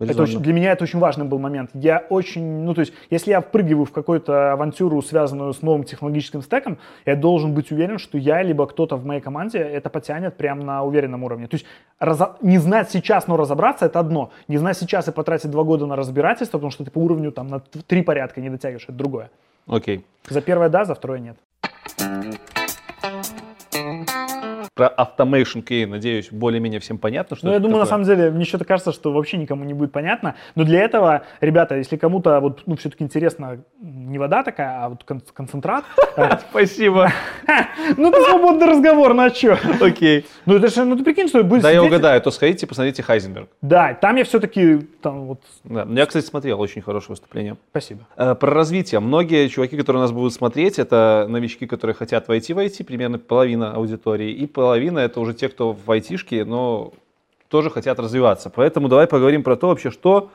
Это 0.00 0.22
очень- 0.22 0.40
для 0.40 0.52
меня 0.52 0.72
это 0.72 0.84
очень 0.84 0.98
важный 0.98 1.26
был 1.26 1.38
момент. 1.38 1.70
Я 1.74 1.98
очень, 2.08 2.64
ну 2.64 2.72
то 2.74 2.80
есть, 2.80 2.92
если 3.10 3.30
я 3.30 3.40
впрыгиваю 3.40 3.84
в 3.84 3.92
какую-то 3.92 4.52
авантюру, 4.52 5.02
связанную 5.02 5.52
с 5.52 5.62
новым 5.62 5.84
технологическим 5.84 6.42
стеком, 6.42 6.78
я 7.06 7.16
должен 7.16 7.52
быть 7.54 7.70
уверен, 7.70 7.98
что 7.98 8.16
я 8.18 8.42
либо 8.42 8.66
кто-то 8.66 8.96
в 8.96 9.04
моей 9.04 9.20
команде 9.20 9.58
это 9.58 9.90
потянет 9.90 10.36
прямо 10.36 10.64
на 10.64 10.82
уверенном 10.84 11.22
уровне. 11.24 11.46
То 11.48 11.56
есть 11.56 11.66
разо- 12.00 12.36
не 12.40 12.58
знать 12.58 12.90
сейчас, 12.90 13.26
но 13.28 13.36
разобраться 13.36 13.86
это 13.86 14.00
одно. 14.00 14.30
Не 14.48 14.56
знать 14.56 14.78
сейчас 14.78 15.08
и 15.08 15.12
потратить 15.12 15.50
два 15.50 15.64
года 15.64 15.86
на 15.86 15.96
разбирательство, 15.96 16.58
потому 16.58 16.70
что 16.70 16.84
ты 16.84 16.90
по 16.90 16.98
уровню 16.98 17.30
там 17.30 17.48
на 17.48 17.60
три 17.60 18.02
порядка 18.02 18.40
не 18.40 18.48
дотягиваешь, 18.50 18.84
это 18.84 18.92
другое. 18.94 19.30
Окей. 19.66 20.04
За 20.28 20.40
первое 20.40 20.68
да, 20.70 20.84
за 20.84 20.94
второе 20.94 21.18
нет. 21.20 21.36
Про 24.80 24.94
Automation 24.96 25.62
Key, 25.62 25.86
надеюсь, 25.86 26.28
более-менее 26.32 26.80
всем 26.80 26.96
понятно, 26.96 27.36
что 27.36 27.46
Ну, 27.48 27.52
я 27.52 27.58
думаю, 27.58 27.80
на 27.80 27.84
такое? 27.84 27.90
самом 27.90 28.04
деле, 28.06 28.30
мне 28.30 28.46
что-то 28.46 28.64
кажется, 28.64 28.92
что 28.92 29.12
вообще 29.12 29.36
никому 29.36 29.64
не 29.64 29.74
будет 29.74 29.92
понятно. 29.92 30.36
Но 30.54 30.64
для 30.64 30.80
этого, 30.80 31.20
ребята, 31.42 31.76
если 31.76 31.98
кому-то 31.98 32.40
вот, 32.40 32.62
ну, 32.64 32.76
все-таки 32.76 33.04
интересно, 33.04 33.58
не 33.78 34.18
вода 34.18 34.42
такая, 34.42 34.84
а 34.84 34.88
вот 34.88 35.04
кон- 35.04 35.20
концентрат. 35.34 35.84
э, 36.16 36.30
Спасибо. 36.50 37.12
Ну, 37.98 38.08
это 38.08 38.22
свободный 38.22 38.66
разговор, 38.68 39.12
ну 39.12 39.24
а 39.24 39.30
что? 39.30 39.58
Окей. 39.82 40.24
Ну, 40.46 40.56
это 40.56 40.68
же, 40.68 40.84
ну, 40.84 40.96
ты 40.96 41.04
прикинь, 41.04 41.28
что 41.28 41.42
будет 41.44 41.62
Да, 41.62 41.70
я 41.70 41.82
угадаю, 41.82 42.18
то 42.22 42.30
сходите, 42.30 42.66
посмотрите 42.66 43.02
Хайзенберг. 43.02 43.48
Да, 43.60 43.92
там 43.94 44.16
я 44.16 44.24
все-таки, 44.24 44.78
там 45.02 45.26
вот, 45.26 45.40
Да. 45.64 45.86
Я, 45.90 46.06
кстати, 46.06 46.24
смотрел, 46.24 46.58
очень 46.58 46.80
хорошее 46.80 47.10
выступление. 47.10 47.56
спасибо. 47.70 48.00
Э, 48.16 48.34
Про 48.34 48.50
развитие. 48.54 49.00
Многие 49.00 49.48
чуваки, 49.48 49.76
которые 49.76 50.00
нас 50.00 50.12
будут 50.12 50.32
смотреть, 50.32 50.78
это 50.78 51.26
новички, 51.28 51.66
которые 51.66 51.94
хотят 51.94 52.28
войти 52.28 52.54
в 52.54 52.58
IT, 52.58 52.84
примерно 52.84 53.18
половина 53.18 53.74
аудитории, 53.74 54.30
и 54.32 54.46
половина 54.46 54.69
это 54.74 55.20
уже 55.20 55.34
те, 55.34 55.48
кто 55.48 55.72
в 55.72 55.90
айтишке, 55.90 56.44
но 56.44 56.92
тоже 57.48 57.70
хотят 57.70 57.98
развиваться. 57.98 58.50
Поэтому 58.50 58.88
давай 58.88 59.06
поговорим 59.06 59.42
про 59.42 59.56
то 59.56 59.68
вообще, 59.68 59.90
что 59.90 60.30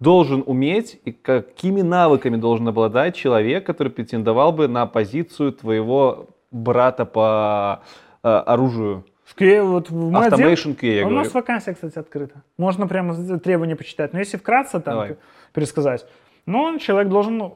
должен 0.00 0.42
уметь 0.46 1.00
и 1.04 1.12
какими 1.12 1.82
навыками 1.82 2.36
должен 2.36 2.68
обладать 2.68 3.14
человек, 3.14 3.64
который 3.66 3.88
претендовал 3.88 4.52
бы 4.52 4.68
на 4.68 4.86
позицию 4.86 5.52
твоего 5.52 6.26
брата 6.50 7.04
по 7.04 7.82
э, 8.22 8.28
оружию. 8.28 9.04
Скорее, 9.26 9.62
вот 9.62 9.90
в 9.90 9.94
мой 9.94 10.26
отдел- 10.26 10.38
Automation 10.50 10.76
QA, 10.78 10.96
я 10.96 11.00
У 11.02 11.08
говорю. 11.08 11.24
нас 11.24 11.32
вакансия, 11.34 11.72
кстати, 11.74 11.98
открыта. 11.98 12.42
Можно 12.58 12.86
прямо 12.86 13.14
требования 13.38 13.74
почитать. 13.76 14.12
Но 14.12 14.18
если 14.18 14.36
вкратце 14.36 14.80
там 14.80 14.94
Давай. 14.94 15.16
пересказать, 15.52 16.06
ну, 16.46 16.78
человек 16.78 17.08
должен, 17.10 17.54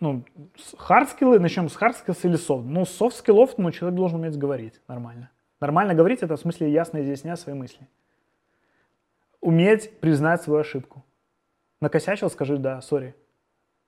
ну, 0.00 0.24
хардскиллы, 0.78 1.38
начнем 1.38 1.68
с 1.68 1.76
хардскиллов 1.76 2.24
или 2.24 2.36
софт. 2.36 2.64
Ну, 2.64 2.84
софт 2.86 3.18
скиллов, 3.18 3.58
ну, 3.58 3.70
человек 3.70 3.96
должен 3.96 4.20
уметь 4.20 4.36
говорить 4.36 4.80
нормально. 4.88 5.30
Нормально 5.60 5.94
говорить, 5.94 6.22
это 6.22 6.36
в 6.36 6.40
смысле 6.40 6.72
ясно 6.72 7.02
изъяснять 7.02 7.38
свои 7.38 7.54
мысли. 7.54 7.86
Уметь 9.42 10.00
признать 10.00 10.42
свою 10.42 10.60
ошибку. 10.60 11.04
Накосячил, 11.80 12.30
скажи, 12.30 12.56
да, 12.56 12.80
sorry. 12.80 13.14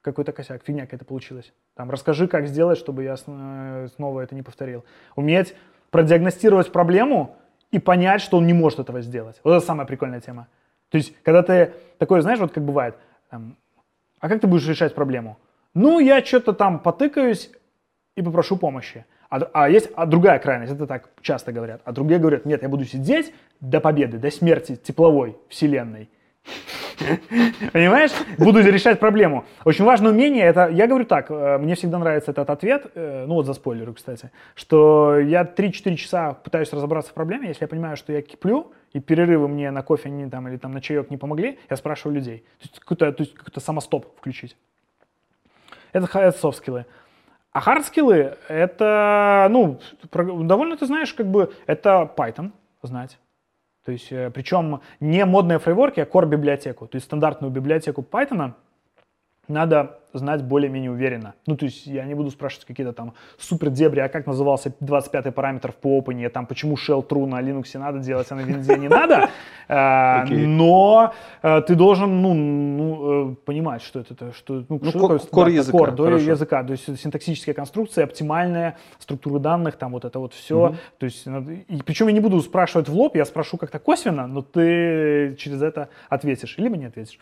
Какой-то 0.03 0.33
косяк, 0.33 0.63
фигня 0.65 0.85
какая-то 0.85 1.05
получилась. 1.05 1.53
Там, 1.75 1.91
расскажи, 1.91 2.29
как 2.29 2.47
сделать, 2.47 2.79
чтобы 2.79 3.05
я 3.05 3.17
э, 3.27 3.89
снова 3.95 4.21
это 4.21 4.35
не 4.35 4.43
повторил. 4.43 4.85
Уметь 5.15 5.55
продиагностировать 5.91 6.73
проблему 6.73 7.37
и 7.71 7.79
понять, 7.79 8.21
что 8.21 8.37
он 8.39 8.47
не 8.47 8.53
может 8.53 8.81
этого 8.81 9.01
сделать. 9.01 9.41
Вот 9.45 9.53
это 9.53 9.65
самая 9.65 9.87
прикольная 9.87 10.21
тема. 10.21 10.49
То 10.91 10.99
есть, 10.99 11.15
когда 11.23 11.43
ты 11.43 11.73
такой, 11.99 12.21
знаешь, 12.21 12.41
вот 12.41 12.53
как 12.53 12.65
бывает, 12.65 12.97
там, 13.31 13.57
а 14.19 14.29
как 14.29 14.41
ты 14.41 14.47
будешь 14.47 14.67
решать 14.67 14.95
проблему? 14.95 15.39
Ну, 15.75 16.01
я 16.01 16.25
что-то 16.25 16.53
там 16.53 16.79
потыкаюсь 16.79 17.51
и 18.17 18.23
попрошу 18.23 18.57
помощи. 18.57 19.05
А, 19.31 19.41
а 19.55 19.69
есть 19.71 19.89
а 19.95 20.05
другая 20.05 20.39
крайность, 20.39 20.75
это 20.75 20.87
так 20.87 21.09
часто 21.23 21.53
говорят. 21.53 21.81
А 21.85 21.93
другие 21.93 22.21
говорят, 22.21 22.45
нет, 22.45 22.63
я 22.63 22.69
буду 22.69 22.85
сидеть 22.85 23.33
до 23.61 23.81
победы, 23.81 24.19
до 24.19 24.31
смерти 24.31 24.77
тепловой 24.77 25.39
вселенной. 25.49 26.11
Понимаешь? 27.73 28.11
Буду 28.37 28.61
решать 28.61 29.01
проблему. 29.01 29.47
Очень 29.65 29.87
важное 29.87 30.13
умение, 30.13 30.45
это, 30.45 30.69
я 30.69 30.87
говорю 30.87 31.07
так, 31.07 31.31
э, 31.31 31.57
мне 31.57 31.75
всегда 31.75 31.99
нравится 31.99 32.33
этот 32.33 32.51
ответ, 32.51 32.91
э, 32.95 33.25
ну 33.27 33.35
вот 33.35 33.47
за 33.47 33.55
спойлеры, 33.55 33.95
кстати, 33.95 34.31
что 34.55 35.19
я 35.19 35.45
3-4 35.45 35.95
часа 35.97 36.35
пытаюсь 36.35 36.73
разобраться 36.73 37.13
в 37.13 37.15
проблеме, 37.15 37.49
если 37.49 37.65
я 37.65 37.69
понимаю, 37.69 37.97
что 37.97 38.13
я 38.13 38.21
киплю, 38.21 38.73
и 38.93 39.01
перерывы 39.01 39.49
мне 39.49 39.71
на 39.71 39.83
кофе 39.83 40.11
не, 40.11 40.29
там, 40.29 40.47
или 40.49 40.59
там, 40.59 40.73
на 40.73 40.83
чаек 40.83 41.11
не 41.11 41.17
помогли, 41.17 41.59
я 41.71 41.77
спрашиваю 41.77 42.17
людей. 42.17 42.45
То 42.59 42.65
есть 42.65 42.79
какой-то, 42.81 43.13
то 43.13 43.23
есть 43.23 43.35
какой-то 43.35 43.61
самостоп 43.61 44.15
включить. 44.19 44.57
Это, 45.93 46.19
это 46.19 46.39
софт-скиллы. 46.39 46.87
А 47.53 47.61
хардскиллы— 47.61 48.39
это, 48.49 49.47
ну, 49.51 49.79
довольно, 50.11 50.77
ты 50.77 50.87
знаешь, 50.87 51.13
как 51.13 51.27
бы, 51.27 51.53
это 51.67 52.11
Python 52.17 52.53
знать. 52.83 53.19
То 53.85 53.93
есть, 53.93 54.11
э, 54.13 54.31
причем 54.31 54.81
не 55.01 55.25
модные 55.25 55.59
фреймворки, 55.59 56.01
а 56.01 56.05
core 56.05 56.27
библиотеку. 56.27 56.87
То 56.87 56.97
есть 56.97 57.07
стандартную 57.07 57.51
библиотеку 57.53 58.03
Python 58.09 58.55
надо 59.53 59.99
знать 60.13 60.43
более-менее 60.43 60.91
уверенно. 60.91 61.35
Ну, 61.47 61.57
то 61.57 61.65
есть 61.65 61.87
я 61.87 62.05
не 62.05 62.15
буду 62.15 62.31
спрашивать 62.31 62.67
какие-то 62.67 62.93
там 62.93 63.15
супер 63.39 63.71
дебри, 63.71 64.01
а 64.01 64.09
как 64.09 64.27
назывался 64.27 64.73
25-й 64.81 65.33
параметр 65.33 65.73
в 65.73 65.87
Open, 65.87 66.29
там 66.29 66.47
почему 66.47 66.75
shell 66.75 67.07
true 67.07 67.27
на 67.27 67.41
Linux 67.41 67.79
надо 67.79 67.99
делать, 67.99 68.27
а 68.31 68.35
на 68.35 68.41
винде 68.41 68.77
не 68.77 68.89
надо. 68.89 69.31
Э, 69.69 70.23
Окей. 70.23 70.47
Но 70.47 71.13
э, 71.43 71.63
ты 71.63 71.75
должен, 71.75 72.23
ну, 72.23 72.35
ну, 72.35 73.33
э, 73.33 73.35
понимать, 73.47 73.83
что 73.83 74.01
это, 74.01 74.33
что, 74.33 74.65
ну, 74.69 74.81
Ну, 74.83 74.91
что 74.91 75.09
ко- 75.09 75.19
такое 75.19 75.51
языка, 75.51 75.79
языка, 76.33 76.63
то 76.63 76.73
есть 76.73 77.01
синтаксические 77.01 77.55
конструкции, 77.55 78.03
оптимальные 78.03 78.77
структуры 78.99 79.41
данных, 79.41 79.77
там 79.77 79.93
вот 79.93 80.05
это 80.05 80.19
вот 80.19 80.35
все. 80.35 80.75
То 80.99 81.07
есть, 81.07 81.27
и 81.27 81.83
причем 81.85 82.09
я 82.09 82.13
не 82.13 82.21
буду 82.21 82.41
спрашивать 82.41 82.89
в 82.89 82.95
лоб, 82.95 83.17
я 83.17 83.25
спрошу 83.25 83.57
как-то 83.57 83.79
косвенно, 83.79 84.27
но 84.27 84.43
ты 84.43 85.37
через 85.39 85.63
это 85.63 85.89
ответишь, 86.09 86.59
либо 86.59 86.77
не 86.77 86.87
ответишь. 86.87 87.19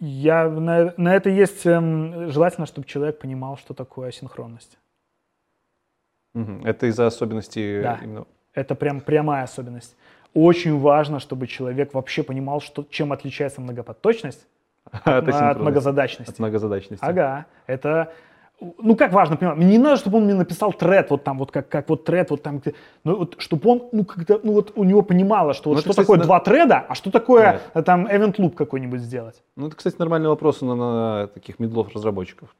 Э, 0.00 0.04
Я, 0.04 0.48
на, 0.48 0.94
на 0.96 1.14
это 1.14 1.30
есть 1.30 1.66
эм, 1.66 2.30
желательно, 2.30 2.66
чтобы 2.66 2.86
человек 2.86 3.18
понимал, 3.18 3.56
что 3.56 3.74
такое 3.74 4.08
асинхронность. 4.08 4.78
Мгм. 6.34 6.64
Это 6.64 6.86
из-за 6.86 7.06
особенностей 7.06 7.82
Да. 7.82 7.98
именно 8.02 8.26
Это 8.54 8.74
прям 8.74 9.00
прямая 9.00 9.44
особенность. 9.44 9.96
Очень 10.34 10.78
важно, 10.78 11.18
чтобы 11.20 11.46
человек 11.46 11.92
вообще 11.94 12.22
понимал, 12.22 12.60
что, 12.60 12.84
чем 12.84 13.12
отличается 13.12 13.60
многопоточность 13.60 14.46
от, 14.90 15.06
от, 15.06 15.28
асинхронности, 15.28 15.62
многозадачности. 15.62 16.32
от 16.32 16.38
многозадачности. 16.38 17.04
Ага, 17.04 17.46
это... 17.66 18.12
Ну, 18.78 18.94
как 18.94 19.12
важно 19.12 19.36
понимать, 19.36 19.56
мне 19.56 19.66
не 19.66 19.78
надо, 19.78 19.96
чтобы 19.96 20.18
он 20.18 20.24
мне 20.24 20.34
написал 20.34 20.72
тред, 20.72 21.10
вот 21.10 21.24
там, 21.24 21.38
вот 21.38 21.50
как, 21.50 21.68
как 21.68 21.88
вот 21.88 22.04
тред, 22.04 22.30
вот 22.30 22.42
там, 22.42 22.60
ну, 23.04 23.16
вот, 23.16 23.36
чтобы 23.38 23.70
он, 23.70 23.88
ну, 23.92 24.04
когда, 24.04 24.38
ну, 24.42 24.52
вот 24.52 24.72
у 24.76 24.84
него 24.84 25.00
понимало, 25.02 25.54
что 25.54 25.70
вот 25.70 25.76
Ну, 25.76 25.80
что 25.80 25.90
кстати, 25.90 26.06
такое 26.06 26.18
на- 26.18 26.24
два 26.24 26.40
треда, 26.40 26.84
а 26.88 26.94
что 26.94 27.10
такое 27.10 27.60
э, 27.72 27.82
там 27.82 28.06
event 28.06 28.36
loop 28.36 28.50
какой-нибудь 28.50 29.00
сделать. 29.00 29.42
Ну, 29.56 29.68
это, 29.68 29.76
кстати, 29.76 29.96
нормальный 29.98 30.28
вопрос 30.28 30.60
на, 30.60 30.74
на 30.74 31.26
таких 31.28 31.58
медлов 31.58 31.88
разработчиков. 31.94 32.54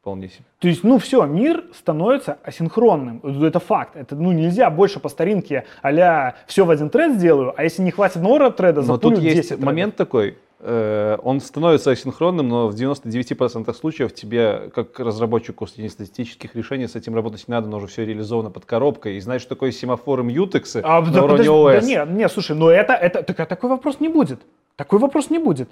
Вполне 0.00 0.28
себе. 0.28 0.44
То 0.60 0.68
есть, 0.68 0.84
ну 0.84 0.98
все, 0.98 1.24
мир 1.26 1.64
становится 1.74 2.38
асинхронным. 2.44 3.20
Это 3.44 3.58
факт. 3.58 3.96
Это, 3.96 4.14
ну, 4.14 4.32
нельзя 4.32 4.70
больше 4.70 5.00
по 5.00 5.08
старинке 5.08 5.64
а 5.82 6.34
все 6.46 6.64
в 6.64 6.70
один 6.70 6.88
тред 6.88 7.14
сделаю, 7.16 7.52
а 7.56 7.64
если 7.64 7.82
не 7.82 7.90
хватит 7.90 8.16
одного 8.16 8.50
треда, 8.50 8.80
Но 8.82 8.94
запулю 8.94 9.16
тут 9.16 9.24
10 9.24 9.36
есть 9.36 9.48
тредов. 9.48 9.64
момент 9.64 9.96
такой, 9.96 10.38
э, 10.60 11.18
он 11.22 11.40
становится 11.40 11.90
асинхронным, 11.90 12.48
но 12.48 12.68
в 12.68 12.74
99% 12.74 13.74
случаев 13.74 14.14
тебе, 14.14 14.70
как 14.74 14.98
разработчику 15.00 15.66
статистических 15.66 16.54
решений, 16.54 16.86
с 16.86 16.94
этим 16.96 17.14
работать 17.14 17.46
не 17.48 17.52
надо, 17.52 17.68
но 17.68 17.78
уже 17.78 17.88
все 17.88 18.04
реализовано 18.04 18.50
под 18.50 18.64
коробкой. 18.64 19.16
И 19.16 19.20
знаешь, 19.20 19.42
что 19.42 19.50
такое 19.50 19.72
семафоры 19.72 20.22
мьютексы 20.22 20.80
А, 20.84 21.00
на 21.00 21.10
да, 21.10 21.24
уровне 21.24 21.44
подожди, 21.44 21.50
OS? 21.50 21.80
да 21.80 21.86
нет, 21.86 22.10
нет, 22.10 22.32
слушай, 22.32 22.56
но 22.56 22.70
это, 22.70 22.92
это, 22.92 23.22
так, 23.22 23.40
а 23.40 23.46
такой 23.46 23.70
вопрос 23.70 24.00
не 24.00 24.08
будет. 24.08 24.40
Такой 24.76 24.98
вопрос 25.00 25.30
не 25.30 25.38
будет. 25.38 25.68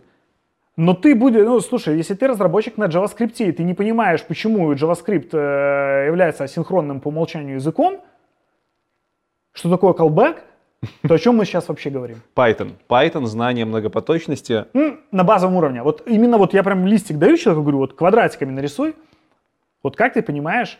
Но 0.76 0.92
ты 0.92 1.14
будешь, 1.14 1.44
ну, 1.44 1.58
слушай, 1.60 1.96
если 1.96 2.14
ты 2.14 2.26
разработчик 2.26 2.76
на 2.76 2.84
JavaScript, 2.84 3.36
и 3.38 3.50
ты 3.52 3.62
не 3.62 3.72
понимаешь, 3.72 4.22
почему 4.22 4.72
JavaScript 4.74 5.30
э, 5.32 6.06
является 6.06 6.44
асинхронным 6.44 7.00
по 7.00 7.08
умолчанию 7.08 7.54
языком, 7.54 8.02
что 9.52 9.70
такое 9.70 9.94
callback, 9.94 10.40
то 11.08 11.14
о 11.14 11.18
чем 11.18 11.36
мы 11.36 11.46
сейчас 11.46 11.68
вообще 11.68 11.88
говорим? 11.88 12.20
Python. 12.34 12.72
Python, 12.90 13.24
знание 13.24 13.64
многопоточности. 13.64 14.66
На 15.10 15.24
базовом 15.24 15.56
уровне. 15.56 15.82
Вот 15.82 16.02
именно 16.06 16.36
вот 16.36 16.52
я 16.52 16.62
прям 16.62 16.86
листик 16.86 17.16
даю 17.16 17.38
человеку, 17.38 17.62
говорю, 17.62 17.78
вот 17.78 17.94
квадратиками 17.94 18.50
нарисуй. 18.50 18.94
Вот 19.82 19.96
как 19.96 20.12
ты 20.12 20.22
понимаешь, 20.22 20.78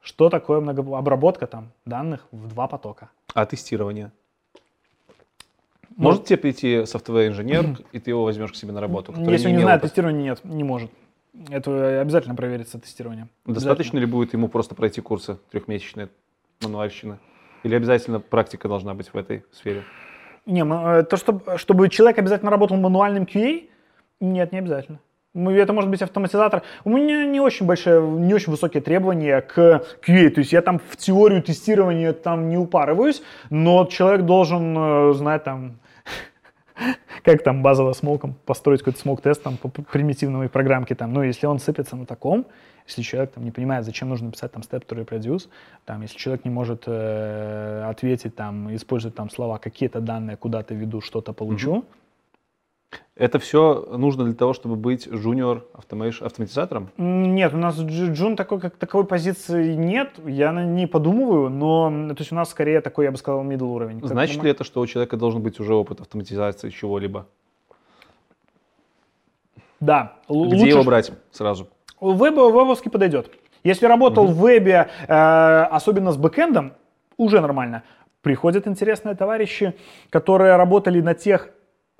что 0.00 0.30
такое 0.30 0.60
много- 0.60 0.96
обработка 0.98 1.46
там 1.46 1.70
данных 1.84 2.26
в 2.32 2.48
два 2.48 2.66
потока? 2.66 3.10
А 3.34 3.46
тестирование? 3.46 4.10
Может 5.98 6.24
тебе 6.24 6.36
прийти 6.36 6.76
software 6.82 7.28
инженер 7.28 7.76
и 7.92 7.98
ты 7.98 8.10
его 8.10 8.24
возьмешь 8.24 8.52
к 8.52 8.56
себе 8.56 8.72
на 8.72 8.80
работу? 8.80 9.12
Если 9.16 9.48
он 9.48 9.54
не 9.54 9.62
знает 9.62 9.80
опыта? 9.80 9.88
тестирование, 9.88 10.22
нет, 10.22 10.40
не 10.44 10.64
может. 10.64 10.90
Это 11.50 12.00
обязательно 12.00 12.34
проверится 12.34 12.78
тестирование. 12.78 13.28
Достаточно 13.44 13.98
ли 13.98 14.06
будет 14.06 14.32
ему 14.32 14.48
просто 14.48 14.74
пройти 14.74 15.00
курсы 15.00 15.38
трехмесячные 15.50 16.08
мануальщины? 16.62 17.18
Или 17.64 17.74
обязательно 17.74 18.20
практика 18.20 18.68
должна 18.68 18.94
быть 18.94 19.08
в 19.08 19.16
этой 19.16 19.44
сфере? 19.52 19.82
Не, 20.46 20.62
э, 20.62 21.02
то, 21.02 21.16
чтобы, 21.16 21.58
чтобы 21.58 21.88
человек 21.88 22.18
обязательно 22.18 22.50
работал 22.50 22.76
мануальным 22.76 23.24
QA, 23.24 23.68
нет, 24.20 24.52
не 24.52 24.58
обязательно. 24.58 25.00
Ну, 25.34 25.50
Это 25.50 25.72
может 25.72 25.90
быть 25.90 26.00
автоматизатор. 26.00 26.62
У 26.84 26.90
меня 26.90 27.26
не 27.26 27.40
очень 27.40 27.66
большие, 27.66 28.00
не 28.00 28.32
очень 28.34 28.50
высокие 28.50 28.82
требования 28.82 29.40
к 29.40 29.84
QA. 30.06 30.30
То 30.30 30.40
есть 30.40 30.52
я 30.52 30.62
там 30.62 30.78
в 30.78 30.96
теорию 30.96 31.42
тестирования 31.42 32.12
там 32.12 32.48
не 32.48 32.56
упарываюсь, 32.56 33.22
но 33.50 33.84
человек 33.84 34.22
должен 34.22 34.76
э, 34.76 35.12
знать 35.14 35.44
там, 35.44 35.78
как 37.24 37.42
там 37.42 37.62
базово 37.62 37.92
смоком 37.92 38.34
построить 38.46 38.80
какой-то 38.80 39.00
смок-тест 39.00 39.42
там 39.42 39.56
по 39.56 39.68
примитивной 39.68 40.48
программке 40.48 40.94
там. 40.94 41.12
Ну, 41.12 41.22
если 41.22 41.46
он 41.46 41.58
сыпется 41.58 41.96
на 41.96 42.06
таком, 42.06 42.46
если 42.86 43.02
человек 43.02 43.32
там 43.32 43.44
не 43.44 43.50
понимает, 43.50 43.84
зачем 43.84 44.08
нужно 44.08 44.30
писать 44.30 44.52
там 44.52 44.62
step 44.62 44.86
to 44.86 45.04
reproduce, 45.04 45.48
там, 45.84 46.02
если 46.02 46.16
человек 46.16 46.44
не 46.44 46.50
может 46.50 46.84
э, 46.86 47.84
ответить 47.88 48.34
там, 48.34 48.74
использовать 48.74 49.14
там 49.14 49.30
слова, 49.30 49.58
какие-то 49.58 50.00
данные 50.00 50.36
куда-то 50.36 50.74
веду, 50.74 51.00
что-то 51.00 51.32
получу, 51.32 51.84
Это 53.18 53.40
все 53.40 53.84
нужно 53.90 54.24
для 54.24 54.34
того, 54.34 54.52
чтобы 54.52 54.76
быть 54.76 55.08
junior 55.08 55.62
автоматизатором? 55.74 56.90
Нет, 56.96 57.52
у 57.52 57.56
нас 57.56 57.76
Дж- 57.76 58.12
Джун 58.12 58.36
такой, 58.36 58.60
как 58.60 58.76
таковой 58.76 59.06
позиции 59.06 59.74
нет, 59.74 60.12
я 60.24 60.52
ней 60.52 60.86
подумываю, 60.86 61.50
но 61.50 61.90
то 62.14 62.20
есть 62.20 62.30
у 62.30 62.36
нас 62.36 62.48
скорее 62.50 62.80
такой, 62.80 63.06
я 63.06 63.10
бы 63.10 63.16
сказал, 63.16 63.44
middle 63.44 63.64
уровень. 63.74 64.00
Значит 64.04 64.38
мы- 64.38 64.44
ли 64.44 64.50
это, 64.52 64.62
что 64.62 64.80
у 64.80 64.86
человека 64.86 65.16
должен 65.16 65.42
быть 65.42 65.58
уже 65.58 65.74
опыт 65.74 66.00
автоматизации 66.00 66.70
чего-либо? 66.70 67.26
Да. 69.80 70.14
Где 70.28 70.34
лучше 70.36 70.66
его 70.66 70.84
брать 70.84 71.12
сразу? 71.32 71.68
Веб, 72.00 72.36
вебовский 72.36 72.90
подойдет. 72.90 73.32
Если 73.64 73.86
работал 73.86 74.26
в 74.26 74.38
вебе, 74.40 74.88
э, 75.08 75.12
особенно 75.12 76.12
с 76.12 76.16
бэкэндом, 76.16 76.74
уже 77.16 77.40
нормально. 77.40 77.82
Приходят 78.22 78.68
интересные 78.68 79.16
товарищи, 79.16 79.74
которые 80.10 80.54
работали 80.56 81.00
на 81.00 81.14
тех... 81.14 81.50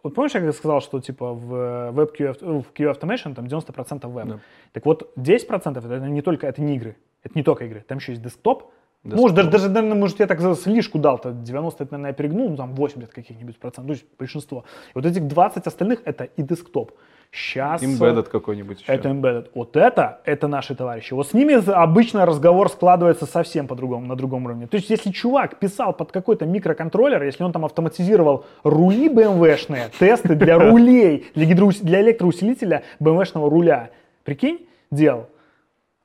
Вот 0.03 0.15
помнишь, 0.15 0.35
я 0.35 0.41
когда 0.41 0.53
сказал, 0.53 0.81
что 0.81 1.01
типа 1.01 1.33
в 1.33 1.91
веб 1.91 2.19
QA, 2.19 2.63
в 2.63 2.73
QA 2.73 2.95
Automation 2.95 3.35
там 3.35 3.47
90% 3.47 4.09
веб. 4.09 4.27
Да. 4.29 4.41
Так 4.73 4.87
вот, 4.87 5.13
10% 5.17 5.79
это 5.79 6.07
не 6.07 6.23
только, 6.23 6.47
это 6.47 6.63
не 6.63 6.77
игры. 6.77 6.97
Это 7.23 7.37
не 7.37 7.43
только 7.43 7.65
игры. 7.65 7.85
Там 7.87 7.99
еще 7.99 8.13
есть 8.13 8.23
десктоп. 8.23 8.73
Может, 9.05 9.37
даже, 9.37 9.51
даже, 9.51 9.69
наверное, 9.69 9.97
может, 9.97 10.21
я 10.21 10.27
так 10.27 10.41
за 10.41 10.55
слишком 10.55 11.01
дал-то 11.01 11.31
90, 11.33 11.85
это, 11.85 11.93
наверное, 11.93 12.11
я 12.11 12.15
перегнул, 12.15 12.51
ну, 12.51 12.57
там 12.57 12.75
80 12.75 13.13
каких-нибудь 13.13 13.59
процентов, 13.59 13.87
то 13.87 13.93
есть 13.93 14.05
большинство. 14.19 14.65
И 14.89 14.93
вот 14.95 15.07
этих 15.07 15.27
20 15.27 15.67
остальных 15.67 16.01
это 16.05 16.25
и 16.25 16.43
десктоп. 16.43 16.93
Сейчас... 17.31 17.83
Embedded 17.83 18.25
какой-нибудь 18.25 18.81
еще. 18.81 18.93
Это 18.93 19.11
embedded. 19.11 19.51
Вот 19.55 19.77
это, 19.77 20.21
это 20.25 20.49
наши 20.49 20.75
товарищи. 20.75 21.13
Вот 21.13 21.29
с 21.29 21.35
ними 21.35 21.55
обычно 21.71 22.25
разговор 22.25 22.71
складывается 22.71 23.27
совсем 23.27 23.67
по-другому, 23.67 24.07
на 24.07 24.17
другом 24.17 24.47
уровне. 24.47 24.67
То 24.67 24.77
есть, 24.77 24.89
если 24.89 25.11
чувак 25.11 25.59
писал 25.59 25.93
под 25.93 26.11
какой-то 26.11 26.47
микроконтроллер, 26.47 27.23
если 27.23 27.45
он 27.45 27.53
там 27.53 27.65
автоматизировал 27.65 28.47
рули 28.63 29.09
BMW-шные, 29.09 29.91
тесты 29.99 30.35
для 30.35 30.59
рулей, 30.59 31.27
для, 31.35 31.47
гидроус- 31.47 31.83
для 31.83 32.01
электроусилителя 32.01 32.83
BMW-шного 32.99 33.51
руля, 33.51 33.91
прикинь, 34.25 34.67
делал. 34.91 35.27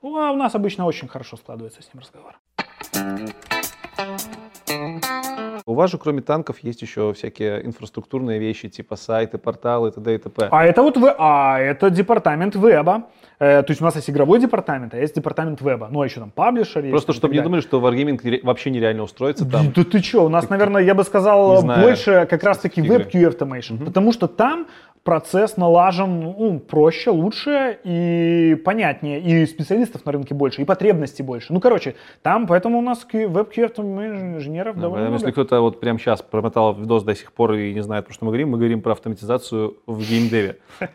Ну, 0.01 0.17
а 0.17 0.31
у 0.31 0.35
нас 0.35 0.53
обычно 0.55 0.85
очень 0.85 1.07
хорошо 1.07 1.37
складывается 1.37 1.81
с 1.81 1.93
ним 1.93 2.01
разговор. 2.01 2.37
У 5.65 5.75
вас 5.75 5.89
же, 5.89 5.97
кроме 5.97 6.21
танков, 6.21 6.57
есть 6.59 6.81
еще 6.81 7.13
всякие 7.13 7.65
инфраструктурные 7.65 8.37
вещи, 8.37 8.69
типа 8.69 8.95
сайты, 8.95 9.37
порталы, 9.37 9.91
т.д. 9.91 10.13
и 10.13 10.17
т.п. 10.17 10.49
А 10.51 10.65
это 10.65 10.83
вот 10.83 10.97
вы, 10.97 11.13
а 11.17 11.57
это 11.57 11.89
департамент 11.89 12.55
веба. 12.55 13.07
Э, 13.39 13.63
то 13.63 13.71
есть 13.71 13.81
у 13.81 13.85
нас 13.85 13.95
есть 13.95 14.09
игровой 14.09 14.39
департамент, 14.39 14.93
а 14.93 14.97
есть 14.97 15.15
департамент 15.15 15.61
веба. 15.61 15.87
Ну, 15.89 16.01
а 16.01 16.05
еще 16.05 16.19
там 16.19 16.31
паблишер 16.31 16.83
есть. 16.83 16.91
Просто 16.91 17.13
чтобы 17.13 17.33
так 17.33 17.39
не 17.39 17.43
думали, 17.43 17.61
что 17.61 17.79
Wargaming 17.79 18.41
вообще 18.43 18.69
нереально 18.71 19.03
устроиться 19.03 19.49
там. 19.49 19.71
Да, 19.73 19.83
ты 19.83 19.99
что, 20.03 20.25
у 20.25 20.29
нас, 20.29 20.49
наверное, 20.49 20.83
я 20.83 20.93
бы 20.93 21.03
сказал, 21.03 21.63
больше 21.63 22.27
как 22.29 22.43
раз-таки 22.43 22.81
игры. 22.81 22.97
WebQ 22.97 23.37
Automation, 23.37 23.83
потому 23.83 24.11
что 24.11 24.27
там 24.27 24.67
процесс 25.03 25.57
налажен 25.57 26.19
ну, 26.21 26.59
проще, 26.59 27.09
лучше 27.09 27.77
и 27.83 28.55
понятнее, 28.63 29.19
и 29.19 29.45
специалистов 29.45 30.05
на 30.05 30.11
рынке 30.13 30.33
больше, 30.33 30.61
и 30.61 30.65
потребностей 30.65 31.23
больше. 31.23 31.51
Ну, 31.51 31.59
короче, 31.59 31.95
там, 32.21 32.47
поэтому 32.47 32.79
у 32.79 32.81
нас 32.81 33.05
Automation 33.11 34.37
инженеров 34.37 34.75
Да, 34.75 34.83
довольно 34.83 35.03
поэтому 35.05 35.15
Если 35.15 35.25
много. 35.27 35.45
кто-то 35.45 35.61
вот 35.61 35.79
прямо 35.79 35.99
сейчас 35.99 36.21
промотал 36.21 36.73
видос 36.75 37.03
до 37.03 37.15
сих 37.15 37.33
пор 37.33 37.53
и 37.53 37.73
не 37.73 37.81
знает, 37.83 38.05
про 38.05 38.13
что 38.13 38.25
мы 38.25 38.31
говорим, 38.31 38.49
мы 38.49 38.57
говорим 38.57 38.81
про 38.81 38.93
автоматизацию 38.93 39.77
в 39.85 39.99
геймдеве. 39.99 40.57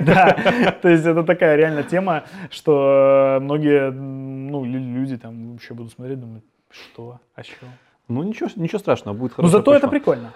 Да, 0.00 0.36
то 0.82 0.88
есть 0.88 1.06
это 1.06 1.22
такая 1.22 1.56
реально 1.56 1.82
тема, 1.82 2.24
что 2.50 3.38
многие 3.40 3.88
м, 3.88 4.48
ну, 4.48 4.64
лю- 4.64 4.78
люди 5.00 5.16
там 5.16 5.52
вообще 5.52 5.74
будут 5.74 5.92
смотреть, 5.92 6.20
думают, 6.20 6.44
что, 6.70 7.20
а 7.34 7.42
что? 7.42 7.66
Ну 8.08 8.22
ничего, 8.22 8.48
ничего 8.56 8.78
страшного, 8.78 9.16
будет 9.16 9.32
хорошо. 9.32 9.50
зато 9.58 9.74
это 9.74 9.88
прикольно. 9.88 10.32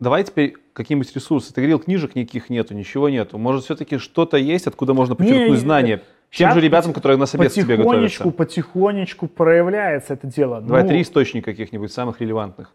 Давай 0.00 0.24
теперь 0.24 0.54
какие-нибудь 0.72 1.14
ресурсы. 1.14 1.52
Ты 1.54 1.60
говорил, 1.60 1.78
книжек 1.78 2.14
никаких 2.14 2.50
нету, 2.50 2.74
ничего 2.74 3.08
нету. 3.08 3.38
Может, 3.38 3.64
все-таки 3.64 3.98
что-то 3.98 4.36
есть, 4.36 4.66
откуда 4.66 4.94
можно 4.94 5.14
почерпнуть 5.14 5.50
Не, 5.50 5.56
знания? 5.56 5.96
Тем 5.96 6.04
Сейчас 6.30 6.54
же 6.54 6.60
ребятам, 6.60 6.92
которые 6.92 7.18
на 7.18 7.26
собес 7.26 7.52
тебе 7.52 7.76
Потихонечку, 7.76 8.24
готовятся. 8.24 8.30
потихонечку 8.30 9.28
проявляется 9.28 10.14
это 10.14 10.26
дело. 10.26 10.60
Давай 10.60 10.82
Ну, 10.82 10.88
три 10.88 11.02
источника 11.02 11.50
каких-нибудь 11.50 11.92
самых 11.92 12.20
релевантных 12.20 12.72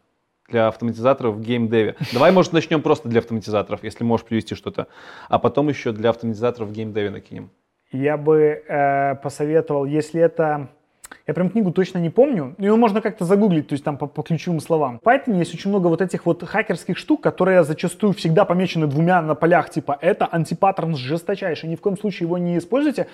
для 0.48 0.68
автоматизаторов 0.68 1.36
в 1.36 1.42
геймдеве. 1.42 1.96
Давай, 2.14 2.32
может, 2.32 2.54
начнем 2.54 2.82
просто 2.82 3.10
для 3.10 3.20
автоматизаторов, 3.20 3.84
если 3.84 4.04
можешь 4.04 4.26
привести 4.26 4.56
что-то. 4.56 4.88
А 5.28 5.40
потом 5.40 5.70
еще 5.70 5.92
для 5.92 6.12
автоматизаторов 6.12 6.70
в 6.70 6.72
геймдеве 6.72 7.10
накинем. 7.10 7.50
Я 7.92 8.18
бы 8.18 8.64
э, 8.68 9.16
посоветовал, 9.16 9.86
если 9.86 10.22
это... 10.22 10.70
Я 11.26 11.34
прям 11.34 11.50
книгу 11.50 11.72
точно 11.72 11.98
не 12.00 12.10
помню, 12.10 12.56
ее 12.58 12.76
можно 12.76 13.02
как-то 13.02 13.26
загуглить, 13.26 13.68
то 13.68 13.74
есть 13.74 13.84
там 13.84 13.98
по, 13.98 14.08
по 14.08 14.24
ключевым 14.24 14.60
словам. 14.60 15.00
В 15.04 15.08
Python 15.08 15.38
есть 15.38 15.54
очень 15.54 15.70
много 15.70 15.88
вот 15.88 16.02
этих 16.02 16.26
вот 16.26 16.44
хакерских 16.44 16.98
штук, 16.98 17.22
которые 17.22 17.64
зачастую 17.64 18.14
всегда 18.14 18.46
помечены 18.46 18.88
двумя 18.88 19.22
на 19.22 19.36
полях, 19.36 19.70
типа 19.70 19.98
это 20.02 20.26
антипаттерн 20.26 20.96
жесточайший, 20.96 21.70
ни 21.70 21.76
в 21.76 21.82
коем 21.82 21.98
случае 21.98 22.28
его 22.28 22.38
не 22.38 22.58
используйте. 22.58 23.08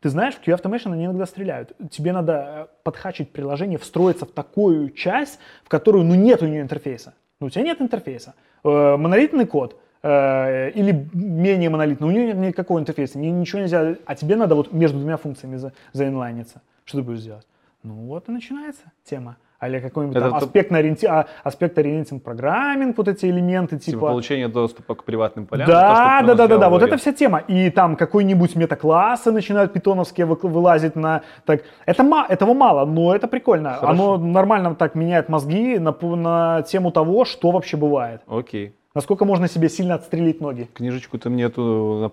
Ты 0.00 0.08
знаешь, 0.08 0.34
в 0.34 0.46
QA 0.46 0.60
Automation 0.60 0.92
они 0.92 1.04
иногда 1.04 1.26
стреляют. 1.26 1.72
Тебе 1.90 2.12
надо 2.12 2.32
э, 2.32 2.66
подхачить 2.82 3.30
приложение, 3.30 3.78
встроиться 3.78 4.26
в 4.26 4.32
такую 4.32 4.90
часть, 4.90 5.38
в 5.64 5.68
которую, 5.68 6.04
ну, 6.04 6.16
нет 6.16 6.42
у 6.42 6.46
нее 6.46 6.60
интерфейса. 6.60 7.14
Ну, 7.40 7.46
у 7.46 7.50
тебя 7.50 7.62
нет 7.62 7.80
интерфейса. 7.80 8.34
Э, 8.64 8.96
монолитный 8.96 9.46
код, 9.46 9.76
э, 10.02 10.70
или 10.70 11.08
менее 11.12 11.70
монолитный, 11.70 12.08
у 12.08 12.10
нее 12.10 12.26
нет 12.26 12.36
никакого 12.36 12.80
интерфейса, 12.80 13.18
ни- 13.18 13.28
ничего 13.28 13.60
нельзя, 13.60 13.94
а 14.04 14.14
тебе 14.16 14.34
надо 14.34 14.56
вот 14.56 14.72
между 14.72 14.98
двумя 14.98 15.16
функциями 15.16 15.56
за, 15.56 15.72
заинлайниться. 15.92 16.62
Что 16.84 16.98
ты 16.98 17.04
будешь 17.04 17.20
делать? 17.22 17.46
Ну 17.82 17.94
вот 18.06 18.28
и 18.28 18.32
начинается 18.32 18.82
тема. 19.04 19.36
Или 19.64 19.78
какой-нибудь 19.78 20.16
Это 20.16 20.30
там 20.30 20.40
то- 20.40 20.44
аспектно 20.46 20.78
ориенти... 20.78 21.06
а, 21.06 21.26
аспект-ориентинг 21.44 22.20
программинг, 22.24 22.98
вот 22.98 23.06
эти 23.06 23.26
элементы, 23.26 23.78
Типа, 23.78 23.90
типа... 23.96 24.06
получение 24.08 24.48
доступа 24.48 24.96
к 24.96 25.04
приватным 25.04 25.46
полям. 25.46 25.68
Да, 25.68 26.20
то, 26.20 26.26
да, 26.26 26.34
да, 26.34 26.46
да, 26.48 26.58
да, 26.58 26.68
вот 26.68 26.82
это 26.82 26.96
вся 26.96 27.12
тема. 27.12 27.38
И 27.38 27.70
там 27.70 27.94
какой-нибудь 27.94 28.56
метаклассы 28.56 29.30
начинают 29.30 29.72
питоновские 29.72 30.26
вы- 30.26 30.34
вылазить 30.42 30.96
на... 30.96 31.22
Так, 31.44 31.62
это 31.86 32.02
ма- 32.02 32.26
этого 32.28 32.54
мало, 32.54 32.84
но 32.86 33.14
это 33.14 33.28
прикольно. 33.28 33.74
Хорошо. 33.74 34.14
Оно 34.14 34.16
нормально 34.18 34.74
так 34.74 34.96
меняет 34.96 35.28
мозги 35.28 35.78
на, 35.78 35.92
на 36.16 36.62
тему 36.62 36.90
того, 36.90 37.24
что 37.24 37.52
вообще 37.52 37.76
бывает. 37.76 38.22
Окей. 38.26 38.74
Насколько 38.96 39.24
можно 39.24 39.46
себе 39.46 39.68
сильно 39.68 39.94
отстрелить 39.94 40.40
ноги. 40.40 40.68
Книжечку 40.74 41.18
ты 41.18 41.30
мне 41.30 41.44
эту 41.44 42.12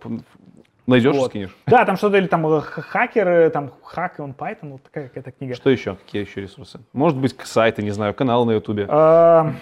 найдешь 0.89 1.15
и 1.15 1.17
Вот. 1.19 1.29
скинешь? 1.29 1.55
Да, 1.67 1.85
там 1.85 1.95
что-то 1.97 2.17
или 2.17 2.27
там 2.27 2.45
э, 2.47 2.61
х- 2.61 2.81
хакеры, 2.81 3.49
там 3.49 3.71
хак 3.83 4.19
он 4.19 4.31
Python, 4.37 4.71
вот 4.73 4.83
такая 4.83 5.07
какая-то 5.07 5.31
книга. 5.31 5.55
Что 5.55 5.69
еще? 5.69 5.95
Какие 5.95 6.23
еще 6.25 6.41
ресурсы? 6.41 6.79
Может 6.93 7.17
быть, 7.17 7.35
сайты, 7.43 7.81
не 7.83 7.91
знаю, 7.91 8.13
канал 8.13 8.45
на 8.45 8.51
Ютубе. 8.51 8.85
А, 8.89 9.53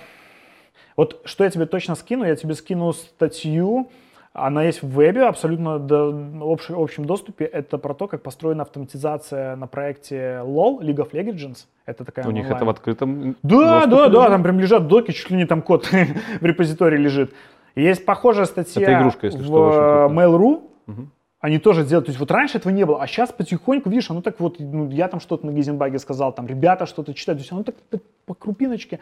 Вот 0.96 1.22
что 1.26 1.44
я 1.44 1.50
тебе 1.50 1.66
точно 1.66 1.96
скину, 1.96 2.26
я 2.26 2.36
тебе 2.36 2.56
скину 2.56 2.92
статью, 2.94 3.90
она 4.34 4.64
есть 4.64 4.84
в 4.84 4.88
вебе, 4.90 5.24
абсолютно 5.26 5.78
общ- 5.78 6.72
общем 6.76 7.06
доступе. 7.06 7.46
Это 7.46 7.78
про 7.80 7.94
то, 7.94 8.08
как 8.08 8.22
построена 8.22 8.64
автоматизация 8.64 9.56
на 9.56 9.66
проекте 9.68 10.42
LoL, 10.44 10.80
League 10.82 10.98
of 10.98 11.12
Legends. 11.12 11.66
Это 11.88 12.04
такая 12.06 12.26
У 12.28 12.32
них 12.32 12.44
онлайн. 12.46 12.56
это 12.58 12.66
в 12.66 12.70
открытом 12.70 13.36
Да, 13.44 13.86
доступе 13.88 13.96
да, 13.96 14.24
да, 14.24 14.30
там 14.30 14.44
прям 14.44 14.60
лежат 14.60 14.88
доки, 14.88 15.12
чуть 15.12 15.30
ли 15.32 15.38
не 15.38 15.46
там 15.46 15.62
код 15.62 15.86
в 16.42 16.46
репозитории 16.46 16.98
лежит. 16.98 17.34
И 17.76 17.82
Есть 17.84 18.06
похожая 18.06 18.46
статья 18.46 18.82
Это 18.82 18.94
игрушка, 19.00 19.28
если 19.28 19.40
в 19.40 19.46
что. 19.46 20.08
Mail.ru. 20.12 20.70
Мгм. 20.88 21.12
Они 21.48 21.60
тоже 21.60 21.86
делают. 21.86 22.08
То 22.08 22.10
есть 22.10 22.20
вот 22.20 22.30
раньше 22.30 22.58
этого 22.58 22.74
не 22.74 22.86
было, 22.86 23.02
а 23.02 23.08
сейчас 23.08 23.32
потихоньку, 23.32 23.90
видишь, 23.90 24.12
оно 24.12 24.22
так 24.22 24.38
вот, 24.42 24.60
ну, 24.60 24.90
я 24.90 25.08
там 25.08 25.22
что-то 25.22 25.46
на 25.46 25.52
Гейзенбаге 25.52 25.98
сказал, 25.98 26.34
там 26.34 26.46
ребята 26.46 26.86
что-то 26.86 27.14
читают, 27.14 27.40
то 27.40 27.44
есть 27.44 27.52
оно 27.54 27.64
так, 27.64 27.76
так 27.90 28.02
по 28.26 28.34
крупиночке 28.34 29.00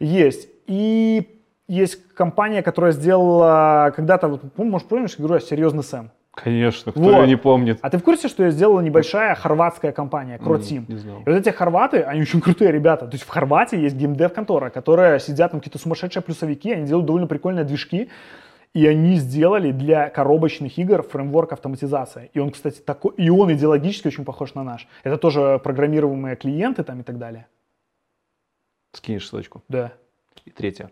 есть. 0.00 0.48
И 0.66 1.38
есть 1.68 2.14
компания, 2.14 2.62
которая 2.62 2.92
сделала 2.92 3.92
когда-то, 3.94 4.28
вот, 4.28 4.42
пом- 4.56 4.70
может, 4.70 4.88
помнишь 4.88 5.16
игру 5.18 5.38
«Серьезный 5.38 5.82
Сэм»? 5.82 6.10
Конечно, 6.34 6.92
кто 6.92 7.00
Вот. 7.02 7.20
ее 7.20 7.26
не 7.26 7.36
помнит. 7.36 7.78
А 7.82 7.90
ты 7.90 7.98
в 7.98 8.02
курсе, 8.02 8.28
что 8.28 8.42
ее 8.42 8.52
сделала 8.52 8.80
небольшая 8.80 9.34
хорватская 9.34 9.92
компания, 9.92 10.38
Croteam? 10.38 10.86
Не 10.88 10.96
знал. 10.96 11.18
И 11.26 11.28
вот 11.28 11.36
эти 11.36 11.50
хорваты, 11.50 12.00
они 12.04 12.22
очень 12.22 12.40
крутые 12.40 12.72
ребята. 12.72 13.04
То 13.04 13.12
есть 13.16 13.24
в 13.24 13.28
Хорватии 13.28 13.76
есть 13.78 13.96
геймдев-контора, 13.96 14.70
которые 14.70 15.20
сидят, 15.20 15.50
там 15.50 15.60
какие-то 15.60 15.78
сумасшедшие 15.78 16.22
плюсовики, 16.22 16.72
они 16.72 16.86
делают 16.86 17.04
довольно 17.04 17.26
прикольные 17.26 17.66
движки. 17.66 18.08
И 18.74 18.86
они 18.86 19.16
сделали 19.16 19.70
для 19.70 20.08
коробочных 20.08 20.78
игр 20.78 21.02
фреймворк 21.02 21.52
автоматизации. 21.52 22.30
И 22.32 22.38
он, 22.38 22.50
кстати, 22.50 22.80
такой, 22.80 23.14
и 23.16 23.28
он 23.28 23.52
идеологически 23.52 24.08
очень 24.08 24.24
похож 24.24 24.54
на 24.54 24.62
наш. 24.64 24.88
Это 25.02 25.18
тоже 25.18 25.60
программируемые 25.62 26.36
клиенты 26.36 26.82
там 26.82 27.00
и 27.00 27.02
так 27.02 27.18
далее. 27.18 27.46
Скинешь 28.92 29.28
ссылочку. 29.28 29.62
Да. 29.68 29.92
И 30.44 30.50
третье. 30.50 30.90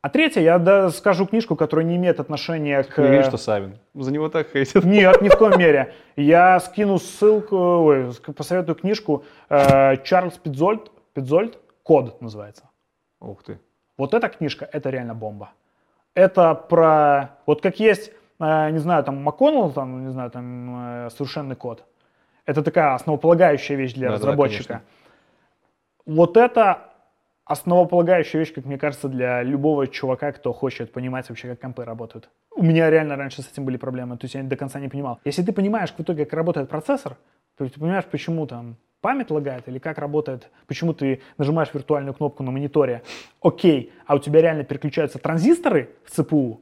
А 0.00 0.08
третья, 0.08 0.40
я 0.40 0.58
да, 0.58 0.90
скажу 0.90 1.26
книжку, 1.26 1.54
которая 1.54 1.86
не 1.86 1.94
имеет 1.94 2.18
отношения 2.18 2.82
к... 2.82 2.98
Не 2.98 3.04
говори, 3.04 3.22
что 3.22 3.36
Савин. 3.36 3.78
За 3.94 4.10
него 4.10 4.28
так 4.28 4.50
хейтят. 4.50 4.84
Нет, 4.84 5.22
ни 5.22 5.28
в 5.28 5.36
коем 5.36 5.56
мере. 5.58 5.94
Я 6.16 6.58
скину 6.58 6.98
ссылку, 6.98 7.56
ой, 7.56 8.12
посоветую 8.36 8.74
книжку 8.74 9.24
э, 9.48 9.98
Чарльз 9.98 10.38
Пидзольд, 10.38 10.90
Пидзольд, 11.14 11.58
«Код» 11.84 12.20
называется. 12.20 12.68
Ух 13.20 13.44
ты. 13.44 13.60
Вот 13.96 14.12
эта 14.14 14.28
книжка, 14.28 14.68
это 14.72 14.90
реально 14.90 15.14
бомба. 15.14 15.52
Это 16.14 16.54
про, 16.54 17.38
вот 17.46 17.62
как 17.62 17.80
есть, 17.80 18.12
э, 18.40 18.70
не 18.70 18.78
знаю, 18.78 19.02
там 19.04 19.22
МакКоннелл, 19.22 19.72
там, 19.72 20.04
не 20.04 20.10
знаю, 20.12 20.30
там 20.30 21.06
э, 21.06 21.10
совершенный 21.10 21.56
код. 21.56 21.84
Это 22.44 22.62
такая 22.62 22.94
основополагающая 22.94 23.76
вещь 23.76 23.94
для 23.94 24.08
Да-да, 24.08 24.18
разработчика. 24.18 24.64
конечно. 24.64 24.86
вот 26.06 26.36
это 26.36 26.88
основополагающая 27.44 28.40
вещь, 28.40 28.52
как 28.52 28.64
мне 28.66 28.78
кажется, 28.78 29.08
для 29.08 29.42
любого 29.42 29.86
чувака, 29.86 30.32
кто 30.32 30.52
хочет 30.52 30.92
понимать 30.92 31.28
вообще, 31.28 31.48
как 31.48 31.60
компы 31.60 31.84
работают. 31.84 32.28
У 32.54 32.62
меня 32.62 32.90
реально 32.90 33.16
раньше 33.16 33.42
с 33.42 33.50
этим 33.50 33.64
были 33.64 33.76
проблемы, 33.76 34.16
то 34.16 34.24
есть 34.26 34.34
я 34.34 34.42
до 34.42 34.56
конца 34.56 34.78
не 34.80 34.88
понимал. 34.88 35.18
Если 35.24 35.42
ты 35.42 35.52
понимаешь 35.52 35.92
в 35.92 36.00
итоге, 36.00 36.24
как 36.24 36.34
работает 36.34 36.68
процессор, 36.68 37.16
то 37.56 37.66
ты 37.68 37.80
понимаешь, 37.80 38.04
почему 38.04 38.46
там 38.46 38.76
память 39.02 39.30
лагает 39.30 39.68
или 39.68 39.78
как 39.78 39.98
работает, 39.98 40.48
почему 40.66 40.94
ты 40.94 41.20
нажимаешь 41.36 41.68
виртуальную 41.74 42.14
кнопку 42.14 42.42
на 42.42 42.50
мониторе, 42.50 43.02
окей, 43.42 43.92
а 44.06 44.14
у 44.14 44.18
тебя 44.18 44.40
реально 44.40 44.64
переключаются 44.64 45.18
транзисторы 45.18 45.90
в 46.04 46.10
ЦПУ, 46.10 46.60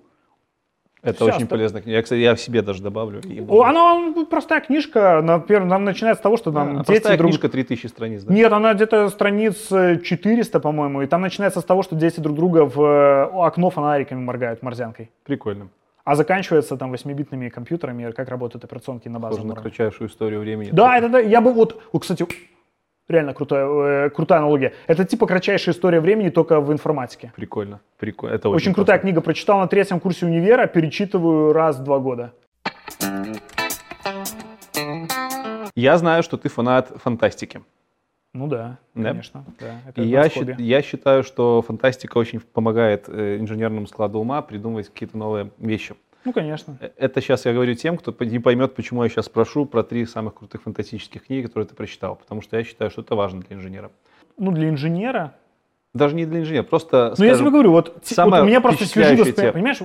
Это 1.03 1.25
Всё, 1.25 1.27
очень 1.27 1.47
полезная 1.47 1.83
книга. 1.83 1.97
Я, 1.97 2.03
кстати, 2.03 2.21
я 2.21 2.35
в 2.35 2.41
себе 2.41 2.63
даже 2.63 2.83
добавлю. 2.83 3.21
И 3.21 3.41
буду. 3.41 3.63
Она 3.63 4.13
простая 4.29 4.61
книжка, 4.61 5.23
например, 5.23 5.65
нам 5.65 5.85
начинается 5.85 6.21
с 6.21 6.23
того, 6.23 6.37
что 6.37 6.51
Да, 6.51 6.61
там 6.61 6.69
а 6.69 6.79
дети 6.79 6.87
простая 6.87 7.17
друг... 7.17 7.31
книжка 7.31 7.49
3000 7.49 7.87
страниц. 7.87 8.25
да? 8.25 8.35
Нет, 8.35 8.53
она 8.53 8.75
где-то 8.75 9.09
страниц 9.09 9.71
э, 9.71 10.01
400, 10.03 10.61
по-моему, 10.61 11.03
и 11.03 11.07
там 11.07 11.23
начинается 11.23 11.61
с 11.61 11.65
того, 11.65 11.83
что 11.83 11.95
дети 11.97 12.21
друг 12.21 12.37
друга 12.37 12.65
в 12.67 12.83
э, 12.83 13.23
окно 13.47 13.71
фонариками 13.71 14.21
моргают 14.21 14.63
морзянкой. 14.63 15.11
Прикольно. 15.25 15.69
А 16.05 16.15
заканчивается 16.15 16.77
там 16.77 16.93
8-битными 16.93 17.49
компьютерами, 17.51 18.11
как 18.13 18.29
работают 18.29 18.65
операционки 18.65 19.09
на 19.09 19.19
базовом 19.19 19.47
уровне. 19.47 19.63
кратчайшую 19.63 20.09
историю 20.09 20.41
времени. 20.41 20.71
Да, 20.73 20.97
это 20.97 21.09
да, 21.09 21.19
я 21.19 21.41
бы 21.41 21.53
вот, 21.53 21.83
вот, 21.93 22.03
кстати, 22.03 22.27
реально 23.09 23.35
крутая, 23.35 23.67
э, 24.07 24.11
крутая 24.11 24.39
аналогия. 24.39 24.73
Это 24.87 25.05
типа 25.05 25.27
кратчайшая 25.27 25.75
история 25.75 26.01
времени, 26.01 26.31
только 26.31 26.61
в 26.61 26.73
информатике. 26.73 27.33
Прикольно. 27.37 27.81
Прикольно. 27.99 28.35
Это 28.35 28.49
Очень, 28.49 28.57
очень, 28.57 28.75
крутая 28.75 28.99
классно. 28.99 29.11
книга, 29.11 29.21
прочитал 29.21 29.59
на 29.59 29.67
третьем 29.69 30.01
курсе 30.01 30.27
универа, 30.27 30.67
перечитываю 30.67 31.53
раз 31.53 31.79
в 31.79 31.85
два 31.85 31.99
года. 31.99 32.33
Я 35.75 35.99
знаю, 35.99 36.23
что 36.23 36.37
ты 36.37 36.49
фанат 36.49 36.93
фантастики. 37.03 37.63
Ну 38.33 38.47
да, 38.47 38.79
Да? 38.95 39.09
конечно. 39.11 39.45
Да, 39.59 39.81
это 39.89 40.03
И 40.03 40.07
я, 40.07 40.29
счит- 40.29 40.59
я 40.61 40.83
считаю, 40.83 41.25
что 41.25 41.63
фантастика 41.63 42.17
очень 42.19 42.39
помогает 42.41 43.09
э, 43.09 43.39
инженерному 43.39 43.87
складу 43.89 44.21
ума 44.21 44.41
придумывать 44.41 44.89
какие-то 44.89 45.19
новые 45.19 45.51
вещи. 45.59 45.97
Ну, 46.25 46.33
конечно. 46.33 46.77
Э, 46.81 46.91
Это 46.97 47.21
сейчас 47.21 47.45
я 47.47 47.53
говорю 47.53 47.75
тем, 47.75 47.97
кто 47.97 48.15
не 48.25 48.39
поймет, 48.39 48.75
почему 48.77 49.03
я 49.03 49.09
сейчас 49.09 49.27
спрошу 49.27 49.67
про 49.67 49.83
три 49.83 50.07
самых 50.07 50.35
крутых 50.35 50.63
фантастических 50.63 51.27
книги, 51.27 51.47
которые 51.47 51.67
ты 51.67 51.75
прочитал. 51.75 52.15
Потому 52.15 52.41
что 52.41 52.57
я 52.57 52.63
считаю, 52.63 52.91
что 52.91 53.03
это 53.03 53.17
важно 53.17 53.41
для 53.41 53.57
инженера. 53.57 53.91
Ну, 54.37 54.53
для 54.53 54.69
инженера 54.69 55.35
Даже 55.93 56.15
не 56.15 56.25
для 56.25 56.39
инженера, 56.39 56.63
просто, 56.63 57.15
Ну, 57.19 57.25
я 57.25 57.35
тебе 57.35 57.51
говорю, 57.51 57.73
вот, 57.73 57.99
самая 58.05 58.43
вот 58.43 58.47
у 58.47 58.49
меня 58.49 58.61
просто 58.61 58.85
свежие 58.85 59.17
воспоминания. 59.17 59.53
Понимаешь, 59.53 59.81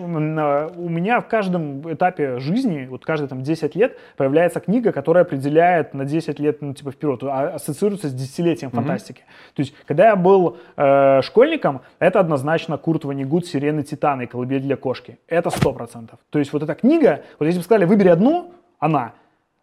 у 0.76 0.88
меня 0.88 1.20
в 1.20 1.28
каждом 1.28 1.92
этапе 1.92 2.38
жизни, 2.40 2.86
вот 2.88 3.04
каждые 3.04 3.28
там 3.28 3.42
10 3.42 3.76
лет, 3.76 3.98
появляется 4.16 4.60
книга, 4.60 4.92
которая 4.92 5.24
определяет 5.24 5.96
на 5.96 6.06
10 6.06 6.40
лет, 6.40 6.62
ну, 6.62 6.76
типа, 6.76 6.92
вперед, 6.92 7.24
а- 7.24 7.56
ассоциируется 7.56 8.10
с 8.10 8.14
десятилетием 8.14 8.70
фантастики. 8.70 9.24
То 9.56 9.62
есть, 9.62 9.74
когда 9.88 10.10
я 10.10 10.16
был 10.16 10.58
э, 10.78 11.22
школьником, 11.24 11.82
это 11.98 12.20
однозначно 12.20 12.78
Курт 12.78 13.04
Ванигут 13.06 13.48
«Сирены 13.48 13.82
Титана» 13.82 14.22
и 14.22 14.26
«Колыбель 14.28 14.62
для 14.62 14.76
кошки». 14.76 15.18
Это 15.28 15.50
100%. 15.50 16.12
То 16.30 16.40
есть, 16.40 16.54
вот 16.54 16.62
эта 16.62 16.76
книга, 16.76 17.24
вот 17.40 17.48
если 17.48 17.60
бы 17.60 17.64
сказали, 17.64 17.86
выбери 17.86 18.10
одну, 18.10 18.54
она. 18.78 19.14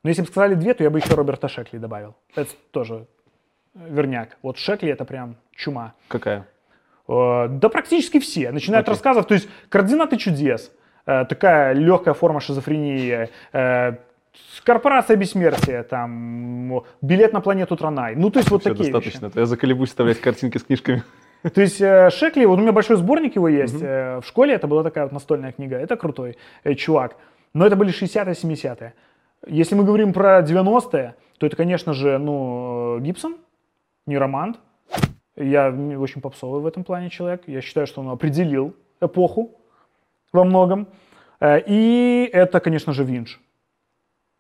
Но 0.02 0.09
если 0.10 0.23
бы 0.23 0.28
сказали 0.28 0.55
две, 0.55 0.74
то 0.74 0.82
я 0.82 0.90
бы 0.90 0.98
еще 0.98 1.14
Роберта 1.14 1.47
Шекли 1.47 1.78
добавил. 1.78 2.16
Это 2.35 2.51
тоже 2.73 3.06
верняк. 3.74 4.36
Вот 4.43 4.59
Шекли 4.59 4.90
это 4.90 5.05
прям 5.05 5.36
чума. 5.57 5.94
какая? 6.09 6.47
Э, 7.09 7.49
Да 7.49 7.69
практически 7.69 8.19
все. 8.20 8.51
Начиная 8.53 8.81
от 8.81 8.85
Окей. 8.85 8.93
рассказов, 8.94 9.27
то 9.27 9.35
есть 9.35 9.49
координаты 9.69 10.16
чудес, 10.16 10.70
э, 11.07 11.24
такая 11.24 11.73
легкая 11.73 12.15
форма 12.15 12.40
шизофрении, 12.40 13.28
э, 13.53 13.97
корпорация 14.65 15.16
бессмертия, 15.16 15.82
там, 15.82 16.82
билет 17.01 17.32
на 17.32 17.40
планету 17.40 17.77
Транай. 17.77 18.15
Ну, 18.16 18.31
то 18.31 18.39
есть 18.39 18.51
вот 18.51 18.61
Все 18.62 18.70
такие 18.70 18.93
достаточно. 18.93 19.31
То 19.31 19.40
я 19.40 19.47
заколебусь 19.47 19.89
вставлять 19.90 20.20
картинки 20.20 20.59
с 20.59 20.65
книжками. 20.65 21.03
вещи. 21.43 21.55
То 21.55 21.61
есть 21.61 21.78
Шекли, 22.19 22.47
вот 22.47 22.59
у 22.59 22.62
меня 22.62 22.73
большой 22.73 22.97
сборник 22.97 23.35
его 23.36 23.49
есть. 23.49 23.82
э, 23.82 24.20
В 24.20 24.27
школе 24.27 24.55
это 24.55 24.66
была 24.66 24.82
такая 24.85 25.05
вот 25.05 25.12
настольная 25.12 25.53
книга. 25.53 25.77
Это 25.77 25.97
крутой 25.97 26.36
чувак. 26.77 27.16
Но 27.53 27.66
это 27.66 27.77
были 27.77 27.93
60-е, 27.93 28.32
70-е. 28.35 28.94
Если 29.49 29.74
мы 29.74 29.85
говорим 29.85 30.12
про 30.12 30.40
90-е, 30.40 31.15
то 31.39 31.47
это, 31.47 31.57
конечно 31.57 31.93
же, 31.93 32.16
ну, 32.19 32.99
Гибсон, 33.01 33.36
Нейромант. 34.13 34.59
Я 35.37 35.69
м, 35.69 36.01
очень 36.01 36.21
попсовый 36.21 36.61
в 36.61 36.67
этом 36.67 36.85
плане 36.85 37.09
человек. 37.11 37.43
Я 37.47 37.61
считаю, 37.63 37.87
что 37.87 38.01
он 38.03 38.09
определил 38.11 38.75
эпоху 39.01 39.51
во 40.33 40.45
многом. 40.45 40.87
Э, 41.41 41.61
И 41.67 42.29
это, 42.33 42.61
конечно 42.61 42.93
же, 42.93 43.05
Винч. 43.05 43.39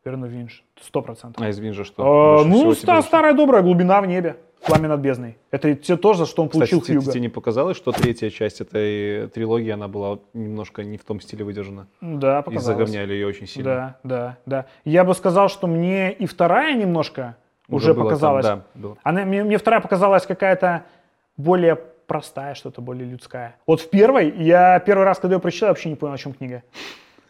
Верно, 0.04 0.26
Винч. 0.26 0.62
Сто 0.80 1.00
процентов. 1.00 1.42
А 1.42 1.48
из 1.48 1.58
Винжа 1.58 1.84
что? 1.84 2.02
А, 2.40 2.44
Ну, 2.44 2.74
ста- 2.74 3.02
старая 3.02 3.34
добрая 3.34 3.62
глубина 3.62 4.00
в 4.02 4.06
небе. 4.06 4.36
Пламя 4.66 4.88
над 4.88 5.00
бездной. 5.00 5.38
Это 5.50 5.74
те 5.74 5.96
то, 5.96 6.14
за 6.14 6.24
что 6.24 6.42
он 6.42 6.48
Кстати, 6.48 6.70
получил 6.70 6.80
тебе, 6.82 6.98
Хьюго. 7.00 7.10
тебе 7.12 7.20
не 7.22 7.28
показалось, 7.28 7.76
что 7.76 7.90
третья 7.90 8.30
часть 8.30 8.60
этой 8.60 9.26
трилогии, 9.28 9.70
она 9.70 9.88
была 9.88 10.20
немножко 10.34 10.84
не 10.84 10.98
в 10.98 11.04
том 11.04 11.20
стиле 11.20 11.44
выдержана? 11.44 11.88
Да, 12.00 12.40
И 12.40 12.42
показалось. 12.44 12.64
заговняли 12.66 13.12
ее 13.14 13.26
очень 13.26 13.48
сильно. 13.48 13.64
Да, 13.64 13.98
да, 14.04 14.38
да. 14.46 14.66
Я 14.84 15.02
бы 15.02 15.14
сказал, 15.14 15.48
что 15.48 15.66
мне 15.66 16.12
и 16.12 16.26
вторая 16.26 16.76
немножко 16.76 17.36
уже, 17.76 17.94
там, 17.94 18.04
показалась. 18.04 18.44
да, 18.44 18.60
было. 18.74 18.96
Она, 19.02 19.24
мне, 19.24 19.44
мне 19.44 19.58
вторая 19.58 19.80
показалась 19.80 20.26
какая-то 20.26 20.84
более 21.36 21.76
простая, 22.06 22.54
что-то 22.54 22.80
более 22.80 23.08
людская. 23.08 23.56
Вот 23.66 23.80
в 23.80 23.90
первой, 23.90 24.30
я 24.30 24.78
первый 24.80 25.04
раз, 25.04 25.18
когда 25.18 25.36
ее 25.36 25.40
прочитал, 25.40 25.70
вообще 25.70 25.88
не 25.88 25.96
понял, 25.96 26.14
о 26.14 26.18
чем 26.18 26.34
книга. 26.34 26.62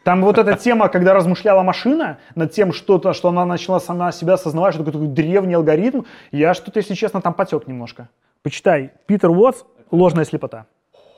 Там 0.05 0.23
вот 0.23 0.37
эта 0.39 0.57
тема, 0.57 0.89
когда 0.89 1.15
размышляла 1.15 1.63
машина 1.63 2.19
над 2.35 2.53
тем, 2.53 2.73
что-то, 2.73 3.13
что 3.13 3.29
она 3.29 3.45
начала 3.45 3.79
сама 3.79 4.11
себя 4.11 4.35
осознавать, 4.35 4.75
что 4.75 4.85
такой 4.85 5.07
древний 5.07 5.55
алгоритм, 5.55 6.03
я 6.33 6.55
что-то, 6.55 6.81
если 6.81 6.95
честно, 6.95 7.21
там 7.21 7.35
потек 7.35 7.69
немножко. 7.69 8.09
Почитай. 8.43 8.91
Питер 9.07 9.31
Уотс 9.31 9.65
«Ложная 9.93 10.25
слепота». 10.25 10.67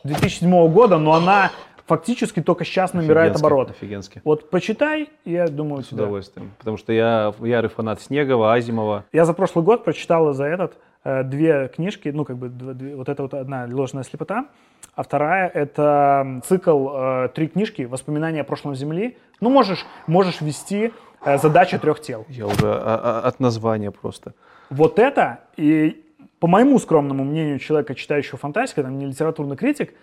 2007 0.05 0.69
года, 0.71 0.99
но 0.99 1.15
она 1.15 1.51
фактически 1.87 2.41
только 2.43 2.65
сейчас 2.65 2.93
набирает 2.95 3.33
Офигенски, 3.33 3.41
оборот. 3.47 3.71
Офигенски. 3.71 4.23
Вот 4.25 4.51
почитай, 4.51 5.11
я 5.25 5.47
думаю, 5.49 5.83
С 5.83 5.89
сюда. 5.89 6.05
удовольствием. 6.05 6.51
Потому 6.59 6.77
что 6.77 6.93
я 6.93 7.33
ярый 7.41 7.69
фанат 7.71 8.01
Снегова, 8.01 8.55
Азимова. 8.55 9.05
Я 9.13 9.25
за 9.25 9.35
прошлый 9.35 9.65
год 9.65 9.85
прочитал 9.85 10.33
за 10.33 10.45
этот 10.45 10.79
э, 11.05 11.23
две 11.25 11.69
книжки, 11.69 12.09
ну, 12.09 12.25
как 12.25 12.37
бы, 12.39 12.47
дв- 12.49 12.75
две- 12.75 12.97
вот 12.97 13.09
это 13.09 13.23
вот 13.23 13.35
одна 13.35 13.67
«Ложная 13.71 14.05
слепота», 14.05 14.47
а 14.95 15.03
вторая— 15.03 15.49
это 15.55 16.41
цикл 16.47 16.89
э, 16.95 17.29
«Три 17.35 17.49
книжки. 17.49 17.83
Воспоминания 17.83 18.41
о 18.41 18.45
прошлом 18.45 18.75
Земли». 18.75 19.17
Ну, 19.41 19.51
можешь, 19.51 19.85
можешь 20.07 20.41
ввести 20.41 20.93
э, 21.25 21.39
«Задача 21.39 21.79
трех 21.79 22.01
тел». 22.01 22.25
Я 22.29 22.47
уже 22.47 22.67
а- 22.73 23.21
а- 23.23 23.29
от 23.29 23.41
названия 23.41 23.91
просто. 23.91 24.33
Вот 24.71 24.99
это, 24.99 25.41
и 25.59 26.01
по 26.41 26.47
моему 26.47 26.79
скромному 26.79 27.25
мнению 27.25 27.59
человека, 27.59 27.95
читающего 27.95 28.39
фантастику, 28.39 28.83
там, 28.83 28.99
не 28.99 29.07
литературный 29.07 29.57
критик, 29.57 29.95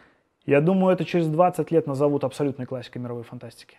я 0.45 0.61
думаю, 0.61 0.93
это 0.93 1.05
через 1.05 1.27
20 1.27 1.71
лет 1.71 1.87
назовут 1.87 2.23
абсолютной 2.23 2.65
классикой 2.65 3.01
мировой 3.01 3.23
фантастики. 3.23 3.77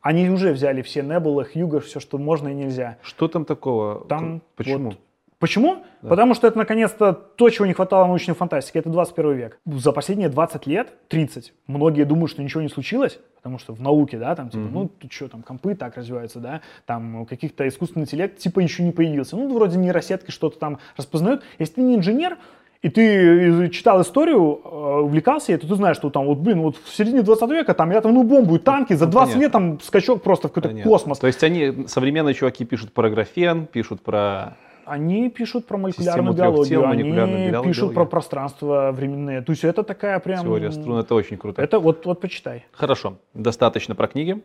Они 0.00 0.30
уже 0.30 0.52
взяли 0.52 0.82
все 0.82 1.02
Небулы, 1.02 1.44
Хьюго, 1.44 1.80
все, 1.80 2.00
что 2.00 2.16
можно 2.18 2.48
и 2.48 2.54
нельзя. 2.54 2.96
Что 3.02 3.28
там 3.28 3.44
такого? 3.44 4.04
Там 4.06 4.40
Почему? 4.56 4.90
вот- 4.90 4.98
Почему? 5.40 5.84
Потому 6.00 6.32
что 6.32 6.46
это 6.46 6.56
наконец-то 6.56 7.12
то, 7.12 7.50
чего 7.50 7.66
не 7.66 7.74
хватало 7.74 8.06
научной 8.06 8.34
фантастике. 8.34 8.78
Это 8.78 8.88
21 8.88 9.32
век. 9.34 9.58
За 9.66 9.92
последние 9.92 10.30
20 10.30 10.66
лет, 10.66 10.94
30, 11.08 11.52
многие 11.66 12.04
думают, 12.04 12.30
что 12.30 12.42
ничего 12.42 12.62
не 12.62 12.68
случилось, 12.70 13.18
потому 13.36 13.58
что 13.58 13.74
в 13.74 13.80
науке, 13.82 14.16
да, 14.16 14.34
там, 14.36 14.48
типа, 14.48 14.64
ну, 14.70 14.88
ты 14.88 15.08
что, 15.10 15.28
там, 15.28 15.42
компы 15.42 15.74
так 15.74 15.98
развиваются, 15.98 16.38
да, 16.40 16.62
там, 16.86 17.26
каких-то 17.26 17.66
искусственный 17.68 18.04
интеллект, 18.04 18.38
типа, 18.38 18.60
еще 18.60 18.82
не 18.84 18.92
появился. 18.92 19.36
Ну, 19.36 19.52
вроде 19.52 19.76
нейросетки 19.76 20.30
что-то 20.30 20.58
там 20.58 20.78
распознают. 20.96 21.42
Если 21.58 21.74
ты 21.74 21.82
не 21.82 21.96
инженер, 21.96 22.38
и 22.84 22.90
ты 22.90 23.70
читал 23.70 24.02
историю, 24.02 24.60
э, 24.62 25.00
увлекался 25.00 25.56
то 25.56 25.66
ты 25.66 25.74
знаешь, 25.74 25.96
что 25.96 26.10
там, 26.10 26.26
вот, 26.26 26.36
блин, 26.36 26.60
вот 26.60 26.76
в 26.76 26.94
середине 26.94 27.22
20 27.22 27.50
века 27.50 27.72
там 27.72 27.90
атомную 27.90 28.26
бомбу 28.26 28.56
и 28.56 28.58
танки, 28.58 28.92
за 28.92 29.06
Ну, 29.06 29.12
20 29.12 29.32
понятно. 29.32 29.42
лет 29.42 29.52
там 29.52 29.80
скачок 29.80 30.22
просто 30.22 30.48
в 30.48 30.50
какой-то 30.52 30.68
Понятно. 30.68 30.90
космос. 30.90 31.18
То 31.18 31.26
есть 31.26 31.42
они, 31.42 31.86
современные 31.86 32.34
чуваки, 32.34 32.66
пишут 32.66 32.92
про 32.92 33.08
графен, 33.08 33.64
пишут 33.66 34.02
про... 34.02 34.58
Они 34.84 35.30
пишут 35.30 35.66
про 35.66 35.78
молекулярную 35.78 36.34
биологию, 36.34 36.66
тел, 36.66 36.84
они 36.84 37.02
биологию. 37.04 37.62
пишут 37.62 37.94
про 37.94 38.04
пространство 38.04 38.92
временные. 38.92 39.40
То 39.40 39.52
есть 39.52 39.64
это 39.64 39.82
такая 39.82 40.18
прям... 40.18 40.44
Теория 40.44 40.70
струн, 40.70 40.98
это 40.98 41.14
очень 41.14 41.38
круто. 41.38 41.62
Это 41.62 41.78
вот, 41.78 42.04
вот 42.04 42.20
почитай. 42.20 42.66
Хорошо, 42.70 43.16
достаточно 43.32 43.94
про 43.94 44.08
книги. 44.08 44.42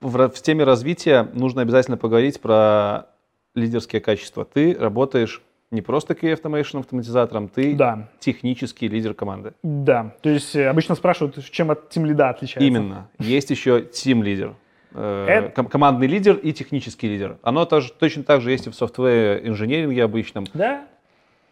В, 0.00 0.30
в 0.30 0.40
теме 0.40 0.64
развития 0.64 1.28
нужно 1.34 1.60
обязательно 1.60 1.98
поговорить 1.98 2.40
про 2.40 3.08
лидерские 3.54 4.00
качества. 4.00 4.46
Ты 4.46 4.74
работаешь 4.80 5.42
не 5.70 5.82
просто 5.82 6.14
QA 6.14 6.34
Automation 6.40 6.80
автоматизатором, 6.80 7.48
ты 7.48 7.74
Да. 7.76 8.08
технический 8.18 8.88
лидер 8.88 9.14
команды. 9.14 9.52
Да, 9.62 10.14
то 10.20 10.28
есть 10.28 10.56
э, 10.56 10.66
обычно 10.68 10.94
спрашивают, 10.96 11.44
чем 11.50 11.70
от 11.70 11.94
Team 11.94 12.06
лида 12.06 12.30
отличается. 12.30 12.66
Именно. 12.66 13.08
Есть 13.18 13.50
еще 13.50 13.80
team 13.80 14.22
лидер. 14.22 14.54
Э, 14.92 15.26
Это- 15.28 15.50
ком- 15.50 15.68
командный 15.68 16.08
лидер 16.08 16.36
и 16.36 16.52
технический 16.52 17.08
лидер. 17.08 17.38
Оно 17.42 17.64
тоже, 17.66 17.92
точно 17.92 18.24
так 18.24 18.40
же 18.40 18.50
есть 18.50 18.66
и 18.66 18.70
в 18.70 18.74
софтвер 18.74 19.46
инженеринге 19.46 20.02
обычном. 20.04 20.44
Да, 20.54 20.86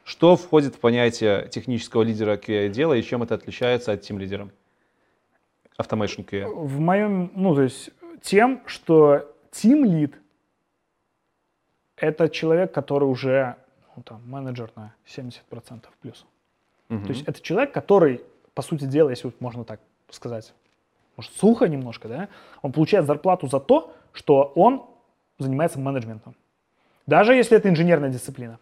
Что 0.05 0.37
входит 0.37 0.75
в 0.75 0.81
понятие 0.81 1.49
технического 1.49 2.03
лидера 2.03 2.37
QA 2.39 2.71
дела 2.71 2.95
и 2.95 3.03
чем 3.03 3.23
это 3.23 3.35
отличается 3.35 3.93
от 3.93 4.01
team 4.01 4.19
лидера? 4.19 4.49
Automation 5.79 6.25
QA. 6.29 6.47
в 6.49 6.81
моем, 6.81 7.31
ну, 7.37 7.55
то 7.55 7.63
есть 7.63 7.91
тем, 8.23 8.63
что 8.67 9.27
Team 9.53 9.85
Lead 9.85 10.15
это 11.97 12.29
человек, 12.31 12.73
который 12.73 13.05
уже, 13.05 13.57
ну, 13.99 14.03
там, 14.05 14.23
менеджер 14.31 14.71
на 14.77 14.95
70% 15.07 15.87
плюс. 16.01 16.25
Мгм. 16.89 17.03
То 17.03 17.09
есть 17.13 17.25
это 17.27 17.41
человек, 17.41 17.73
который, 17.73 18.23
по 18.55 18.63
сути 18.63 18.85
дела, 18.85 19.11
если 19.11 19.27
вот 19.27 19.41
можно 19.41 19.65
так 19.65 19.81
сказать, 20.11 20.55
может, 21.17 21.33
сухо 21.33 21.67
немножко, 21.67 22.09
да, 22.09 22.29
он 22.63 22.73
получает 22.73 23.07
зарплату 23.07 23.49
за 23.49 23.59
то, 23.59 23.93
что 24.13 24.53
он 24.55 24.87
занимается 25.39 25.81
менеджментом. 25.81 26.35
Даже 27.07 27.35
если 27.35 27.57
это 27.57 27.69
инженерная 27.69 28.11
дисциплина. 28.11 28.59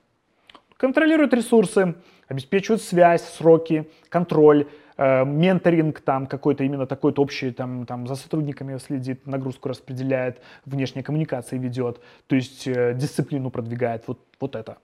Контролирует 0.79 1.35
ресурсы, 1.35 1.95
обеспечивает 2.29 2.83
связь, 2.83 3.23
сроки, 3.23 3.91
контроль, 4.09 4.69
э, 4.97 5.25
менторинг 5.25 6.01
там 6.01 6.27
какой-то 6.27 6.65
именно 6.65 6.87
такой-то 6.87 7.23
общий, 7.23 7.51
там, 7.51 7.87
там 7.87 8.07
за 8.07 8.15
сотрудниками 8.15 8.79
следит, 8.79 9.27
нагрузку 9.27 9.69
распределяет, 9.69 10.41
внешние 10.65 11.03
коммуникации 11.03 11.59
ведет, 11.59 12.01
то 12.27 12.37
есть 12.37 12.67
э, 12.67 12.95
дисциплину 12.95 13.51
продвигает, 13.51 14.05
вот, 14.07 14.19
вот 14.41 14.57
это. 14.57 14.79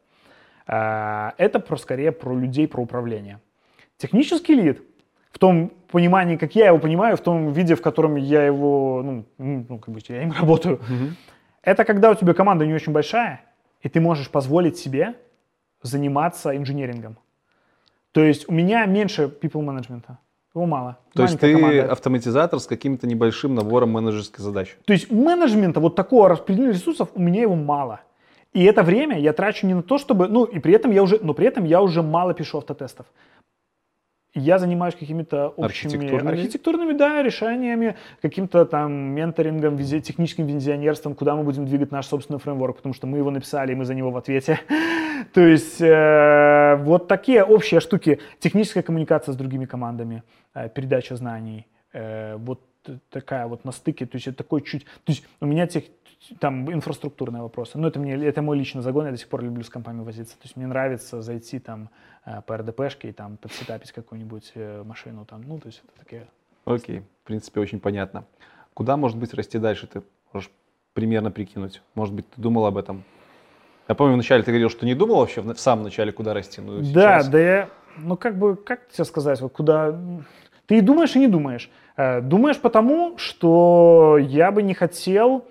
А, 0.67 1.35
Это 1.39 1.61
про, 1.61 1.77
скорее 1.77 2.13
про 2.13 2.35
людей, 2.35 2.67
про 2.69 2.83
управление. 2.83 3.41
Технический 3.97 4.55
лид, 4.55 4.83
в 5.33 5.39
том 5.39 5.73
понимании, 5.91 6.37
как 6.37 6.55
я 6.55 6.67
его 6.67 6.79
понимаю, 6.79 7.17
в 7.17 7.21
том 7.21 7.53
виде, 7.53 7.75
в 7.75 7.83
котором 7.83 8.17
я 8.17 8.45
его, 8.45 9.03
ну, 9.03 9.25
ну, 9.39 9.79
как 9.79 9.95
бы 9.95 10.01
я 10.09 10.23
им 10.23 10.33
работаю, 10.41 10.81
это 11.63 11.85
когда 11.85 12.11
у 12.11 12.15
тебя 12.15 12.35
команда 12.35 12.67
не 12.67 12.75
очень 12.75 12.93
большая, 12.93 13.41
и 13.81 13.89
ты 13.89 14.01
можешь 14.01 14.31
позволить 14.31 14.77
себе 14.77 15.15
заниматься 15.83 16.57
инженерингом. 16.57 17.19
То 18.13 18.23
есть 18.23 18.49
у 18.49 18.53
меня 18.53 18.85
меньше 18.87 19.25
people 19.25 19.63
менеджмента. 19.63 20.19
Его 20.55 20.67
мало. 20.67 20.99
То 21.15 21.23
есть 21.23 21.41
ты 21.41 21.55
команда. 21.55 21.93
автоматизатор 21.93 22.61
с 22.61 22.67
каким-то 22.67 23.07
небольшим 23.07 23.55
набором 23.55 23.91
менеджерских 23.91 24.41
задач. 24.41 24.77
То 24.85 24.93
есть 24.93 25.11
менеджмента, 25.11 25.81
вот 25.81 25.97
такого 25.97 26.29
распределения 26.29 26.73
ресурсов, 26.73 27.09
у 27.15 27.21
меня 27.21 27.41
его 27.41 27.55
мало. 27.55 28.01
И 28.53 28.65
это 28.65 28.83
время 28.83 29.19
я 29.19 29.33
трачу 29.33 29.67
не 29.67 29.75
на 29.75 29.83
то, 29.83 29.99
чтобы, 29.99 30.29
ну, 30.29 30.45
и 30.45 30.59
при 30.59 30.75
этом 30.75 30.91
я 30.93 31.03
уже, 31.03 31.19
но 31.23 31.33
при 31.33 31.47
этом 31.47 31.65
я 31.65 31.81
уже 31.81 32.03
мало 32.03 32.35
пишу 32.35 32.59
автотестов. 32.59 33.07
Я 34.35 34.59
занимаюсь 34.59 34.95
какими-то 34.95 35.49
общими 35.49 35.93
Архитектурными? 35.93 36.39
архитектурными, 36.39 36.93
да, 36.95 37.23
решениями, 37.23 37.97
каким-то 38.23 38.65
там 38.65 38.93
менторингом, 38.93 39.77
визи- 39.77 40.01
техническим 40.01 40.47
визионерством, 40.47 41.15
куда 41.15 41.37
мы 41.37 41.43
будем 41.43 41.67
двигать 41.67 41.91
наш 41.91 42.07
собственный 42.07 42.41
фреймворк, 42.41 42.77
потому 42.77 42.95
что 42.95 43.07
мы 43.07 43.19
его 43.19 43.31
написали, 43.31 43.73
и 43.73 43.75
мы 43.75 43.85
за 43.85 43.95
него 43.95 44.11
в 44.11 44.17
ответе. 44.17 44.59
То 45.35 45.41
есть 45.43 45.83
э, 45.83 46.77
вот 46.81 47.09
такие 47.09 47.45
общие 47.45 47.81
штуки. 47.81 48.21
Техническая 48.39 48.83
коммуникация 48.83 49.35
с 49.35 49.37
другими 49.37 49.67
командами, 49.67 50.23
э, 50.55 50.71
передача 50.71 51.15
знаний, 51.17 51.67
э, 51.93 52.37
вот 52.37 52.61
такая 53.11 53.47
вот 53.47 53.65
на 53.65 53.73
стыке, 53.73 54.07
то 54.07 54.17
есть 54.17 54.27
это 54.27 54.39
такой 54.39 54.63
чуть, 54.63 54.85
то 54.85 55.13
есть 55.13 55.25
у 55.41 55.47
меня 55.47 55.67
тех, 55.67 55.85
там 56.39 56.73
инфраструктурные 56.73 57.43
вопросы, 57.43 57.79
но 57.79 57.89
это 57.89 57.99
мне, 57.99 58.15
это 58.15 58.43
мой 58.43 58.57
личный 58.57 58.83
загон, 58.83 59.07
я 59.07 59.11
до 59.13 59.17
сих 59.19 59.29
пор 59.29 59.43
люблю 59.43 59.63
с 59.63 59.69
компами 59.69 60.03
возиться, 60.03 60.35
то 60.35 60.45
есть 60.45 60.57
мне 60.57 60.67
нравится 60.67 61.23
зайти 61.23 61.59
там 61.59 61.91
э, 62.25 62.41
по 62.47 62.57
РДПшке 62.57 63.09
и 63.09 63.13
там 63.13 63.37
подсетапить 63.37 63.93
какую-нибудь 63.93 64.53
э, 64.55 64.83
машину 64.85 65.25
там, 65.25 65.43
ну 65.43 65.59
то 65.59 65.67
есть 65.69 65.83
это 65.85 65.99
такие 66.05 66.27
Окей, 66.65 67.01
в 67.25 67.27
принципе, 67.27 67.61
очень 67.61 67.81
понятно. 67.81 68.25
Куда, 68.75 68.97
может 68.97 69.19
быть, 69.19 69.35
расти 69.35 69.59
дальше, 69.59 69.89
ты 69.89 70.03
можешь 70.33 70.51
примерно 70.95 71.33
прикинуть? 71.33 71.83
Может 71.97 72.15
быть, 72.15 72.31
ты 72.31 72.41
думал 72.41 72.67
об 72.67 72.77
этом? 72.79 73.03
Я 73.89 73.97
помню, 73.97 74.15
вначале 74.15 74.45
ты 74.45 74.53
говорил, 74.53 74.71
что 74.71 74.87
не 74.87 74.95
думал 74.95 75.17
вообще 75.17 75.41
в 75.41 75.57
самом 75.57 75.83
начале, 75.83 76.13
куда 76.13 76.35
расти. 76.35 76.61
Ну, 76.61 76.79
Да, 76.79 76.85
сейчас- 76.85 77.29
да 77.29 77.39
я, 77.41 77.69
ну 77.99 78.17
как 78.17 78.39
бы, 78.39 78.55
как 78.57 78.89
тебе 78.89 79.05
сказать, 79.05 79.41
вот 79.41 79.53
куда... 79.53 79.99
Ты 80.67 80.79
и 80.79 80.81
думаешь, 80.81 81.17
и 81.17 81.19
не 81.19 81.27
думаешь. 81.27 81.69
Э, 81.97 82.21
Думаешь 82.21 82.59
потому, 82.61 83.19
что 83.19 84.17
я 84.21 84.53
бы 84.53 84.63
не 84.63 84.75
хотел, 84.75 85.45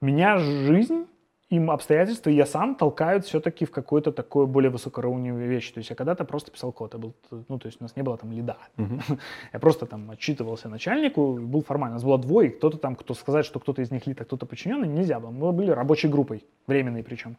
меня 0.00 0.38
жизнь, 0.38 1.06
им 1.48 1.70
обстоятельства, 1.70 2.30
я 2.30 2.44
сам 2.44 2.74
толкают 2.74 3.24
все-таки 3.24 3.64
в 3.64 3.70
какое-то 3.70 4.10
такое 4.10 4.46
более 4.46 4.70
высокоуровневую 4.70 5.48
вещь. 5.48 5.70
То 5.70 5.78
есть 5.78 5.90
я 5.90 5.96
когда-то 5.96 6.24
просто 6.24 6.50
писал 6.50 6.72
код, 6.72 6.94
я 6.94 6.98
был, 6.98 7.14
ну 7.48 7.58
то 7.58 7.66
есть 7.66 7.80
у 7.80 7.84
нас 7.84 7.94
не 7.94 8.02
было 8.02 8.16
там 8.16 8.32
лида. 8.32 8.56
Я 9.52 9.60
просто 9.60 9.86
там 9.86 10.10
отчитывался 10.10 10.68
начальнику, 10.68 11.34
был 11.34 11.62
формально. 11.62 11.94
У 11.94 11.98
нас 11.98 12.04
было 12.04 12.18
двое, 12.18 12.50
кто-то 12.50 12.78
там, 12.78 12.96
кто 12.96 13.14
сказать, 13.14 13.46
что 13.46 13.60
кто-то 13.60 13.80
из 13.80 13.92
них 13.92 14.06
лид, 14.08 14.20
а 14.20 14.24
кто-то 14.24 14.44
подчиненный, 14.44 14.88
нельзя 14.88 15.20
было. 15.20 15.30
Мы 15.30 15.52
были 15.52 15.70
рабочей 15.70 16.08
группой, 16.08 16.44
временной 16.66 17.04
причем. 17.04 17.36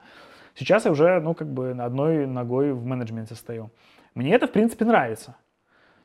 Сейчас 0.55 0.85
я 0.85 0.91
уже, 0.91 1.19
ну, 1.19 1.33
как 1.33 1.51
бы 1.51 1.73
на 1.73 1.85
одной 1.85 2.25
ногой 2.25 2.71
в 2.71 2.85
менеджменте 2.85 3.35
стою. 3.35 3.69
Мне 4.15 4.33
это, 4.33 4.47
в 4.47 4.51
принципе, 4.51 4.85
нравится. 4.85 5.35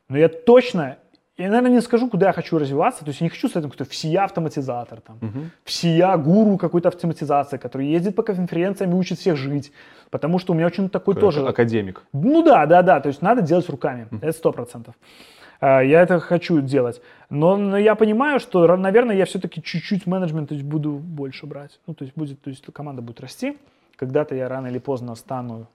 Но 0.09 0.17
я 0.17 0.27
точно, 0.27 0.99
я, 1.37 1.47
наверное, 1.47 1.71
не 1.71 1.81
скажу, 1.81 2.09
куда 2.09 2.27
я 2.27 2.33
хочу 2.33 2.59
развиваться. 2.59 3.03
То 3.03 3.09
есть 3.09 3.21
я 3.21 3.25
не 3.25 3.29
хочу 3.29 3.47
стать 3.49 3.63
какой-то 3.63 3.85
всея 3.85 4.23
автоматизатор, 4.23 5.01
там, 5.01 5.19
всея 5.63 6.15
гуру 6.17 6.57
какой-то 6.57 6.89
автоматизации, 6.89 7.57
который 7.57 7.87
ездит 7.87 8.15
по 8.15 8.21
конференциям 8.23 8.91
и 8.91 8.95
учит 8.95 9.17
всех 9.19 9.35
жить. 9.35 9.71
Потому 10.11 10.37
что 10.37 10.53
у 10.53 10.55
меня 10.55 10.67
очень 10.67 10.89
такой 10.89 11.15
Какой-то 11.15 11.37
тоже... 11.37 11.47
академик. 11.47 12.03
Ну 12.13 12.43
да, 12.43 12.65
да, 12.67 12.83
да. 12.83 12.99
То 12.99 13.09
есть 13.09 13.21
надо 13.23 13.41
делать 13.41 13.67
руками. 13.69 14.07
Это 14.21 14.31
сто 14.31 14.51
процентов. 14.51 14.93
А, 15.59 15.81
Я 15.81 16.01
это 16.01 16.19
хочу 16.19 16.61
делать. 16.61 17.01
Но, 17.31 17.57
но 17.57 17.77
я 17.77 17.95
понимаю, 17.95 18.39
что, 18.39 18.77
наверное, 18.77 19.15
я 19.15 19.25
все-таки 19.25 19.63
чуть-чуть 19.63 20.05
менеджмент 20.05 20.49
то 20.49 20.55
есть, 20.55 20.65
буду 20.65 20.91
больше 20.91 21.47
брать. 21.47 21.79
Ну, 21.87 21.95
то 21.95 22.03
есть, 22.03 22.15
будет, 22.15 22.41
то 22.41 22.51
есть 22.51 22.63
команда 22.73 23.01
будет 23.01 23.21
расти. 23.21 23.57
Когда-то 23.95 24.35
я 24.35 24.47
рано 24.49 24.67
или 24.67 24.77
поздно 24.79 25.15
стану 25.15 25.67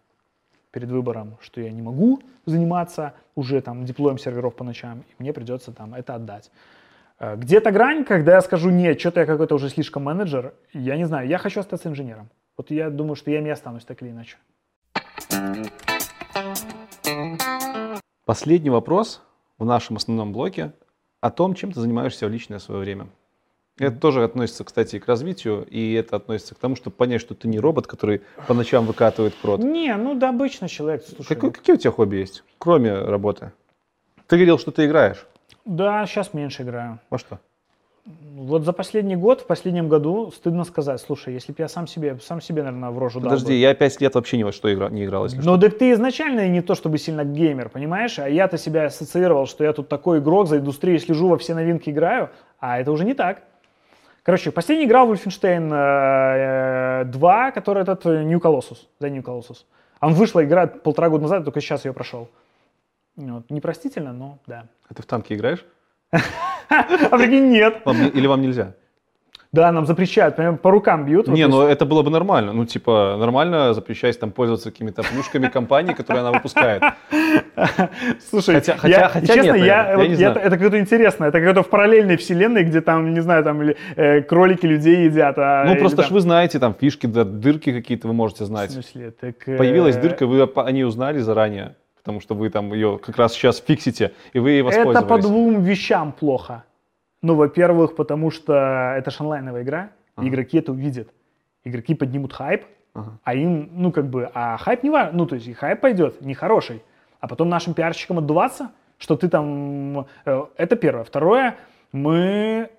перед 0.78 0.92
выбором, 0.92 1.36
что 1.40 1.60
я 1.60 1.72
не 1.72 1.82
могу 1.82 2.20
заниматься 2.46 3.12
уже 3.34 3.60
там 3.60 3.84
диплоем 3.84 4.16
серверов 4.16 4.54
по 4.54 4.62
ночам, 4.62 5.00
и 5.00 5.22
мне 5.22 5.32
придется 5.32 5.72
там 5.72 5.92
это 5.92 6.14
отдать. 6.14 6.52
Э, 7.18 7.36
Где-то 7.36 7.72
грань, 7.72 8.04
когда 8.04 8.34
я 8.36 8.40
скажу, 8.42 8.70
нет, 8.70 9.00
что-то 9.00 9.20
я 9.20 9.26
какой-то 9.26 9.56
уже 9.56 9.70
слишком 9.70 10.04
менеджер, 10.04 10.54
я 10.72 10.96
не 10.96 11.04
знаю, 11.04 11.26
я 11.26 11.38
хочу 11.38 11.60
остаться 11.60 11.88
инженером. 11.88 12.28
Вот 12.56 12.70
я 12.70 12.90
думаю, 12.90 13.16
что 13.16 13.32
я 13.32 13.38
ими 13.38 13.50
останусь 13.50 13.84
так 13.84 14.00
или 14.02 14.10
иначе. 14.10 14.36
Последний 18.24 18.70
вопрос 18.70 19.22
в 19.58 19.64
нашем 19.64 19.96
основном 19.96 20.32
блоке 20.32 20.72
о 21.20 21.30
том, 21.30 21.54
чем 21.54 21.72
ты 21.72 21.80
занимаешься 21.80 22.28
в 22.28 22.30
личное 22.30 22.60
свое 22.60 22.80
время. 22.80 23.08
Это 23.78 23.96
тоже 23.96 24.24
относится, 24.24 24.64
кстати, 24.64 24.98
к 24.98 25.06
развитию, 25.06 25.64
и 25.70 25.92
это 25.94 26.16
относится 26.16 26.54
к 26.54 26.58
тому, 26.58 26.74
чтобы 26.74 26.96
понять, 26.96 27.20
что 27.20 27.34
ты 27.34 27.46
не 27.48 27.60
робот, 27.60 27.86
который 27.86 28.22
по 28.46 28.54
ночам 28.54 28.86
выкатывает 28.86 29.34
прод. 29.34 29.60
Не, 29.62 29.94
ну 29.96 30.14
да, 30.14 30.30
обычный 30.30 30.68
человек. 30.68 31.04
Слушай, 31.06 31.34
Какой- 31.34 31.52
какие 31.52 31.74
у 31.74 31.78
тебя 31.78 31.92
хобби 31.92 32.16
есть, 32.16 32.42
кроме 32.58 32.92
работы? 32.92 33.52
Ты 34.26 34.36
говорил, 34.36 34.58
что 34.58 34.72
ты 34.72 34.86
играешь. 34.86 35.26
Да, 35.64 36.04
сейчас 36.06 36.34
меньше 36.34 36.62
играю. 36.62 36.98
Во 37.10 37.18
что? 37.18 37.38
Вот 38.34 38.64
за 38.64 38.72
последний 38.72 39.16
год, 39.16 39.42
в 39.42 39.46
последнем 39.46 39.88
году, 39.88 40.32
стыдно 40.34 40.64
сказать, 40.64 40.98
слушай, 40.98 41.34
если 41.34 41.52
бы 41.52 41.56
я 41.60 41.68
сам 41.68 41.86
себе, 41.86 42.18
сам 42.22 42.40
себе, 42.40 42.62
наверное, 42.62 42.88
в 42.90 42.98
рожу 42.98 43.20
дал 43.20 43.28
Подожди, 43.30 43.52
бы. 43.52 43.58
я 43.58 43.74
пять 43.74 44.00
лет 44.00 44.14
вообще 44.14 44.38
ни 44.38 44.44
во 44.44 44.52
что 44.52 44.72
игра, 44.72 44.88
не 44.88 45.04
играл, 45.04 45.24
если 45.24 45.38
Ну, 45.42 45.58
так 45.58 45.76
ты 45.76 45.92
изначально 45.92 46.48
не 46.48 46.62
то 46.62 46.74
чтобы 46.74 46.96
сильно 46.96 47.24
геймер, 47.24 47.68
понимаешь? 47.68 48.18
А 48.18 48.26
я-то 48.28 48.56
себя 48.56 48.86
ассоциировал, 48.86 49.46
что 49.46 49.62
я 49.62 49.74
тут 49.74 49.88
такой 49.88 50.20
игрок, 50.20 50.48
за 50.48 50.56
индустрией 50.58 50.98
слежу, 51.00 51.28
во 51.28 51.36
все 51.36 51.54
новинки 51.54 51.90
играю, 51.90 52.30
а 52.60 52.80
это 52.80 52.92
уже 52.92 53.04
не 53.04 53.12
так. 53.12 53.42
Короче, 54.28 54.50
последний 54.50 54.84
играл 54.84 55.10
Wolfenstein 55.10 55.72
э, 55.72 57.00
э, 57.00 57.04
2, 57.06 57.50
который 57.52 57.82
этот 57.82 58.04
э, 58.04 58.24
New 58.24 58.38
Colossus, 58.40 58.76
The 59.00 59.08
New 59.08 59.22
Colossus. 59.22 59.64
Он 60.02 60.12
вышла 60.12 60.44
игра 60.44 60.66
полтора 60.66 61.08
года 61.08 61.22
назад, 61.22 61.44
только 61.44 61.62
сейчас 61.62 61.86
ее 61.86 61.94
прошел. 61.94 62.28
Вот. 63.16 63.50
Непростительно, 63.50 64.12
но 64.12 64.38
да. 64.46 64.66
А 64.86 64.92
ты 64.92 65.00
в 65.02 65.06
танки 65.06 65.32
играешь? 65.32 65.64
А 66.68 67.16
прикинь, 67.16 67.48
нет. 67.48 67.80
Или 67.86 68.26
вам 68.26 68.42
нельзя? 68.42 68.74
Да, 69.50 69.72
нам 69.72 69.86
запрещают, 69.86 70.36
прям 70.36 70.58
по 70.58 70.70
рукам 70.70 71.06
бьют. 71.06 71.26
Вот 71.26 71.34
Не, 71.34 71.44
то 71.44 71.48
ну 71.50 71.62
это 71.62 71.86
было 71.86 72.02
бы 72.02 72.10
нормально. 72.10 72.52
Ну, 72.52 72.66
типа, 72.66 73.16
нормально 73.18 73.72
запрещать 73.72 74.20
там 74.20 74.30
пользоваться 74.30 74.70
какими-то 74.70 75.02
плюшками 75.02 75.48
компании, 75.48 75.94
которые 75.94 76.20
она 76.20 76.32
выпускает. 76.32 76.82
Слушай, 78.30 78.56
Хотя- 78.56 78.76
хотя- 78.76 79.00
я, 79.00 79.08
хотя 79.08 79.34
честно, 79.34 79.52
нет, 79.56 79.66
я, 79.66 79.96
вот 79.96 80.06
это, 80.06 80.38
это 80.40 80.50
какое-то 80.50 80.78
интересное, 80.78 81.28
это 81.28 81.38
какое-то 81.38 81.62
в 81.62 81.68
параллельной 81.70 82.16
вселенной, 82.16 82.64
где 82.64 82.80
там, 82.80 83.14
не 83.14 83.20
знаю, 83.20 83.42
там 83.42 83.62
или, 83.62 83.76
э, 83.96 84.20
кролики 84.22 84.66
людей 84.66 85.04
едят. 85.06 85.38
А, 85.38 85.64
Ну, 85.64 85.76
просто 85.76 86.02
ж 86.02 86.06
там- 86.06 86.14
вы 86.14 86.20
знаете, 86.20 86.58
там 86.58 86.74
фишки, 86.78 87.06
да, 87.06 87.24
дырки 87.24 87.72
какие-то 87.72 88.06
вы 88.08 88.14
можете 88.14 88.44
В 88.44 88.48
знать. 88.48 88.70
смысле, 88.70 89.12
так, 89.18 89.48
э, 89.48 89.56
Появилась 89.56 89.96
дырка, 89.96 90.26
вы 90.26 90.42
о 90.42 90.70
ней 90.72 90.84
узнали 90.84 91.18
заранее, 91.20 91.74
потому 91.96 92.20
что 92.20 92.34
вы 92.34 92.50
там 92.50 92.72
ее 92.74 92.98
как 93.04 93.16
раз 93.16 93.32
сейчас 93.32 93.62
фиксите, 93.66 94.12
и 94.34 94.38
вы 94.38 94.50
ей 94.50 94.60
Это 94.60 94.70
по 94.82 94.86
воспользовались. 94.92 95.24
двум 95.24 95.62
вещам 95.62 96.12
плохо. 96.12 96.64
Ну, 97.22 97.34
во-первых, 97.34 97.96
потому 97.96 98.30
что 98.30 98.94
это 98.96 99.10
же 99.10 99.16
онлайновая 99.20 99.62
игра, 99.62 99.90
и 100.22 100.28
игроки 100.28 100.58
это 100.58 100.72
увидят. 100.72 101.08
Игроки 101.64 101.94
поднимут 101.94 102.32
хайп, 102.32 102.64
А 103.24 103.34
им, 103.34 103.70
ну, 103.72 103.92
как 103.92 104.06
бы, 104.08 104.30
а 104.34 104.56
хайп 104.56 104.82
не 104.82 104.90
важен. 104.90 105.16
Ну, 105.16 105.26
то 105.26 105.34
есть, 105.36 105.46
и 105.48 105.52
хайп 105.52 105.80
пойдет 105.80 106.20
нехороший. 106.20 106.82
А 107.20 107.28
потом 107.28 107.48
нашим 107.48 107.74
пиарщикам 107.74 108.18
отдуваться, 108.18 108.70
что 108.98 109.16
ты 109.16 109.28
там... 109.28 110.06
э, 110.24 110.44
Это 110.56 110.76
первое. 110.76 111.04
Второе, 111.04 111.56
мы 111.92 112.70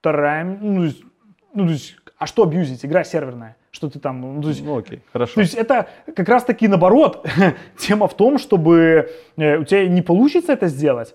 стараемся... 0.00 0.62
Ну, 0.64 0.76
то 0.76 0.84
есть- 0.84 1.02
ну, 1.54 1.64
то 1.66 1.72
есть, 1.72 1.96
а 2.18 2.26
что 2.26 2.42
абьюзить? 2.42 2.84
Игра 2.84 3.04
серверная. 3.04 3.56
Что 3.70 3.88
ты 3.90 3.98
там... 3.98 4.20
Ну, 4.36 4.42
то 4.42 4.48
есть, 4.48 4.64
Ну 4.64 4.78
окей, 4.78 5.02
хорошо. 5.12 5.34
то 5.34 5.40
есть 5.40 5.54
это 5.54 5.88
как 6.16 6.28
раз 6.28 6.44
таки 6.44 6.68
наоборот. 6.68 7.26
Тема 7.78 8.08
в 8.08 8.14
том, 8.16 8.38
чтобы 8.38 9.10
э, 9.36 9.58
у 9.58 9.64
тебя 9.64 9.86
не 9.88 10.02
получится 10.02 10.52
это 10.52 10.68
сделать. 10.68 11.14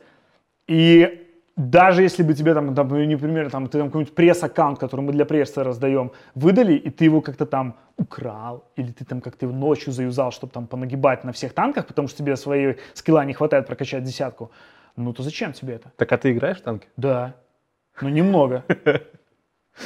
И 0.67 1.22
даже 1.55 2.01
если 2.01 2.23
бы 2.23 2.33
тебе 2.33 2.53
там, 2.53 2.73
там, 2.73 2.87
ну, 2.87 3.05
например, 3.05 3.51
там, 3.51 3.67
ты 3.67 3.77
там 3.77 3.87
какой-нибудь 3.87 4.15
пресс-аккаунт, 4.15 4.79
который 4.79 5.01
мы 5.01 5.11
для 5.11 5.25
прессы 5.25 5.63
раздаем, 5.63 6.11
выдали, 6.33 6.73
и 6.73 6.89
ты 6.89 7.05
его 7.05 7.21
как-то 7.21 7.45
там 7.45 7.75
украл, 7.97 8.63
или 8.75 8.91
ты 8.91 9.05
там 9.05 9.21
как-то 9.21 9.45
его 9.45 9.55
ночью 9.55 9.93
заюзал, 9.93 10.31
чтобы 10.31 10.51
там 10.51 10.65
понагибать 10.65 11.23
на 11.23 11.31
всех 11.31 11.53
танках, 11.53 11.85
потому 11.85 12.07
что 12.07 12.17
тебе 12.17 12.35
своей 12.35 12.77
скилла 12.93 13.23
не 13.25 13.33
хватает 13.33 13.67
прокачать 13.67 14.03
десятку, 14.03 14.51
ну 14.95 15.13
то 15.13 15.21
зачем 15.21 15.53
тебе 15.53 15.75
это? 15.75 15.91
Так 15.97 16.11
а 16.11 16.17
ты 16.17 16.31
играешь 16.31 16.57
в 16.57 16.61
танки? 16.61 16.87
Да. 16.97 17.35
Ну, 18.01 18.09
немного. 18.09 18.63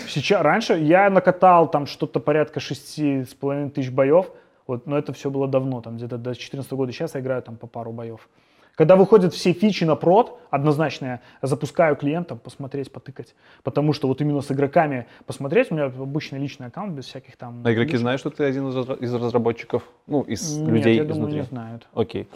Сейчас, 0.07 0.41
раньше 0.41 0.73
я 0.73 1.09
накатал 1.09 1.69
там 1.69 1.85
что-то 1.85 2.19
порядка 2.19 2.59
шести 2.59 3.23
с 3.23 3.33
половиной 3.33 3.71
тысяч 3.71 3.89
боев, 3.89 4.31
вот, 4.67 4.85
но 4.85 4.97
это 4.97 5.13
все 5.13 5.29
было 5.29 5.47
давно, 5.47 5.81
там 5.81 5.97
где-то 5.97 6.17
до 6.17 6.23
2014 6.25 6.71
года. 6.73 6.91
Сейчас 6.91 7.15
я 7.15 7.21
играю 7.21 7.41
там 7.41 7.57
по 7.57 7.67
пару 7.67 7.91
боев. 7.91 8.29
Когда 8.77 8.95
выходят 8.95 9.33
все 9.33 9.53
фичи 9.53 9.85
на 9.85 9.95
прод, 9.95 10.39
однозначно 10.51 11.05
я 11.07 11.19
запускаю 11.41 11.95
клиентам 11.95 12.37
посмотреть, 12.37 12.91
потыкать. 12.91 13.33
Потому 13.63 13.91
что 13.91 14.07
вот 14.07 14.21
именно 14.21 14.41
с 14.41 14.51
игроками 14.51 15.07
посмотреть, 15.25 15.71
у 15.71 15.75
меня 15.75 15.85
обычный 15.85 16.37
личный 16.37 16.67
аккаунт 16.67 16.93
без 16.93 17.05
всяких 17.05 17.37
там... 17.37 17.63
А 17.65 17.73
игроки 17.73 17.97
знают, 17.97 18.19
что 18.21 18.29
ты 18.29 18.43
один 18.43 18.69
из 18.69 18.75
разра- 18.75 18.99
из 18.99 19.11
разработчиков? 19.15 19.81
Ну, 20.05 20.21
из 20.21 20.57
Нет, 20.59 20.69
людей 20.69 20.95
я 20.97 21.01
думаю, 21.05 21.15
изнутри. 21.17 21.37
не 21.39 21.43
знают. 21.45 21.87
Окей. 21.95 22.27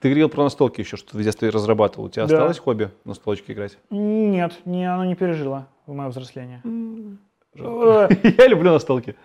Ты 0.00 0.08
говорил 0.08 0.30
про 0.30 0.44
настолки 0.44 0.80
еще, 0.80 0.96
что 0.96 1.12
ты 1.12 1.18
в 1.18 1.22
детстве 1.22 1.50
разрабатывал. 1.50 2.06
У 2.06 2.08
тебя 2.08 2.26
Да. 2.26 2.34
осталось 2.34 2.58
хобби 2.58 2.88
настолочки 3.04 3.52
играть? 3.52 3.76
Нет, 3.90 4.54
не, 4.64 4.90
оно 4.90 5.04
не 5.04 5.14
пережило 5.14 5.66
в 5.86 5.92
мое 5.92 6.08
взросление. 6.08 6.62
Я 7.54 8.46
люблю 8.48 8.72
настолки. 8.72 9.16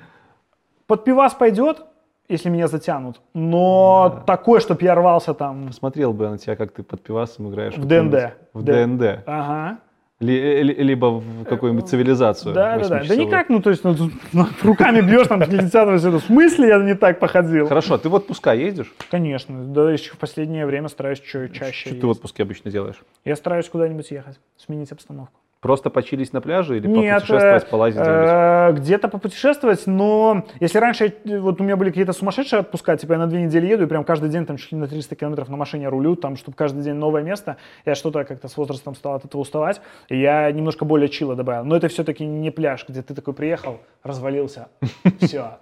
Под 0.87 1.05
пивас 1.05 1.33
пойдет, 1.35 1.85
если 2.29 2.49
меня 2.49 2.67
затянут, 2.67 3.19
но 3.33 4.23
такое, 4.25 4.59
чтобы 4.59 4.83
я 4.83 4.95
рвался 4.95 5.33
там 5.33 5.67
Посмотрел 5.67 6.13
бы 6.13 6.25
я 6.25 6.31
на 6.31 6.37
тебя, 6.37 6.55
как 6.55 6.71
ты 6.71 6.83
под 6.83 7.01
пивасом 7.01 7.49
играешь. 7.49 7.75
В 7.75 7.85
ДНД. 7.85 8.33
В 8.53 8.63
Да. 8.63 8.85
ДНД. 8.85 9.23
Ага. 9.25 9.79
Ли- 10.19 10.63
ли- 10.63 10.73
Либо 10.83 11.05
в 11.21 11.45
какую-нибудь 11.45 11.87
цивилизацию. 11.87 12.53
Да, 12.53 12.77
да, 12.77 12.87
да. 12.89 13.03
Да 13.07 13.15
никак, 13.15 13.47
ну 13.47 13.61
то 13.61 13.69
есть 13.69 13.83
ну, 13.85 13.95
ну, 14.33 14.45
руками 14.63 14.99
бьешь 15.01 15.27
там 15.27 15.39
50 15.39 15.71
все 15.99 16.09
это. 16.09 16.19
В 16.19 16.23
смысле 16.23 16.67
я 16.67 16.77
не 16.83 16.93
так 16.93 17.19
походил? 17.19 17.67
Хорошо, 17.67 17.97
ты 17.97 18.09
в 18.09 18.13
отпуска 18.13 18.53
ездишь? 18.53 18.93
Конечно, 19.09 19.63
да 19.63 19.89
еще 19.91 20.11
в 20.11 20.17
последнее 20.17 20.65
время 20.65 20.89
стараюсь 20.89 21.19
чаще. 21.21 21.71
Что 21.71 21.95
ты 21.95 22.05
в 22.05 22.09
отпуске 22.09 22.43
обычно 22.43 22.69
делаешь? 22.69 23.01
Я 23.23 23.35
стараюсь 23.37 23.69
куда-нибудь 23.69 24.11
ехать, 24.11 24.39
сменить 24.57 24.91
обстановку. 24.91 25.39
Просто 25.61 25.89
почились 25.89 26.31
на 26.31 26.39
пляже 26.39 26.77
или 26.77 26.87
Нет, 26.87 27.21
попутешествовать, 27.21 27.63
э, 27.63 27.67
полазить 27.67 28.01
э, 28.01 28.71
где-то 28.77 29.09
попутешествовать, 29.09 29.87
но 29.87 30.45
если 30.61 30.77
раньше 30.79 31.13
вот 31.25 31.59
у 31.59 31.65
меня 31.65 31.75
были 31.75 31.89
какие-то 31.89 32.13
сумасшедшие 32.13 32.61
отпуска, 32.61 32.95
типа 32.95 33.13
я 33.13 33.19
на 33.19 33.27
две 33.27 33.43
недели 33.43 33.67
еду 33.67 33.83
и 33.83 33.87
прям 33.87 34.05
каждый 34.05 34.29
день 34.29 34.45
там 34.45 34.55
чуть 34.55 34.71
ли 34.71 34.77
на 34.77 34.87
300 34.87 35.17
километров 35.17 35.49
на 35.49 35.57
машине 35.57 35.89
рулю, 35.89 36.15
там, 36.15 36.37
чтобы 36.37 36.55
каждый 36.55 36.81
день 36.83 36.93
новое 36.93 37.23
место, 37.23 37.57
я 37.85 37.95
что-то 37.95 38.23
как-то 38.23 38.47
с 38.47 38.55
возрастом 38.55 38.95
стал 38.95 39.15
от 39.15 39.25
этого 39.25 39.41
уставать, 39.41 39.81
и 40.07 40.17
я 40.17 40.49
немножко 40.49 40.85
более 40.85 41.09
чила 41.09 41.35
добавил. 41.35 41.65
Но 41.65 41.75
это 41.75 41.89
все-таки 41.89 42.25
не 42.25 42.51
пляж, 42.51 42.85
где 42.87 43.01
ты 43.01 43.13
такой 43.13 43.33
приехал, 43.33 43.81
развалился, 44.01 44.69
все. 45.19 45.59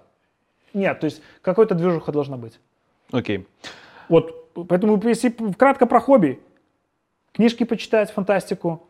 Нет, 0.74 1.00
то 1.00 1.06
есть 1.06 1.22
какой-то 1.42 1.74
движуха 1.74 2.12
должна 2.12 2.36
быть. 2.36 2.60
Окей. 3.10 3.48
Вот, 4.08 4.52
поэтому 4.68 5.00
если 5.08 5.30
кратко 5.58 5.86
про 5.86 5.98
хобби, 5.98 6.38
книжки 7.32 7.64
почитать, 7.64 8.12
фантастику, 8.12 8.87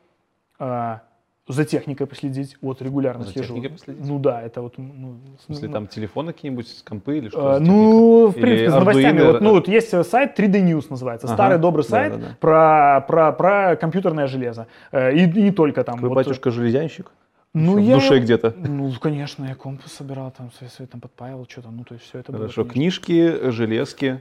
а, 0.59 1.01
за 1.48 1.64
техникой 1.64 2.06
последить, 2.06 2.56
вот 2.60 2.82
регулярно 2.82 3.24
За 3.24 3.32
слежу. 3.32 3.62
последить? 3.62 4.06
Ну 4.06 4.18
да, 4.18 4.43
это 4.43 4.60
вот, 4.60 4.74
ну, 4.76 5.18
В 5.39 5.43
смысле, 5.44 5.68
ну, 5.68 5.74
там 5.74 5.86
телефоны 5.86 6.32
какие-нибудь, 6.32 6.82
компы 6.85 7.18
или 7.18 7.28
что? 7.30 7.55
за 7.55 7.60
ну, 7.60 8.26
в 8.28 8.35
принципе, 8.35 8.64
Или 8.64 8.68
с 8.68 8.74
новостями. 8.74 9.20
Arduino, 9.20 9.32
Вот, 9.32 9.40
ну, 9.40 9.51
вот 9.52 9.68
есть 9.68 9.94
э, 9.94 10.05
сайт 10.05 10.39
3D 10.39 10.62
News 10.62 10.86
называется, 10.90 11.26
Ага, 11.26 11.35
старый 11.35 11.59
добрый 11.59 11.85
сайт 11.85 12.12
да-да-да. 12.12 12.36
Про, 12.40 13.05
про, 13.09 13.32
про 13.32 13.76
компьютерное 13.76 14.26
железо. 14.26 14.66
Э, 14.93 15.14
И, 15.14 15.24
и 15.24 15.43
не 15.44 15.51
только 15.51 15.85
там. 15.85 15.98
Твой 15.98 16.10
Вот, 16.10 16.16
батюшка 16.16 16.51
железянщик? 16.51 17.10
ну, 17.55 17.76
в 17.76 17.78
я, 17.78 17.94
душе 17.94 18.18
где-то? 18.20 18.55
Ну, 18.56 18.93
конечно, 19.01 19.44
я 19.47 19.55
компас 19.55 19.93
собирал, 19.93 20.30
там, 20.36 20.52
свои, 20.52 20.68
свои 20.68 20.86
там 20.86 21.01
подпаивал, 21.01 21.47
что-то, 21.48 21.70
ну, 21.70 21.82
то 21.85 21.94
есть 21.94 22.05
все 22.06 22.18
это 22.18 22.30
было, 22.30 22.43
Хорошо, 22.43 22.64
книжки, 22.64 23.51
железки, 23.51 24.20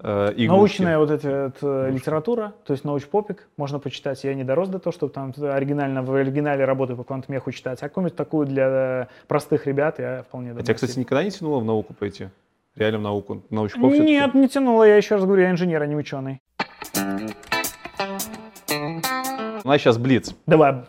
э. 0.00 0.46
Научная 0.46 0.98
вот 0.98 1.10
эта 1.10 1.52
вот, 1.54 1.56
э, 1.62 1.90
литература, 1.90 2.54
то 2.64 2.72
есть 2.72 2.84
научпопик, 2.84 3.48
можно 3.56 3.78
почитать. 3.78 4.22
Я 4.24 4.34
не 4.34 4.44
дорос 4.44 4.68
до 4.68 4.78
того, 4.78 4.92
чтобы 4.92 5.12
там 5.12 5.32
оригинально, 5.38 6.02
в 6.02 6.14
оригинале 6.14 6.64
работаю 6.64 6.96
по 6.96 7.04
квантмеху 7.04 7.52
читать, 7.52 7.82
а 7.82 7.88
какую-нибудь 7.88 8.16
такую 8.16 8.46
для 8.46 8.68
э, 8.68 9.06
простых 9.26 9.66
ребят 9.66 9.98
я 9.98 10.22
вполне 10.22 10.52
А 10.52 10.62
тебя, 10.62 10.74
кстати, 10.74 10.98
никогда 10.98 11.22
не 11.22 11.30
тянуло 11.30 11.60
в 11.60 11.64
науку 11.64 11.94
пойти? 11.94 12.28
Реально 12.74 12.98
в 12.98 13.02
науку? 13.02 13.42
Научпоп? 13.50 13.92
Нет, 13.92 14.34
не 14.34 14.48
тянуло, 14.48 14.84
я 14.84 14.96
еще 14.96 15.14
раз 15.14 15.24
говорю, 15.24 15.42
я 15.42 15.50
инженер, 15.50 15.82
а 15.82 15.86
не 15.86 15.96
ученый. 15.96 16.40
У 19.64 19.68
нас 19.68 19.80
сейчас 19.80 19.98
блиц. 19.98 20.34
Давай, 20.46 20.84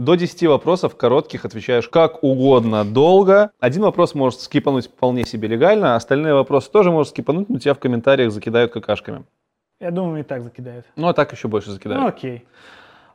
До 0.00 0.14
10 0.14 0.44
вопросов 0.44 0.96
коротких 0.96 1.44
отвечаешь 1.44 1.86
как 1.86 2.24
угодно 2.24 2.86
долго. 2.86 3.50
Один 3.60 3.82
вопрос 3.82 4.14
можешь 4.14 4.38
скипануть 4.38 4.86
вполне 4.86 5.24
себе 5.24 5.46
легально, 5.46 5.92
а 5.92 5.96
остальные 5.96 6.32
вопросы 6.32 6.70
тоже 6.70 6.90
можешь 6.90 7.10
скипануть, 7.10 7.50
но 7.50 7.58
тебя 7.58 7.74
в 7.74 7.78
комментариях 7.78 8.32
закидают 8.32 8.72
какашками. 8.72 9.24
я 9.78 9.90
думаю, 9.90 10.20
и 10.20 10.22
так 10.22 10.42
закидают. 10.42 10.86
Ну, 10.96 11.06
а 11.08 11.12
так 11.12 11.30
еще 11.32 11.48
больше 11.48 11.70
закидают. 11.70 12.00
Ну, 12.00 12.08
окей. 12.08 12.46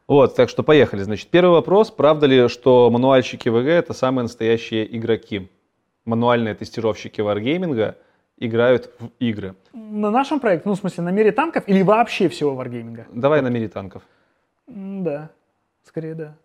Вот, 0.07 0.35
так 0.35 0.47
что 0.47 0.61
поехали. 0.61 1.01
Значит, 1.01 1.29
первый 1.29 1.53
вопрос. 1.53 1.89
Правда 1.89 2.27
ли, 2.27 2.47
что 2.49 2.91
мануальщики 2.91 3.49
ВГ 3.49 3.65
это 3.65 3.93
самые 3.93 4.21
настоящие 4.21 4.95
игроки? 4.95 5.49
Мануальные 6.05 6.53
тестировщики 6.53 7.19
варгейминга 7.19 7.97
играют 8.37 8.91
в 8.99 9.09
игры. 9.17 9.55
На 9.73 10.11
нашем 10.11 10.39
проекте, 10.39 10.69
ну, 10.69 10.75
в 10.75 10.77
смысле, 10.77 11.03
на 11.05 11.09
мире 11.09 11.31
танков 11.31 11.63
или 11.65 11.81
вообще 11.81 12.29
всего 12.29 12.53
варгейминга? 12.53 13.07
Давай 13.11 13.41
на 13.41 13.47
мире 13.47 13.69
танков. 13.69 14.03
Да, 14.67 15.31
скорее 15.83 16.13
да. 16.13 16.35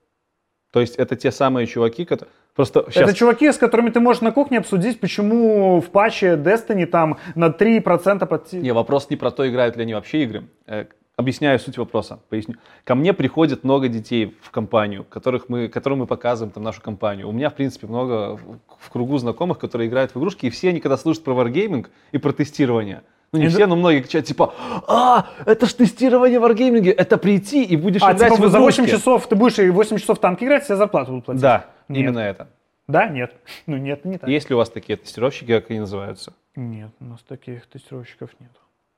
То 0.71 0.81
есть 0.81 0.97
это 0.97 1.17
те 1.17 1.33
самые 1.33 1.67
чуваки, 1.67 2.05
которые... 2.05 2.33
Просто 2.55 2.85
сейчас... 2.89 3.09
Это 3.09 3.15
чуваки, 3.15 3.51
с 3.51 3.59
которыми 3.59 3.91
ты 3.91 4.01
можешь 4.01 4.23
на 4.23 4.33
кухне 4.33 4.59
обсудить, 4.59 5.01
почему 5.01 5.81
в 5.81 5.91
патче 5.91 6.35
Destiny 6.35 6.87
там 6.87 7.19
на 7.35 7.49
3% 7.49 8.27
под... 8.27 8.53
Не, 8.53 8.73
вопрос 8.73 9.11
не 9.11 9.17
про 9.17 9.31
то, 9.31 9.49
играют 9.49 9.77
ли 9.77 9.83
они 9.83 9.95
вообще 9.95 10.23
игры. 10.25 10.45
Э, 10.67 10.87
Объясняю 11.21 11.59
суть 11.59 11.77
вопроса, 11.77 12.21
поясню. 12.31 12.55
Ко 12.85 12.95
мне 12.95 13.13
приходит 13.13 13.63
много 13.63 13.89
детей 13.89 14.35
в 14.41 14.51
компанию, 14.51 15.05
которых 15.05 15.51
мы, 15.51 15.69
которым 15.69 15.99
мы 15.99 16.07
показываем 16.07 16.51
там 16.51 16.63
нашу 16.63 16.81
компанию. 16.81 17.29
У 17.29 17.33
меня, 17.33 17.51
в 17.51 17.55
принципе, 17.55 17.87
много 17.87 18.39
в, 18.79 18.91
кругу 18.91 19.19
знакомых, 19.19 19.59
которые 19.59 19.91
играют 19.91 20.15
в 20.15 20.19
игрушки, 20.19 20.47
и 20.47 20.51
все 20.51 20.71
они, 20.71 20.81
когда 20.81 20.97
слышат 20.97 21.23
про 21.23 21.35
Wargaming 21.35 21.89
и 22.13 22.17
про 22.17 22.33
тестирование, 22.33 23.03
ну 23.33 23.39
не 23.39 23.47
Это- 23.47 23.55
все, 23.55 23.67
но 23.67 23.77
многие 23.77 24.01
кричат, 24.03 24.25
типа, 24.25 24.55
а, 24.89 25.27
это 25.47 25.67
ж 25.67 25.73
тестирование 25.75 26.41
в 26.41 26.45
Wargaming, 26.45 26.91
это 26.91 27.17
прийти 27.17 27.65
и 27.65 27.77
будешь 27.77 28.03
А, 28.03 28.13
играть 28.13 28.35
типа 28.35 28.49
в 28.49 28.51
за 28.51 28.59
8 28.61 28.85
игрушки». 28.85 28.97
часов 28.99 29.27
ты 29.29 29.37
будешь 29.37 29.59
и 29.59 29.71
8 29.71 29.99
часов 29.99 30.19
в 30.19 30.21
танк 30.21 30.43
играть, 30.43 30.67
тебе 30.67 30.77
зарплату 30.77 31.13
будут 31.13 31.27
платить? 31.27 31.43
Да, 31.43 31.67
Нет. 31.89 32.01
именно 32.01 32.19
это. 32.19 32.49
Да? 32.89 33.07
Нет. 33.07 33.33
Ну 33.67 33.77
нет, 33.77 34.05
не 34.05 34.19
так. 34.19 34.29
Есть 34.29 34.49
ли 34.51 34.55
у 34.55 34.59
вас 34.59 34.69
такие 34.69 34.97
тестировщики, 34.97 35.47
как 35.61 35.71
они 35.71 35.81
называются? 35.81 36.33
Нет, 36.57 36.91
у 37.01 37.05
нас 37.05 37.21
таких 37.29 37.67
тестировщиков 37.67 38.31
нет. 38.41 38.51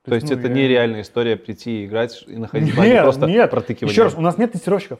То 0.07 0.15
есть 0.15 0.29
ну, 0.31 0.37
это 0.37 0.49
я- 0.49 0.55
нереальная 0.55 1.03
история 1.03 1.37
прийти 1.37 1.83
и 1.83 1.87
играть 1.87 2.25
и 2.27 2.37
находить 2.37 2.75
Нет, 2.77 3.03
просто 3.03 3.27
нет. 3.27 3.51
протыкивание. 3.51 3.93
Еще 3.93 4.05
раз, 4.05 4.15
у 4.15 4.21
нас 4.23 4.39
нет 4.39 4.53
тестировщиков. 4.53 4.99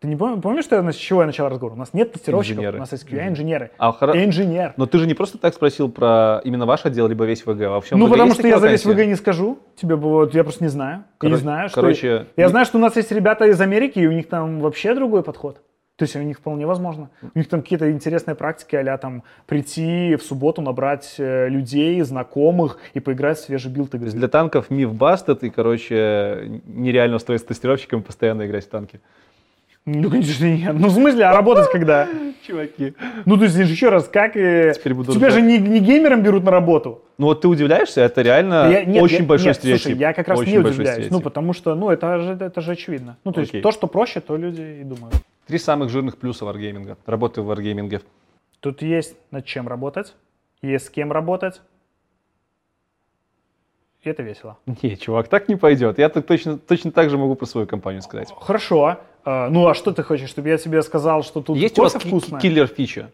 Ты 0.00 0.08
не 0.08 0.16
помнишь, 0.16 0.40
помнишь, 0.42 0.64
что 0.64 0.76
я, 0.76 0.92
с 0.92 0.96
чего 0.96 1.20
я 1.20 1.26
начал 1.26 1.46
разговор? 1.50 1.74
У 1.74 1.76
нас 1.78 1.92
нет 1.92 2.12
тестировщиков, 2.14 2.56
Инженеры. 2.56 2.76
у 2.78 2.80
нас 2.80 2.90
есть 2.92 3.06
QA-инженеры. 3.06 3.70
А, 3.76 3.90
хоро- 3.92 4.24
инженер. 4.24 4.72
Но 4.78 4.86
ты 4.86 4.96
же 4.98 5.06
не 5.06 5.12
просто 5.12 5.36
так 5.36 5.52
спросил 5.52 5.90
про 5.90 6.40
именно 6.42 6.64
ваш 6.64 6.86
отдел, 6.86 7.06
либо 7.06 7.26
весь 7.26 7.44
WG. 7.44 7.60
а 7.60 7.68
Во 7.68 7.80
всем 7.82 7.98
Ну, 7.98 8.06
WG 8.06 8.12
потому 8.12 8.32
что 8.32 8.48
я 8.48 8.58
за 8.58 8.68
такие 8.68 8.78
весь? 8.78 8.86
WG 8.86 9.06
не 9.08 9.14
скажу. 9.16 9.58
Тебе 9.76 9.96
вот, 9.96 10.34
я 10.34 10.42
просто 10.42 10.64
не 10.64 10.70
знаю. 10.70 11.04
Я 11.20 11.28
не 11.28 11.36
знаю, 11.36 11.68
что... 11.68 11.82
короче, 11.82 12.26
Я 12.34 12.44
не- 12.46 12.48
знаю, 12.50 12.64
что 12.64 12.78
у 12.78 12.80
нас 12.80 12.96
есть 12.96 13.12
ребята 13.12 13.44
из 13.44 13.60
Америки, 13.60 13.98
и 13.98 14.06
у 14.06 14.12
них 14.12 14.26
там 14.26 14.60
вообще 14.60 14.94
другой 14.94 15.22
подход. 15.22 15.60
То 15.96 16.04
есть 16.04 16.16
у 16.16 16.20
них 16.20 16.38
вполне 16.38 16.64
возможно. 16.66 17.10
У 17.34 17.38
них 17.38 17.50
там 17.50 17.60
какие-то 17.60 17.90
интересные 17.92 18.34
практики, 18.34 18.76
а 18.76 18.96
там 18.96 19.22
прийти 19.46 20.16
в 20.16 20.22
субботу, 20.22 20.62
набрать 20.62 21.16
э, 21.18 21.50
людей, 21.50 22.00
знакомых 22.00 22.78
и 22.94 23.00
поиграть 23.00 23.36
в 23.36 23.42
свежий 23.42 23.70
билд 23.70 23.90
То 23.90 23.98
игры. 23.98 24.06
есть 24.06 24.16
для 24.16 24.28
танков 24.28 24.70
миф 24.70 24.94
busted, 24.94 25.44
и, 25.44 25.50
короче, 25.50 26.62
нереально 26.64 27.16
устроить 27.16 27.42
с 27.42 27.44
тестировщиками 27.44 28.00
постоянно 28.00 28.46
играть 28.46 28.64
в 28.64 28.70
танки. 28.70 29.02
Ну, 29.92 30.10
конечно, 30.10 30.44
нет. 30.44 30.74
Ну, 30.78 30.88
в 30.88 30.92
смысле, 30.92 31.24
а 31.24 31.32
работать 31.34 31.70
когда? 31.70 32.08
Чуваки. 32.46 32.94
Ну, 33.26 33.36
то 33.36 33.44
есть, 33.44 33.56
еще 33.56 33.88
раз, 33.90 34.08
как... 34.08 34.36
э, 34.36 34.72
Теперь 34.74 34.94
буду 34.94 35.12
Тебя 35.12 35.30
же 35.30 35.42
не, 35.42 35.58
не 35.58 35.80
геймером 35.80 36.22
берут 36.22 36.44
на 36.44 36.50
работу. 36.50 37.02
Ну 37.18 37.26
вот 37.26 37.42
ты 37.42 37.48
удивляешься, 37.48 38.00
это 38.00 38.22
реально 38.22 38.70
Я- 38.70 38.84
нет, 38.84 39.02
очень 39.02 39.18
я- 39.18 39.24
большой 39.24 39.48
нет, 39.48 39.56
стереотип. 39.56 39.82
Слушай, 39.82 39.98
я 39.98 40.12
как 40.12 40.28
раз 40.28 40.38
Очень 40.38 40.52
не 40.52 40.58
удивляюсь. 40.58 41.10
Ну, 41.10 41.20
потому 41.20 41.52
что, 41.52 41.74
ну, 41.74 41.90
это 41.90 42.18
же, 42.18 42.32
это 42.40 42.60
же 42.60 42.72
очевидно. 42.72 43.18
Ну, 43.24 43.32
то 43.32 43.40
Окей. 43.40 43.50
есть, 43.58 43.62
то, 43.62 43.70
что 43.72 43.86
проще, 43.86 44.20
то 44.20 44.36
люди 44.36 44.78
и 44.80 44.84
думают. 44.84 45.14
Три 45.46 45.58
самых 45.58 45.90
жирных 45.90 46.16
плюса 46.16 46.44
варгейминга. 46.44 46.96
Работы 47.06 47.42
в 47.42 47.46
варгейминге. 47.46 48.00
Тут 48.60 48.82
есть 48.82 49.16
над 49.30 49.44
чем 49.44 49.68
работать. 49.68 50.14
есть 50.62 50.86
с 50.86 50.90
кем 50.90 51.12
работать. 51.12 51.60
И 54.02 54.08
это 54.08 54.22
весело. 54.22 54.56
Не, 54.82 54.96
чувак, 54.96 55.28
так 55.28 55.48
не 55.48 55.56
пойдет. 55.56 55.98
Я 55.98 56.08
так 56.08 56.26
точно, 56.26 56.56
точно 56.58 56.90
так 56.90 57.10
же 57.10 57.18
могу 57.18 57.34
про 57.34 57.44
свою 57.46 57.66
компанию 57.66 58.00
сказать. 58.02 58.32
Хорошо. 58.40 58.98
А, 59.24 59.48
ну, 59.50 59.66
а 59.68 59.74
что 59.74 59.92
ты 59.92 60.02
хочешь, 60.02 60.30
чтобы 60.30 60.48
я 60.48 60.58
тебе 60.58 60.82
сказал, 60.82 61.22
что 61.22 61.40
тут 61.42 61.56
Есть 61.56 61.78
у 61.78 61.82
вас 61.82 61.92
кофе 61.92 62.08
вкусное? 62.08 62.40
киллер 62.40 62.66
фича? 62.66 63.10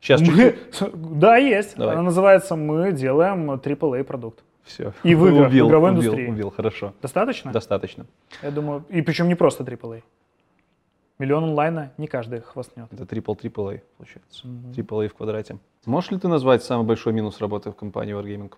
Сейчас 0.00 0.20
Мы- 0.20 0.26
чуть-чуть. 0.26 0.90
Да, 0.94 1.36
есть. 1.36 1.76
Давай. 1.76 1.94
Она 1.94 2.04
называется 2.04 2.56
«Мы 2.56 2.92
делаем 2.92 3.50
AAA 3.50 4.04
продукт». 4.04 4.42
Все. 4.64 4.92
И 5.02 5.14
в 5.14 5.26
играх, 5.26 5.46
в 5.48 5.50
убил, 5.50 5.68
игровой 5.68 5.90
убил, 5.90 6.02
индустрии. 6.02 6.28
Убил, 6.28 6.50
хорошо. 6.50 6.94
Достаточно? 7.02 7.52
Достаточно. 7.52 8.06
Я 8.42 8.50
думаю, 8.50 8.84
и 8.88 9.02
причем 9.02 9.28
не 9.28 9.34
просто 9.34 9.64
AAA. 9.64 10.02
Миллион 11.18 11.44
онлайна 11.44 11.92
не 11.98 12.06
каждый 12.06 12.40
хвастнет. 12.40 12.86
Это 12.90 13.04
трипл 13.04 13.34
трипл 13.34 13.68
A 13.68 13.80
получается. 13.98 14.46
Трипл 14.74 15.00
A 15.00 15.08
в 15.08 15.14
квадрате. 15.14 15.58
Можешь 15.84 16.10
ли 16.12 16.18
ты 16.18 16.28
назвать 16.28 16.62
самый 16.64 16.86
большой 16.86 17.12
минус 17.12 17.40
работы 17.40 17.70
в 17.70 17.74
компании 17.74 18.14
Wargaming? 18.14 18.52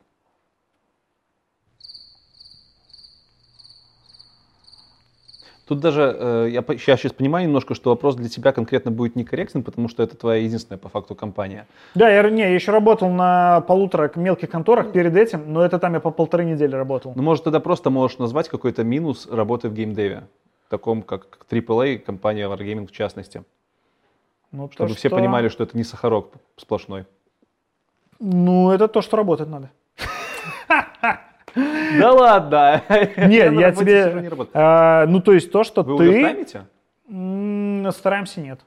Тут 5.66 5.78
даже, 5.80 6.16
э, 6.18 6.48
я 6.51 6.62
сейчас, 6.62 7.01
сейчас 7.01 7.12
понимаю 7.12 7.47
немножко, 7.47 7.74
что 7.74 7.90
вопрос 7.90 8.16
для 8.16 8.28
тебя 8.28 8.52
конкретно 8.52 8.90
будет 8.90 9.14
некорректен, 9.14 9.62
потому 9.62 9.89
что 9.89 10.02
это 10.02 10.16
твоя 10.16 10.43
единственная 10.43 10.78
по 10.78 10.89
факту 10.89 11.14
компания. 11.14 11.66
Да, 11.94 12.10
я, 12.10 12.28
не, 12.30 12.43
я 12.43 12.48
еще 12.55 12.72
работал 12.72 13.09
на 13.10 13.60
полутора 13.62 14.10
мелких 14.16 14.51
конторах 14.51 14.90
перед 14.93 15.16
этим, 15.16 15.52
но 15.52 15.64
это 15.64 15.78
там 15.78 15.94
я 15.94 16.01
по 16.01 16.10
полторы 16.10 16.44
недели 16.44 16.74
работал. 16.74 17.12
Ну, 17.14 17.22
может, 17.22 17.44
тогда 17.44 17.60
просто 17.60 17.90
можешь 17.90 18.18
назвать 18.18 18.48
какой-то 18.48 18.82
минус 18.82 19.28
работы 19.30 19.68
в 19.68 19.74
геймдеве, 19.74 20.24
таком 20.68 21.02
как 21.02 21.39
AAA, 21.48 21.98
компания 21.98 22.48
Wargaming 22.48 22.89
в 22.89 22.93
частности, 22.93 23.44
Ну, 24.51 24.66
то, 24.66 24.74
чтобы 24.74 24.94
все 24.94 25.09
что- 25.09 25.16
понимали, 25.16 25.48
что 25.48 25.62
это 25.62 25.76
не 25.76 25.84
сахарок 25.84 26.32
сплошной. 26.56 27.05
Ну, 28.18 28.70
это 28.72 28.89
то, 28.89 29.01
что 29.01 29.16
работать 29.16 29.48
надо. 29.48 29.70
Да 31.55 32.12
ладно! 32.12 32.83
Нет, 33.16 33.53
я 33.53 33.73
тебе... 33.73 34.31
а, 34.55 35.07
ну, 35.07 35.20
то 35.20 35.33
есть 35.33 35.51
то, 35.53 35.65
что 35.65 35.83
Вы 35.83 35.99
ты... 35.99 36.09
увертаймите? 36.09 36.66
М, 37.09 37.91
Стараемся 37.93 38.41
нет. 38.41 38.61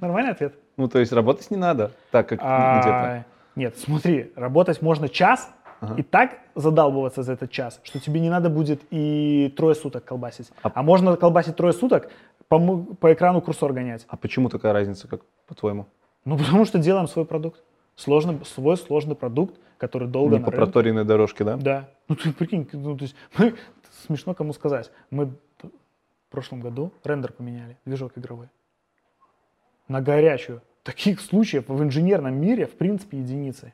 Нормальный 0.00 0.30
ответ? 0.32 0.54
Ну, 0.76 0.88
то 0.88 0.98
есть 0.98 1.12
работать 1.12 1.50
не 1.50 1.56
надо, 1.56 1.92
так 2.10 2.28
как 2.28 2.40
А, 2.42 2.80
где-то. 2.80 3.24
Нет, 3.56 3.76
смотри, 3.78 4.32
работать 4.36 4.80
можно 4.82 5.08
час, 5.08 5.50
и 5.96 6.02
так 6.02 6.38
задалбываться 6.54 7.22
за 7.24 7.32
этот 7.32 7.50
час, 7.50 7.80
что 7.82 7.98
тебе 7.98 8.20
не 8.20 8.30
надо 8.30 8.48
будет 8.48 8.82
и 8.90 9.52
трое 9.56 9.74
суток 9.74 10.04
колбасить. 10.04 10.50
А- 10.62 10.70
А, 10.74 10.82
можно 10.82 11.16
колбасить 11.16 11.56
трое 11.56 11.72
суток, 11.72 12.08
по 12.48 13.12
экрану 13.12 13.40
курсор 13.40 13.72
гонять. 13.72 14.04
А 14.08 14.16
почему 14.16 14.48
такая 14.48 14.72
разница, 14.72 15.08
как 15.08 15.22
по-твоему? 15.48 15.86
Ну, 16.24 16.38
потому 16.38 16.64
что 16.64 16.78
делаем 16.78 17.08
свой 17.08 17.24
продукт. 17.24 17.60
Сложный, 17.96 18.38
свой 18.44 18.76
сложный 18.76 19.14
продукт, 19.16 19.56
который 19.82 20.06
долго 20.06 20.36
Не 20.36 20.44
по 20.44 20.52
рынке. 20.52 20.64
проторенной 20.64 21.04
дорожке, 21.04 21.42
да? 21.42 21.56
Да. 21.56 21.88
Ну, 22.06 22.14
ты 22.14 22.32
прикинь, 22.32 22.68
ну, 22.72 22.96
то 22.96 23.02
есть 23.02 23.16
мы, 23.36 23.56
смешно 24.06 24.32
кому 24.32 24.52
сказать, 24.52 24.92
мы 25.10 25.26
в 25.26 26.30
прошлом 26.30 26.60
году 26.60 26.92
рендер 27.02 27.32
поменяли, 27.32 27.76
движок 27.84 28.12
игровой. 28.16 28.46
На 29.88 30.00
горячую. 30.00 30.62
Таких 30.84 31.20
случаев 31.20 31.64
в 31.66 31.82
инженерном 31.82 32.40
мире, 32.40 32.66
в 32.66 32.76
принципе, 32.76 33.18
единицы. 33.18 33.72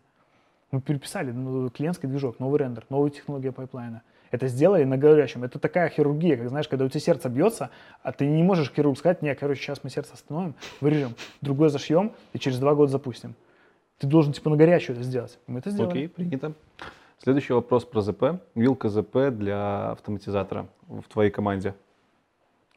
Мы 0.70 0.80
переписали 0.80 1.30
ну, 1.30 1.68
клиентский 1.68 2.08
движок, 2.08 2.38
новый 2.40 2.58
рендер, 2.58 2.86
новая 2.88 3.10
технология 3.10 3.52
пайплайна. 3.52 4.00
Это 4.30 4.46
сделали 4.48 4.84
на 4.84 4.96
горячем. 4.96 5.44
Это 5.44 5.58
такая 5.58 5.90
хирургия, 5.90 6.38
как 6.38 6.48
знаешь, 6.48 6.68
когда 6.68 6.86
у 6.86 6.88
тебя 6.88 7.00
сердце 7.00 7.28
бьется, 7.28 7.68
а 8.02 8.12
ты 8.12 8.26
не 8.26 8.42
можешь 8.42 8.72
хирург 8.72 8.96
сказать, 8.96 9.20
не, 9.20 9.34
короче, 9.34 9.60
сейчас 9.60 9.84
мы 9.84 9.90
сердце 9.90 10.14
остановим, 10.14 10.54
вырежем, 10.80 11.14
другое 11.42 11.68
зашьем 11.68 12.12
и 12.32 12.38
через 12.38 12.58
два 12.58 12.74
года 12.74 12.92
запустим. 12.92 13.34
Ты 13.98 14.06
должен 14.06 14.32
типа 14.32 14.50
на 14.50 14.56
горячую 14.56 14.96
это 14.96 15.04
сделать. 15.04 15.38
Мы 15.46 15.58
это 15.58 15.70
сделали. 15.70 15.90
Окей, 15.90 16.08
принято. 16.08 16.52
Следующий 17.18 17.52
вопрос 17.52 17.84
про 17.84 18.00
ЗП. 18.00 18.40
Вилка 18.54 18.88
ЗП 18.88 19.30
для 19.30 19.90
автоматизатора 19.90 20.68
в 20.86 21.02
твоей 21.08 21.30
команде. 21.30 21.74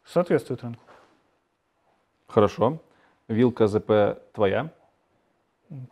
Соответствует 0.04 0.64
рынку. 0.64 0.84
Хорошо. 2.28 2.80
Вилка 3.28 3.68
ЗП 3.68 4.20
твоя. 4.34 4.72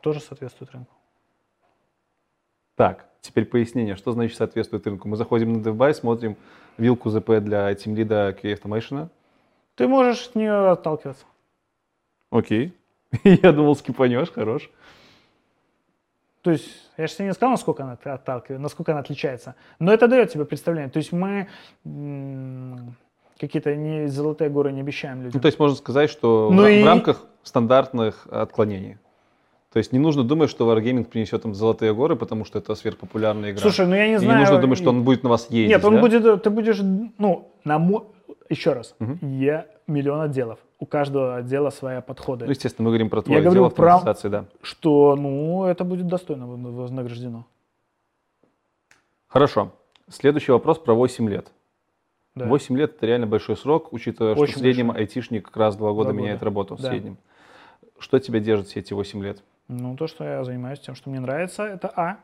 Тоже 0.02 0.20
соответствует 0.20 0.72
рынку. 0.72 0.94
Так, 2.76 3.06
теперь 3.22 3.46
пояснение, 3.46 3.96
что 3.96 4.12
значит 4.12 4.36
соответствует 4.38 4.88
рынку. 4.88 5.08
Мы 5.08 5.16
заходим 5.16 5.54
на 5.54 5.58
DevBuy, 5.58 5.94
смотрим 5.94 6.38
вилку 6.78 7.10
ЗП 7.10 7.40
для 7.40 7.72
Team 7.74 7.94
Lead 7.94 8.42
QA 8.42 8.60
Automation. 8.60 9.10
Ты 9.76 9.88
можешь 9.88 10.28
от 10.28 10.36
нее 10.36 10.72
отталкиваться. 10.72 11.26
Окей. 12.32 12.74
Я 13.24 13.52
думал, 13.52 13.76
скипанешь, 13.76 14.32
хорош. 14.32 14.70
То 16.42 16.52
есть, 16.52 16.70
я 16.98 17.08
же 17.08 17.14
не 17.20 17.34
сказал, 17.34 17.52
насколько 17.52 17.84
она 17.84 17.98
отталкивает, 18.02 18.62
насколько 18.62 18.92
она 18.94 19.02
отличается. 19.02 19.56
Но 19.80 19.92
это 19.94 20.08
дает 20.08 20.32
тебе 20.32 20.46
представление. 20.46 20.90
То 20.90 20.98
есть 20.98 21.12
мы 21.12 21.48
какие-то 23.40 23.76
не 23.76 24.08
золотые 24.08 24.50
горы 24.50 24.72
не 24.72 24.82
обещаем 24.82 25.18
людям. 25.22 25.32
Ну, 25.36 25.42
то 25.42 25.48
есть 25.48 25.60
можно 25.60 25.76
сказать, 25.76 26.10
что 26.10 26.50
Ну 26.52 26.64
в, 26.64 26.68
и- 26.68 26.82
в 26.84 26.86
рамках 26.86 27.26
стандартных 27.44 28.28
отклонений. 28.32 28.98
То 29.72 29.78
есть 29.78 29.94
не 29.94 30.00
нужно 30.00 30.24
думать, 30.24 30.50
что 30.50 30.66
Wargaming 30.74 31.04
принесет 31.04 31.46
им 31.46 31.54
золотые 31.54 31.94
горы, 31.94 32.16
потому 32.16 32.44
что 32.44 32.58
это 32.58 32.74
сверхпопулярная 32.74 33.52
игра. 33.52 33.62
Слушай, 33.62 33.86
ну 33.86 33.94
я 33.96 34.08
не 34.08 34.16
И 34.16 34.18
знаю. 34.18 34.34
не 34.36 34.40
нужно 34.46 34.58
думать, 34.60 34.80
что 34.80 34.90
он 34.90 35.04
будет 35.04 35.24
на 35.24 35.30
вас 35.30 35.48
ездить. 35.52 35.70
Нет, 35.70 35.86
он 35.86 35.96
да? 35.96 36.02
будет, 36.02 36.44
ты 36.44 36.50
будешь, 36.50 36.80
ну, 37.18 37.52
на 37.66 37.78
мо... 37.78 38.06
еще 38.50 38.74
раз, 38.74 38.96
Мгм. 39.00 39.20
я 39.40 39.68
миллион 39.88 40.22
отделов. 40.22 40.58
У 40.80 40.86
каждого 40.86 41.36
отдела 41.36 41.70
свои 41.72 42.02
подходы. 42.02 42.46
Ну, 42.46 42.52
естественно, 42.52 42.86
мы 42.86 42.92
говорим 42.92 43.10
про 43.10 43.22
твой 43.22 43.42
говорю 43.42 43.66
отдел 43.66 43.76
про- 43.76 43.96
автоматизации, 43.96 44.30
да. 44.30 44.46
Что, 44.62 45.16
ну, 45.18 45.66
это 45.66 45.84
будет 45.84 46.08
достойно 46.08 46.48
вознаграждено. 46.48 47.46
Хорошо. 49.28 49.72
Следующий 50.10 50.52
вопрос 50.52 50.80
про 50.80 50.94
8 50.94 51.30
лет. 51.30 51.52
Да. 52.36 52.46
8 52.46 52.78
лет 52.78 52.96
это 52.96 53.06
реально 53.06 53.28
большой 53.28 53.58
срок, 53.58 53.92
учитывая, 53.92 54.34
Очень 54.36 54.52
что 54.54 54.60
в 54.60 54.62
среднем 54.64 54.88
большой. 54.88 55.02
айтишник 55.04 55.46
как 55.46 55.58
раз 55.58 55.76
2 55.76 55.92
года 55.94 56.12
Два 56.12 56.18
меняет 56.20 56.38
года. 56.38 56.46
работу 56.46 56.76
в 56.78 56.82
Да. 56.82 56.90
среднем. 56.90 57.18
Что 58.00 58.20
тебя 58.20 58.40
держит 58.40 58.68
все 58.68 58.80
эти 58.80 58.94
8 58.94 59.22
лет? 59.22 59.44
Ну, 59.68 59.98
то, 59.98 60.08
что 60.08 60.24
я 60.24 60.44
занимаюсь 60.46 60.80
тем, 60.80 60.96
что 60.96 61.10
мне 61.10 61.20
нравится, 61.20 61.64
это 61.64 61.92
А. 61.96 62.18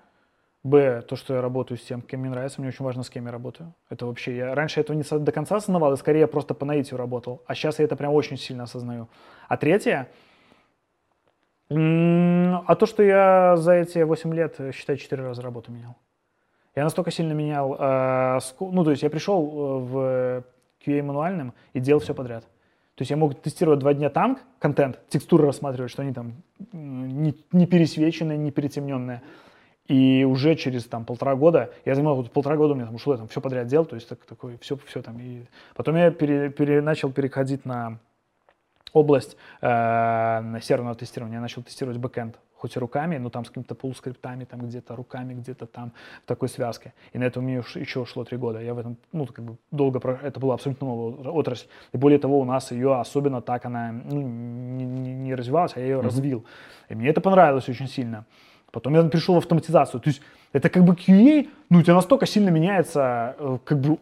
Б, 0.66 1.04
то, 1.04 1.16
что 1.16 1.36
я 1.36 1.42
работаю 1.42 1.78
с 1.78 1.84
тем, 1.84 2.02
кем 2.02 2.22
мне 2.22 2.32
нравится, 2.32 2.60
мне 2.60 2.70
очень 2.70 2.84
важно, 2.84 3.04
с 3.04 3.12
кем 3.12 3.28
я 3.28 3.32
работаю. 3.32 3.76
Это 3.88 4.08
вообще, 4.08 4.36
я 4.36 4.56
раньше 4.56 4.80
этого 4.82 4.98
не 4.98 5.04
до 5.04 5.32
конца 5.32 5.58
осознавал, 5.58 5.94
и 5.94 5.98
скорее 5.98 6.26
просто 6.26 6.56
по 6.56 6.66
наитию 6.66 6.98
работал. 6.98 7.44
А 7.46 7.54
сейчас 7.54 7.78
я 7.78 7.86
это 7.86 7.96
прям 7.96 8.12
очень 8.12 8.36
сильно 8.36 8.64
осознаю. 8.64 9.08
А 9.48 9.58
третье, 9.58 10.10
а 11.70 12.76
то, 12.76 12.86
что 12.88 13.04
я 13.04 13.58
за 13.58 13.74
эти 13.74 14.00
8 14.00 14.34
лет, 14.34 14.56
э, 14.58 14.72
считай, 14.72 14.98
4 14.98 15.22
раза 15.22 15.44
работу 15.44 15.72
менял. 15.72 15.98
Я 16.76 16.84
настолько 16.84 17.12
сильно 17.12 17.34
менял, 17.34 17.76
э, 17.80 18.40
ну, 18.60 18.84
то 18.84 18.90
есть 18.90 19.04
я 19.04 19.12
пришел 19.12 19.44
э, 19.44 19.80
в 19.84 20.44
QA 20.84 21.04
мануальным 21.04 21.54
и 21.74 21.80
делал 21.80 22.02
все 22.02 22.16
подряд. 22.16 22.44
То 22.96 23.02
есть 23.02 23.12
я 23.12 23.18
мог 23.18 23.40
тестировать 23.40 23.82
два 23.82 23.94
дня 23.94 24.10
танк, 24.10 24.40
контент, 24.58 25.00
текстуры 25.10 25.46
рассматривать, 25.46 25.92
что 25.92 26.02
они 26.02 26.12
там 26.12 26.34
не, 26.72 27.36
не 27.52 27.68
пересвеченные, 27.68 28.40
не 28.40 28.50
перетемненные. 28.50 29.22
И 29.88 30.24
уже 30.28 30.56
через 30.56 30.86
там 30.86 31.06
полтора 31.06 31.36
года, 31.36 31.72
я 31.86 31.94
занимал 31.94 32.16
вот 32.16 32.32
полтора 32.32 32.58
года 32.58 32.74
у 32.74 32.76
меня 32.76 32.86
там 32.88 32.96
ушло, 32.96 33.14
я 33.14 33.20
там 33.20 33.28
все 33.28 33.40
подряд 33.40 33.68
делал, 33.68 33.86
то 33.86 33.96
есть 33.96 34.10
так, 34.10 34.20
такой, 34.26 34.58
все, 34.58 34.78
все 34.86 35.02
там. 35.04 35.20
И 35.20 35.44
потом 35.76 35.96
я 35.96 36.10
пере- 36.10 36.50
пере- 36.50 36.82
начал 36.82 37.12
переходить 37.12 37.66
на 37.66 38.00
область 38.94 39.38
э, 39.62 39.68
на 39.68 40.60
серверного 40.62 40.96
тестирования. 40.96 41.38
Я 41.38 41.42
начал 41.42 41.62
тестировать 41.62 41.98
бэкэнд, 41.98 42.40
хоть 42.56 42.76
и 42.76 42.80
руками, 42.80 43.18
но 43.18 43.30
там 43.30 43.46
с 43.46 43.50
какими-то 43.50 43.76
полускриптами, 43.76 44.46
там 44.46 44.62
где-то 44.62 44.96
руками, 44.96 45.36
где-то 45.36 45.68
там 45.68 45.92
в 46.24 46.28
такой 46.28 46.50
связке. 46.50 46.94
И 47.14 47.20
на 47.20 47.26
это 47.26 47.40
у 47.40 47.44
меня 47.44 47.58
еще 47.76 48.00
ушло 48.00 48.24
три 48.24 48.38
года. 48.38 48.60
Я 48.62 48.74
в 48.74 48.80
этом, 48.80 48.98
ну, 49.12 49.28
как 49.28 49.46
бы 49.46 49.58
долго, 49.70 50.00
это 50.24 50.40
была 50.40 50.56
абсолютно 50.56 50.88
новая 50.88 51.30
отрасль. 51.32 51.68
И 51.94 51.98
более 51.98 52.18
того, 52.18 52.40
у 52.40 52.46
нас 52.46 52.72
ее 52.72 52.96
особенно 53.00 53.42
так 53.42 53.66
она 53.66 53.92
ну, 53.92 54.22
не, 54.22 54.86
не- 54.86 55.14
не 55.14 55.36
развивалась, 55.36 55.74
а 55.76 55.80
я 55.80 55.86
ее 55.86 56.00
развил. 56.00 56.44
И 56.90 56.96
мне 56.96 57.10
это 57.10 57.22
понравилось 57.22 57.70
очень 57.70 57.88
сильно. 57.88 58.26
Потом 58.76 58.94
я 58.94 59.04
перешел 59.04 59.36
в 59.36 59.38
автоматизацию. 59.38 60.02
То 60.02 60.10
есть 60.10 60.22
это 60.52 60.70
как 60.70 60.84
бы 60.84 60.96
QA, 60.96 61.48
ну, 61.70 61.80
у 61.80 61.82
тебя 61.82 61.94
настолько 61.94 62.26
сильно 62.26 62.50
меняется 62.50 63.34
э, 63.40 63.58
как 63.64 63.80
бы 63.80 63.98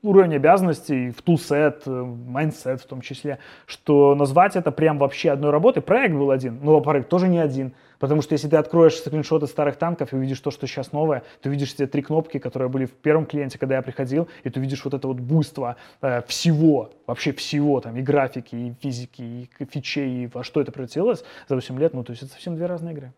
уровень 0.00 0.36
обязанностей 0.36 1.10
в 1.10 1.20
toolset, 1.22 1.82
mindset 1.86 2.80
в 2.80 2.86
том 2.86 3.00
числе, 3.00 3.40
что 3.66 4.14
назвать 4.14 4.54
это 4.54 4.70
прям 4.70 4.98
вообще 4.98 5.32
одной 5.32 5.50
работой. 5.50 5.82
Проект 5.82 6.14
был 6.14 6.30
один, 6.30 6.60
но 6.62 6.80
проект 6.80 7.08
тоже 7.08 7.26
не 7.26 7.38
один. 7.38 7.72
Потому 7.98 8.22
что 8.22 8.34
если 8.34 8.46
ты 8.46 8.56
откроешь 8.56 8.94
скриншоты 8.94 9.48
старых 9.48 9.74
танков 9.74 10.12
и 10.12 10.16
увидишь 10.16 10.38
то, 10.38 10.52
что 10.52 10.68
сейчас 10.68 10.92
новое, 10.92 11.24
ты 11.40 11.48
увидишь 11.48 11.74
те 11.74 11.88
три 11.88 12.02
кнопки, 12.02 12.38
которые 12.38 12.68
были 12.68 12.84
в 12.84 12.92
первом 12.92 13.26
клиенте, 13.26 13.58
когда 13.58 13.74
я 13.74 13.82
приходил, 13.82 14.28
и 14.44 14.50
ты 14.50 14.60
увидишь 14.60 14.84
вот 14.84 14.94
это 14.94 15.08
вот 15.08 15.18
буйство 15.18 15.74
э, 16.00 16.22
всего, 16.28 16.92
вообще 17.08 17.32
всего, 17.32 17.80
там, 17.80 17.96
и 17.96 18.02
графики, 18.02 18.54
и 18.54 18.74
физики, 18.80 19.50
и 19.58 19.64
фичей, 19.64 20.24
и 20.24 20.26
во 20.28 20.44
что 20.44 20.60
это 20.60 20.70
превратилось 20.70 21.24
за 21.48 21.56
8 21.56 21.76
лет, 21.80 21.92
ну, 21.92 22.04
то 22.04 22.12
есть 22.12 22.22
это 22.22 22.30
совсем 22.32 22.54
две 22.54 22.66
разные 22.66 22.94
игры. 22.94 23.12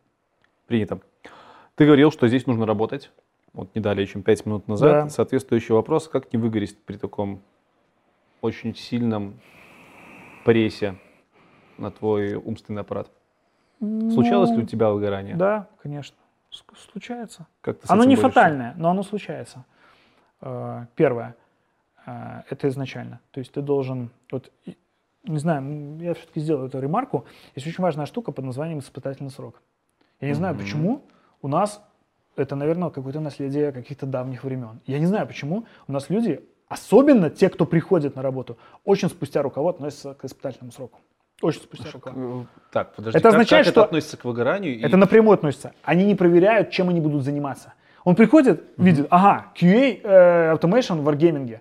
Принято. 0.67 1.01
Ты 1.75 1.87
говорил, 1.87 2.11
что 2.11 2.29
здесь 2.29 2.47
нужно 2.47 2.67
работать. 2.67 3.11
Вот 3.53 3.75
не 3.75 3.81
далее, 3.81 4.07
чем 4.07 4.23
5 4.23 4.47
минут 4.47 4.69
назад. 4.69 5.05
Да. 5.05 5.09
Соответствующий 5.09 5.75
вопрос, 5.75 6.09
как 6.09 6.33
не 6.33 6.39
выгореть 6.39 6.77
при 6.85 6.97
таком 6.97 7.41
очень 8.41 8.75
сильном 8.75 9.35
прессе 10.45 10.97
на 11.79 11.91
твой 11.91 12.35
умственный 12.35 12.83
аппарат? 12.83 13.11
Случалось 13.81 14.51
Ну, 14.51 14.57
ли 14.59 14.63
у 14.63 14.67
тебя 14.67 14.91
выгорание? 14.91 15.37
Да, 15.37 15.69
конечно. 15.83 16.17
Случается. 16.77 17.47
Как 17.61 17.81
ты 17.81 17.87
Оно 17.89 18.05
не 18.05 18.15
борешься? 18.17 18.29
фатальное, 18.29 18.75
но 18.77 18.91
оно 18.91 19.03
случается. 19.03 19.65
Э, 20.41 20.87
Первое. 20.95 21.35
э, 22.07 22.43
Это 22.51 22.69
изначально. 22.69 23.21
То 23.33 23.41
есть 23.41 23.53
ты 23.53 23.61
должен... 23.61 24.11
Вот, 24.31 24.51
не 25.25 25.39
знаю, 25.39 25.99
я 26.01 26.15
все-таки 26.15 26.41
сделаю 26.41 26.69
эту 26.69 26.79
ремарку. 26.79 27.25
Есть 27.57 27.67
очень 27.67 27.83
важная 27.83 28.07
штука 28.07 28.31
под 28.31 28.45
названием 28.45 28.79
испытательный 28.79 29.31
срок. 29.31 29.61
Я 30.25 30.29
не 30.31 30.35
знаю, 30.35 30.55
почему 30.57 31.03
у 31.43 31.49
нас 31.49 31.83
это, 32.37 32.57
наверное, 32.57 32.89
какое-то 32.91 33.21
наследие 33.21 33.73
каких-то 33.73 34.07
давних 34.07 34.43
времен. 34.45 34.81
Я 34.87 34.99
не 34.99 35.07
знаю, 35.07 35.27
почему 35.27 35.67
у 35.87 35.93
нас 35.93 36.09
люди, 36.11 36.41
особенно 36.69 37.29
те, 37.31 37.49
кто 37.51 37.67
приходит 37.67 38.17
на 38.17 38.23
работу, 38.23 38.57
очень 38.85 39.09
спустя 39.09 39.43
рукава 39.43 39.71
относятся 39.71 40.15
к 40.15 40.25
испытательному 40.25 40.73
сроку. 40.73 40.99
Очень 41.43 41.61
спустя 41.61 41.91
рукава. 41.93 42.17
Э, 42.17 42.45
Так, 42.73 42.95
подожди. 42.95 43.19
Это 43.19 43.29
как- 43.29 43.35
означает, 43.35 43.67
как 43.67 43.73
что- 43.73 43.81
это 43.83 43.87
относится 43.89 44.17
к 44.17 44.25
выгоранию? 44.25 44.77
и- 44.79 44.83
Это 44.83 44.97
напрямую 44.97 45.35
относится. 45.35 45.73
Они 45.83 46.05
не 46.05 46.15
проверяют, 46.15 46.71
чем 46.71 46.89
они 46.89 47.01
будут 47.01 47.23
заниматься. 47.23 47.75
Он 48.05 48.15
приходит, 48.15 48.65
видит, 48.79 49.07
ага, 49.11 49.47
QA 49.55 50.01
э, 50.03 50.55
Automation 50.55 51.03
в 51.03 51.09
Wargaming. 51.09 51.61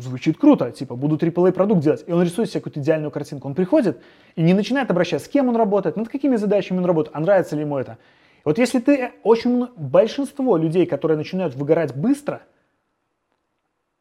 Звучит 0.00 0.38
круто, 0.38 0.70
типа, 0.70 0.94
буду 0.94 1.16
AAA 1.16 1.52
продукт 1.52 1.82
делать. 1.82 2.04
И 2.06 2.12
он 2.12 2.22
рисует 2.22 2.48
себе 2.50 2.60
какую-то 2.60 2.80
идеальную 2.80 3.10
картинку. 3.10 3.48
Он 3.48 3.54
приходит 3.54 4.00
и 4.36 4.42
не 4.42 4.54
начинает 4.54 4.90
обращаться, 4.90 5.26
с 5.26 5.30
кем 5.30 5.48
он 5.48 5.56
работает, 5.56 5.96
над 5.96 6.08
какими 6.08 6.36
задачами 6.36 6.78
он 6.78 6.84
работает, 6.84 7.16
а 7.16 7.20
нравится 7.20 7.56
ли 7.56 7.62
ему 7.62 7.78
это. 7.78 7.98
И 8.38 8.42
вот 8.44 8.58
если 8.58 8.80
ты, 8.80 8.96
э, 8.96 9.12
очень 9.22 9.66
большинство 9.76 10.56
людей, 10.56 10.86
которые 10.86 11.16
начинают 11.16 11.54
выгорать 11.54 11.94
быстро, 11.96 12.42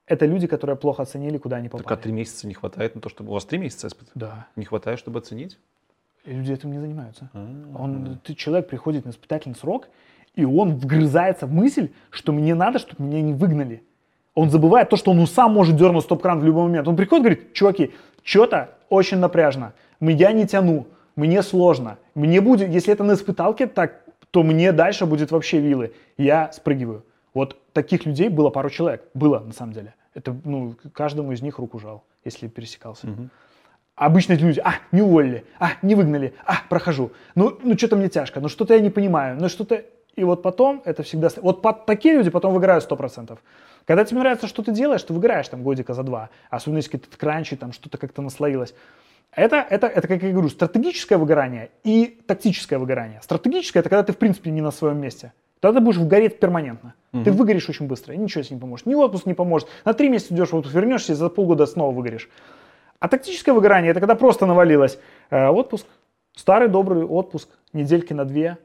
это 0.06 0.26
люди, 0.26 0.48
которые 0.48 0.76
плохо 0.76 1.04
оценили, 1.04 1.38
куда 1.38 1.58
они 1.58 1.70
попали. 1.70 1.84
Так 1.84 2.00
а 2.00 2.02
три 2.02 2.12
месяца 2.12 2.48
не 2.48 2.54
хватает 2.54 2.96
на 2.96 3.02
то, 3.02 3.10
чтобы... 3.10 3.30
У 3.32 3.34
вас 3.34 3.46
три 3.46 3.60
месяца 3.60 3.88
испыт? 3.88 4.10
Да. 4.14 4.48
Не 4.56 4.66
хватает, 4.66 5.00
чтобы 5.00 5.20
оценить? 5.20 5.58
И 6.26 6.34
люди 6.34 6.52
этим 6.52 6.72
не 6.72 6.80
занимаются. 6.80 7.30
А. 7.34 7.48
Он, 7.80 8.20
ты, 8.24 8.36
человек 8.36 8.68
приходит 8.68 9.06
на 9.06 9.12
испытательный 9.12 9.56
срок, 9.56 9.88
и 10.36 10.46
он 10.46 10.76
вгрызается 10.76 11.48
в 11.48 11.54
мысль, 11.54 11.90
что 12.10 12.32
мне 12.32 12.56
надо, 12.56 12.80
чтобы 12.80 13.04
меня 13.04 13.22
не 13.22 13.34
выгнали. 13.34 13.84
Он 14.34 14.50
забывает 14.50 14.90
то, 14.90 14.96
что 14.96 15.12
он 15.12 15.28
сам 15.28 15.54
может 15.54 15.76
дернуть 15.76 16.04
стоп-кран 16.04 16.40
в 16.40 16.46
любой 16.46 16.64
момент. 16.64 16.88
Он 16.88 16.96
приходит 16.96 17.26
и 17.26 17.28
говорит, 17.28 17.54
чуваки, 17.54 17.92
что-то 18.24 18.70
очень 18.90 19.18
напряжно, 19.18 19.74
я 20.00 20.32
не 20.32 20.48
тяну, 20.48 20.88
мне 21.16 21.44
сложно, 21.44 21.98
мне 22.16 22.42
будет, 22.42 22.70
если 22.70 22.94
это 22.94 23.04
на 23.04 23.14
испыталке 23.14 23.68
так, 23.68 24.04
то 24.32 24.44
мне 24.44 24.72
дальше 24.72 25.06
будет 25.06 25.32
вообще 25.32 25.60
вилы. 25.60 25.94
Я 26.18 26.52
спрыгиваю. 26.54 27.04
Вот 27.34 27.58
таких 27.74 28.06
людей 28.06 28.30
было 28.30 28.50
пару 28.50 28.70
человек. 28.70 29.04
Было, 29.14 29.40
на 29.40 29.54
самом 29.54 29.74
деле. 29.74 29.94
Это, 30.14 30.36
ну, 30.44 30.76
каждому 30.94 31.32
из 31.32 31.42
них 31.42 31.60
руку 31.60 31.80
жал, 31.80 32.04
если 32.26 32.48
пересекался. 32.48 33.08
Обычно 33.96 34.34
эти 34.34 34.42
люди, 34.42 34.62
а, 34.64 34.76
не 34.92 35.02
уволили, 35.02 35.46
а, 35.60 35.74
не 35.82 35.96
выгнали, 35.96 36.34
а, 36.46 36.56
прохожу. 36.70 37.12
Ну, 37.36 37.58
ну 37.62 37.78
что-то 37.78 37.98
мне 37.98 38.08
тяжко, 38.08 38.40
ну 38.40 38.48
что-то 38.48 38.74
я 38.74 38.80
не 38.80 38.90
понимаю, 38.90 39.38
ну 39.40 39.48
что-то... 39.48 39.84
И 40.16 40.24
вот 40.24 40.42
потом 40.42 40.82
это 40.86 41.04
всегда... 41.04 41.30
Вот 41.42 41.62
по- 41.62 41.74
такие 41.74 42.16
люди 42.16 42.30
потом 42.30 42.54
выиграют 42.54 42.90
100%. 42.90 43.38
Когда 43.86 44.06
тебе 44.06 44.20
нравится, 44.20 44.48
что 44.48 44.62
ты 44.62 44.72
делаешь, 44.72 45.04
ты 45.04 45.14
выиграешь 45.14 45.48
там 45.48 45.64
годика 45.64 45.94
за 45.94 46.04
два. 46.04 46.30
Особенно 46.50 46.78
если 46.78 46.92
какие-то 46.92 47.18
кранчи, 47.18 47.56
там 47.56 47.72
что-то 47.72 47.98
как-то 47.98 48.22
наслоилось. 48.22 48.74
Это, 49.34 49.66
это, 49.70 49.88
это, 49.88 50.08
как 50.08 50.22
я 50.24 50.32
говорю, 50.32 50.50
стратегическое 50.50 51.18
выгорание 51.18 51.72
и 51.84 52.22
тактическое 52.28 52.78
выгорание. 52.78 53.22
Стратегическое– 53.24 53.80
это 53.82 53.90
когда 53.90 54.04
ты, 54.04 54.12
в 54.12 54.18
принципе, 54.18 54.52
не 54.52 54.62
на 54.62 54.72
своем 54.72 54.98
месте. 54.98 55.32
Тогда 55.62 55.80
ты 55.80 55.86
будешь 55.86 55.98
вгореть 55.98 56.40
перманентно. 56.40 56.96
Ты 57.24 57.32
выгоришь 57.32 57.70
очень 57.70 57.88
быстро, 57.88 58.14
и 58.14 58.18
ничего 58.18 58.44
себе 58.44 58.56
не 58.56 58.62
поможет. 58.62 58.86
Ни 58.88 58.96
отпуск 58.96 59.26
не 59.26 59.34
поможет. 59.34 59.70
На 59.86 59.94
три 59.94 60.10
месяца 60.10 60.34
идешь 60.34 60.50
в 60.50 60.56
отпуск, 60.56 60.74
вернешься, 60.76 61.14
и 61.14 61.16
за 61.16 61.30
полгода 61.30 61.66
снова 61.66 61.94
выгоришь. 61.96 62.30
А 63.00 63.08
тактическое 63.08 63.54
выгорание– 63.54 63.92
это 63.92 64.00
когда 64.00 64.16
просто 64.16 64.46
навалилось. 64.46 64.98
Э, 65.30 65.48
отпуск, 65.48 65.86
старый 66.36 66.68
добрый 66.68 67.04
отпуск, 67.04 67.50
недельки 67.74 68.14
на 68.14 68.26
две, 68.26 68.58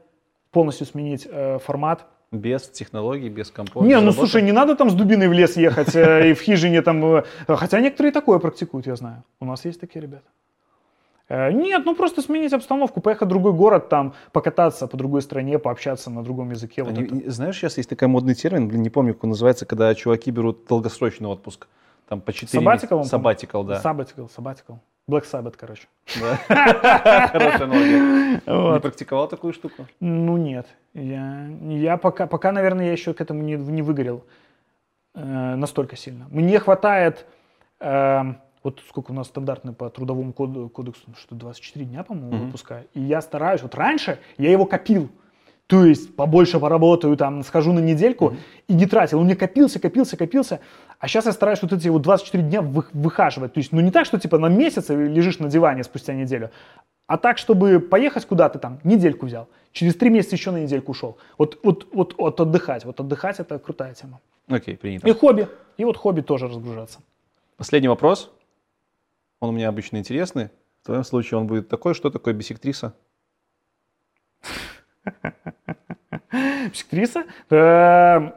полностью 0.51 0.85
сменить 0.87 1.27
э, 1.29 1.59
формат. 1.59 2.05
Без 2.31 2.67
технологий, 2.67 3.29
без 3.29 3.49
компов. 3.51 3.83
не, 3.83 3.93
ну 3.95 4.01
работы? 4.01 4.17
слушай, 4.17 4.41
не 4.41 4.51
надо 4.51 4.75
там 4.75 4.89
с 4.89 4.93
дубиной 4.93 5.29
в 5.29 5.33
лес 5.33 5.55
ехать 5.57 5.95
э, 5.95 6.31
и 6.31 6.33
в 6.33 6.41
хижине 6.41 6.81
там... 6.81 7.03
э, 7.05 7.23
Хотя 7.47 7.79
некоторые 7.79 8.11
такое 8.11 8.39
практикуют, 8.39 8.85
я 8.87 8.95
знаю. 8.97 9.23
У 9.39 9.45
нас 9.45 9.63
есть 9.63 9.79
такие 9.79 10.01
ребята. 10.01 10.25
Э, 11.29 11.51
Нет, 11.51 11.83
ну 11.85 11.95
просто 11.95 12.21
сменить 12.21 12.53
обстановку, 12.53 12.99
поехать 13.01 13.27
в 13.27 13.29
другой 13.29 13.53
город, 13.53 13.87
там 13.89 14.13
покататься 14.33 14.87
по 14.87 14.97
другой 14.97 15.21
стране, 15.21 15.57
пообщаться 15.59 16.09
на 16.09 16.21
другом 16.23 16.51
языке. 16.51 16.83
вот 16.83 16.97
Они- 16.97 17.21
это. 17.21 17.31
знаешь, 17.31 17.55
сейчас 17.55 17.77
есть 17.77 17.89
такой 17.89 18.07
модный 18.09 18.35
термин, 18.35 18.67
блин, 18.67 18.81
не 18.81 18.89
помню, 18.89 19.13
как 19.13 19.23
он 19.23 19.29
называется, 19.31 19.65
когда 19.65 19.93
чуваки 19.95 20.31
берут 20.31 20.65
долгосрочный 20.67 21.29
отпуск. 21.29 21.67
Там 22.09 22.21
по 22.21 22.31
4 22.31 22.61
Sabbatical, 22.63 22.95
он, 22.99 23.03
Сабатикал, 23.05 23.63
да. 23.65 23.81
Sabbatical, 23.83 24.29
sabbatical. 24.35 24.79
Black 25.09 25.23
Sabbath, 25.23 25.55
короче. 25.57 25.87
Хорошая 26.47 27.63
аналогия. 27.63 28.41
Не 28.45 28.79
практиковал 28.81 29.29
такую 29.29 29.53
штуку? 29.53 29.85
Ну 30.01 30.35
нет, 30.35 30.67
я, 30.93 31.47
я 31.69 31.95
пока, 31.97 32.27
пока, 32.27 32.51
наверное, 32.51 32.87
я 32.87 32.91
еще 32.91 33.13
к 33.13 33.21
этому 33.21 33.41
не, 33.41 33.53
не 33.55 33.81
выгорел 33.81 34.25
э, 35.15 35.55
настолько 35.55 35.95
сильно. 35.95 36.27
Мне 36.29 36.59
хватает, 36.59 37.25
э, 37.79 38.21
вот 38.63 38.81
сколько 38.89 39.11
у 39.11 39.13
нас 39.13 39.27
стандартно 39.27 39.71
по 39.71 39.89
трудовому 39.89 40.33
коду- 40.33 40.67
кодексу, 40.67 41.03
что 41.17 41.35
24 41.35 41.85
дня, 41.85 42.03
по-моему, 42.03 42.35
Мгм. 42.35 42.45
выпускаю. 42.47 42.85
И 42.93 42.99
я 42.99 43.21
стараюсь, 43.21 43.61
вот 43.61 43.75
раньше 43.75 44.19
я 44.37 44.51
его 44.51 44.65
копил. 44.65 45.09
То 45.67 45.85
есть 45.85 46.15
побольше 46.15 46.59
поработаю, 46.59 47.17
там, 47.17 47.43
схожу 47.43 47.73
на 47.73 47.79
недельку 47.79 48.35
и 48.69 48.73
не 48.73 48.85
тратил. 48.85 49.19
Он 49.19 49.25
мне 49.25 49.35
копился, 49.35 49.79
копился, 49.79 50.15
копился. 50.15 50.61
А 50.99 51.07
сейчас 51.09 51.25
я 51.25 51.33
стараюсь 51.33 51.61
вот 51.61 51.73
эти 51.73 51.89
вот 51.89 52.01
24 52.01 52.41
дня 52.43 52.61
вы- 52.61 52.85
выхаживать. 52.93 53.53
То 53.53 53.59
есть, 53.59 53.73
ну 53.73 53.81
не 53.81 53.91
так, 53.91 54.05
что 54.05 54.17
типа 54.17 54.37
на 54.37 54.47
месяц 54.47 54.89
лежишь 54.89 55.39
на 55.39 55.49
диване 55.49 55.83
спустя 55.83 56.13
неделю, 56.13 56.51
а 57.05 57.17
так, 57.17 57.37
чтобы 57.37 57.79
поехать 57.81 58.25
куда-то 58.25 58.59
там, 58.59 58.79
недельку 58.85 59.25
взял. 59.25 59.49
Через 59.73 59.95
три 59.95 60.09
месяца 60.09 60.35
еще 60.35 60.51
на 60.51 60.57
недельку 60.57 60.91
ушел. 60.91 61.17
Вот, 61.37 61.59
вот, 61.63 61.87
вот, 61.93 62.15
вот 62.17 62.39
отдыхать. 62.39 62.85
Вот 62.85 62.99
отдыхать 63.01 63.39
это 63.39 63.59
крутая 63.59 63.93
тема. 63.93 64.21
Окей, 64.47 64.77
принято. 64.77 65.07
И 65.07 65.11
хобби. 65.11 65.47
И 65.75 65.83
вот 65.83 65.97
хобби 65.97 66.21
тоже 66.21 66.47
разгружаться. 66.47 66.99
Последний 67.57 67.89
вопрос. 67.89 68.31
Он 69.41 69.49
у 69.49 69.51
меня 69.51 69.67
обычно 69.67 69.97
интересный. 69.97 70.49
В 70.81 70.85
твоем 70.85 71.03
случае 71.03 71.39
он 71.39 71.47
будет 71.47 71.67
такой, 71.67 71.93
что 71.93 72.09
такое 72.09 72.33
бисектриса? 72.33 72.93
Психотриса. 76.71 77.25
э, 77.49 78.31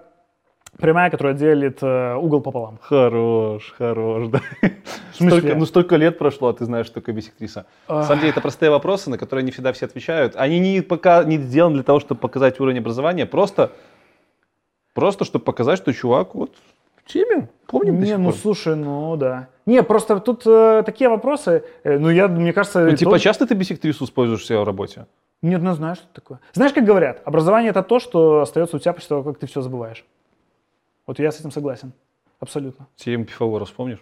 прямая, 0.81 1.11
которая 1.11 1.35
делит 1.35 1.79
э, 1.83 2.15
угол 2.17 2.41
пополам. 2.41 2.79
Хорош, 2.83 3.75
хорош, 3.77 4.29
да. 4.29 4.41
Смысле? 5.13 5.39
Столько, 5.39 5.55
ну, 5.57 5.67
столько 5.67 5.97
лет 5.97 6.19
прошло, 6.19 6.49
а 6.49 6.53
ты 6.53 6.65
знаешь, 6.65 6.87
что 6.87 6.97
такое 6.97 7.15
бисектриса. 7.15 7.67
На 7.89 8.05
самом 8.05 8.21
деле, 8.21 8.33
это 8.33 8.41
простые 8.41 8.71
вопросы, 8.71 9.11
на 9.11 9.19
которые 9.19 9.45
не 9.45 9.51
всегда 9.51 9.73
все 9.73 9.87
отвечают. 9.87 10.35
Они 10.37 10.59
не, 10.59 10.81
пока, 10.81 11.25
не 11.25 11.39
сделаны 11.39 11.75
для 11.75 11.85
того, 11.85 12.01
чтобы 12.01 12.21
показать 12.21 12.59
уровень 12.61 12.79
образования, 12.79 13.27
просто, 13.27 13.73
просто 14.95 15.25
чтобы 15.25 15.45
показать, 15.45 15.79
что 15.79 15.93
чувак 15.93 16.35
вот 16.35 16.57
в 16.97 17.13
теме, 17.13 17.49
помнит 17.67 17.99
до 17.99 18.07
Не, 18.07 18.17
ну 18.17 18.33
слушай, 18.33 18.77
ну 18.77 19.17
да. 19.17 19.49
Не, 19.67 19.83
просто 19.83 20.19
тут 20.21 20.43
э, 20.47 20.83
такие 20.85 21.09
вопросы, 21.11 21.65
э, 21.85 21.99
ну 21.99 22.11
я, 22.11 22.29
мне 22.29 22.53
кажется... 22.53 22.85
Ну, 22.85 22.97
типа, 22.97 23.19
часто 23.19 23.47
ты 23.47 23.55
бисектрису 23.55 24.05
используешь 24.05 24.43
в 24.43 24.47
своей 24.47 24.65
работе? 24.65 25.07
Нет, 25.43 25.63
ну 25.63 25.73
знаешь, 25.75 25.99
что 25.99 26.07
это 26.07 26.21
такое. 26.21 26.41
Знаешь, 26.53 26.73
как 26.73 26.85
говорят, 26.85 27.23
образование 27.25 27.71
это 27.71 27.83
то, 27.83 27.99
что 27.99 28.41
остается 28.41 28.77
у 28.77 28.79
тебя 28.79 28.93
после 28.93 29.09
того, 29.09 29.23
как 29.23 29.39
ты 29.39 29.47
все 29.47 29.63
забываешь. 29.63 30.05
Вот 31.07 31.19
я 31.19 31.33
с 31.33 31.41
этим 31.41 31.51
согласен. 31.51 31.93
Абсолютно. 32.41 32.87
Теорему 32.97 33.25
Пифагора 33.25 33.65
вспомнишь? 33.65 34.01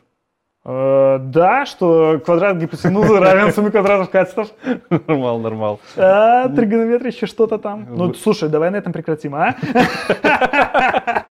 Э, 0.65 1.19
да, 1.20 1.65
что 1.65 2.20
квадрат 2.24 2.56
гипотенузы 2.59 3.19
равен 3.20 3.52
сумме 3.52 3.70
квадратов 3.70 4.10
катетов. 4.10 4.48
Нормал, 4.90 5.39
нормал. 5.39 5.81
А, 5.97 6.48
тригонометрия, 6.48 7.12
еще 7.12 7.27
что-то 7.27 7.59
там. 7.59 7.86
Ну, 7.89 8.12
слушай, 8.15 8.48
давай 8.48 8.70
на 8.70 8.77
этом 8.77 8.93
прекратим, 8.93 9.35
а? 9.35 9.55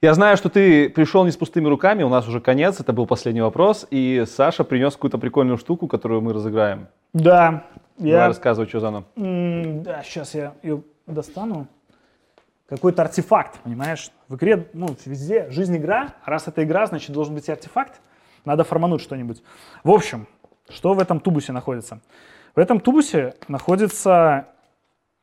Я 0.00 0.14
знаю, 0.14 0.36
что 0.36 0.48
ты 0.48 0.88
пришел 0.88 1.24
не 1.24 1.32
с 1.32 1.36
пустыми 1.36 1.66
руками, 1.66 2.04
у 2.04 2.08
нас 2.08 2.28
уже 2.28 2.40
конец, 2.40 2.78
это 2.78 2.92
был 2.92 3.04
последний 3.04 3.40
вопрос, 3.40 3.84
и 3.90 4.22
Саша 4.28 4.62
принес 4.62 4.94
какую-то 4.94 5.18
прикольную 5.18 5.58
штуку, 5.58 5.88
которую 5.88 6.20
мы 6.20 6.32
разыграем. 6.32 6.86
Да. 7.12 7.64
Давай 7.96 8.12
Я, 8.12 8.26
рассказывай, 8.28 8.68
что 8.68 8.78
за 8.78 8.88
она. 8.88 9.04
да, 9.16 10.04
сейчас 10.04 10.36
я 10.36 10.54
ее 10.62 10.84
достану. 11.08 11.66
Какой-то 12.68 13.02
артефакт, 13.02 13.58
понимаешь? 13.64 14.12
В 14.28 14.36
игре, 14.36 14.68
ну, 14.72 14.94
везде 15.04 15.50
жизнь 15.50 15.76
игра, 15.76 16.14
а 16.22 16.30
раз 16.30 16.46
это 16.46 16.62
игра, 16.62 16.86
значит 16.86 17.10
должен 17.10 17.34
быть 17.34 17.48
и 17.48 17.52
артефакт. 17.52 18.00
Надо 18.44 18.62
формануть 18.62 19.00
что-нибудь. 19.00 19.42
В 19.82 19.90
общем, 19.90 20.28
что 20.68 20.94
в 20.94 21.00
этом 21.00 21.18
тубусе 21.18 21.50
находится? 21.50 22.00
В 22.54 22.60
этом 22.60 22.78
тубусе 22.78 23.34
находится 23.48 24.46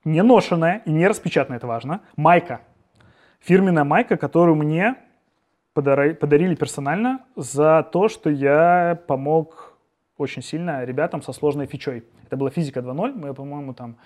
не 0.04 0.22
ношенная 0.22 0.82
и 0.84 0.92
не 0.92 1.08
распечатанная, 1.08 1.60
это 1.60 1.68
важно, 1.68 2.02
майка. 2.18 2.60
Фирменная 3.46 3.84
майка, 3.84 4.18
которую 4.18 4.56
мне 4.56 4.96
подари- 5.76 6.16
подарили 6.16 6.56
персонально 6.56 7.20
за 7.36 7.88
то, 7.92 8.08
что 8.08 8.32
я 8.32 8.98
помог 9.06 9.74
очень 10.18 10.42
сильно 10.42 10.84
ребятам 10.84 11.22
со 11.22 11.32
сложной 11.32 11.68
фичой. 11.68 12.06
Это 12.26 12.38
была 12.38 12.50
физика 12.50 12.80
2.0, 12.80 13.14
мы, 13.14 13.34
по-моему, 13.36 13.76
там 13.76 13.98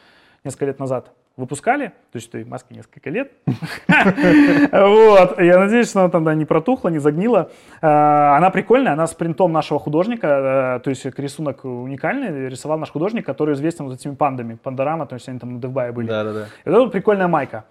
несколько 0.44 0.66
лет 0.66 0.80
назад 0.80 1.14
выпускали, 1.38 1.94
то 2.12 2.18
есть 2.18 2.28
этой 2.28 2.44
маске 2.44 2.76
несколько 2.76 3.10
лет. 3.10 3.32
Вот, 4.72 5.40
я 5.40 5.58
надеюсь, 5.58 5.90
что 5.90 6.02
она 6.02 6.10
там 6.10 6.26
да, 6.26 6.36
не 6.36 6.44
протухла, 6.44 6.90
не 6.90 7.00
загнила. 7.00 7.50
А, 7.82 8.36
Она 8.36 8.50
прикольная, 8.50 8.92
она 8.92 9.08
с 9.08 9.14
принтом 9.14 9.54
нашего 9.54 9.80
художника, 9.80 10.78
э, 10.78 10.84
то 10.84 10.90
есть 10.90 11.06
рисунок 11.18 11.64
уникальный, 11.64 12.50
рисовал 12.50 12.78
наш 12.78 12.92
художник, 12.92 13.26
который 13.26 13.54
известен 13.54 13.86
вот 13.86 13.94
этими 13.94 14.16
пандами, 14.16 14.56
пандорама, 14.56 15.06
то 15.06 15.16
есть 15.16 15.30
они 15.30 15.40
там 15.40 15.54
на 15.54 15.60
Дубае 15.62 15.94
были. 15.94 16.08
Да-да-да. 16.08 16.48
Это 16.66 16.88
прикольная 16.88 17.30
майка. 17.30 17.64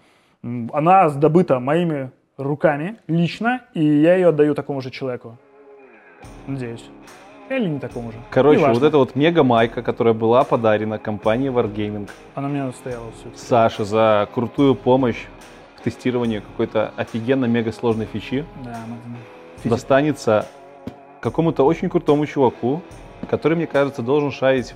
Она 0.43 1.09
добыта 1.09 1.59
моими 1.59 2.11
руками 2.37 2.97
лично, 3.07 3.61
и 3.73 3.83
я 3.83 4.15
ее 4.15 4.29
отдаю 4.29 4.55
такому 4.55 4.81
же 4.81 4.89
человеку. 4.89 5.37
Надеюсь. 6.47 6.85
Или 7.49 7.67
не 7.67 7.79
такому 7.79 8.11
же. 8.11 8.17
Короче, 8.29 8.67
вот 8.67 8.83
эта 8.83 8.97
вот 8.97 9.15
мега-майка, 9.15 9.81
которая 9.81 10.13
была 10.13 10.43
подарена 10.43 10.99
компании 10.99 11.49
Wargaming 11.51 12.07
Она 12.35 12.47
мне 12.47 12.63
настояла 12.63 13.11
все. 13.11 13.35
Саше 13.35 13.85
за 13.85 14.29
крутую 14.33 14.75
помощь 14.75 15.25
в 15.75 15.81
тестировании 15.81 16.39
какой-то 16.39 16.93
офигенно 16.95 17.45
мега 17.45 17.71
сложной 17.71 18.05
фичи, 18.05 18.45
Да, 18.63 18.77
физик. 19.57 19.71
достанется 19.71 20.45
какому-то 21.21 21.65
очень 21.65 21.89
крутому 21.89 22.25
чуваку, 22.25 22.81
который, 23.29 23.55
мне 23.57 23.67
кажется, 23.67 24.01
должен 24.01 24.31
шарить, 24.31 24.75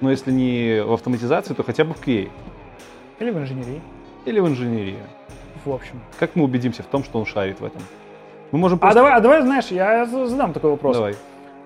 ну, 0.00 0.10
если 0.10 0.32
не 0.32 0.82
в 0.82 0.92
автоматизации, 0.92 1.54
то 1.54 1.62
хотя 1.62 1.84
бы 1.84 1.94
в 1.94 2.02
QA 2.06 2.28
Или 3.20 3.30
в 3.30 3.38
инженерии. 3.38 3.80
Или 4.24 4.40
в 4.40 4.48
инженерии. 4.48 4.98
В 5.64 5.72
общем. 5.72 6.00
Как 6.18 6.36
мы 6.36 6.44
убедимся 6.44 6.82
в 6.82 6.86
том, 6.86 7.04
что 7.04 7.18
он 7.18 7.26
шарит 7.26 7.60
в 7.60 7.64
этом? 7.64 7.82
Мы 8.52 8.58
можем 8.58 8.76
А 8.78 8.80
просто... 8.80 8.98
давай, 8.98 9.12
а 9.14 9.20
давай, 9.20 9.42
знаешь, 9.42 9.66
я 9.68 10.04
за- 10.06 10.26
задам 10.26 10.52
такой 10.52 10.70
вопрос. 10.70 10.96
Давай. 10.96 11.14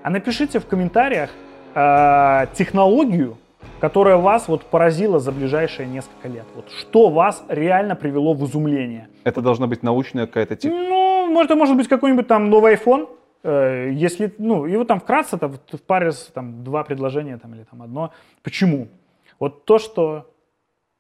А 0.02 0.10
напишите 0.10 0.58
в 0.60 0.66
комментариях 0.66 1.30
э, 1.74 2.46
технологию, 2.54 3.36
которая 3.80 4.16
вас 4.16 4.48
вот 4.48 4.64
поразила 4.64 5.18
за 5.18 5.32
ближайшие 5.32 5.88
несколько 5.88 6.28
лет. 6.28 6.44
Вот 6.54 6.70
что 6.70 7.08
вас 7.10 7.44
реально 7.48 7.96
привело 7.96 8.34
в 8.34 8.44
изумление? 8.44 9.08
Это 9.24 9.40
должна 9.42 9.66
быть 9.66 9.82
научная 9.82 10.26
какая-то 10.26 10.56
тех- 10.56 10.72
Ну, 10.72 11.26
может, 11.30 11.50
это 11.50 11.58
может 11.58 11.76
быть 11.76 11.88
какой-нибудь 11.88 12.26
там 12.28 12.48
новый 12.50 12.74
iPhone, 12.76 13.08
э, 13.42 13.90
если, 13.92 14.32
ну, 14.38 14.64
его 14.64 14.84
там 14.84 15.00
вкратце, 15.00 15.36
там, 15.38 15.52
в 15.72 15.82
паре, 15.82 16.12
там, 16.32 16.64
два 16.64 16.84
предложения 16.84 17.36
там, 17.38 17.54
или 17.54 17.64
там 17.64 17.82
одно. 17.82 18.12
Почему? 18.42 18.88
Вот 19.40 19.64
то, 19.64 19.78
что... 19.78 20.30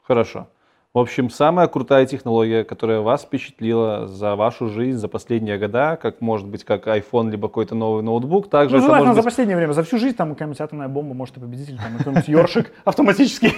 Хорошо. 0.02 0.48
В 0.94 0.98
общем, 1.00 1.28
самая 1.28 1.66
крутая 1.68 2.06
технология, 2.06 2.64
которая 2.64 3.00
вас 3.00 3.22
впечатлила 3.22 4.06
за 4.06 4.34
вашу 4.36 4.68
жизнь, 4.68 4.98
за 4.98 5.06
последние 5.06 5.58
года, 5.58 5.98
как 6.00 6.22
может 6.22 6.46
быть 6.48 6.64
как 6.64 6.86
iPhone, 6.86 7.30
либо 7.30 7.48
какой-то 7.48 7.74
новый 7.74 8.02
ноутбук, 8.02 8.48
также 8.48 8.76
Ну, 8.76 8.78
это 8.78 8.86
желательно 8.86 9.08
может 9.10 9.14
за 9.16 9.20
быть... 9.20 9.24
последнее 9.32 9.56
время, 9.58 9.72
за 9.72 9.82
всю 9.82 9.98
жизнь 9.98 10.16
там 10.16 10.30
какая-нибудь 10.30 10.60
атомная 10.62 10.88
бомба, 10.88 11.12
может, 11.14 11.36
и 11.36 11.40
победитель, 11.40 11.76
там, 11.76 11.98
какой-нибудь 11.98 12.28
ёршик 12.28 12.72
автоматический. 12.86 13.52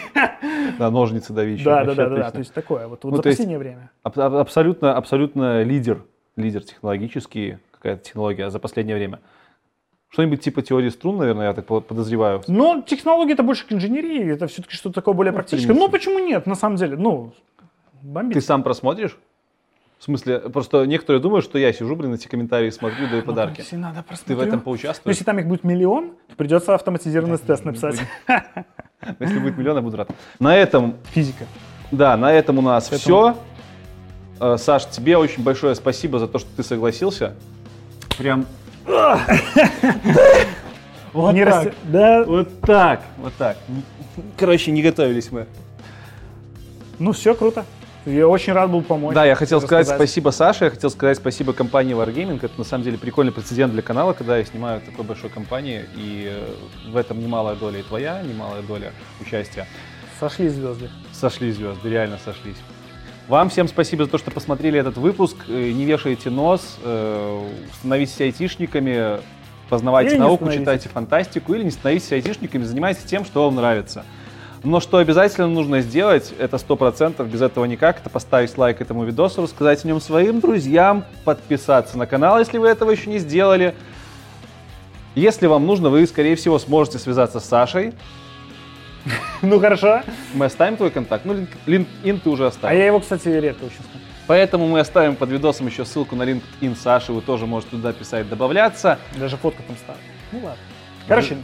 Да, 0.76 0.90
ножницы 0.90 1.32
давичие. 1.32 1.64
Да, 1.64 1.84
да, 1.84 1.94
да, 1.94 2.08
да, 2.08 2.30
то 2.32 2.38
есть 2.40 2.52
такое, 2.52 2.88
вот 2.88 3.04
Ну, 3.04 3.14
за 3.14 3.22
последнее 3.22 3.58
время. 3.58 3.90
Аб- 4.02 4.18
аб- 4.18 4.34
абсолютно, 4.34 4.96
абсолютно 4.96 5.62
лидер, 5.62 6.02
лидер 6.34 6.64
технологический, 6.64 7.58
какая-то 7.70 8.02
технология 8.04 8.50
за 8.50 8.58
последнее 8.58 8.96
время. 8.96 9.20
Что-нибудь 10.10 10.40
типа 10.40 10.62
теории 10.62 10.88
струн, 10.88 11.18
наверное, 11.18 11.46
я 11.46 11.52
так 11.54 11.66
по- 11.66 11.80
подозреваю. 11.80 12.42
Но 12.48 12.82
технологии 12.82 13.32
это 13.32 13.42
больше 13.44 13.64
к 13.66 13.72
инженерии, 13.72 14.32
это 14.32 14.48
все-таки 14.48 14.74
что-то 14.74 14.96
такое 14.96 15.14
более 15.14 15.32
практическое. 15.32 15.72
Ну, 15.72 15.88
почему 15.88 16.18
нет, 16.18 16.46
на 16.46 16.56
самом 16.56 16.76
деле? 16.76 16.96
Ну, 16.96 17.32
бомбит. 18.02 18.34
Ты 18.34 18.40
сам 18.40 18.62
просмотришь? 18.64 19.16
В 20.00 20.04
смысле, 20.04 20.38
просто 20.40 20.84
некоторые 20.86 21.20
думают, 21.20 21.44
что 21.44 21.58
я 21.58 21.72
сижу, 21.72 21.94
блин, 21.94 22.14
эти 22.14 22.26
комментарии 22.26 22.70
смотрю, 22.70 23.06
даю 23.08 23.22
подарки. 23.22 23.60
Если 23.60 23.76
надо, 23.76 23.98
Ты 24.00 24.08
просмотрю. 24.08 24.36
в 24.36 24.40
этом 24.40 24.56
Ну, 24.56 24.62
поучаствуешь? 24.62 25.14
если 25.14 25.24
там 25.24 25.38
их 25.38 25.46
будет 25.46 25.62
миллион, 25.62 26.12
то 26.28 26.36
придется 26.36 26.74
автоматизированный 26.74 27.36
тест 27.38 27.64
написать. 27.64 28.00
Если 29.20 29.38
будет 29.38 29.56
миллион, 29.58 29.76
я 29.76 29.82
буду 29.82 29.96
рад. 29.98 30.10
На 30.38 30.56
этом 30.56 30.96
Физика. 31.12 31.44
Да, 31.92 32.16
на 32.16 32.32
этом 32.32 32.58
у 32.58 32.62
нас 32.62 32.88
все. 32.88 33.36
Саш, 34.56 34.86
тебе 34.86 35.16
очень 35.18 35.42
большое 35.42 35.74
спасибо 35.74 36.18
за 36.18 36.26
то, 36.28 36.38
что 36.38 36.48
ты 36.56 36.62
согласился. 36.62 37.34
Прям 38.18 38.46
вот 41.12 41.34
Не 41.34 41.44
так. 41.44 41.64
расте- 41.66 41.74
Да, 41.84 42.24
Вот 42.24 42.60
так, 42.60 43.02
вот 43.18 43.32
так. 43.34 43.56
Короче, 44.38 44.70
не 44.70 44.82
готовились 44.82 45.30
мы. 45.32 45.46
ну 46.98 47.12
все 47.12 47.34
круто. 47.34 47.64
Я 48.06 48.26
очень 48.28 48.54
рад 48.54 48.70
был 48.70 48.82
помочь. 48.82 49.14
Да, 49.14 49.26
я 49.26 49.34
хотел 49.34 49.60
сказать 49.60 49.80
рассказать. 49.86 49.98
спасибо 50.08 50.30
Саше, 50.30 50.64
я 50.64 50.70
хотел 50.70 50.88
сказать 50.88 51.18
спасибо 51.18 51.52
компании 51.52 51.94
Wargaming. 51.94 52.38
Это 52.42 52.54
на 52.56 52.64
самом 52.64 52.82
деле 52.84 52.96
прикольный 52.96 53.30
прецедент 53.30 53.72
для 53.74 53.82
канала, 53.82 54.14
когда 54.14 54.38
я 54.38 54.44
снимаю 54.44 54.80
такой 54.80 55.04
большой 55.04 55.28
компании, 55.28 55.84
и 55.94 56.26
э, 56.32 56.90
в 56.90 56.96
этом 56.96 57.20
немалая 57.20 57.56
доля 57.56 57.80
и 57.80 57.82
твоя, 57.82 58.22
немалая 58.22 58.62
доля 58.62 58.92
участия. 59.20 59.66
Сошли 60.18 60.48
звезды. 60.48 60.88
Сошлись 61.12 61.56
звезды, 61.56 61.90
реально 61.90 62.18
сошлись. 62.24 62.56
Вам 63.30 63.48
всем 63.48 63.68
спасибо 63.68 64.06
за 64.06 64.10
то, 64.10 64.18
что 64.18 64.32
посмотрели 64.32 64.80
этот 64.80 64.96
выпуск. 64.96 65.36
Э, 65.46 65.70
Не 65.70 65.84
вешайте 65.84 66.30
нос, 66.30 66.78
э, 66.82 67.48
становитесь 67.78 68.20
айтишниками, 68.20 69.20
познавайте 69.68 70.14
Или 70.16 70.18
науку, 70.18 70.50
читайте 70.50 70.88
фантастику, 70.88 71.54
или 71.54 71.62
не 71.62 71.70
становитесь 71.70 72.10
айтишниками, 72.10 72.64
занимайтесь 72.64 73.04
тем, 73.04 73.24
что 73.24 73.44
вам 73.44 73.54
нравится. 73.54 74.04
Но 74.64 74.80
что 74.80 74.96
обязательно 74.96 75.46
нужно 75.46 75.80
сделать, 75.80 76.34
это 76.40 76.58
сто 76.58 76.74
процентов, 76.74 77.28
без 77.28 77.40
этого 77.40 77.66
никак, 77.66 78.00
это 78.00 78.10
поставить 78.10 78.58
лайк 78.58 78.80
этому 78.80 79.04
видосу, 79.04 79.42
рассказать 79.42 79.84
о 79.84 79.86
нем 79.86 80.00
своим 80.00 80.40
друзьям, 80.40 81.04
подписаться 81.24 81.96
на 81.96 82.06
канал, 82.06 82.40
если 82.40 82.58
вы 82.58 82.66
этого 82.66 82.90
еще 82.90 83.10
не 83.10 83.20
сделали. 83.20 83.76
Если 85.14 85.46
вам 85.46 85.66
нужно, 85.66 85.88
вы, 85.88 86.04
скорее 86.08 86.34
всего, 86.34 86.58
сможете 86.58 86.98
связаться 86.98 87.38
с 87.38 87.44
Сашей. 87.44 87.92
Ну 89.42 89.58
хорошо. 89.58 90.02
Мы 90.34 90.46
оставим 90.46 90.76
твой 90.76 90.90
контакт. 90.90 91.24
Ну, 91.24 91.46
LinkedIn 91.66 92.20
ты 92.20 92.28
уже 92.30 92.44
А 92.44 92.48
оставил. 92.48 92.78
я 92.78 92.86
его, 92.86 93.00
кстати, 93.00 93.28
редко 93.28 93.64
очень 93.64 93.76
смотрю. 93.76 94.00
Поэтому 94.26 94.68
мы 94.68 94.80
оставим 94.80 95.16
под 95.16 95.30
видосом 95.30 95.66
еще 95.66 95.84
ссылку 95.84 96.14
на 96.14 96.22
LinkedIn 96.24 96.76
Саши. 96.76 97.12
Вы 97.12 97.20
тоже 97.22 97.46
можете 97.46 97.72
туда 97.72 97.92
писать, 97.92 98.28
добавляться. 98.28 98.98
Даже 99.16 99.36
фотка 99.36 99.62
там 99.62 99.76
ставлю. 99.76 100.02
Ну 100.32 100.38
ладно. 100.38 100.58
Короче, 101.08 101.36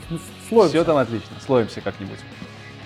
слово. 0.49 0.69
Все 0.69 0.85
там 0.85 0.97
отлично. 0.99 1.37
Словимся 1.45 1.81
как-нибудь. 1.81 2.19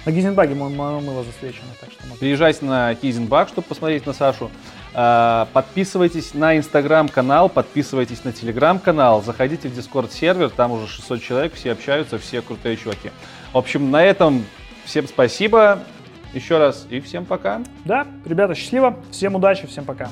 На 0.06 0.12
Гизенбаге 0.12 0.54
мы, 0.54 0.70
мы, 0.70 0.98
мы 1.02 1.12
его 1.12 1.22
засвечено, 1.24 1.66
так 1.78 1.90
что 1.92 2.00
можно. 2.04 2.16
Приезжайте 2.16 2.64
на 2.64 2.94
Хизенбак, 2.94 3.48
чтобы 3.48 3.66
посмотреть 3.68 4.06
на 4.06 4.14
Сашу. 4.14 4.50
А, 4.94 5.46
Подписывайтесь 5.52 6.32
на 6.32 6.56
инстаграм-канал, 6.56 7.50
подписывайтесь 7.50 8.24
на 8.24 8.32
телеграм-канал, 8.32 9.22
заходите 9.22 9.68
в 9.68 9.74
дискорд 9.74 10.10
сервер, 10.10 10.48
там 10.48 10.72
уже 10.72 10.86
600 10.88 11.22
человек, 11.22 11.52
все 11.54 11.72
общаются, 11.72 12.18
все 12.18 12.40
крутые 12.40 12.78
чуваки. 12.78 13.10
В 13.52 13.58
общем, 13.58 13.90
на 13.90 14.02
этом 14.02 14.46
всем 14.90 15.06
спасибо 15.06 15.84
еще 16.34 16.58
раз 16.58 16.86
и 16.90 16.98
всем 17.00 17.24
пока. 17.24 17.62
Да, 17.84 18.06
ребята, 18.24 18.56
счастливо, 18.56 18.98
всем 19.12 19.36
удачи, 19.36 19.66
всем 19.68 19.84
пока. 19.84 20.08